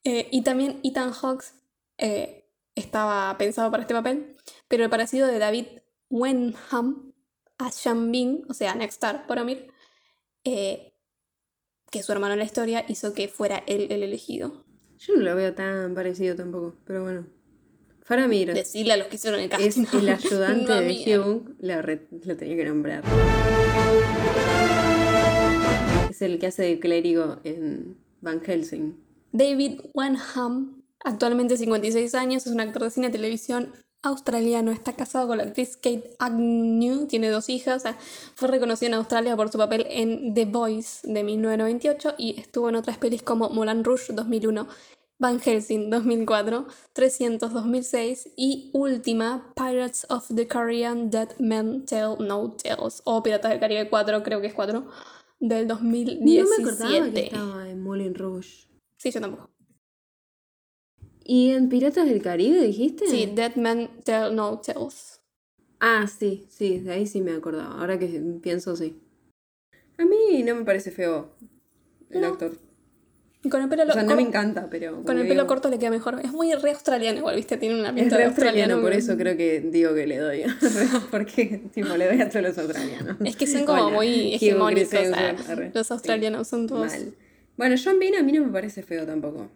Eh, 0.03 0.27
y 0.33 0.43
también 0.43 0.81
Ethan 0.83 1.13
Hawks 1.13 1.55
eh, 1.99 2.46
estaba 2.77 3.37
pensado 3.39 3.71
para 3.73 3.83
este 3.83 3.95
papel, 3.95 4.37
pero 4.69 4.85
el 4.85 4.91
parecido 4.91 5.27
de 5.27 5.39
David 5.41 5.67
Wenham 6.09 7.13
a 7.59 7.73
Sean 7.73 8.13
Bean, 8.13 8.43
o 8.49 8.55
sea, 8.55 8.75
Next 8.75 8.95
Star 9.03 9.25
Faramir, 9.27 9.67
eh, 10.45 10.93
que 11.91 12.01
es 12.01 12.07
su 12.07 12.13
hermano 12.13 12.35
en 12.35 12.39
la 12.41 12.45
historia, 12.45 12.85
hizo 12.87 13.15
que 13.15 13.27
fuera 13.29 13.65
él 13.67 13.89
el 13.91 14.03
elegido. 14.03 14.65
Yo 14.99 15.15
no 15.17 15.23
lo 15.23 15.35
veo 15.35 15.55
tan 15.55 15.95
parecido 15.95 16.37
tampoco, 16.37 16.77
pero 16.85 17.03
bueno. 17.03 17.27
Faramir 18.03 18.55
Decirle 18.55 18.93
a 18.93 18.97
los 18.99 19.09
que 19.09 19.17
hicieron 19.17 19.41
el 19.41 19.47
es 19.47 19.51
casting. 19.77 19.99
el 19.99 20.09
ayudante 20.11 20.69
No, 20.69 20.81
de. 20.81 21.19
Hugh, 21.19 21.57
lo, 21.59 21.83
lo 21.83 22.37
tenía 22.37 22.57
que 22.57 22.65
nombrar. 22.67 23.03
Es 26.11 26.23
el 26.23 26.39
que 26.39 26.47
hace 26.47 26.63
de 26.63 26.79
clérigo 26.79 27.41
en 27.45 27.99
Van 28.21 28.41
Helsing. 28.41 28.97
David 29.33 29.81
Wenham, 29.93 30.83
actualmente 31.07 31.57
56 31.57 32.15
años, 32.17 32.47
es 32.47 32.53
un 32.53 32.61
actor 32.61 32.83
de 32.83 32.91
cine 32.91 33.07
y 33.07 33.13
televisión 33.13 33.73
australiano. 34.03 34.73
Está 34.73 34.95
casado 34.95 35.29
con 35.29 35.39
la 35.39 35.45
actriz 35.45 35.77
Kate 35.77 36.17
Agnew, 36.19 37.07
tiene 37.07 37.31
dos 37.31 37.49
hijas. 37.49 37.85
fue 38.35 38.49
reconocido 38.49 38.89
en 38.89 38.95
Australia 38.95 39.37
por 39.37 39.51
su 39.51 39.57
papel 39.57 39.87
en 39.89 40.35
The 40.35 40.45
Voice 40.47 41.07
de 41.11 41.23
1998 41.23 42.15
y 42.19 42.39
estuvo 42.41 42.69
en 42.69 42.77
otras 42.77 42.99
pelis 42.99 43.23
como 43.23 43.49
Moulin 43.51 43.85
Rouge 43.85 44.13
2001, 44.13 44.67
Van 45.19 45.41
Helsing 45.41 45.91
2004, 45.91 46.67
300 46.93 47.53
2006 47.53 48.33
y 48.37 48.71
última 48.75 49.53
Pirates 49.55 50.07
of 50.11 50.27
the 50.35 50.47
Caribbean 50.47 51.11
Dead 51.11 51.29
Men 51.39 51.87
Tell 51.87 52.17
No 52.19 52.51
Tales 52.51 53.01
o 53.05 53.23
Piratas 53.23 53.53
del 53.53 53.61
Caribe 53.61 53.89
4, 53.89 54.23
creo 54.25 54.41
que 54.41 54.49
es 54.49 54.55
4, 54.55 54.87
del 55.39 55.69
2017. 55.69 56.43
No 56.43 56.49
me 56.49 56.71
acordaba 56.71 57.11
que 57.13 57.21
estaba 57.21 57.69
en 57.69 57.81
Moulin 57.81 58.15
Rouge. 58.15 58.67
Sí, 58.99 59.11
yo 59.13 59.21
tampoco. 59.21 59.56
¿Y 61.29 61.51
en 61.51 61.69
Piratas 61.69 62.07
del 62.09 62.23
Caribe 62.23 62.61
dijiste? 62.63 63.07
Sí, 63.09 63.31
Dead 63.35 63.57
Men 63.57 63.91
Tell 64.05 64.35
No 64.35 64.61
Tales. 64.61 65.21
Ah, 65.81 66.07
sí, 66.07 66.47
sí, 66.49 66.79
de 66.79 66.93
ahí 66.93 67.07
sí 67.07 67.21
me 67.21 67.33
acordaba. 67.33 67.81
Ahora 67.81 67.99
que 67.99 68.07
pienso, 68.41 68.77
sí. 68.77 68.97
A 69.99 70.05
mí 70.05 70.43
no 70.45 70.55
me 70.55 70.65
parece 70.65 70.93
feo 70.93 71.35
el 72.11 72.21
No. 72.21 72.29
actor. 72.29 72.57
Con 73.51 73.63
el 73.63 73.69
pelo, 73.69 73.85
O 73.85 73.93
sea, 73.93 74.03
no 74.03 74.17
me 74.17 74.23
encanta, 74.23 74.69
pero. 74.71 75.03
con 75.05 75.19
el 75.19 75.27
pelo 75.29 75.47
corto 75.47 75.69
le 75.69 75.79
queda 75.79 75.91
mejor. 75.91 76.21
Es 76.25 76.33
muy 76.33 76.53
re 76.55 76.71
australiano 76.71 77.19
igual, 77.19 77.37
¿viste? 77.37 77.57
Tiene 77.57 77.79
una 77.79 77.91
Es 77.91 77.95
pinta 77.95 78.17
re 78.17 78.23
de 78.23 78.29
australiano, 78.29 78.81
por 78.81 78.93
eso 78.93 79.17
creo 79.17 79.37
que 79.37 79.61
digo 79.61 79.95
que 79.95 80.07
le 80.07 80.19
doy. 80.19 80.43
Porque, 81.11 81.63
tipo, 81.73 81.97
le 81.97 82.07
doy 82.07 82.21
a 82.23 82.29
todos 82.29 82.45
los 82.47 82.59
australianos. 82.59 83.17
Es 83.25 83.37
que 83.37 83.47
son 83.47 83.65
como 83.65 83.91
muy 83.91 84.35
hegemónicos. 84.35 84.93
Los 85.75 85.91
australianos 85.91 86.49
son 86.49 86.67
todos 86.67 86.87
Mal. 86.87 87.15
Bueno, 87.57 87.77
John 87.83 87.99
Bean 87.99 88.15
a 88.17 88.23
mí 88.23 88.33
no 88.33 88.45
me 88.45 88.53
parece 88.53 88.83
feo 88.83 89.05
tampoco. 89.07 89.49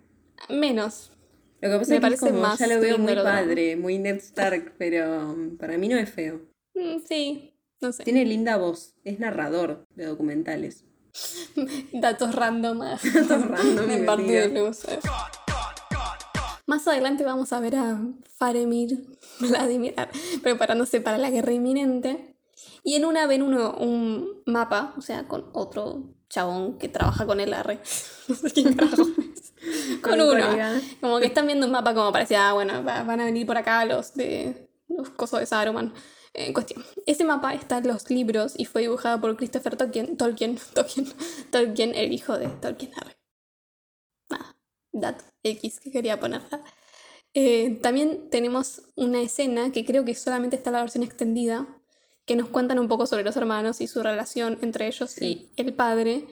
menos. 0.48 1.12
Lo 1.60 1.70
que 1.70 1.78
pasa 1.78 1.90
Me 1.90 1.96
es 1.96 2.00
que 2.00 2.00
parece 2.00 2.28
como, 2.30 2.40
más 2.40 2.58
ya 2.58 2.66
lo 2.66 2.80
veo 2.80 2.98
muy 2.98 3.14
padre, 3.14 3.76
muy 3.76 3.98
Ned 3.98 4.16
Stark, 4.16 4.74
pero 4.78 5.30
um, 5.32 5.56
para 5.58 5.76
mí 5.76 5.88
no 5.88 5.96
es 5.96 6.10
feo. 6.10 6.40
Mm, 6.74 6.98
Sí, 7.06 7.54
no 7.80 7.92
sé. 7.92 8.04
Tiene 8.04 8.24
linda 8.24 8.56
voz, 8.56 8.94
es 9.04 9.18
narrador 9.18 9.84
de 9.94 10.06
documentales. 10.06 10.84
Datos 11.92 12.34
random. 12.34 12.80
ah, 12.82 12.98
Datos 13.14 13.46
random, 13.48 13.90
en 13.90 14.06
parte 14.06 14.48
de 14.48 14.48
luz. 14.60 14.86
Más 16.66 16.86
adelante 16.88 17.24
vamos 17.24 17.52
a 17.52 17.60
ver 17.60 17.76
a 17.76 18.00
Faramir, 18.38 19.18
Vladimir, 19.40 19.94
preparándose 20.42 21.00
para 21.00 21.18
la 21.18 21.30
guerra 21.30 21.52
inminente. 21.52 22.36
Y 22.84 22.94
en 22.94 23.04
una 23.04 23.26
ven 23.26 23.42
uno 23.42 23.74
un 23.76 24.42
mapa, 24.46 24.94
o 24.96 25.02
sea, 25.02 25.26
con 25.28 25.50
otro 25.52 26.14
chabón 26.28 26.78
que 26.78 26.88
trabaja 26.88 27.26
con 27.26 27.40
el 27.40 27.52
arre. 27.52 27.80
No 28.28 28.34
sé 28.34 28.50
quién 28.50 28.74
carajo. 28.74 29.04
Con 30.02 30.12
Con 30.18 30.20
un 30.20 30.36
uno. 30.36 30.80
Como 31.00 31.18
que 31.18 31.26
están 31.26 31.46
viendo 31.46 31.66
un 31.66 31.72
mapa 31.72 31.94
como 31.94 32.12
parecía, 32.12 32.48
ah, 32.48 32.52
bueno, 32.54 32.82
va- 32.84 33.02
van 33.02 33.20
a 33.20 33.24
venir 33.24 33.46
por 33.46 33.56
acá 33.56 33.84
los 33.84 34.14
de 34.14 34.68
los 34.88 35.10
cosos 35.10 35.40
de 35.40 35.46
Saruman. 35.46 35.92
En 36.32 36.52
cuestión. 36.52 36.84
Ese 37.06 37.24
mapa 37.24 37.54
está 37.54 37.78
en 37.78 37.88
los 37.88 38.08
libros 38.08 38.54
y 38.56 38.64
fue 38.64 38.82
dibujado 38.82 39.20
por 39.20 39.36
Christopher 39.36 39.76
Tolkien, 39.76 40.16
Tolkien, 40.16 40.58
Tolkien, 40.74 41.06
Tolkien, 41.50 41.94
el 41.94 42.12
hijo 42.12 42.38
de 42.38 42.46
Tolkien. 42.48 42.92
Nada, 44.30 44.56
dato 44.92 45.24
X 45.42 45.80
que 45.80 45.90
quería 45.90 46.20
ponerla. 46.20 46.62
Eh, 47.34 47.78
también 47.82 48.28
tenemos 48.30 48.82
una 48.96 49.20
escena 49.20 49.70
que 49.72 49.84
creo 49.84 50.04
que 50.04 50.14
solamente 50.14 50.56
está 50.56 50.70
en 50.70 50.74
la 50.74 50.80
versión 50.82 51.04
extendida, 51.04 51.66
que 52.26 52.36
nos 52.36 52.48
cuentan 52.48 52.78
un 52.78 52.88
poco 52.88 53.06
sobre 53.06 53.24
los 53.24 53.36
hermanos 53.36 53.80
y 53.80 53.86
su 53.88 54.02
relación 54.02 54.58
entre 54.62 54.86
ellos 54.86 55.20
y 55.20 55.50
el 55.56 55.74
padre 55.74 56.26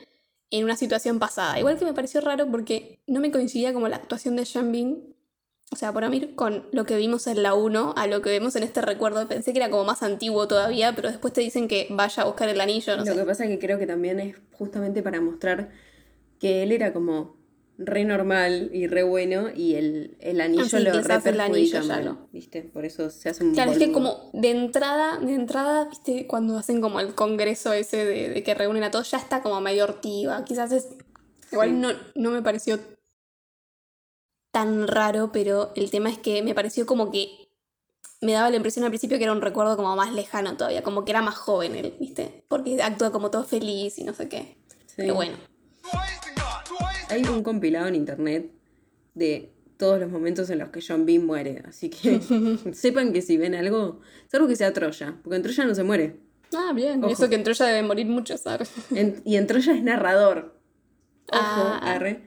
en 0.51 0.64
una 0.64 0.76
situación 0.76 1.18
pasada. 1.18 1.59
Igual 1.59 1.78
que 1.78 1.84
me 1.84 1.94
pareció 1.94 2.20
raro 2.20 2.46
porque 2.51 3.01
no 3.07 3.20
me 3.20 3.30
coincidía 3.30 3.72
como 3.72 3.88
la 3.88 3.96
actuación 3.96 4.36
de 4.36 4.44
Sean 4.46 4.72
Bean, 4.72 4.99
o 5.70 5.76
sea, 5.76 5.92
por 5.92 6.03
Amir, 6.05 6.34
con 6.34 6.66
lo 6.72 6.86
que 6.86 6.96
vimos 6.96 7.26
en 7.26 7.42
la 7.42 7.53
1 7.55 7.92
a 7.96 8.07
lo 8.07 8.22
que 8.22 8.30
vemos 8.30 8.57
en 8.57 8.62
este 8.62 8.80
recuerdo. 8.80 9.28
Pensé 9.28 9.53
que 9.53 9.59
era 9.59 9.70
como 9.70 9.84
más 9.84 10.03
antiguo 10.03 10.48
todavía, 10.48 10.94
pero 10.94 11.10
después 11.10 11.35
te 11.35 11.43
dicen 11.43 11.68
que 11.68 11.86
vaya 11.90 12.23
a 12.23 12.27
buscar 12.27 12.48
el 12.48 12.60
anillo, 12.60 12.97
no 12.97 13.05
Lo 13.05 13.12
sé. 13.12 13.18
que 13.18 13.24
pasa 13.27 13.44
es 13.44 13.51
que 13.51 13.59
creo 13.59 13.78
que 13.78 13.86
también 13.86 14.18
es 14.20 14.36
justamente 14.52 15.02
para 15.02 15.20
mostrar 15.20 15.70
que 16.40 16.62
él 16.62 16.73
era 16.73 16.93
como 16.94 17.36
re 17.78 18.05
normal 18.05 18.70
y 18.72 18.88
re 18.88 19.05
bueno 19.05 19.48
y 19.55 19.76
el, 19.76 20.16
el 20.20 20.40
anillo 20.40 20.64
Ah, 20.72 20.80
lo 20.80 21.00
re 21.00 21.30
el 21.30 21.40
anillo 21.40 21.80
ya 21.80 22.18
¿viste? 22.32 22.62
Por 22.62 22.84
eso 22.84 23.09
se 23.09 23.28
hace 23.28 23.44
un 23.44 23.55
Claro, 23.55 23.70
es 23.70 23.78
que 23.78 23.92
como 23.92 24.30
de 24.32 24.50
entrada, 24.50 25.18
de 25.18 25.34
entrada, 25.34 25.84
viste, 25.84 26.26
cuando 26.26 26.59
hacen 26.59 26.80
como 26.80 26.98
el 26.98 27.14
congreso 27.14 27.72
ese 27.72 28.05
de, 28.05 28.30
de 28.30 28.42
que 28.42 28.55
reúnen 28.55 28.82
a 28.82 28.90
todos, 28.90 29.10
ya 29.12 29.18
está 29.18 29.42
como 29.42 29.60
medio 29.60 29.84
hortiva. 29.84 30.44
Quizás 30.44 30.72
es. 30.72 30.88
Igual 31.52 31.70
Sí. 31.70 31.74
no, 31.76 31.88
no 32.16 32.30
me 32.30 32.42
pareció 32.42 32.78
tan 34.50 34.88
raro, 34.88 35.30
pero 35.32 35.72
el 35.76 35.90
tema 35.90 36.10
es 36.10 36.18
que 36.18 36.42
me 36.42 36.55
pareció 36.55 36.84
como 36.84 37.12
que 37.12 37.48
me 38.20 38.32
daba 38.32 38.50
la 38.50 38.56
impresión 38.56 38.84
al 38.84 38.90
principio 38.90 39.18
que 39.18 39.24
era 39.24 39.32
un 39.32 39.40
recuerdo 39.40 39.76
como 39.76 39.94
más 39.94 40.12
lejano 40.12 40.56
todavía, 40.56 40.82
como 40.82 41.05
que 41.05 41.12
era 41.12 41.22
más 41.22 41.36
joven 41.36 41.76
él, 41.76 41.94
¿viste? 42.00 42.44
Porque 42.48 42.82
actúa 42.82 43.12
como 43.12 43.30
todo 43.30 43.44
feliz 43.44 43.98
y 43.98 44.05
no 44.05 44.14
sé 44.14 44.28
qué. 44.28 44.56
Sí. 44.86 44.94
Pero 44.96 45.14
bueno. 45.14 45.36
Hay 47.09 47.22
un 47.24 47.43
compilado 47.43 47.86
en 47.89 47.94
internet 47.94 48.51
de 49.14 49.52
todos 49.76 50.01
los 50.01 50.10
momentos 50.10 50.51
en 50.51 50.59
los 50.59 50.70
que 50.70 50.80
John 50.86 51.06
Bean 51.06 51.24
muere, 51.24 51.62
así 51.66 51.89
que 51.89 52.20
sepan 52.72 53.12
que 53.12 53.22
si 53.22 53.36
ven 53.36 53.55
algo, 53.55 54.01
salvo 54.30 54.48
que 54.48 54.56
sea 54.56 54.72
Troya, 54.72 55.16
porque 55.22 55.36
en 55.36 55.43
Troya 55.43 55.64
no 55.64 55.74
se 55.74 55.85
muere. 55.85 56.16
Ah, 56.55 56.72
bien. 56.74 57.02
Ojo. 57.05 57.12
Eso 57.12 57.28
que 57.28 57.35
en 57.36 57.44
Troya 57.44 57.66
debe 57.66 57.82
morir 57.86 58.06
muchos. 58.06 58.43
En- 58.90 59.20
y 59.24 59.36
en 59.36 59.47
Troya 59.47 59.74
es 59.74 59.82
narrador. 59.82 60.59
Ojo, 61.30 61.40
Ah. 61.43 61.80
arre. 61.94 62.22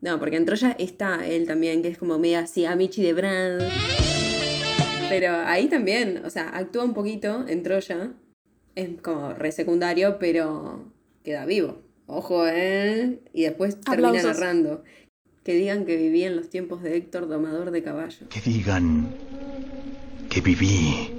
No, 0.00 0.18
porque 0.18 0.36
en 0.36 0.44
Troya 0.46 0.74
está 0.78 1.26
él 1.26 1.46
también, 1.46 1.82
que 1.82 1.88
es 1.88 1.98
como 1.98 2.18
media 2.18 2.40
así, 2.40 2.64
Amici 2.64 3.02
de 3.02 3.12
Brand. 3.12 3.62
Pero 5.08 5.32
ahí 5.44 5.68
también, 5.68 6.22
o 6.24 6.30
sea, 6.30 6.48
actúa 6.50 6.84
un 6.84 6.94
poquito 6.94 7.44
en 7.48 7.62
Troya. 7.62 8.12
Es 8.74 8.88
como 9.02 9.32
re 9.34 9.52
secundario, 9.52 10.18
pero 10.18 10.92
queda 11.24 11.44
vivo. 11.46 11.82
Ojo, 12.08 12.46
¿eh? 12.46 13.20
Y 13.34 13.42
después 13.42 13.80
termina 13.80 14.08
Aplausos. 14.08 14.38
narrando. 14.40 14.82
Que 15.44 15.54
digan 15.54 15.84
que 15.84 15.96
vivía 15.96 16.26
en 16.26 16.36
los 16.36 16.48
tiempos 16.50 16.82
de 16.82 16.96
Héctor, 16.96 17.28
domador 17.28 17.70
de 17.70 17.82
caballo. 17.82 18.28
Que 18.30 18.40
digan 18.40 19.14
que 20.30 20.40
viví 20.40 21.10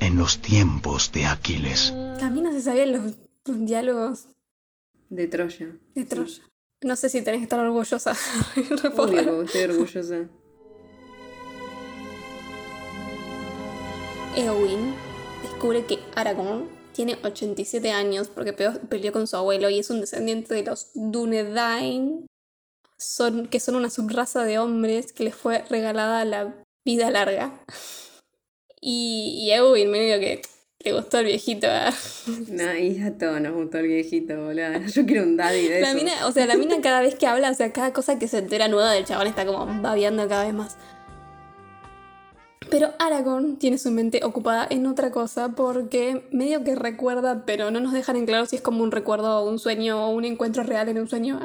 en 0.00 0.16
los 0.16 0.38
tiempos 0.40 1.10
de 1.12 1.26
Aquiles. 1.26 1.92
También 2.18 2.44
no 2.46 2.52
se 2.52 2.62
sabían 2.62 2.92
los, 2.92 3.14
los 3.44 3.66
diálogos 3.66 4.28
De 5.10 5.26
Troya. 5.28 5.68
de 5.94 6.04
Troya. 6.04 6.42
No 6.82 6.96
sé 6.96 7.08
si 7.08 7.22
tenés 7.22 7.38
que 7.40 7.44
estar 7.44 7.58
orgullosa. 7.60 8.14
Obvio, 8.96 9.42
estoy 9.42 9.62
orgullosa. 9.62 10.28
Eowyn 14.36 14.94
descubre 15.42 15.84
que 15.86 15.98
Aragorn 16.16 16.66
tiene 16.94 17.18
87 17.22 17.90
años 17.90 18.28
porque 18.28 18.52
pe- 18.54 18.70
peleó 18.88 19.12
con 19.12 19.26
su 19.26 19.36
abuelo 19.36 19.68
y 19.68 19.78
es 19.80 19.90
un 19.90 20.00
descendiente 20.00 20.54
de 20.54 20.62
los 20.62 20.88
Dúnedain, 20.94 22.26
son, 22.96 23.46
que 23.48 23.60
son 23.60 23.74
una 23.74 23.90
subraza 23.90 24.44
de 24.44 24.58
hombres 24.58 25.12
que 25.12 25.24
les 25.24 25.34
fue 25.34 25.62
regalada 25.68 26.24
la 26.24 26.54
vida 26.86 27.10
larga. 27.10 27.60
Y, 28.86 29.38
y 29.46 29.50
Eowyn 29.52 29.90
medio 29.90 30.20
que 30.20 30.42
le 30.80 30.92
gustó 30.92 31.20
el 31.20 31.24
viejito. 31.24 31.66
¿eh? 31.68 31.88
No, 32.48 32.74
y 32.76 33.00
a 33.02 33.16
todos 33.16 33.40
nos 33.40 33.54
gustó 33.54 33.78
el 33.78 33.86
viejito, 33.86 34.36
boludo. 34.44 34.78
Yo 34.92 35.06
quiero 35.06 35.22
un 35.22 35.38
daddy 35.38 35.68
de 35.68 35.80
La 35.80 35.88
eso. 35.88 35.96
mina, 35.96 36.26
o 36.26 36.32
sea, 36.32 36.44
la 36.46 36.56
mina 36.58 36.78
cada 36.82 37.00
vez 37.00 37.14
que 37.14 37.26
habla, 37.26 37.50
o 37.50 37.54
sea, 37.54 37.72
cada 37.72 37.94
cosa 37.94 38.18
que 38.18 38.28
se 38.28 38.36
entera 38.38 38.68
nueva 38.68 38.92
del 38.92 39.06
chabón 39.06 39.26
está 39.26 39.46
como 39.46 39.64
babeando 39.80 40.28
cada 40.28 40.44
vez 40.44 40.52
más. 40.52 40.76
Pero 42.70 42.92
Aragorn 42.98 43.56
tiene 43.58 43.78
su 43.78 43.90
mente 43.90 44.20
ocupada 44.24 44.66
en 44.68 44.86
otra 44.86 45.10
cosa 45.10 45.50
porque 45.50 46.26
medio 46.32 46.64
que 46.64 46.74
recuerda, 46.74 47.44
pero 47.46 47.70
no 47.70 47.80
nos 47.80 47.92
dejan 47.92 48.16
en 48.16 48.26
claro 48.26 48.46
si 48.46 48.56
es 48.56 48.62
como 48.62 48.82
un 48.82 48.90
recuerdo 48.90 49.40
o 49.40 49.48
un 49.48 49.58
sueño 49.58 50.06
o 50.06 50.10
un 50.10 50.24
encuentro 50.24 50.62
real 50.62 50.88
en 50.88 50.98
un 50.98 51.08
sueño. 51.08 51.38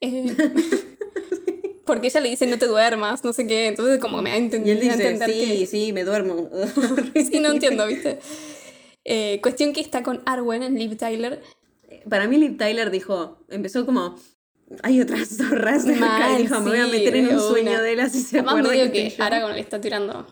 Eh, 0.00 0.34
porque 1.84 2.08
ella 2.08 2.20
le 2.20 2.30
dice 2.30 2.46
no 2.46 2.58
te 2.58 2.66
duermas, 2.66 3.24
no 3.24 3.32
sé 3.32 3.46
qué, 3.46 3.66
entonces 3.66 3.98
como 3.98 4.20
me 4.22 4.30
da 4.30 4.36
a 4.36 4.38
enten- 4.38 4.66
Y 4.66 4.70
él 4.70 4.80
dice, 4.80 4.94
entender 4.94 5.30
sí, 5.30 5.58
que... 5.58 5.66
sí, 5.66 5.92
me 5.92 6.04
duermo. 6.04 6.50
Sí, 7.14 7.40
no 7.40 7.50
entiendo, 7.50 7.86
¿viste? 7.86 8.18
Eh, 9.04 9.40
cuestión 9.42 9.72
que 9.72 9.80
está 9.80 10.02
con 10.02 10.22
Arwen 10.26 10.62
en 10.62 10.74
Liv 10.78 10.96
Tyler. 10.96 11.40
Para 12.08 12.26
mí 12.28 12.36
Liv 12.36 12.56
Tyler 12.58 12.90
dijo, 12.90 13.38
empezó 13.48 13.86
como, 13.86 14.16
hay 14.82 15.00
otras 15.00 15.28
zorras 15.36 15.86
acá", 15.86 15.98
Mal, 15.98 16.40
y 16.40 16.42
dijo, 16.42 16.60
me 16.60 16.70
voy 16.70 16.78
a 16.80 16.86
meter 16.86 17.16
en 17.16 17.28
de 17.28 17.34
un 17.34 17.40
sueño 17.40 17.70
una. 17.72 17.82
de 17.82 17.92
él 17.92 18.00
así 18.00 18.20
se 18.22 18.38
acuerda 18.40 18.68
medio 18.70 18.84
que, 18.86 18.92
que, 18.92 19.06
estoy 19.08 19.18
yo". 19.18 19.24
Aragorn 19.24 19.54
le 19.54 19.60
está 19.60 19.80
tirando. 19.80 20.26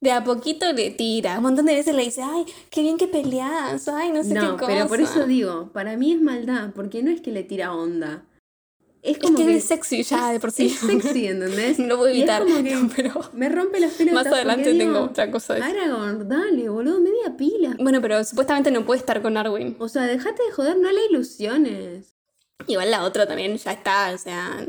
De 0.00 0.10
a 0.10 0.24
poquito 0.24 0.72
le 0.72 0.90
tira. 0.90 1.36
Un 1.36 1.44
montón 1.44 1.64
de 1.66 1.74
veces 1.76 1.94
le 1.94 2.02
dice, 2.02 2.22
ay, 2.24 2.44
qué 2.70 2.82
bien 2.82 2.98
que 2.98 3.06
peleas, 3.06 3.86
ay, 3.86 4.10
no 4.10 4.24
sé 4.24 4.34
No, 4.34 4.40
qué 4.56 4.64
cosa. 4.64 4.66
pero 4.66 4.88
por 4.88 5.00
eso 5.00 5.26
digo, 5.26 5.70
para 5.72 5.96
mí 5.96 6.12
es 6.12 6.20
maldad, 6.20 6.70
porque 6.74 7.02
no 7.04 7.10
es 7.12 7.20
que 7.20 7.30
le 7.30 7.44
tira 7.44 7.72
onda. 7.72 8.24
Es 9.00 9.16
Es 9.16 9.22
como 9.22 9.36
que 9.36 9.46
que 9.46 9.56
es 9.56 9.64
sexy 9.64 10.02
ya 10.04 10.32
de 10.32 10.38
por 10.40 10.50
sí. 10.52 10.66
es 10.66 10.78
sexy, 10.78 11.26
¿entendés? 11.28 11.78
no 11.80 11.86
lo 11.86 11.96
puedo 11.98 12.10
Y 12.12 12.22
es 12.22 12.28
evitar. 12.28 12.44
no, 12.48 12.90
pero 12.96 13.20
me 13.32 13.48
rompe 13.48 13.78
las 13.80 13.92
pelotas. 13.94 14.24
más 14.24 14.32
adelante 14.32 14.74
tengo 14.74 14.92
digo, 14.92 15.04
otra 15.04 15.30
cosa. 15.30 15.54
de- 15.54 15.62
Aragorn, 15.62 16.28
dale, 16.28 16.68
boludo, 16.68 17.00
media 17.00 17.36
pila. 17.36 17.76
Bueno, 17.78 18.00
pero 18.02 18.22
supuestamente 18.24 18.70
no 18.72 18.84
puede 18.84 18.98
estar 19.00 19.22
con 19.22 19.36
Arwen. 19.36 19.76
O 19.78 19.88
sea, 19.88 20.02
dejate 20.02 20.42
de 20.44 20.50
joder, 20.52 20.78
no 20.78 20.90
le 20.90 21.06
ilusiones. 21.06 22.16
Igual 22.66 22.90
la 22.90 23.04
otra 23.04 23.26
también 23.26 23.56
ya 23.56 23.72
está, 23.72 24.12
o 24.14 24.18
sea, 24.18 24.66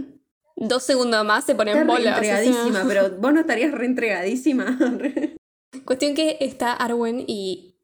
dos 0.56 0.84
segundos 0.84 1.26
más 1.26 1.46
se 1.46 1.56
pone 1.56 1.72
Está 1.72 1.82
en 1.82 1.88
bolas. 1.88 2.20
o 2.20 2.24
sea. 2.24 2.42
entregadísima, 2.42 2.84
pero 2.88 3.10
vos 3.20 3.34
no 3.34 3.40
estarías 3.42 3.72
reentregadísima. 3.72 4.78
Cuestión 5.86 6.16
que 6.16 6.38
está 6.40 6.74
Arwen 6.74 7.24
y 7.28 7.76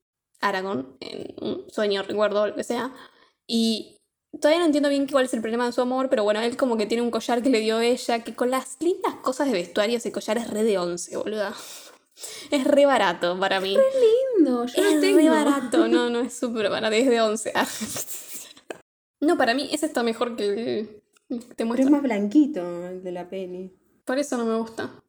Aragorn 0.42 0.98
en 1.02 1.36
un 1.42 1.66
sueño, 1.70 2.04
recuerdo, 2.04 2.48
lo 2.48 2.56
que 2.56 2.64
sea. 2.64 2.94
Y 3.48 3.98
todavía 4.40 4.60
no 4.60 4.66
entiendo 4.66 4.90
bien 4.90 5.08
cuál 5.08 5.26
es 5.26 5.34
el 5.34 5.42
problema 5.42 5.66
de 5.66 5.72
su 5.72 5.82
amor, 5.82 6.10
pero 6.10 6.24
bueno, 6.24 6.40
él 6.42 6.56
como 6.56 6.78
que 6.78 6.86
tiene 6.86 7.02
un 7.04 7.12
collar 7.12 7.42
que 7.42 7.50
le 7.50 7.60
dio 7.60 7.80
ella, 7.80 8.24
que 8.24 8.36
con 8.36 8.52
las 8.52 8.78
lindas 8.80 9.16
cosas 9.24 9.48
de 9.48 9.54
vestuario 9.54 9.98
ese 9.98 10.12
collar 10.12 10.38
es 10.38 10.50
re 10.50 10.64
de 10.64 10.78
11, 10.78 11.18
boluda. 11.18 11.54
Es 12.52 12.64
re 12.66 12.86
barato 12.86 13.40
para 13.40 13.60
mí. 13.60 13.78
Lindo, 14.38 14.66
yo 14.66 14.82
es 14.84 14.96
lo 14.96 15.02
tengo. 15.02 15.18
re 15.18 15.30
barato, 15.30 15.88
no, 15.88 16.10
no 16.10 16.20
es 16.20 16.34
súper 16.40 16.70
barato, 16.70 16.96
es 16.96 17.08
de 17.10 17.22
11. 17.22 17.54
no, 19.22 19.38
para 19.38 19.54
mí 19.54 19.70
ese 19.72 19.86
está 19.86 20.04
mejor 20.04 20.36
que 20.36 20.46
el 20.46 20.56
que 20.56 21.56
te 21.56 21.66
Pero 21.66 21.68
muestro. 21.68 21.86
es 21.86 21.92
más 21.92 22.02
blanquito 22.02 22.88
el 22.88 23.04
de 23.04 23.12
la 23.12 23.30
peli. 23.30 23.74
Por 24.06 24.18
eso 24.18 24.38
no 24.38 24.46
me 24.46 24.58
gusta. 24.58 25.04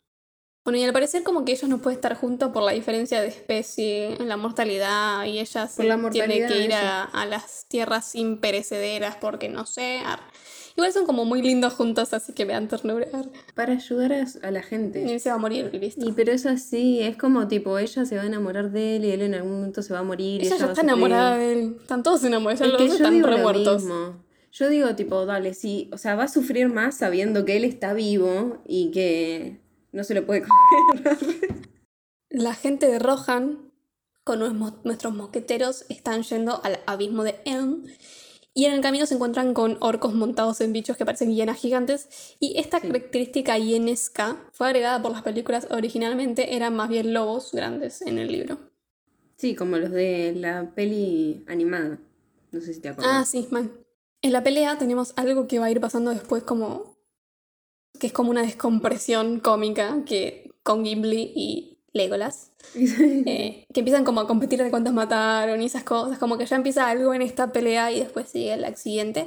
Bueno, 0.65 0.79
y 0.79 0.85
al 0.85 0.93
parecer 0.93 1.23
como 1.23 1.45
que 1.45 1.53
ellos 1.53 1.71
no 1.71 1.79
pueden 1.79 1.97
estar 1.97 2.15
juntos 2.17 2.51
por 2.53 2.63
la 2.63 2.73
diferencia 2.73 3.23
de 3.23 3.29
especie 3.29 4.15
en 4.21 4.29
la 4.29 4.37
mortalidad 4.37 5.25
y 5.25 5.39
ella 5.39 5.67
se 5.67 5.89
tiene 6.13 6.47
que 6.47 6.65
ir 6.65 6.75
a, 6.75 7.05
a 7.05 7.25
las 7.25 7.67
tierras 7.67 8.15
imperecederas 8.15 9.17
porque 9.17 9.49
no 9.49 9.65
sé. 9.65 10.01
ar. 10.05 10.21
Igual 10.77 10.93
son 10.93 11.05
como 11.07 11.25
muy 11.25 11.43
lindos 11.43 11.73
juntos, 11.75 12.13
así 12.15 12.33
que 12.33 12.45
me 12.47 12.53
dan 12.53 12.69
ternura. 12.69 13.07
ar. 13.13 13.29
Para 13.55 13.73
ayudar 13.75 14.13
a, 14.13 14.27
a 14.43 14.51
la 14.51 14.61
Y 14.61 14.63
gente. 14.63 15.13
él 15.13 15.21
se 15.21 15.29
va 15.31 15.35
a 15.35 15.39
morir 15.39 15.69
y 15.73 15.79
listo. 15.79 16.07
Y 16.09 16.13
pero 16.13 16.33
es 16.33 16.47
así, 16.47 17.01
es 17.03 17.17
como 17.17 17.49
tipo, 17.49 17.77
ella 17.79 18.05
se 18.05 18.17
va 18.17 18.23
a 18.23 18.27
enamorar 18.27 18.71
de 18.71 18.97
él 18.97 19.05
y 19.05 19.11
él 19.11 19.23
en 19.23 19.35
algún 19.35 19.53
momento 19.53 19.83
se 19.83 19.93
va 19.93 19.99
a 20.01 20.03
morir. 20.05 20.43
y 20.43 20.47
ella 20.47 20.57
ya 20.57 20.67
está 20.67 20.81
enamorada 20.83 21.37
de 21.37 21.53
él. 21.53 21.77
Están 21.81 22.03
todos 22.03 22.23
enamorados, 22.25 22.61
ya 22.61 22.67
los 22.73 22.79
dos 22.87 22.93
están 22.97 23.15
digo 23.15 23.27
re 23.27 23.37
lo 23.37 23.43
muertos. 23.43 23.83
mismo. 23.85 24.25
Yo 24.53 24.69
digo, 24.69 24.95
tipo, 24.97 25.27
dale, 25.27 25.55
sí, 25.55 25.89
o 25.93 25.99
sea, 25.99 26.17
va 26.17 26.25
a 26.25 26.29
sufrir 26.29 26.69
más 26.69 26.97
sabiendo 26.97 27.45
que 27.45 27.57
él 27.57 27.65
está 27.65 27.93
vivo 27.93 28.63
y 28.67 28.91
que 28.91 29.61
no 29.93 30.03
se 30.05 30.15
lo 30.15 30.27
puede 30.27 30.43
comer. 30.93 31.19
La 32.31 32.55
gente 32.55 32.87
de 32.89 32.99
Rohan, 32.99 33.71
con 34.25 34.41
nues- 34.41 34.79
nuestros 34.85 35.15
mosqueteros, 35.15 35.85
están 35.89 36.23
yendo 36.23 36.61
al 36.65 36.81
abismo 36.87 37.23
de 37.25 37.37
Elm. 37.45 37.85
Y 38.61 38.67
en 38.67 38.75
el 38.75 38.83
camino 38.83 39.07
se 39.07 39.15
encuentran 39.15 39.55
con 39.55 39.79
orcos 39.81 40.13
montados 40.13 40.61
en 40.61 40.75
bichos 40.75 40.99
que 40.99 41.07
parecen 41.07 41.33
hienas 41.35 41.57
gigantes. 41.59 42.37
Y 42.41 42.59
esta 42.59 42.79
característica 42.79 43.57
hienesca 43.57 44.37
fue 44.53 44.67
agregada 44.67 45.01
por 45.01 45.13
las 45.13 45.23
películas 45.23 45.67
originalmente, 45.71 46.55
eran 46.57 46.77
más 46.77 46.91
bien 46.91 47.15
lobos 47.15 47.53
grandes 47.53 48.03
en 48.03 48.19
el 48.19 48.31
libro. 48.31 48.59
Sí, 49.39 49.55
como 49.55 49.79
los 49.79 49.91
de 49.93 50.35
la 50.37 50.75
peli 50.75 51.43
animada. 51.49 52.01
No 52.53 52.61
sé 52.61 52.75
si 52.75 52.81
te 52.83 52.89
Ah, 52.89 52.93
acuerdas. 52.93 53.31
sí, 53.31 53.49
mal. 53.51 53.71
En 54.21 54.33
la 54.35 54.43
pelea 54.43 54.77
tenemos 54.77 55.15
algo 55.17 55.47
que 55.47 55.59
va 55.59 55.65
a 55.65 55.71
ir 55.71 55.81
pasando 55.81 56.11
después 56.11 56.43
como... 56.43 56.99
que 57.99 58.09
es 58.09 58.13
como 58.13 58.29
una 58.31 58.43
descompresión 58.43 59.41
cómica 59.41 60.03
que 60.05 60.51
con 60.63 60.85
Gimli 60.85 61.33
y 61.35 61.80
Legolas. 61.93 62.53
eh, 62.75 63.65
que 63.73 63.81
empiezan 63.81 64.05
como 64.05 64.21
a 64.21 64.27
competir 64.27 64.63
de 64.63 64.71
cuántos 64.71 64.93
mataron 64.93 65.61
y 65.63 65.67
esas 65.67 65.85
cosas, 65.85 66.19
como 66.19 66.39
que 66.39 66.47
ya 66.47 66.57
empieza 66.57 66.89
algo 66.89 67.15
en 67.15 67.23
esta 67.23 67.53
pelea 67.53 67.91
y 67.93 68.01
después 68.01 68.29
sigue 68.29 68.57
la 68.57 68.75
siguiente, 68.77 69.27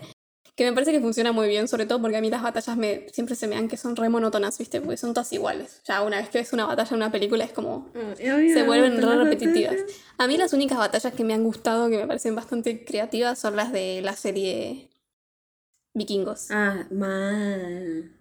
que 0.55 0.65
me 0.65 0.73
parece 0.73 0.91
que 0.91 0.99
funciona 0.99 1.31
muy 1.31 1.47
bien, 1.47 1.67
sobre 1.67 1.85
todo 1.85 1.99
porque 1.99 2.17
a 2.17 2.21
mí 2.21 2.29
las 2.29 2.43
batallas 2.43 2.77
me, 2.77 3.07
siempre 3.11 3.35
se 3.35 3.47
me 3.47 3.55
dan 3.55 3.67
que 3.67 3.75
son 3.75 3.95
re 3.95 4.07
monótonas, 4.09 4.57
¿viste? 4.57 4.81
Porque 4.81 4.97
son 4.97 5.13
todas 5.13 5.33
iguales. 5.33 5.81
Ya 5.85 6.03
una 6.03 6.17
vez 6.17 6.29
que 6.29 6.37
ves 6.37 6.53
una 6.53 6.65
batalla 6.65 6.89
en 6.89 6.95
una 6.97 7.11
película 7.11 7.43
es 7.43 7.51
como... 7.51 7.89
se 8.17 8.63
vuelven 8.63 9.01
re 9.01 9.15
repetitivas. 9.23 9.75
A 10.17 10.27
mí 10.27 10.37
las 10.37 10.53
únicas 10.53 10.77
batallas 10.77 11.13
que 11.13 11.23
me 11.23 11.33
han 11.33 11.43
gustado, 11.43 11.89
que 11.89 11.97
me 11.97 12.05
parecen 12.05 12.35
bastante 12.35 12.85
creativas, 12.85 13.39
son 13.39 13.55
las 13.55 13.71
de 13.71 14.01
la 14.03 14.13
serie 14.13 14.89
Vikingos. 15.95 16.49
Ah, 16.51 16.87
mal. 16.91 18.11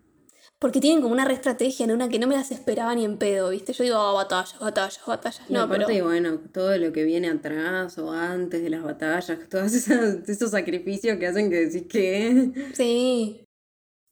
Porque 0.62 0.80
tienen 0.80 1.02
como 1.02 1.12
una 1.12 1.24
re 1.24 1.34
estrategia 1.34 1.82
en 1.82 1.90
una 1.90 2.08
que 2.08 2.20
no 2.20 2.28
me 2.28 2.36
las 2.36 2.52
esperaba 2.52 2.94
ni 2.94 3.04
en 3.04 3.18
pedo, 3.18 3.50
¿viste? 3.50 3.72
Yo 3.72 3.82
digo, 3.82 3.96
ah, 3.96 4.12
batallas, 4.12 4.56
batallas, 4.60 5.00
batallas. 5.04 5.50
No, 5.50 5.62
aparte, 5.62 5.86
pero... 5.88 6.04
bueno, 6.04 6.38
todo 6.52 6.78
lo 6.78 6.92
que 6.92 7.02
viene 7.02 7.28
atrás 7.28 7.98
o 7.98 8.12
antes 8.12 8.62
de 8.62 8.70
las 8.70 8.84
batallas, 8.84 9.40
todos 9.50 9.74
esos, 9.74 10.28
esos 10.28 10.52
sacrificios 10.52 11.18
que 11.18 11.26
hacen 11.26 11.50
que 11.50 11.66
decís 11.66 11.88
que... 11.88 12.52
Sí. 12.74 13.44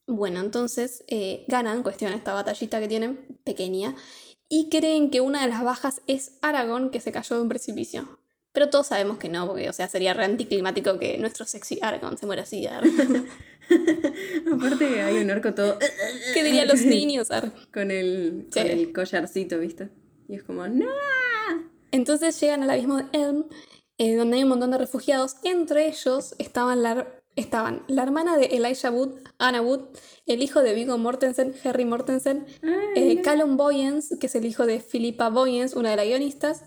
Bueno, 0.08 0.40
entonces 0.40 1.04
eh, 1.06 1.44
ganan, 1.46 1.84
cuestión 1.84 2.12
esta 2.12 2.34
batallita 2.34 2.80
que 2.80 2.88
tienen, 2.88 3.38
pequeña, 3.44 3.94
y 4.48 4.70
creen 4.70 5.10
que 5.10 5.20
una 5.20 5.42
de 5.42 5.48
las 5.48 5.62
bajas 5.62 6.02
es 6.08 6.36
Aragorn, 6.42 6.90
que 6.90 6.98
se 6.98 7.12
cayó 7.12 7.36
de 7.36 7.42
un 7.42 7.48
precipicio. 7.48 8.19
Pero 8.52 8.68
todos 8.68 8.88
sabemos 8.88 9.18
que 9.18 9.28
no, 9.28 9.46
porque, 9.46 9.68
o 9.68 9.72
sea, 9.72 9.88
sería 9.88 10.12
re 10.12 10.24
anticlimático 10.24 10.98
que 10.98 11.18
nuestro 11.18 11.46
sexy 11.46 11.78
Aragorn 11.82 12.18
se 12.18 12.26
muera 12.26 12.42
así. 12.42 12.66
ar. 12.66 12.82
Aparte 14.52 15.02
hay 15.02 15.18
un 15.18 15.30
orco 15.30 15.54
todo... 15.54 15.78
¿Qué 16.34 16.42
dirían 16.42 16.66
los 16.66 16.80
niños? 16.84 17.30
ar? 17.30 17.52
Con 17.72 17.90
el, 17.90 18.48
con 18.52 18.66
el 18.66 18.92
collarcito, 18.92 19.58
¿viste? 19.58 19.90
Y 20.28 20.34
es 20.34 20.42
como, 20.42 20.66
no. 20.66 20.86
Entonces 21.92 22.40
llegan 22.40 22.64
al 22.64 22.70
abismo 22.70 22.98
de 22.98 23.04
Elm, 23.12 23.44
eh, 23.98 24.16
donde 24.16 24.36
hay 24.36 24.42
un 24.42 24.48
montón 24.48 24.72
de 24.72 24.78
refugiados. 24.78 25.36
Entre 25.44 25.86
ellos 25.86 26.34
estaban 26.38 26.82
la, 26.82 27.06
estaban 27.36 27.82
la 27.86 28.02
hermana 28.02 28.36
de 28.36 28.46
Elijah 28.46 28.90
Wood, 28.90 29.14
Anna 29.38 29.62
Wood, 29.62 29.82
el 30.26 30.42
hijo 30.42 30.62
de 30.62 30.74
Viggo 30.74 30.98
Mortensen, 30.98 31.54
Harry 31.64 31.84
Mortensen, 31.84 32.46
eh, 32.96 33.20
Callum 33.22 33.56
Boyens, 33.56 34.16
que 34.20 34.26
es 34.26 34.34
el 34.34 34.44
hijo 34.44 34.66
de 34.66 34.80
Philippa 34.80 35.30
Boyens, 35.30 35.74
una 35.74 35.90
de 35.90 35.96
las 35.96 36.06
guionistas, 36.06 36.64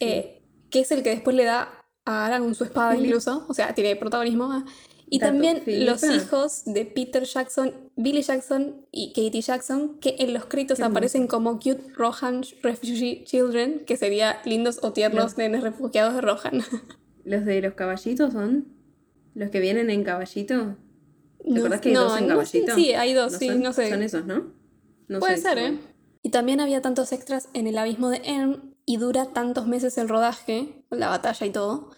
eh, 0.00 0.37
que 0.70 0.80
es 0.80 0.90
el 0.92 1.02
que 1.02 1.10
después 1.10 1.36
le 1.36 1.44
da 1.44 1.68
a 2.04 2.26
Aragorn 2.26 2.54
su 2.54 2.64
espada 2.64 2.96
incluso, 2.96 3.44
o 3.48 3.54
sea, 3.54 3.74
tiene 3.74 3.96
protagonismo. 3.96 4.64
Y 5.10 5.18
Dato, 5.20 5.32
también 5.32 5.62
los 5.66 6.02
hijos 6.04 6.64
de 6.66 6.84
Peter 6.84 7.24
Jackson, 7.24 7.72
Billy 7.96 8.20
Jackson 8.22 8.86
y 8.92 9.12
Katie 9.14 9.40
Jackson, 9.40 9.98
que 10.00 10.16
en 10.18 10.34
los 10.34 10.44
créditos 10.46 10.80
aparecen 10.80 11.26
como 11.26 11.54
Cute 11.58 11.82
Rohan 11.94 12.42
Refugee 12.62 13.24
Children, 13.24 13.84
que 13.86 13.96
sería 13.96 14.40
lindos 14.44 14.80
o 14.82 14.92
tiernos 14.92 15.24
Los- 15.24 15.38
nenes 15.38 15.62
refugiados 15.62 16.14
de 16.14 16.20
Rohan. 16.20 16.62
¿Los 17.24 17.44
de 17.46 17.62
los 17.62 17.72
caballitos 17.74 18.32
son? 18.34 18.68
¿Los 19.34 19.50
que 19.50 19.60
vienen 19.60 19.88
en 19.90 20.04
caballito? 20.04 20.76
¿Te 21.42 21.50
No- 21.50 21.60
acordás 21.60 21.80
que 21.80 21.88
hay 21.88 21.94
no, 21.94 22.04
dos 22.04 22.18
en 22.18 22.24
no 22.26 22.34
caballito? 22.34 22.74
sí, 22.74 22.92
hay 22.92 23.14
dos, 23.14 23.32
sí, 23.34 23.48
son? 23.48 23.62
no 23.62 23.72
sé. 23.72 23.88
Son 23.90 24.02
esos, 24.02 24.26
¿no? 24.26 24.52
No 25.08 25.20
Puede 25.20 25.36
sé, 25.36 25.42
ser, 25.42 25.58
¿eh? 25.58 25.78
Y 26.22 26.30
también 26.30 26.60
había 26.60 26.82
tantos 26.82 27.12
extras 27.12 27.48
en 27.54 27.66
el 27.66 27.78
abismo 27.78 28.10
de 28.10 28.20
Erm 28.24 28.74
y 28.88 28.96
dura 28.96 29.26
tantos 29.26 29.66
meses 29.66 29.98
el 29.98 30.08
rodaje, 30.08 30.82
la 30.90 31.08
batalla 31.08 31.46
y 31.46 31.50
todo, 31.50 31.90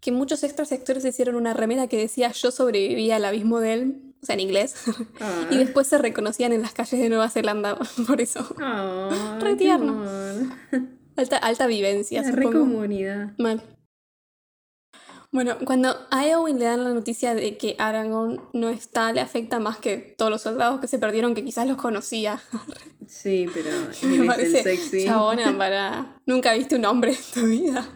que 0.00 0.12
muchos 0.12 0.44
extras 0.44 0.70
actores 0.72 1.02
hicieron 1.06 1.36
una 1.36 1.54
remera 1.54 1.86
que 1.86 1.96
decía 1.96 2.30
yo 2.32 2.50
sobreviví 2.50 3.10
al 3.10 3.24
abismo 3.24 3.60
de 3.60 3.72
Elm, 3.72 4.12
o 4.22 4.26
sea, 4.26 4.34
en 4.34 4.40
inglés, 4.40 4.74
Ah. 5.20 5.48
y 5.50 5.56
después 5.56 5.86
se 5.86 5.96
reconocían 5.96 6.52
en 6.52 6.60
las 6.60 6.74
calles 6.74 7.00
de 7.00 7.08
Nueva 7.08 7.30
Zelanda 7.30 7.78
por 8.06 8.20
eso. 8.20 8.46
Ah, 8.60 9.38
Re 9.40 9.56
tierno. 9.56 10.04
Alta, 11.16 11.38
alta 11.38 11.66
vivencia, 11.66 12.20
La 12.22 12.30
re 12.32 12.44
comunidad. 12.44 13.32
Mal. 13.38 13.62
Bueno, 15.34 15.58
cuando 15.64 15.96
a 16.12 16.28
Eowyn 16.28 16.60
le 16.60 16.66
dan 16.66 16.84
la 16.84 16.90
noticia 16.90 17.34
de 17.34 17.56
que 17.56 17.74
Aragorn 17.80 18.40
no 18.52 18.68
está, 18.68 19.12
le 19.12 19.20
afecta 19.20 19.58
más 19.58 19.78
que 19.78 20.14
todos 20.16 20.30
los 20.30 20.42
soldados 20.42 20.80
que 20.80 20.86
se 20.86 21.00
perdieron, 21.00 21.34
que 21.34 21.44
quizás 21.44 21.66
los 21.66 21.76
conocía. 21.76 22.40
Sí, 23.06 23.46
pero 23.52 23.68
Me 24.02 24.14
es 24.14 24.20
el 24.20 24.26
parece 24.26 24.62
sexy. 24.62 25.04
chabona 25.04 25.56
para... 25.58 26.20
Nunca 26.24 26.54
viste 26.54 26.76
un 26.76 26.84
hombre 26.86 27.12
en 27.12 27.34
tu 27.34 27.46
vida. 27.46 27.86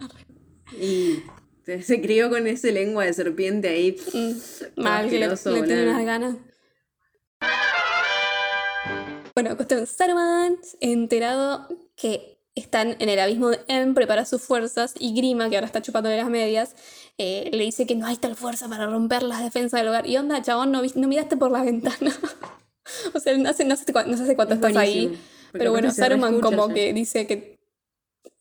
Y 0.79 1.23
se, 1.65 2.01
crió 2.01 2.29
con 2.29 2.45
ese 2.45 2.71
lengua 2.71 3.05
de 3.05 3.13
serpiente 3.13 3.69
ahí. 3.69 3.97
Mm, 4.13 4.81
Mal, 4.81 5.09
que 5.09 5.17
le, 5.17 5.35
tiene 5.65 5.89
unas 5.89 6.05
ganas. 6.05 6.35
Bueno, 9.33 9.55
cuestión, 9.55 9.87
Saruman, 9.87 10.57
enterado 10.79 11.67
que 11.95 12.39
están 12.55 12.95
en 12.99 13.09
el 13.09 13.19
abismo 13.19 13.49
de 13.49 13.59
Em, 13.67 13.93
prepara 13.93 14.25
sus 14.25 14.41
fuerzas 14.41 14.93
y 14.99 15.13
Grima, 15.13 15.49
que 15.49 15.55
ahora 15.55 15.67
está 15.67 15.81
chupando 15.81 16.09
de 16.09 16.17
las 16.17 16.29
medias, 16.29 16.75
eh, 17.21 17.49
le 17.51 17.65
dice 17.65 17.85
que 17.85 17.95
no 17.95 18.07
hay 18.07 18.15
tal 18.15 18.37
fuerza 18.37 18.69
para 18.69 18.87
romper 18.87 19.23
las 19.23 19.43
defensas 19.43 19.81
del 19.81 19.89
hogar. 19.89 20.07
Y 20.07 20.15
onda, 20.15 20.41
chabón, 20.41 20.71
no, 20.71 20.81
no 20.81 21.07
miraste 21.09 21.35
por 21.35 21.51
la 21.51 21.63
ventana. 21.63 22.15
o 23.13 23.19
sea, 23.19 23.37
no 23.37 23.51
sé, 23.51 23.65
no 23.65 23.75
sé, 23.75 23.85
no 24.07 24.17
sé 24.25 24.35
cuánto 24.35 24.53
Es 24.53 24.59
estás 24.59 24.75
ahí. 24.77 25.19
Pero 25.51 25.71
bueno, 25.71 25.91
Saruman 25.91 26.39
como 26.39 26.69
que 26.69 26.93
dice 26.93 27.27
que 27.27 27.59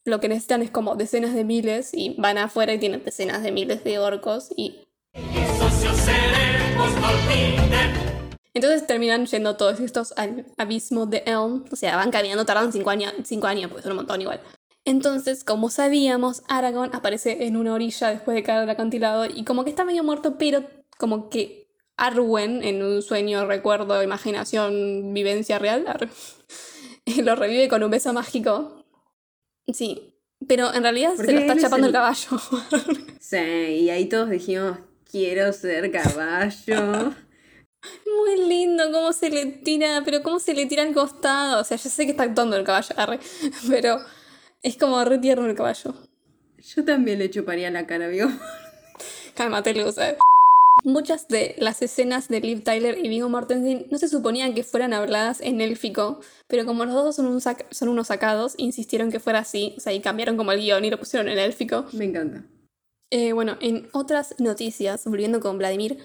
lo 0.05 0.20
que 0.20 0.28
necesitan 0.28 0.62
es 0.62 0.70
como 0.70 0.94
decenas 0.94 1.34
de 1.34 1.42
miles 1.44 1.90
y 1.92 2.14
van 2.18 2.38
afuera 2.38 2.72
y 2.72 2.78
tienen 2.78 3.05
decenas 3.05 3.42
de 3.42 3.50
miles 3.50 3.82
de 3.82 3.98
orcos 3.98 4.50
y 4.56 4.86
Entonces 8.55 8.86
terminan 8.86 9.26
yendo 9.26 9.56
todos 9.56 9.80
estos 9.80 10.12
al 10.16 10.46
abismo 10.56 11.06
de 11.06 11.24
Elm. 11.26 11.64
O 11.72 11.76
sea, 11.76 11.96
van 11.96 12.12
caminando, 12.12 12.44
tardan 12.44 12.72
5 12.72 12.90
años, 12.90 13.12
cinco 13.24 13.48
años, 13.48 13.72
pues 13.72 13.84
un 13.86 13.96
montón 13.96 14.20
igual. 14.20 14.40
Entonces, 14.89 15.44
como 15.44 15.69
sabíamos, 15.69 16.43
Aragorn 16.48 16.94
aparece 16.94 17.47
en 17.47 17.56
una 17.59 17.74
orilla 17.74 18.09
después 18.09 18.35
de 18.35 18.43
caer 18.43 18.60
del 18.60 18.70
acantilado 18.70 19.27
y 19.27 19.44
como 19.44 19.65
que 19.65 19.70
está 19.70 19.85
medio 19.85 20.02
muerto, 20.02 20.39
pero 20.39 20.65
como 20.97 21.28
que 21.28 21.69
Arwen, 21.98 22.62
en 22.65 22.82
un 22.82 23.02
sueño, 23.02 23.44
recuerdo, 23.47 24.02
imaginación, 24.02 25.12
vivencia 25.12 25.59
real, 25.59 25.85
lo 27.23 27.35
revive 27.36 27.69
con 27.69 27.82
un 27.82 27.90
beso 27.90 28.12
mágico. 28.15 28.86
Sí, 29.70 30.15
pero 30.47 30.73
en 30.73 30.82
realidad 30.85 31.15
se 31.16 31.32
lo 31.32 31.39
está 31.40 31.55
chapando 31.60 31.86
el, 31.86 31.90
el- 31.90 31.93
caballo. 31.93 32.40
Sí, 33.20 33.36
y 33.36 33.90
ahí 33.90 34.06
todos 34.09 34.31
dijimos, 34.31 34.78
quiero 35.10 35.52
ser 35.52 35.90
caballo. 35.93 37.12
Muy 38.06 38.48
lindo 38.48 38.90
cómo 38.90 39.12
se 39.12 39.28
le 39.28 39.44
tira, 39.47 40.01
pero 40.05 40.23
cómo 40.23 40.39
se 40.39 40.55
le 40.55 40.65
tira 40.65 40.82
al 40.82 40.94
costado. 40.94 41.60
O 41.60 41.65
sea, 41.65 41.77
ya 41.77 41.90
sé 41.90 42.05
que 42.06 42.12
está 42.12 42.23
actuando 42.23 42.56
el 42.56 42.65
caballo, 42.65 42.94
arre, 42.97 43.20
pero 43.69 43.98
es 44.62 44.76
como 44.76 45.02
re 45.05 45.18
tierno 45.18 45.47
el 45.47 45.55
caballo. 45.55 45.94
Yo 46.74 46.85
también 46.85 47.18
le 47.18 47.30
chuparía 47.30 47.70
la 47.70 47.86
cara, 47.86 48.06
amigo. 48.06 48.28
Cálmate, 49.35 49.74
Luz. 49.74 49.98
eh. 49.98 50.16
Muchas 50.85 51.26
de 51.26 51.56
las 51.59 51.82
escenas 51.82 52.28
de 52.28 52.40
Liv 52.40 52.62
Tyler 52.62 52.98
y 52.98 53.09
Viggo 53.09 53.28
Mortensen 53.28 53.86
no 53.90 53.98
se 53.98 54.09
suponían 54.09 54.55
que 54.55 54.62
fueran 54.62 54.93
habladas 54.93 55.40
en 55.40 55.60
élfico, 55.60 56.20
pero 56.47 56.64
como 56.66 56.85
los 56.85 56.94
dos 56.94 57.16
son, 57.16 57.26
un 57.26 57.40
son 57.40 57.89
unos 57.89 58.06
sacados, 58.06 58.55
insistieron 58.59 59.10
que 59.10 59.18
fuera 59.18 59.40
así, 59.40 59.74
o 59.76 59.80
sea, 59.80 59.93
y 59.93 60.01
cambiaron 60.01 60.36
como 60.36 60.52
el 60.52 60.60
guion 60.60 60.85
y 60.85 60.90
lo 60.90 60.98
pusieron 60.98 61.28
en 61.28 61.39
élfico. 61.39 61.86
Me 61.93 62.05
encanta. 62.05 62.44
Eh, 63.10 63.32
bueno, 63.32 63.56
en 63.60 63.89
otras 63.93 64.35
noticias, 64.39 65.05
volviendo 65.05 65.40
con 65.40 65.59
Vladimir, 65.59 65.98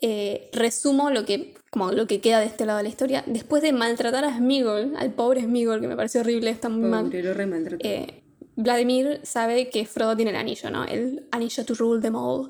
eh, 0.00 0.50
resumo 0.52 1.10
lo 1.10 1.24
que, 1.24 1.54
como 1.70 1.92
lo 1.92 2.06
que 2.06 2.20
queda 2.20 2.40
de 2.40 2.46
este 2.46 2.66
lado 2.66 2.78
de 2.78 2.84
la 2.84 2.88
historia. 2.88 3.24
Después 3.26 3.62
de 3.62 3.72
maltratar 3.72 4.24
a 4.24 4.36
Smigol, 4.36 4.94
al 4.96 5.12
pobre 5.12 5.42
Smigol, 5.42 5.80
que 5.80 5.88
me 5.88 5.96
pareció 5.96 6.22
horrible, 6.22 6.50
está 6.50 6.68
muy 6.68 6.88
mal. 6.88 7.04
Pobre, 7.04 7.76
eh, 7.80 8.22
Vladimir 8.56 9.20
sabe 9.22 9.70
que 9.70 9.86
Frodo 9.86 10.16
tiene 10.16 10.30
el 10.30 10.36
anillo, 10.36 10.70
¿no? 10.70 10.84
El 10.84 11.28
anillo 11.30 11.64
to 11.64 11.74
rule 11.74 12.00
them 12.00 12.14
all. 12.14 12.48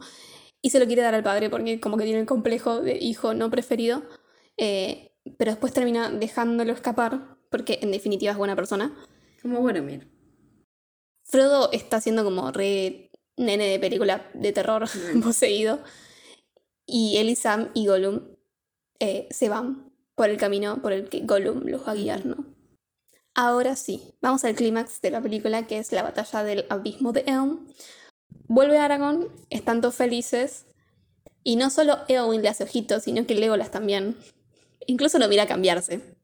Y 0.62 0.70
se 0.70 0.78
lo 0.78 0.86
quiere 0.86 1.02
dar 1.02 1.14
al 1.14 1.22
padre 1.22 1.48
porque 1.50 1.80
como 1.80 1.96
que 1.96 2.04
tiene 2.04 2.20
el 2.20 2.26
complejo 2.26 2.80
de 2.80 2.98
hijo 2.98 3.34
no 3.34 3.50
preferido. 3.50 4.02
eh, 4.56 5.06
pero 5.38 5.50
después 5.50 5.72
termina 5.72 6.10
dejándolo 6.10 6.72
escapar 6.72 7.36
porque 7.50 7.78
en 7.82 7.90
definitiva 7.90 8.32
es 8.32 8.38
buena 8.38 8.56
persona. 8.56 8.94
Como 9.42 9.60
bueno, 9.60 9.82
mira. 9.82 10.06
Frodo 11.24 11.70
está 11.72 12.00
siendo 12.00 12.24
como 12.24 12.50
re 12.52 13.10
nene 13.36 13.66
de 13.66 13.78
película 13.78 14.28
de 14.34 14.52
terror 14.52 14.86
poseído. 15.22 15.80
Y 16.92 17.18
él 17.18 17.36
y 17.74 17.86
Gollum 17.86 18.22
eh, 18.98 19.28
se 19.30 19.48
van 19.48 19.92
por 20.16 20.28
el 20.28 20.36
camino 20.36 20.82
por 20.82 20.92
el 20.92 21.08
que 21.08 21.20
Gollum 21.20 21.62
los 21.66 21.86
va 21.86 21.92
a 21.92 21.94
guiar, 21.94 22.26
¿no? 22.26 22.44
Ahora 23.34 23.76
sí, 23.76 24.14
vamos 24.20 24.44
al 24.44 24.56
clímax 24.56 25.00
de 25.00 25.12
la 25.12 25.20
película 25.20 25.68
que 25.68 25.78
es 25.78 25.92
la 25.92 26.02
batalla 26.02 26.42
del 26.42 26.66
abismo 26.68 27.12
de 27.12 27.20
Elm. 27.28 27.68
Vuelve 28.48 28.78
Aragorn, 28.78 29.28
están 29.50 29.80
todos 29.80 29.94
felices. 29.94 30.66
Y 31.44 31.54
no 31.54 31.70
solo 31.70 31.98
Eowyn 32.08 32.42
le 32.42 32.48
hace 32.48 32.64
ojitos, 32.64 33.04
sino 33.04 33.24
que 33.24 33.36
Legolas 33.36 33.70
también. 33.70 34.16
Incluso 34.86 35.18
lo 35.20 35.28
mira 35.28 35.46
cambiarse. 35.46 36.18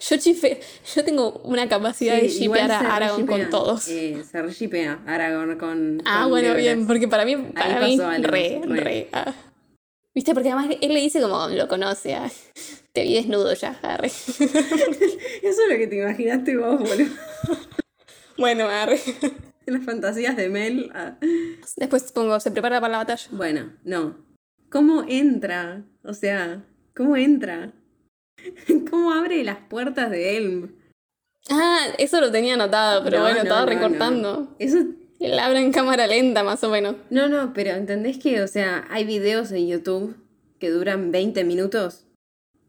Yo 0.00 0.16
chife, 0.16 0.60
yo 0.94 1.04
tengo 1.04 1.40
una 1.44 1.68
capacidad 1.68 2.16
de 2.20 2.28
Sí, 2.28 2.40
shipear 2.44 2.70
a 2.70 2.96
Aragorn 2.96 3.26
con 3.26 3.50
todos. 3.50 3.88
Eh, 3.88 4.22
se 4.30 4.40
reshipea 4.42 5.00
Aragorn 5.06 5.58
con. 5.58 6.02
Ah, 6.06 6.20
con 6.22 6.30
bueno, 6.30 6.48
Legolas. 6.54 6.64
bien, 6.64 6.86
porque 6.86 7.08
para 7.08 7.24
mí, 7.24 7.36
para 7.36 7.80
mí, 7.80 7.98
re, 7.98 8.60
re. 8.64 8.80
re. 8.80 9.08
ah. 9.12 9.34
¿Viste? 10.14 10.32
Porque 10.32 10.50
además 10.50 10.74
él 10.80 10.94
le 10.94 11.00
dice 11.00 11.20
como 11.20 11.48
lo 11.48 11.68
conoce, 11.68 12.14
ah, 12.14 12.30
te 12.92 13.02
vi 13.02 13.14
desnudo 13.14 13.52
ya, 13.52 13.78
arre. 13.82 14.06
Eso 14.08 14.42
es 15.42 15.68
lo 15.70 15.76
que 15.76 15.86
te 15.86 15.96
imaginaste 15.98 16.56
vos, 16.56 16.78
boludo. 16.80 17.10
Bueno, 18.38 18.68
arre. 18.68 19.00
En 19.66 19.72
las 19.74 19.84
fantasías 19.84 20.36
de 20.36 20.48
Mel. 20.50 20.90
ah. 20.94 21.16
Después 21.76 22.12
pongo, 22.12 22.38
se 22.40 22.50
prepara 22.50 22.80
para 22.80 22.92
la 22.92 22.98
batalla. 22.98 23.26
Bueno, 23.30 23.72
no. 23.84 24.16
¿Cómo 24.70 25.04
entra? 25.08 25.84
O 26.04 26.12
sea, 26.14 26.64
¿cómo 26.94 27.16
entra? 27.16 27.72
¿Cómo 28.90 29.12
abre 29.12 29.42
las 29.44 29.58
puertas 29.68 30.10
de 30.10 30.36
Elm? 30.36 30.72
Ah, 31.50 31.86
eso 31.98 32.20
lo 32.20 32.30
tenía 32.32 32.54
anotado, 32.54 33.04
pero 33.04 33.18
No, 33.18 33.22
bueno, 33.24 33.36
no, 33.38 33.42
estaba 33.44 33.60
no, 33.60 33.66
recortando. 33.66 34.56
Eso. 34.58 34.78
Él 35.20 35.38
abre 35.38 35.60
en 35.60 35.72
cámara 35.72 36.06
lenta, 36.06 36.42
más 36.42 36.62
o 36.64 36.70
menos. 36.70 36.96
No, 37.10 37.28
no, 37.28 37.52
pero 37.54 37.70
¿entendés 37.70 38.18
que, 38.18 38.42
o 38.42 38.48
sea, 38.48 38.84
hay 38.90 39.04
videos 39.04 39.50
en 39.52 39.66
YouTube 39.68 40.16
que 40.58 40.70
duran 40.70 41.10
20 41.12 41.44
minutos 41.44 42.04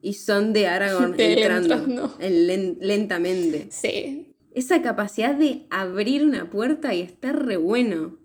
y 0.01 0.13
son 0.13 0.53
de 0.53 0.67
Aragorn 0.67 1.11
De 1.17 1.33
entrando 1.33 1.73
entrando. 1.75 2.15
en 2.19 2.47
len- 2.47 2.77
lentamente? 2.79 3.67
Sí. 3.71 4.35
Esa 4.53 4.81
capacidad 4.81 5.35
de 5.35 5.67
abrir 5.69 6.23
una 6.23 6.49
puerta 6.49 6.93
y 6.93 7.01
estar 7.01 7.45
re 7.45 7.57
bueno. 7.57 8.17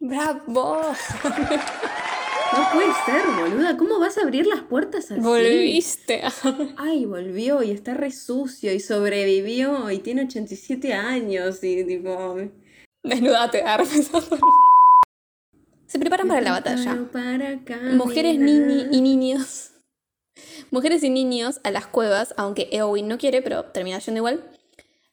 ¡Bravo! 0.00 0.82
No 2.56 2.72
puede 2.72 2.92
ser, 3.06 3.22
boluda. 3.40 3.76
¿Cómo 3.76 3.98
vas 3.98 4.16
a 4.18 4.22
abrir 4.22 4.46
las 4.46 4.62
puertas 4.62 5.10
así? 5.10 5.20
Volviste. 5.20 6.22
Ay, 6.76 7.04
volvió 7.06 7.62
y 7.62 7.70
está 7.70 7.94
re 7.94 8.10
sucio 8.12 8.72
y 8.72 8.80
sobrevivió 8.80 9.90
y 9.90 9.98
tiene 9.98 10.24
87 10.24 10.92
años 10.94 11.62
y 11.64 11.84
tipo... 11.84 12.36
Desnudate. 13.02 13.62
Se 15.86 15.98
preparan 15.98 16.28
para 16.28 16.40
la 16.40 16.52
batalla. 16.52 17.06
Para 17.12 17.60
Mujeres 17.92 18.36
caminar. 18.38 18.88
ni- 18.88 18.96
y 18.98 19.00
niños. 19.00 19.70
Mujeres 20.70 21.02
y 21.04 21.10
niños 21.10 21.60
a 21.62 21.70
las 21.70 21.86
cuevas, 21.86 22.34
aunque 22.36 22.68
Eowyn 22.72 23.06
no 23.06 23.18
quiere, 23.18 23.42
pero 23.42 23.64
termina 23.66 23.98
yendo 23.98 24.18
igual. 24.18 24.50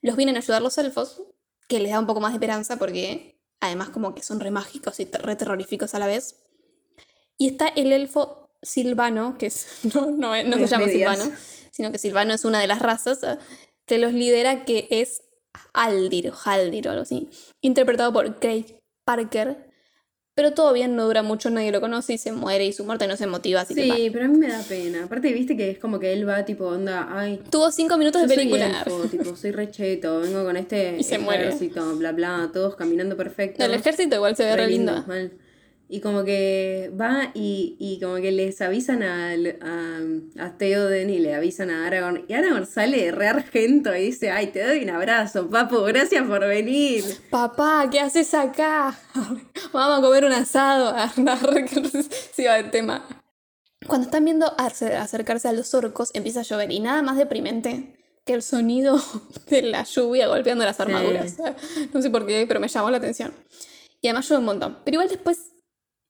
Los 0.02 0.16
vienen 0.16 0.36
a 0.36 0.40
ayudar 0.40 0.62
los 0.62 0.78
elfos, 0.78 1.22
que 1.68 1.80
les 1.80 1.92
da 1.92 2.00
un 2.00 2.08
poco 2.08 2.22
más 2.22 2.32
de 2.32 2.38
esperanza 2.38 2.78
porque 2.78 3.36
además 3.60 3.90
como 3.90 4.16
que 4.16 4.24
son 4.24 4.40
re 4.40 4.50
mágicos 4.50 5.00
y 5.00 5.06
re 5.06 5.36
terroríficos 5.36 5.94
a 5.94 6.00
la 6.00 6.08
vez. 6.08 6.38
Y 7.42 7.48
está 7.48 7.70
el 7.70 7.92
elfo 7.92 8.52
Silvano, 8.62 9.36
que 9.40 9.48
es, 9.48 9.66
no, 9.96 10.12
no, 10.12 10.44
no 10.44 10.58
se 10.60 10.68
llama 10.68 10.86
medias. 10.86 11.18
Silvano, 11.18 11.36
sino 11.72 11.92
que 11.92 11.98
Silvano 11.98 12.34
es 12.36 12.46
una 12.46 12.60
de 12.60 12.68
las 12.68 12.80
razas 12.84 13.24
eh, 13.24 13.38
que 13.88 13.98
los 13.98 14.14
lidera, 14.14 14.64
que 14.64 14.88
es 14.92 15.24
Aldir, 15.74 16.30
o 16.30 16.34
Haldir 16.46 16.88
o 16.88 16.92
algo 16.92 17.02
así, 17.02 17.30
interpretado 17.62 18.14
por 18.14 18.40
Craig 18.40 18.80
Parker. 19.06 19.72
Pero 20.36 20.54
todo 20.54 20.72
bien, 20.72 20.96
no 20.96 21.06
dura 21.06 21.24
mucho, 21.24 21.50
nadie 21.50 21.72
lo 21.72 21.82
conoce 21.82 22.14
y 22.14 22.18
se 22.20 22.32
muere 22.32 22.64
y 22.66 22.74
su 22.74 22.86
muerte 22.86 23.08
no 23.08 23.18
se 23.18 23.26
motiva, 23.26 23.62
así 23.62 23.74
que 23.74 23.84
Sí, 23.92 24.10
pero 24.14 24.26
a 24.26 24.28
mí 24.28 24.38
me 24.38 24.48
da 24.48 24.62
pena. 24.62 25.06
Aparte, 25.06 25.34
viste 25.34 25.58
que 25.58 25.72
es 25.72 25.80
como 25.80 26.00
que 26.00 26.14
él 26.14 26.30
va 26.30 26.46
tipo 26.46 26.68
onda, 26.68 27.08
ay, 27.12 27.42
Tuvo 27.50 27.72
cinco 27.72 27.98
minutos 27.98 28.22
de 28.22 28.28
soy 28.28 28.38
película. 28.38 28.68
elfo, 28.86 29.00
tipo, 29.12 29.36
soy 29.36 29.52
recheto, 29.52 30.20
vengo 30.20 30.46
con 30.46 30.58
este 30.58 30.96
Y 31.00 31.04
se 31.04 31.18
muere. 31.18 31.48
ejército, 31.48 31.96
bla 31.98 32.12
bla, 32.12 32.52
todos 32.54 32.76
caminando 32.76 33.18
perfecto. 33.18 33.58
No, 33.60 33.66
el 33.66 33.74
ejército 33.74 34.16
igual 34.16 34.36
se 34.36 34.46
ve 34.46 34.56
re 34.56 34.68
lindo. 34.68 35.04
mal. 35.08 35.34
Y 35.94 36.00
como 36.00 36.24
que 36.24 36.90
va 37.00 37.32
y, 37.34 37.76
y 37.78 38.00
como 38.00 38.16
que 38.16 38.32
les 38.32 38.62
avisan 38.62 39.04
al- 39.04 39.58
a, 39.62 40.46
a 40.46 40.58
Theoden 40.58 41.10
y 41.10 41.20
le 41.20 41.36
avisan 41.36 41.70
a 41.70 41.86
Aragorn. 41.86 42.24
Y 42.30 42.34
Aragorn 42.34 42.66
sale 42.66 43.12
re 43.12 43.28
argento 43.28 43.94
y 43.94 44.02
dice, 44.06 44.32
ay, 44.32 44.48
te 44.48 44.66
doy 44.66 44.84
un 44.86 44.90
abrazo, 44.92 45.50
papu, 45.50 45.82
gracias 45.82 46.26
por 46.26 46.40
venir. 46.48 47.04
Papá, 47.30 47.90
¿qué 47.92 48.00
haces 48.00 48.34
acá? 48.34 48.98
Vamos 49.74 50.00
a 50.00 50.02
comer 50.02 50.24
un 50.24 50.32
asado. 50.32 50.96
sí, 52.34 52.46
va 52.46 52.60
el 52.60 52.72
tema. 52.72 53.06
Cuando 53.86 54.06
están 54.06 54.24
viendo 54.24 54.46
acer- 54.58 54.96
acercarse 54.96 55.48
a 55.50 55.54
los 55.54 55.74
orcos, 55.74 56.12
empieza 56.14 56.40
a 56.40 56.44
llover 56.44 56.72
y 56.72 56.80
nada 56.80 57.02
más 57.02 57.18
deprimente 57.18 57.98
que 58.26 58.34
el 58.34 58.44
sonido 58.44 59.02
de 59.50 59.62
la 59.64 59.84
lluvia 59.84 60.28
golpeando 60.28 60.64
las 60.64 60.80
armaduras. 60.80 61.36
No 61.94 62.02
sé 62.02 62.10
por 62.10 62.26
qué, 62.26 62.46
pero 62.48 62.60
me 62.62 62.68
llamó 62.70 62.90
la 62.92 62.98
atención. 62.98 63.34
Y 64.00 64.08
además 64.08 64.30
llueve 64.30 64.40
un 64.40 64.46
montón. 64.46 64.78
Pero 64.86 64.96
igual 64.96 65.10
después 65.10 65.51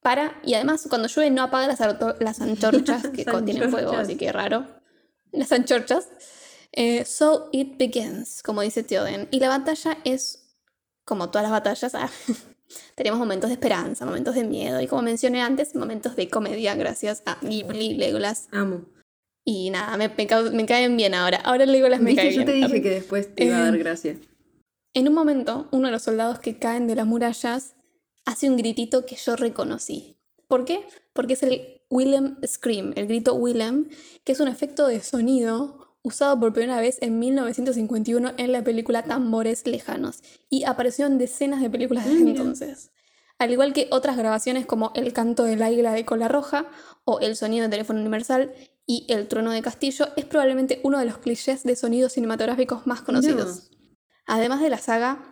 para 0.02 0.40
y 0.44 0.54
además 0.54 0.86
cuando 0.88 1.08
llueve 1.08 1.30
no 1.30 1.42
apaga 1.42 1.68
las, 1.68 1.80
las 2.20 2.40
antorchas 2.40 3.08
que 3.14 3.24
contienen 3.24 3.70
fuego, 3.70 3.90
anchorchas. 3.90 4.08
así 4.08 4.16
que 4.16 4.32
raro. 4.32 4.66
Las 5.30 5.52
anchorchas. 5.52 6.08
Eh, 6.72 7.04
so 7.04 7.48
it 7.52 7.76
begins, 7.78 8.42
como 8.42 8.62
dice 8.62 8.82
Theoden. 8.82 9.28
Y 9.30 9.40
la 9.40 9.48
batalla 9.48 9.98
es, 10.04 10.56
como 11.04 11.30
todas 11.30 11.42
las 11.44 11.52
batallas, 11.52 11.94
ah, 11.94 12.10
tenemos 12.94 13.18
momentos 13.18 13.48
de 13.50 13.54
esperanza, 13.54 14.04
momentos 14.06 14.34
de 14.34 14.44
miedo 14.44 14.80
y 14.80 14.86
como 14.86 15.02
mencioné 15.02 15.42
antes, 15.42 15.74
momentos 15.74 16.16
de 16.16 16.28
comedia 16.28 16.74
gracias 16.74 17.22
a 17.26 17.38
Ghibli, 17.42 17.94
Legolas. 17.94 18.48
Amo. 18.52 18.82
Y 19.44 19.70
nada, 19.70 19.96
me, 19.96 20.08
me, 20.08 20.50
me 20.52 20.66
caen 20.66 20.96
bien 20.96 21.14
ahora. 21.14 21.38
Ahora 21.44 21.66
Legolas 21.66 22.00
me 22.00 22.14
cae 22.14 22.30
Yo 22.30 22.44
bien. 22.44 22.46
te 22.46 22.52
dije 22.52 22.80
que 22.82 22.90
después 22.90 23.34
te 23.34 23.44
iba 23.44 23.56
a 23.58 23.60
dar 23.64 23.74
Eh, 23.74 23.78
gracia. 23.78 24.16
En 24.94 25.08
un 25.08 25.14
momento, 25.14 25.68
uno 25.72 25.86
de 25.86 25.92
los 25.92 26.02
soldados 26.02 26.38
que 26.38 26.58
caen 26.58 26.86
de 26.86 26.94
las 26.94 27.06
murallas 27.06 27.74
hace 28.24 28.48
un 28.48 28.56
gritito 28.56 29.06
que 29.06 29.16
yo 29.16 29.36
reconocí. 29.36 30.16
¿Por 30.48 30.64
qué? 30.64 30.86
Porque 31.12 31.32
es 31.34 31.42
el 31.42 31.82
Willem 31.90 32.36
Scream, 32.46 32.92
el 32.96 33.06
grito 33.06 33.34
Willem, 33.34 33.88
que 34.24 34.32
es 34.32 34.40
un 34.40 34.48
efecto 34.48 34.86
de 34.86 35.02
sonido 35.02 35.96
usado 36.02 36.38
por 36.38 36.52
primera 36.52 36.80
vez 36.80 36.98
en 37.00 37.18
1951 37.18 38.32
en 38.36 38.52
la 38.52 38.64
película 38.64 39.04
Tambores 39.04 39.66
Lejanos 39.66 40.22
y 40.50 40.64
apareció 40.64 41.06
en 41.06 41.18
decenas 41.18 41.60
de 41.60 41.70
películas 41.70 42.04
desde 42.04 42.22
entonces. 42.22 42.90
Al 43.38 43.50
igual 43.50 43.72
que 43.72 43.88
otras 43.90 44.16
grabaciones 44.16 44.66
como 44.66 44.92
El 44.94 45.12
canto 45.12 45.44
del 45.44 45.62
águila 45.62 45.92
de 45.92 46.04
cola 46.04 46.28
roja 46.28 46.66
o 47.04 47.20
El 47.20 47.36
sonido 47.36 47.64
de 47.64 47.70
teléfono 47.70 48.00
universal 48.00 48.52
y 48.86 49.06
El 49.08 49.28
trueno 49.28 49.52
de 49.52 49.62
castillo, 49.62 50.08
es 50.16 50.24
probablemente 50.24 50.80
uno 50.82 50.98
de 50.98 51.04
los 51.04 51.18
clichés 51.18 51.62
de 51.62 51.76
sonidos 51.76 52.12
cinematográficos 52.12 52.86
más 52.86 53.02
conocidos. 53.02 53.70
Además 54.26 54.60
de 54.60 54.70
la 54.70 54.78
saga 54.78 55.31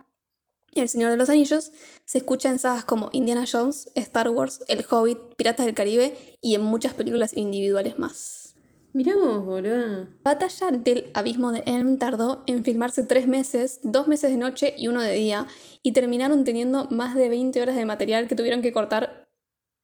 El 0.73 0.87
Señor 0.87 1.11
de 1.11 1.17
los 1.17 1.29
Anillos, 1.29 1.71
se 2.05 2.19
escucha 2.19 2.49
en 2.49 2.57
sagas 2.57 2.85
como 2.85 3.09
Indiana 3.11 3.45
Jones, 3.49 3.91
Star 3.95 4.29
Wars, 4.29 4.63
El 4.67 4.85
Hobbit, 4.89 5.17
Piratas 5.35 5.65
del 5.65 5.75
Caribe 5.75 6.15
y 6.41 6.55
en 6.55 6.61
muchas 6.61 6.93
películas 6.93 7.35
individuales 7.35 7.99
más. 7.99 8.55
Mirá 8.93 9.15
vos, 9.15 9.45
boludo. 9.45 9.77
La 9.77 10.07
batalla 10.23 10.71
del 10.71 11.11
abismo 11.13 11.51
de 11.51 11.63
Elm 11.65 11.97
tardó 11.97 12.43
en 12.45 12.63
filmarse 12.63 13.03
tres 13.03 13.27
meses, 13.27 13.79
dos 13.83 14.07
meses 14.07 14.31
de 14.31 14.37
noche 14.37 14.73
y 14.77 14.87
uno 14.87 15.01
de 15.01 15.13
día, 15.13 15.47
y 15.81 15.93
terminaron 15.93 16.43
teniendo 16.43 16.87
más 16.89 17.15
de 17.15 17.29
20 17.29 17.61
horas 17.61 17.75
de 17.75 17.85
material 17.85 18.27
que 18.27 18.35
tuvieron 18.35 18.61
que 18.61 18.73
cortar 18.73 19.29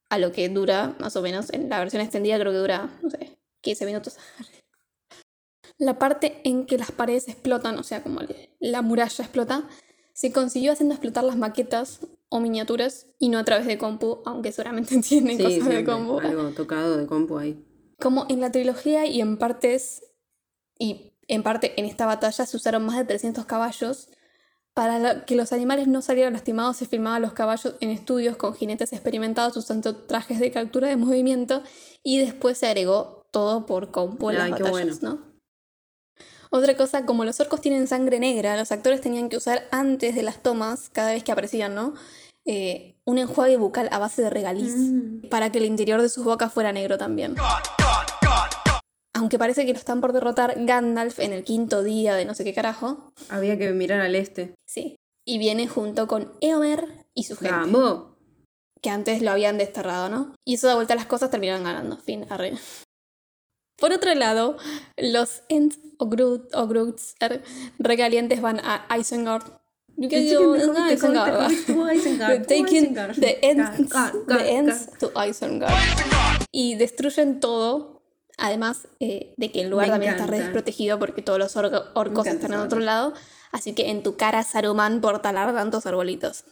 a 0.10 0.18
lo 0.18 0.32
que 0.32 0.50
dura, 0.50 0.96
más 1.00 1.16
o 1.16 1.22
menos, 1.22 1.52
en 1.54 1.70
la 1.70 1.80
versión 1.80 2.02
extendida 2.02 2.40
creo 2.40 2.52
que 2.52 2.58
dura, 2.58 2.98
no 3.02 3.10
sé, 3.10 3.38
15 3.62 3.86
minutos. 3.86 4.18
La 5.78 6.00
parte 6.00 6.42
en 6.44 6.66
que 6.66 6.78
las 6.78 6.92
paredes 6.92 7.28
explotan, 7.28 7.78
o 7.78 7.84
sea, 7.84 8.04
como 8.04 8.22
la 8.60 8.82
muralla 8.82 9.24
explota, 9.24 9.68
se 10.18 10.32
consiguió 10.32 10.72
haciendo 10.72 10.96
explotar 10.96 11.24
las 11.24 11.38
maquetas 11.38 12.00
o 12.30 12.40
miniaturas 12.40 13.06
y 13.20 13.30
no 13.30 13.38
a 13.38 13.44
través 13.44 13.68
de 13.68 13.78
compu, 13.78 14.24
aunque 14.26 14.52
seguramente 14.52 15.00
tienen 15.08 15.38
Sí, 15.38 15.44
cosas 15.44 15.70
de 15.76 15.86
compu. 15.86 16.20
algo 16.20 16.50
tocado 16.54 16.98
de 16.98 17.06
compu 17.06 17.38
ahí. 17.38 17.64
Como 18.00 18.26
en 18.28 18.42
la 18.42 18.52
trilogía 18.52 19.06
y 19.06 19.22
en 19.22 19.38
partes, 19.38 20.02
y 20.80 21.14
en 21.28 21.44
parte 21.44 21.80
en 21.80 21.86
esta 21.86 22.08
batalla 22.08 22.48
se 22.48 22.58
usaron 22.58 22.84
más 22.84 22.98
de 22.98 23.06
300 23.06 23.46
caballos. 23.46 24.10
Para 24.74 25.24
que 25.26 25.36
los 25.36 25.54
animales 25.54 25.88
no 25.88 26.02
salieran 26.02 26.34
lastimados, 26.34 26.78
se 26.78 26.88
filmaban 26.88 27.22
los 27.22 27.34
caballos 27.34 27.76
en 27.80 27.92
estudios 27.92 28.38
con 28.38 28.56
jinetes 28.56 28.94
experimentados 28.94 29.56
usando 29.56 29.96
trajes 29.98 30.40
de 30.40 30.50
captura 30.50 30.88
de 30.88 30.98
movimiento 30.98 31.62
y 32.02 32.18
después 32.18 32.58
se 32.58 32.66
agregó 32.66 33.28
todo 33.32 33.68
por 33.68 33.92
compu 33.92 34.32
en 34.32 34.38
las 34.38 34.46
Ay, 34.46 34.54
qué 34.58 34.64
batallas, 34.64 35.04
¿no? 35.04 35.37
Otra 36.50 36.76
cosa, 36.78 37.06
como 37.06 37.26
los 37.26 37.40
orcos 37.40 37.62
tienen 37.62 37.88
sangre 37.88 38.20
negra, 38.20 38.56
los 38.58 38.72
actores 38.72 39.02
tenían 39.02 39.30
que 39.30 39.38
usar 39.38 39.64
antes 39.72 40.16
de 40.16 40.24
las 40.24 40.42
tomas, 40.42 40.90
cada 40.92 41.12
vez 41.12 41.24
que 41.24 41.32
aparecían, 41.32 41.76
¿no? 41.76 41.94
Eh, 42.46 42.96
un 43.06 43.18
enjuague 43.18 43.58
bucal 43.58 43.90
a 43.92 44.00
base 44.00 44.22
de 44.22 44.30
regaliz 44.30 44.74
Mm. 44.76 45.28
para 45.30 45.52
que 45.52 45.58
el 45.58 45.66
interior 45.66 46.02
de 46.02 46.10
sus 46.10 46.24
bocas 46.24 46.54
fuera 46.54 46.72
negro 46.72 46.98
también. 46.98 47.36
Aunque 49.14 49.40
parece 49.40 49.66
que 49.66 49.74
lo 49.74 49.80
están 49.80 50.00
por 50.00 50.14
derrotar 50.14 50.54
Gandalf 50.66 51.20
en 51.20 51.34
el 51.34 51.44
quinto 51.44 51.84
día 51.84 52.16
de 52.16 52.26
no 52.26 52.36
sé 52.36 52.44
qué 52.44 52.54
carajo. 52.54 53.12
Había 53.30 53.58
que 53.58 53.72
mirar 53.72 54.00
al 54.02 54.16
este. 54.16 54.54
Sí. 54.66 54.96
Y 55.26 55.40
viene 55.40 55.68
junto 55.68 56.08
con 56.08 56.32
Eomer 56.40 56.88
y 57.14 57.24
su 57.24 57.36
gente. 57.36 57.52
¡Vamos! 57.56 58.14
Que 58.82 58.92
antes 58.92 59.22
lo 59.24 59.32
habían 59.32 59.58
desterrado, 59.58 60.08
¿no? 60.08 60.36
Y 60.46 60.54
eso 60.54 60.68
da 60.68 60.76
vuelta 60.76 60.94
a 60.94 60.98
las 60.98 61.08
cosas 61.08 61.32
terminaron 61.32 61.64
ganando. 61.64 61.98
Fin, 61.98 62.26
arre. 62.30 62.54
Por 63.78 63.94
otro 63.94 64.14
lado, 64.16 64.58
los 64.98 65.44
Ents 65.50 65.80
o, 65.98 66.08
Groot, 66.08 66.54
o 66.56 66.68
Groots 66.68 67.16
recalientes 67.80 68.42
van 68.42 68.60
a 68.64 68.86
Isengard. 68.98 69.44
Te 70.00 70.94
Isengard. 70.94 72.46
taking 72.48 72.94
the 73.20 73.40
Ents, 73.42 73.90
Ga, 73.90 74.12
ga, 74.12 74.38
the 74.38 74.44
ga, 74.44 74.50
Ents 74.50 74.90
to 75.00 75.12
Isengard. 75.26 75.74
Y 76.52 76.76
destruyen 76.76 77.40
todo. 77.40 78.02
Además 78.40 78.88
eh, 79.00 79.34
de 79.38 79.52
que 79.52 79.62
el 79.62 79.70
lugar 79.72 79.88
Me 79.88 79.92
también 79.94 80.12
está 80.14 80.26
re 80.28 80.38
encanta. 80.38 80.44
desprotegido 80.52 81.00
porque 81.00 81.24
todos 81.24 81.40
los 81.40 81.56
orco- 81.56 81.86
orcos 81.96 82.28
están 82.28 82.54
en 82.54 82.60
otro 82.60 82.80
lado. 82.80 83.14
Así 83.52 83.74
que 83.74 83.90
en 83.90 84.04
tu 84.04 84.16
cara, 84.16 84.44
Saruman, 84.44 85.02
por 85.02 85.22
talar 85.24 85.52
tantos 85.56 85.88
arbolitos. 85.88 86.44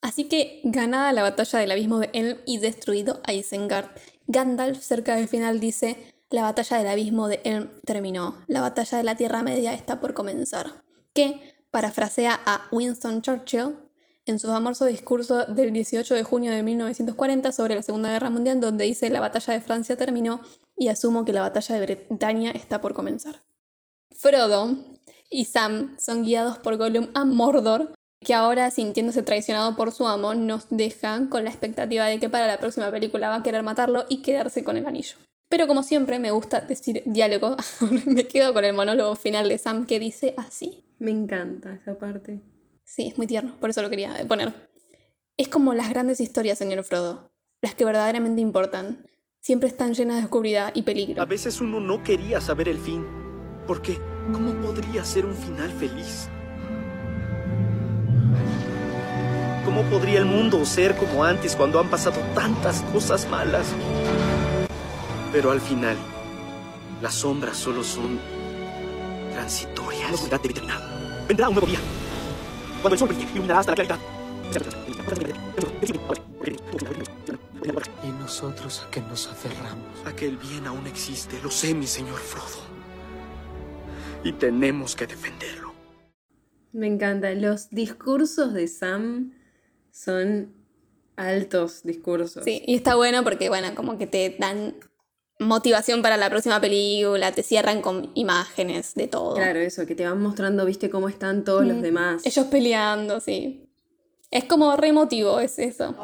Así 0.00 0.24
que, 0.24 0.60
ganada 0.64 1.12
la 1.12 1.22
batalla 1.22 1.60
del 1.60 1.70
abismo 1.70 2.00
de 2.00 2.10
Elm 2.12 2.38
y 2.46 2.58
destruido 2.58 3.20
Isengard, 3.32 3.90
Gandalf 4.26 4.82
cerca 4.82 5.14
del 5.14 5.28
final 5.28 5.60
dice, 5.60 6.11
la 6.32 6.42
batalla 6.42 6.78
del 6.78 6.88
abismo 6.88 7.28
de 7.28 7.40
Elm 7.44 7.70
terminó, 7.84 8.38
la 8.46 8.62
batalla 8.62 8.98
de 8.98 9.04
la 9.04 9.16
Tierra 9.16 9.42
Media 9.42 9.74
está 9.74 10.00
por 10.00 10.14
comenzar. 10.14 10.82
Que 11.14 11.40
parafrasea 11.70 12.40
a 12.44 12.68
Winston 12.72 13.20
Churchill 13.20 13.76
en 14.24 14.38
su 14.38 14.48
famoso 14.48 14.86
discurso 14.86 15.44
del 15.44 15.72
18 15.72 16.14
de 16.14 16.22
junio 16.22 16.50
de 16.52 16.62
1940 16.62 17.52
sobre 17.52 17.74
la 17.74 17.82
Segunda 17.82 18.10
Guerra 18.10 18.30
Mundial, 18.30 18.60
donde 18.60 18.84
dice 18.84 19.10
la 19.10 19.20
batalla 19.20 19.52
de 19.52 19.60
Francia 19.60 19.96
terminó 19.96 20.40
y 20.76 20.88
asumo 20.88 21.24
que 21.24 21.32
la 21.32 21.42
batalla 21.42 21.74
de 21.74 21.80
Bretaña 21.82 22.50
está 22.52 22.80
por 22.80 22.94
comenzar. 22.94 23.42
Frodo 24.10 24.76
y 25.28 25.44
Sam 25.44 25.96
son 25.98 26.24
guiados 26.24 26.58
por 26.58 26.76
Gollum 26.76 27.08
a 27.14 27.24
Mordor, 27.24 27.92
que 28.20 28.34
ahora, 28.34 28.70
sintiéndose 28.70 29.22
traicionado 29.22 29.76
por 29.76 29.92
su 29.92 30.06
amo, 30.06 30.34
nos 30.34 30.66
dejan 30.70 31.28
con 31.28 31.44
la 31.44 31.50
expectativa 31.50 32.06
de 32.06 32.20
que 32.20 32.30
para 32.30 32.46
la 32.46 32.58
próxima 32.58 32.90
película 32.90 33.28
va 33.28 33.36
a 33.36 33.42
querer 33.42 33.62
matarlo 33.62 34.06
y 34.08 34.22
quedarse 34.22 34.64
con 34.64 34.76
el 34.76 34.86
anillo. 34.86 35.16
Pero 35.52 35.66
como 35.66 35.82
siempre 35.82 36.18
me 36.18 36.30
gusta 36.30 36.62
decir 36.62 37.02
diálogo, 37.04 37.56
me 38.06 38.26
quedo 38.26 38.54
con 38.54 38.64
el 38.64 38.72
monólogo 38.72 39.14
final 39.16 39.50
de 39.50 39.58
Sam 39.58 39.84
que 39.84 40.00
dice 40.00 40.32
así. 40.38 40.82
Me 40.98 41.10
encanta 41.10 41.74
esa 41.74 41.98
parte. 41.98 42.40
Sí, 42.84 43.08
es 43.08 43.18
muy 43.18 43.26
tierno, 43.26 43.54
por 43.60 43.68
eso 43.68 43.82
lo 43.82 43.90
quería 43.90 44.14
poner. 44.26 44.54
Es 45.36 45.48
como 45.48 45.74
las 45.74 45.90
grandes 45.90 46.20
historias, 46.20 46.56
señor 46.56 46.82
Frodo, 46.84 47.34
las 47.60 47.74
que 47.74 47.84
verdaderamente 47.84 48.40
importan. 48.40 49.06
Siempre 49.40 49.68
están 49.68 49.92
llenas 49.92 50.20
de 50.20 50.24
oscuridad 50.24 50.72
y 50.74 50.84
peligro. 50.84 51.20
A 51.20 51.26
veces 51.26 51.60
uno 51.60 51.80
no 51.80 52.02
quería 52.02 52.40
saber 52.40 52.70
el 52.70 52.78
fin. 52.78 53.04
¿Por 53.66 53.82
qué? 53.82 53.98
¿Cómo 54.32 54.54
podría 54.54 55.04
ser 55.04 55.26
un 55.26 55.34
final 55.34 55.70
feliz? 55.72 56.30
¿Cómo 59.66 59.82
podría 59.90 60.20
el 60.20 60.24
mundo 60.24 60.64
ser 60.64 60.96
como 60.96 61.24
antes 61.24 61.54
cuando 61.56 61.78
han 61.78 61.90
pasado 61.90 62.18
tantas 62.34 62.80
cosas 62.90 63.28
malas? 63.28 63.66
Pero 65.32 65.50
al 65.50 65.60
final, 65.62 65.96
las 67.00 67.14
sombras 67.14 67.56
solo 67.56 67.82
son 67.82 68.20
transitorias. 69.32 70.08
La 70.08 70.14
oscuridad 70.14 70.40
debe 70.42 70.54
terminar. 70.54 70.82
Vendrá 71.26 71.48
un 71.48 71.54
nuevo 71.54 71.66
día. 71.66 71.78
Cuando 72.82 72.94
el 72.94 72.98
sol 72.98 73.08
brille, 73.08 73.26
iluminará 73.32 73.60
hasta 73.60 73.72
la 73.72 73.76
claridad. 73.76 73.98
¿Y 78.04 78.08
nosotros 78.20 78.84
a 78.86 78.90
qué 78.90 79.00
nos 79.00 79.26
aferramos? 79.26 80.04
A 80.04 80.14
que 80.14 80.26
el 80.26 80.36
bien 80.36 80.66
aún 80.66 80.86
existe, 80.86 81.40
lo 81.42 81.50
sé, 81.50 81.74
mi 81.74 81.86
señor 81.86 82.18
Frodo. 82.18 82.66
Y 84.24 84.32
tenemos 84.32 84.94
que 84.94 85.06
defenderlo. 85.06 85.72
Me 86.72 86.88
encanta. 86.88 87.32
Los 87.34 87.70
discursos 87.70 88.52
de 88.52 88.68
Sam 88.68 89.32
son 89.90 90.52
altos 91.16 91.82
discursos. 91.84 92.44
Sí, 92.44 92.62
y 92.66 92.74
está 92.74 92.96
bueno 92.96 93.24
porque, 93.24 93.48
bueno, 93.48 93.74
como 93.74 93.96
que 93.96 94.06
te 94.06 94.36
dan 94.38 94.74
motivación 95.42 96.02
para 96.02 96.16
la 96.16 96.30
próxima 96.30 96.60
película, 96.60 97.32
te 97.32 97.42
cierran 97.42 97.82
con 97.82 98.10
imágenes 98.14 98.94
de 98.94 99.08
todo. 99.08 99.34
Claro, 99.34 99.58
eso, 99.60 99.84
que 99.86 99.94
te 99.94 100.04
van 100.06 100.20
mostrando, 100.22 100.64
viste, 100.64 100.88
cómo 100.90 101.08
están 101.08 101.44
todos 101.44 101.64
los 101.66 101.76
Mm. 101.78 101.82
demás. 101.82 102.26
Ellos 102.26 102.46
peleando, 102.46 103.20
sí. 103.20 103.68
Es 104.30 104.44
como 104.44 104.74
re 104.76 104.88
emotivo, 104.88 105.40
es 105.40 105.58
eso. 105.58 105.94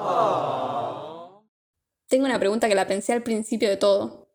Tengo 2.09 2.25
una 2.27 2.39
pregunta 2.39 2.69
que 2.69 2.75
la 2.75 2.87
pensé 2.87 3.13
al 3.13 3.23
principio 3.23 3.69
de 3.69 3.77
todo. 3.77 4.29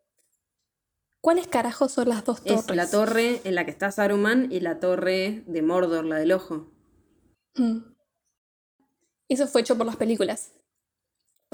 ¿Cuáles 1.20 1.46
carajos 1.46 1.92
son 1.92 2.08
las 2.08 2.24
dos 2.24 2.42
torres? 2.42 2.64
Es 2.68 2.76
la 2.76 2.90
torre 2.90 3.40
en 3.44 3.54
la 3.54 3.64
que 3.64 3.70
está 3.70 3.90
Saruman 3.90 4.52
y 4.52 4.60
la 4.60 4.78
torre 4.78 5.42
de 5.46 5.62
Mordor, 5.62 6.04
la 6.04 6.16
del 6.16 6.32
ojo. 6.32 6.70
Mm. 7.56 7.78
Eso 9.28 9.46
fue 9.46 9.62
hecho 9.62 9.76
por 9.76 9.86
las 9.86 9.96
películas. 9.96 10.52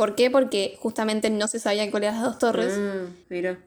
¿Por 0.01 0.14
qué? 0.14 0.31
Porque 0.31 0.78
justamente 0.81 1.28
no 1.28 1.47
se 1.47 1.59
sabía 1.59 1.90
cuáles 1.90 2.09
eran 2.09 2.22
las 2.22 2.31
dos 2.31 2.39
torres. 2.39 2.72
Ah, 2.74 3.05
mira. 3.28 3.62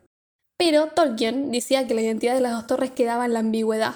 Pero 0.58 0.88
Tolkien 0.88 1.52
decía 1.52 1.86
que 1.86 1.94
la 1.94 2.02
identidad 2.02 2.34
de 2.34 2.42
las 2.42 2.54
dos 2.54 2.66
torres 2.66 2.90
quedaba 2.90 3.26
en 3.28 3.34
la 3.34 3.40
ambigüedad. 3.42 3.94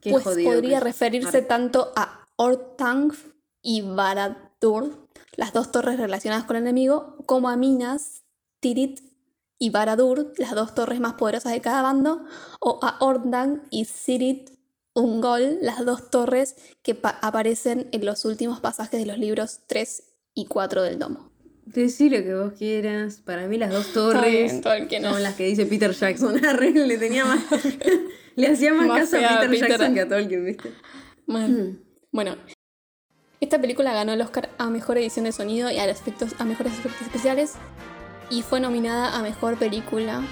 Qué 0.00 0.10
pues 0.12 0.24
jodido 0.24 0.52
podría 0.52 0.78
que- 0.78 0.84
referirse 0.84 1.36
Ar- 1.36 1.44
tanto 1.44 1.92
a 1.96 2.24
Orthanc 2.36 3.12
y 3.60 3.82
Barad-dûr, 3.82 5.06
las 5.36 5.52
dos 5.52 5.70
torres 5.70 5.98
relacionadas 5.98 6.44
con 6.46 6.56
el 6.56 6.62
enemigo, 6.62 7.18
como 7.26 7.50
a 7.50 7.56
Minas, 7.58 8.22
Tirith 8.60 9.00
y 9.58 9.68
Barad-dûr, 9.68 10.32
las 10.38 10.54
dos 10.54 10.74
torres 10.74 10.98
más 10.98 11.12
poderosas 11.12 11.52
de 11.52 11.60
cada 11.60 11.82
bando, 11.82 12.24
o 12.60 12.78
a 12.82 12.96
Ordan 13.04 13.64
y 13.68 13.84
Sirit 13.84 14.48
Ungol, 14.94 15.58
las 15.60 15.84
dos 15.84 16.08
torres 16.10 16.56
que 16.82 16.94
pa- 16.94 17.18
aparecen 17.20 17.90
en 17.92 18.06
los 18.06 18.24
últimos 18.24 18.60
pasajes 18.60 18.98
de 18.98 19.04
los 19.04 19.18
libros 19.18 19.60
3 19.66 20.04
y 20.32 20.46
4 20.46 20.82
del 20.82 20.98
domo. 20.98 21.29
Decí 21.72 22.10
lo 22.10 22.18
que 22.22 22.34
vos 22.34 22.52
quieras. 22.58 23.20
Para 23.24 23.46
mí 23.46 23.56
las 23.56 23.70
dos 23.70 23.92
torres 23.92 24.60
bien, 24.88 25.02
son 25.04 25.22
las 25.22 25.34
que 25.34 25.46
dice 25.46 25.66
Peter 25.66 25.92
Jackson. 25.92 26.40
Le 26.74 26.98
tenía 26.98 27.24
más... 27.24 27.40
le 28.36 28.46
hacía 28.46 28.74
más, 28.74 28.86
Más 28.88 29.00
caso 29.00 29.16
a 29.24 29.40
Peter, 29.40 29.50
Peter. 29.50 29.68
Jackson 29.68 29.94
que 29.94 30.00
a 30.00 30.08
Tolkien, 30.08 30.44
¿viste? 30.44 30.72
Bueno, 31.26 31.76
bueno, 32.10 32.36
esta 33.40 33.60
película 33.60 33.92
ganó 33.92 34.12
el 34.12 34.20
Oscar 34.20 34.50
a 34.58 34.68
Mejor 34.68 34.98
Edición 34.98 35.26
de 35.26 35.32
Sonido 35.32 35.70
y 35.70 35.78
a, 35.78 35.86
los 35.86 36.00
efectos, 36.00 36.34
a 36.38 36.44
Mejores 36.44 36.72
Efectos 36.72 37.02
Especiales 37.02 37.54
y 38.30 38.42
fue 38.42 38.60
nominada 38.60 39.16
a 39.16 39.22
Mejor 39.22 39.56
Película, 39.56 40.22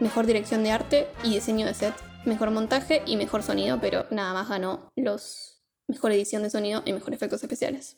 Mejor 0.00 0.26
Dirección 0.26 0.62
de 0.62 0.70
Arte 0.70 1.08
y 1.24 1.34
Diseño 1.34 1.66
de 1.66 1.74
Set, 1.74 1.94
Mejor 2.24 2.50
Montaje 2.50 3.02
y 3.04 3.16
Mejor 3.16 3.42
Sonido, 3.42 3.78
pero 3.80 4.06
nada 4.10 4.32
más 4.32 4.48
ganó 4.48 4.90
los 4.96 5.62
Mejor 5.88 6.12
Edición 6.12 6.42
de 6.42 6.50
Sonido 6.50 6.82
y 6.84 6.92
Mejor 6.92 7.14
Efectos 7.14 7.42
Especiales. 7.42 7.96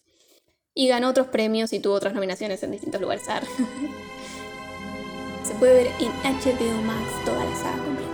Y 0.78 0.86
ganó 0.86 1.08
otros 1.08 1.26
premios 1.26 1.72
y 1.72 1.80
tuvo 1.80 1.94
otras 1.94 2.14
nominaciones 2.14 2.62
en 2.62 2.70
distintos 2.70 3.00
lugares. 3.00 3.28
Ar. 3.28 3.42
Se 5.42 5.54
puede 5.54 5.74
ver 5.74 5.86
en 5.98 6.08
HBO 6.22 6.82
Max 6.82 7.02
toda 7.24 7.44
la 7.44 7.56
saga 7.56 7.82
completa. 7.82 8.12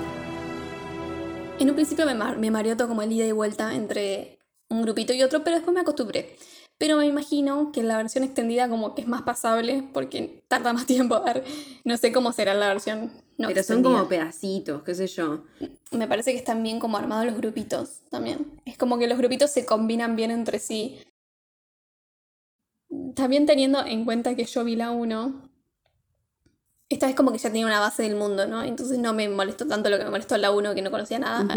En 1.58 1.68
un 1.68 1.74
principio 1.74 2.06
me, 2.06 2.14
mar- 2.14 2.38
me 2.38 2.50
mareó 2.50 2.74
todo 2.74 2.88
como 2.88 3.02
el 3.02 3.12
ida 3.12 3.26
y 3.26 3.32
vuelta 3.32 3.74
entre 3.74 4.38
un 4.70 4.80
grupito 4.80 5.12
y 5.12 5.22
otro, 5.22 5.44
pero 5.44 5.56
después 5.56 5.74
me 5.74 5.80
acostumbré. 5.80 6.36
Pero 6.78 6.96
me 6.96 7.06
imagino 7.06 7.70
que 7.70 7.82
la 7.82 7.98
versión 7.98 8.24
extendida 8.24 8.66
como 8.68 8.94
que 8.94 9.02
es 9.02 9.08
más 9.08 9.22
pasable 9.22 9.84
porque 9.92 10.42
tarda 10.48 10.72
más 10.72 10.86
tiempo. 10.94 11.16
A 11.16 11.20
ver, 11.34 11.44
no 11.84 11.96
sé 11.98 12.12
cómo 12.12 12.32
será 12.32 12.54
la 12.54 12.68
versión 12.68 13.12
no 13.36 13.48
Pero 13.48 13.62
son 13.62 13.82
como 13.82 14.08
pedacitos, 14.08 14.82
qué 14.84 14.94
sé 14.94 15.06
yo. 15.08 15.44
Me 15.90 16.06
parece 16.08 16.32
que 16.32 16.38
están 16.38 16.62
bien 16.62 16.78
como 16.80 16.96
armados 16.96 17.26
los 17.26 17.36
grupitos 17.36 18.00
también. 18.10 18.46
Es 18.64 18.78
como 18.78 18.96
que 18.96 19.06
los 19.06 19.18
grupitos 19.18 19.50
se 19.50 19.66
combinan 19.66 20.16
bien 20.16 20.30
entre 20.30 20.58
sí. 20.60 20.98
También 23.14 23.46
teniendo 23.46 23.84
en 23.84 24.04
cuenta 24.04 24.34
que 24.34 24.44
yo 24.44 24.64
vi 24.64 24.76
la 24.76 24.90
1, 24.90 25.50
esta 26.88 27.06
vez 27.06 27.14
como 27.16 27.32
que 27.32 27.38
ya 27.38 27.48
tenía 27.50 27.66
una 27.66 27.80
base 27.80 28.02
del 28.02 28.16
mundo, 28.16 28.46
¿no? 28.46 28.62
Entonces 28.62 28.98
no 28.98 29.12
me 29.14 29.28
molestó 29.28 29.66
tanto 29.66 29.90
lo 29.90 29.98
que 29.98 30.04
me 30.04 30.10
molestó 30.10 30.36
la 30.36 30.50
1, 30.50 30.74
que 30.74 30.82
no 30.82 30.90
conocía 30.90 31.18
nada. 31.18 31.54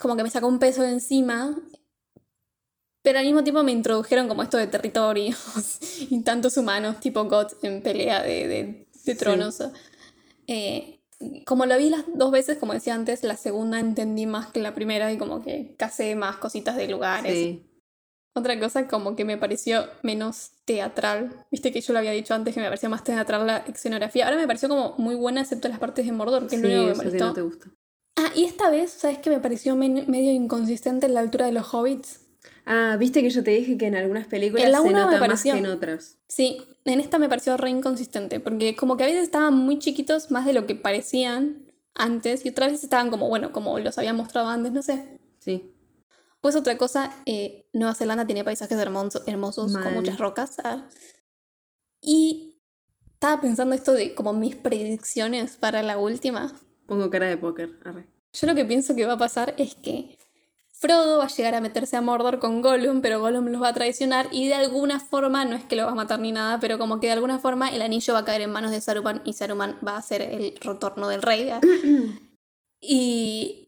Como 0.00 0.16
que 0.16 0.22
me 0.22 0.30
sacó 0.30 0.48
un 0.48 0.58
peso 0.58 0.82
de 0.82 0.90
encima. 0.90 1.56
Pero 3.02 3.18
al 3.18 3.24
mismo 3.24 3.42
tiempo 3.42 3.62
me 3.64 3.72
introdujeron 3.72 4.28
como 4.28 4.42
esto 4.42 4.56
de 4.58 4.66
territorios 4.68 5.78
y 6.10 6.20
tantos 6.22 6.56
humanos, 6.56 7.00
tipo 7.00 7.24
God 7.24 7.48
en 7.62 7.82
pelea 7.82 8.22
de, 8.22 8.46
de- 8.48 8.88
de 9.04 9.14
tronos. 9.16 9.60
Eh, 10.46 11.00
como 11.46 11.66
lo 11.66 11.76
vi 11.78 11.88
las 11.90 12.04
dos 12.14 12.30
veces, 12.30 12.58
como 12.58 12.72
decía 12.72 12.94
antes, 12.94 13.22
la 13.24 13.36
segunda 13.36 13.80
entendí 13.80 14.26
más 14.26 14.48
que 14.52 14.60
la 14.60 14.74
primera 14.74 15.12
y 15.12 15.18
como 15.18 15.42
que 15.42 15.74
casé 15.78 16.14
más 16.14 16.36
cositas 16.36 16.76
de 16.76 16.88
lugares. 16.88 17.32
Sí. 17.34 17.66
Otra 18.34 18.58
cosa 18.58 18.88
como 18.88 19.14
que 19.14 19.24
me 19.26 19.36
pareció 19.36 19.84
menos 20.02 20.52
teatral. 20.64 21.44
Viste 21.50 21.70
que 21.70 21.80
yo 21.82 21.92
lo 21.92 21.98
había 21.98 22.12
dicho 22.12 22.32
antes 22.34 22.54
que 22.54 22.60
me 22.60 22.66
parecía 22.66 22.88
más 22.88 23.04
teatral 23.04 23.46
la 23.46 23.58
escenografía. 23.58 24.24
Ahora 24.24 24.38
me 24.38 24.46
pareció 24.46 24.68
como 24.68 24.94
muy 24.96 25.14
buena 25.14 25.42
excepto 25.42 25.68
las 25.68 25.78
partes 25.78 26.06
de 26.06 26.12
Mordor, 26.12 26.46
que 26.48 26.56
es 26.56 26.62
Sí, 26.62 26.68
lo 26.68 26.72
único 26.82 26.92
que 26.92 26.98
me 26.98 27.04
que 27.04 27.06
molestó. 27.08 27.26
no 27.26 27.32
te 27.34 27.42
gusta. 27.42 27.66
Ah, 28.16 28.30
y 28.34 28.44
esta 28.44 28.70
vez, 28.70 28.90
¿sabes 28.90 29.18
qué 29.18 29.30
me 29.30 29.40
pareció 29.40 29.76
men- 29.76 30.04
medio 30.08 30.32
inconsistente 30.32 31.06
en 31.06 31.14
la 31.14 31.20
altura 31.20 31.46
de 31.46 31.52
los 31.52 31.72
hobbits? 31.74 32.20
Ah, 32.64 32.96
viste 32.98 33.22
que 33.22 33.30
yo 33.30 33.42
te 33.42 33.50
dije 33.50 33.76
que 33.76 33.86
en 33.86 33.96
algunas 33.96 34.26
películas 34.26 34.64
En 34.64 34.72
la 34.72 34.78
se 34.78 34.84
me 34.86 34.92
nota 34.92 35.18
pareció- 35.18 35.28
más 35.28 35.42
que 35.42 35.50
en 35.50 35.66
otras. 35.66 36.18
Sí, 36.28 36.62
en 36.84 37.00
esta 37.00 37.18
me 37.18 37.28
pareció 37.28 37.56
re 37.56 37.70
inconsistente, 37.70 38.40
porque 38.40 38.76
como 38.76 38.96
que 38.96 39.04
a 39.04 39.06
veces 39.06 39.24
estaban 39.24 39.54
muy 39.54 39.78
chiquitos 39.78 40.30
más 40.30 40.46
de 40.46 40.52
lo 40.52 40.66
que 40.66 40.74
parecían 40.74 41.70
antes, 41.94 42.46
y 42.46 42.50
otras 42.50 42.70
veces 42.70 42.84
estaban 42.84 43.10
como, 43.10 43.28
bueno, 43.28 43.52
como 43.52 43.78
los 43.78 43.98
había 43.98 44.12
mostrado 44.14 44.48
antes, 44.48 44.72
no 44.72 44.82
sé. 44.82 45.18
Sí. 45.40 45.71
Pues 46.42 46.56
otra 46.56 46.76
cosa, 46.76 47.16
eh, 47.24 47.68
Nueva 47.72 47.94
Zelanda 47.94 48.26
tiene 48.26 48.44
paisajes 48.44 48.76
hermosos, 48.76 49.22
con 49.72 49.94
muchas 49.94 50.18
rocas. 50.18 50.58
ah. 50.64 50.88
Y 52.00 52.60
estaba 53.14 53.40
pensando 53.40 53.76
esto 53.76 53.92
de 53.92 54.14
como 54.16 54.32
mis 54.32 54.56
predicciones 54.56 55.56
para 55.56 55.82
la 55.84 55.98
última. 55.98 56.52
Pongo 56.86 57.08
cara 57.08 57.28
de 57.28 57.36
póker. 57.36 57.78
Arre. 57.84 58.08
Yo 58.32 58.46
lo 58.48 58.56
que 58.56 58.64
pienso 58.64 58.96
que 58.96 59.06
va 59.06 59.12
a 59.12 59.18
pasar 59.18 59.54
es 59.56 59.76
que 59.76 60.18
Frodo 60.72 61.18
va 61.18 61.26
a 61.26 61.28
llegar 61.28 61.54
a 61.54 61.60
meterse 61.60 61.96
a 61.96 62.00
Mordor 62.00 62.40
con 62.40 62.60
Gollum, 62.60 63.02
pero 63.02 63.20
Gollum 63.20 63.46
los 63.46 63.62
va 63.62 63.68
a 63.68 63.72
traicionar 63.72 64.26
y 64.32 64.48
de 64.48 64.54
alguna 64.54 64.98
forma, 64.98 65.44
no 65.44 65.54
es 65.54 65.62
que 65.62 65.76
lo 65.76 65.84
va 65.84 65.92
a 65.92 65.94
matar 65.94 66.18
ni 66.18 66.32
nada, 66.32 66.58
pero 66.58 66.76
como 66.76 66.98
que 66.98 67.06
de 67.06 67.12
alguna 67.12 67.38
forma 67.38 67.68
el 67.68 67.82
anillo 67.82 68.14
va 68.14 68.20
a 68.20 68.24
caer 68.24 68.40
en 68.40 68.50
manos 68.50 68.72
de 68.72 68.80
Saruman 68.80 69.22
y 69.24 69.34
Saruman 69.34 69.78
va 69.86 69.96
a 69.96 70.02
ser 70.02 70.22
el 70.22 70.56
retorno 70.60 71.06
del 71.06 71.22
rey. 71.22 71.50
¿eh? 71.50 71.60
y, 72.80 73.61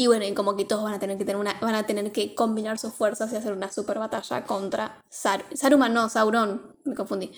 y 0.00 0.06
bueno, 0.06 0.24
y 0.24 0.32
como 0.32 0.54
que 0.56 0.64
todos 0.64 0.84
van 0.84 0.94
a 0.94 0.98
tener 1.00 1.18
que 1.18 1.24
tener 1.24 1.40
una, 1.40 1.54
van 1.60 1.74
a 1.74 1.84
tener 1.86 2.12
que 2.12 2.34
combinar 2.34 2.78
sus 2.78 2.94
fuerzas 2.94 3.32
y 3.32 3.36
hacer 3.36 3.52
una 3.52 3.70
super 3.72 3.98
batalla 3.98 4.44
contra 4.44 5.02
Sar- 5.10 5.44
Saruman, 5.54 5.92
no, 5.92 6.08
Sauron, 6.08 6.76
me 6.84 6.94
confundí. 6.94 7.32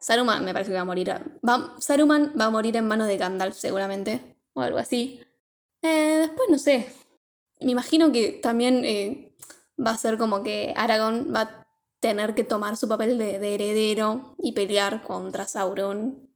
Saruman 0.00 0.44
me 0.44 0.52
parece 0.52 0.70
que 0.70 0.76
va 0.76 0.82
a 0.82 0.84
morir. 0.84 1.08
va- 1.48 1.74
Saruman 1.80 2.34
va 2.40 2.44
a 2.46 2.50
morir 2.50 2.76
en 2.76 2.86
manos 2.86 3.08
de 3.08 3.16
Gandalf 3.16 3.56
seguramente, 3.56 4.36
o 4.54 4.60
algo 4.60 4.78
así. 4.78 5.20
Eh, 5.82 6.18
después 6.20 6.48
no 6.50 6.58
sé. 6.58 6.86
Me 7.60 7.72
imagino 7.72 8.12
que 8.12 8.32
también 8.42 8.84
eh, 8.84 9.34
va 9.84 9.90
a 9.92 9.96
ser 9.98 10.18
como 10.18 10.42
que 10.44 10.72
Aragorn 10.76 11.32
va 11.34 11.40
a 11.42 11.66
tener 12.00 12.34
que 12.34 12.44
tomar 12.44 12.76
su 12.76 12.88
papel 12.88 13.18
de, 13.18 13.38
de 13.40 13.54
heredero 13.54 14.34
y 14.38 14.52
pelear 14.52 15.02
contra 15.02 15.46
Sauron, 15.48 16.28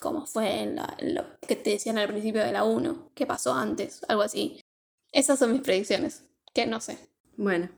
como 0.00 0.26
fue 0.26 0.60
en 0.62 0.76
la- 0.76 0.94
en 0.98 1.14
lo 1.14 1.22
que 1.40 1.56
te 1.56 1.70
decían 1.70 1.96
al 1.98 2.08
principio 2.08 2.42
de 2.44 2.52
la 2.52 2.64
1, 2.64 3.10
que 3.14 3.26
pasó 3.26 3.54
antes, 3.54 4.00
algo 4.08 4.22
así. 4.22 4.60
Esas 5.14 5.38
son 5.38 5.52
mis 5.52 5.62
predicciones, 5.62 6.22
que 6.52 6.66
no 6.66 6.80
sé. 6.80 6.98
Bueno, 7.36 7.68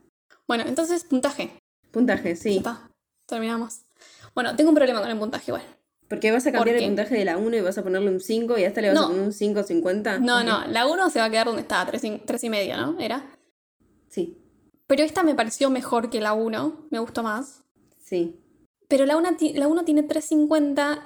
Bueno, 0.47 0.63
entonces 0.67 1.03
puntaje. 1.05 1.51
puntaje, 1.91 2.35
sí. 2.35 2.59
Pa, 2.63 2.89
terminamos. 3.27 3.81
Bueno, 4.35 4.55
tengo 4.55 4.69
un 4.71 4.75
problema 4.75 4.99
con 5.01 5.09
el 5.09 5.17
puntaje 5.17 5.51
igual. 5.51 5.63
Porque 6.09 6.31
vas 6.31 6.47
a 6.47 6.51
cambiar 6.51 6.75
¿Por 6.75 6.83
el 6.83 6.89
puntaje 6.89 7.15
de 7.15 7.25
la 7.25 7.37
1 7.37 7.57
y 7.57 7.61
vas 7.61 7.77
a 7.77 7.83
ponerle 7.83 8.09
un 8.11 8.19
5 8.21 8.57
y 8.57 8.63
a 8.63 8.67
esta 8.67 8.81
le 8.81 8.87
vas 8.89 8.95
No. 8.95 9.05
a 9.05 9.07
poner 9.09 9.21
un 9.23 9.33
5.50. 9.33 10.19
No, 10.19 10.37
Ok. 10.39 10.43
no, 10.45 10.67
la 10.67 10.87
1 10.87 11.09
se 11.09 11.19
va 11.19 11.25
a 11.25 11.29
quedar 11.29 11.45
donde 11.47 11.61
estaba, 11.61 11.85
3 11.85 12.03
y, 12.05 12.17
tres 12.25 12.43
y 12.43 12.49
medio, 12.49 12.77
¿no? 12.77 12.99
Era. 12.99 13.25
Sí, 14.09 14.37
Pero 14.87 15.03
esta 15.03 15.21
me 15.23 15.35
pareció 15.35 15.69
mejor 15.69 16.09
que 16.09 16.21
la 16.21 16.31
1, 16.33 16.87
me 16.89 16.99
gustó 16.99 17.23
más. 17.23 17.63
sí. 18.03 18.41
Pero 18.89 19.05
la 19.05 19.17
1 19.17 19.35
la 19.55 19.67
uno 19.67 19.83
tiene 19.83 20.01
3.50 20.07 21.01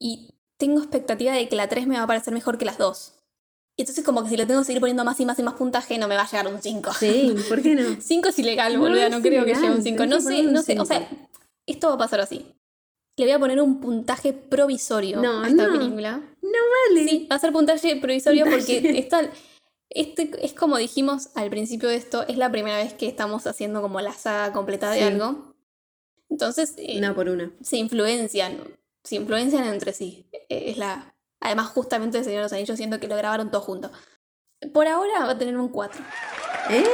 y 0.00 0.34
tengo 0.56 0.80
expectativa 0.80 1.32
de 1.32 1.48
que 1.48 1.54
la 1.54 1.68
3 1.68 1.86
me 1.86 1.96
va 1.96 2.02
a 2.02 2.06
parecer 2.08 2.34
mejor 2.34 2.58
que 2.58 2.64
las 2.64 2.78
dos. 2.78 3.21
Y 3.76 3.82
entonces 3.82 4.04
como 4.04 4.22
que 4.22 4.28
si 4.30 4.36
le 4.36 4.44
tengo 4.46 4.60
que 4.60 4.66
seguir 4.66 4.80
poniendo 4.80 5.02
más 5.04 5.18
y 5.20 5.24
más 5.24 5.38
y 5.38 5.42
más 5.42 5.54
puntaje 5.54 5.96
no 5.98 6.06
me 6.08 6.14
va 6.16 6.22
a 6.22 6.30
llegar 6.30 6.46
un 6.46 6.60
5. 6.60 6.92
Sí, 6.98 7.34
¿por 7.48 7.62
qué 7.62 7.74
no? 7.74 7.96
5 8.00 8.28
es 8.28 8.38
ilegal, 8.38 8.78
No 8.78 8.94
es 8.94 9.10
no, 9.10 9.22
creo 9.22 9.44
que 9.44 9.54
llegue 9.54 9.70
un 9.70 9.82
5. 9.82 9.96
tenés 10.02 10.08
No 10.24 10.30
sé, 10.30 10.42
no 10.42 10.62
sé, 10.62 10.78
o 10.78 10.84
sea, 10.84 11.08
esto 11.66 11.88
va 11.88 11.94
a 11.94 11.98
pasar 11.98 12.20
así. 12.20 12.44
Le 13.16 13.24
voy 13.26 13.32
a 13.32 13.38
poner 13.38 13.60
un 13.60 13.80
puntaje 13.80 14.32
provisorio 14.32 15.20
No, 15.20 15.42
a 15.42 15.48
esta 15.48 15.66
no. 15.68 15.78
película. 15.78 16.20
No 16.42 16.50
vale. 16.90 17.08
Sí, 17.08 17.26
va 17.30 17.36
a 17.36 17.38
ser 17.38 17.52
puntaje 17.52 17.96
provisorio 17.96 18.44
Puntaje. 18.44 18.80
porque 18.80 18.98
esta, 18.98 19.30
este 19.90 20.30
es 20.42 20.52
como 20.54 20.76
dijimos 20.78 21.28
al 21.34 21.48
principio 21.50 21.88
de 21.88 21.96
esto, 21.96 22.26
es 22.26 22.36
la 22.38 22.50
primera 22.50 22.76
vez 22.78 22.94
que 22.94 23.06
estamos 23.06 23.46
haciendo 23.46 23.80
como 23.82 24.00
la 24.00 24.12
saga 24.12 24.52
completa 24.52 24.90
de 24.90 24.98
Sí. 24.98 25.04
algo. 25.04 25.54
Entonces, 26.30 26.74
eh, 26.78 26.96
Una 26.98 27.14
por 27.14 27.28
una. 27.28 27.52
se 27.62 27.76
influencian, 27.76 28.58
se 29.04 29.16
influencian 29.16 29.64
entre 29.64 29.92
sí. 29.92 30.26
Eh, 30.32 30.70
Es 30.70 30.78
la, 30.78 31.11
además, 31.42 31.68
justamente 31.68 32.18
de 32.18 32.24
Señor 32.24 32.38
de 32.38 32.42
los 32.44 32.52
Anillos, 32.52 32.76
siento 32.76 33.00
que 33.00 33.08
lo 33.08 33.16
grabaron 33.16 33.50
todo 33.50 33.60
junto. 33.60 33.90
Por 34.72 34.86
ahora 34.86 35.26
va 35.26 35.32
a 35.32 35.38
tener 35.38 35.56
un 35.56 35.68
4. 35.68 36.00
¡Eh! 36.70 36.84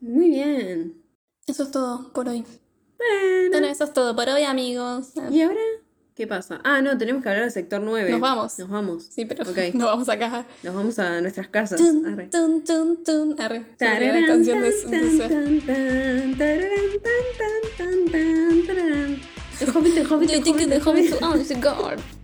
Muy 0.00 0.30
bien. 0.30 1.02
Eso 1.46 1.64
es 1.64 1.70
todo 1.70 2.12
por 2.12 2.28
hoy. 2.28 2.44
Bueno. 2.96 3.50
Bueno, 3.50 3.66
eso 3.66 3.84
es 3.84 3.92
todo 3.92 4.16
por 4.16 4.28
hoy, 4.28 4.44
amigos. 4.44 5.08
¿Y 5.30 5.42
ahora? 5.42 5.60
¿Qué 6.14 6.26
pasa? 6.26 6.60
Ah, 6.64 6.82
no, 6.82 6.98
tenemos 6.98 7.22
que 7.22 7.28
hablar 7.28 7.44
del 7.44 7.52
sector 7.52 7.80
9. 7.80 8.10
Nos 8.10 8.20
vamos. 8.20 8.58
Nos 8.58 8.68
vamos. 8.68 9.04
Sí, 9.04 9.24
pero 9.24 9.48
Ok. 9.50 9.58
no 9.74 9.86
vamos 9.86 10.08
acá. 10.08 10.44
Nos 10.62 10.74
vamos 10.74 10.98
a 10.98 11.20
nuestras 11.20 11.48
casas. 11.48 11.80
Arre. 11.80 12.28
tun, 12.28 12.64
tun, 12.64 13.04
tun. 13.04 13.40
Arre. 13.40 13.60
Tararán, 13.78 14.20
la 14.20 14.26
canción 14.26 14.60
de, 14.60 14.70
de. 14.70 14.80
El 19.60 19.76
hobbit, 19.76 19.96
el 19.98 20.06
hobbit, 20.10 20.30
el 20.30 20.42
hobbit, 20.42 20.72
el 20.72 20.82
hobbit 20.82 21.64
hobbit. 21.64 22.19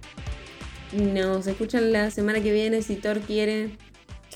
Nos 0.92 1.46
escuchan 1.46 1.92
la 1.92 2.10
semana 2.10 2.40
que 2.40 2.52
viene 2.52 2.82
si 2.82 2.96
Thor 2.96 3.20
quiere. 3.20 3.76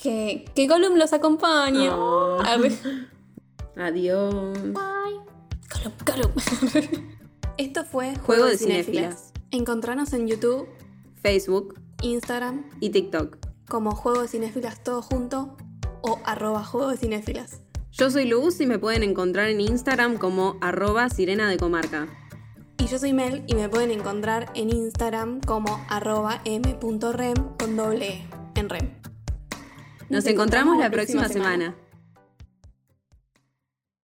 Que, 0.03 0.45
que 0.55 0.67
Gollum 0.67 0.97
los 0.97 1.13
acompañe. 1.13 1.91
Oh. 1.91 2.39
Arre. 2.41 2.73
Adiós. 3.77 4.35
Gollum, 4.35 5.93
Gollum. 6.05 6.33
Esto 7.59 7.85
fue 7.85 8.17
Juego 8.17 8.47
de 8.47 8.57
cinéfilas. 8.59 9.33
Encontranos 9.51 10.13
en 10.13 10.27
YouTube, 10.27 10.69
Facebook 11.23 11.79
Instagram, 12.03 12.65
y 12.81 12.91
TikTok. 12.91 13.37
como 13.69 13.91
Juego 13.95 14.23
de 14.23 14.29
Cinéfilas 14.29 14.83
todo 14.83 15.03
junto 15.03 15.57
o 16.03 16.19
arroba 16.25 16.65
Juego 16.65 16.91
de 16.91 16.97
Cinéfilas. 16.97 17.61
Yo 17.93 18.11
soy 18.11 18.27
Luz 18.27 18.61
y 18.61 18.67
me 18.67 18.79
pueden 18.79 19.03
encontrar 19.03 19.49
en 19.49 19.61
Instagram 19.61 20.17
como 20.17 20.57
arroba 20.61 21.09
sirena 21.11 21.51
de 21.51 21.59
comarca. 21.59 22.09
Y 22.81 22.87
yo 22.87 22.99
soy 22.99 23.13
Mel 23.13 23.45
y 23.47 23.55
me 23.55 23.69
pueden 23.69 23.91
encontrar 23.91 24.51
en 24.55 24.71
Instagram 24.71 25.43
como 25.43 25.85
arroba 25.91 26.41
m.rem 26.47 27.35
con 27.59 27.77
doble 27.77 28.09
E 28.09 28.25
en 28.55 28.71
rem. 28.71 28.89
Nos, 30.09 30.25
encontramos, 30.25 30.79
la 30.79 30.91
próxima, 30.91 31.29
semana. 31.29 31.75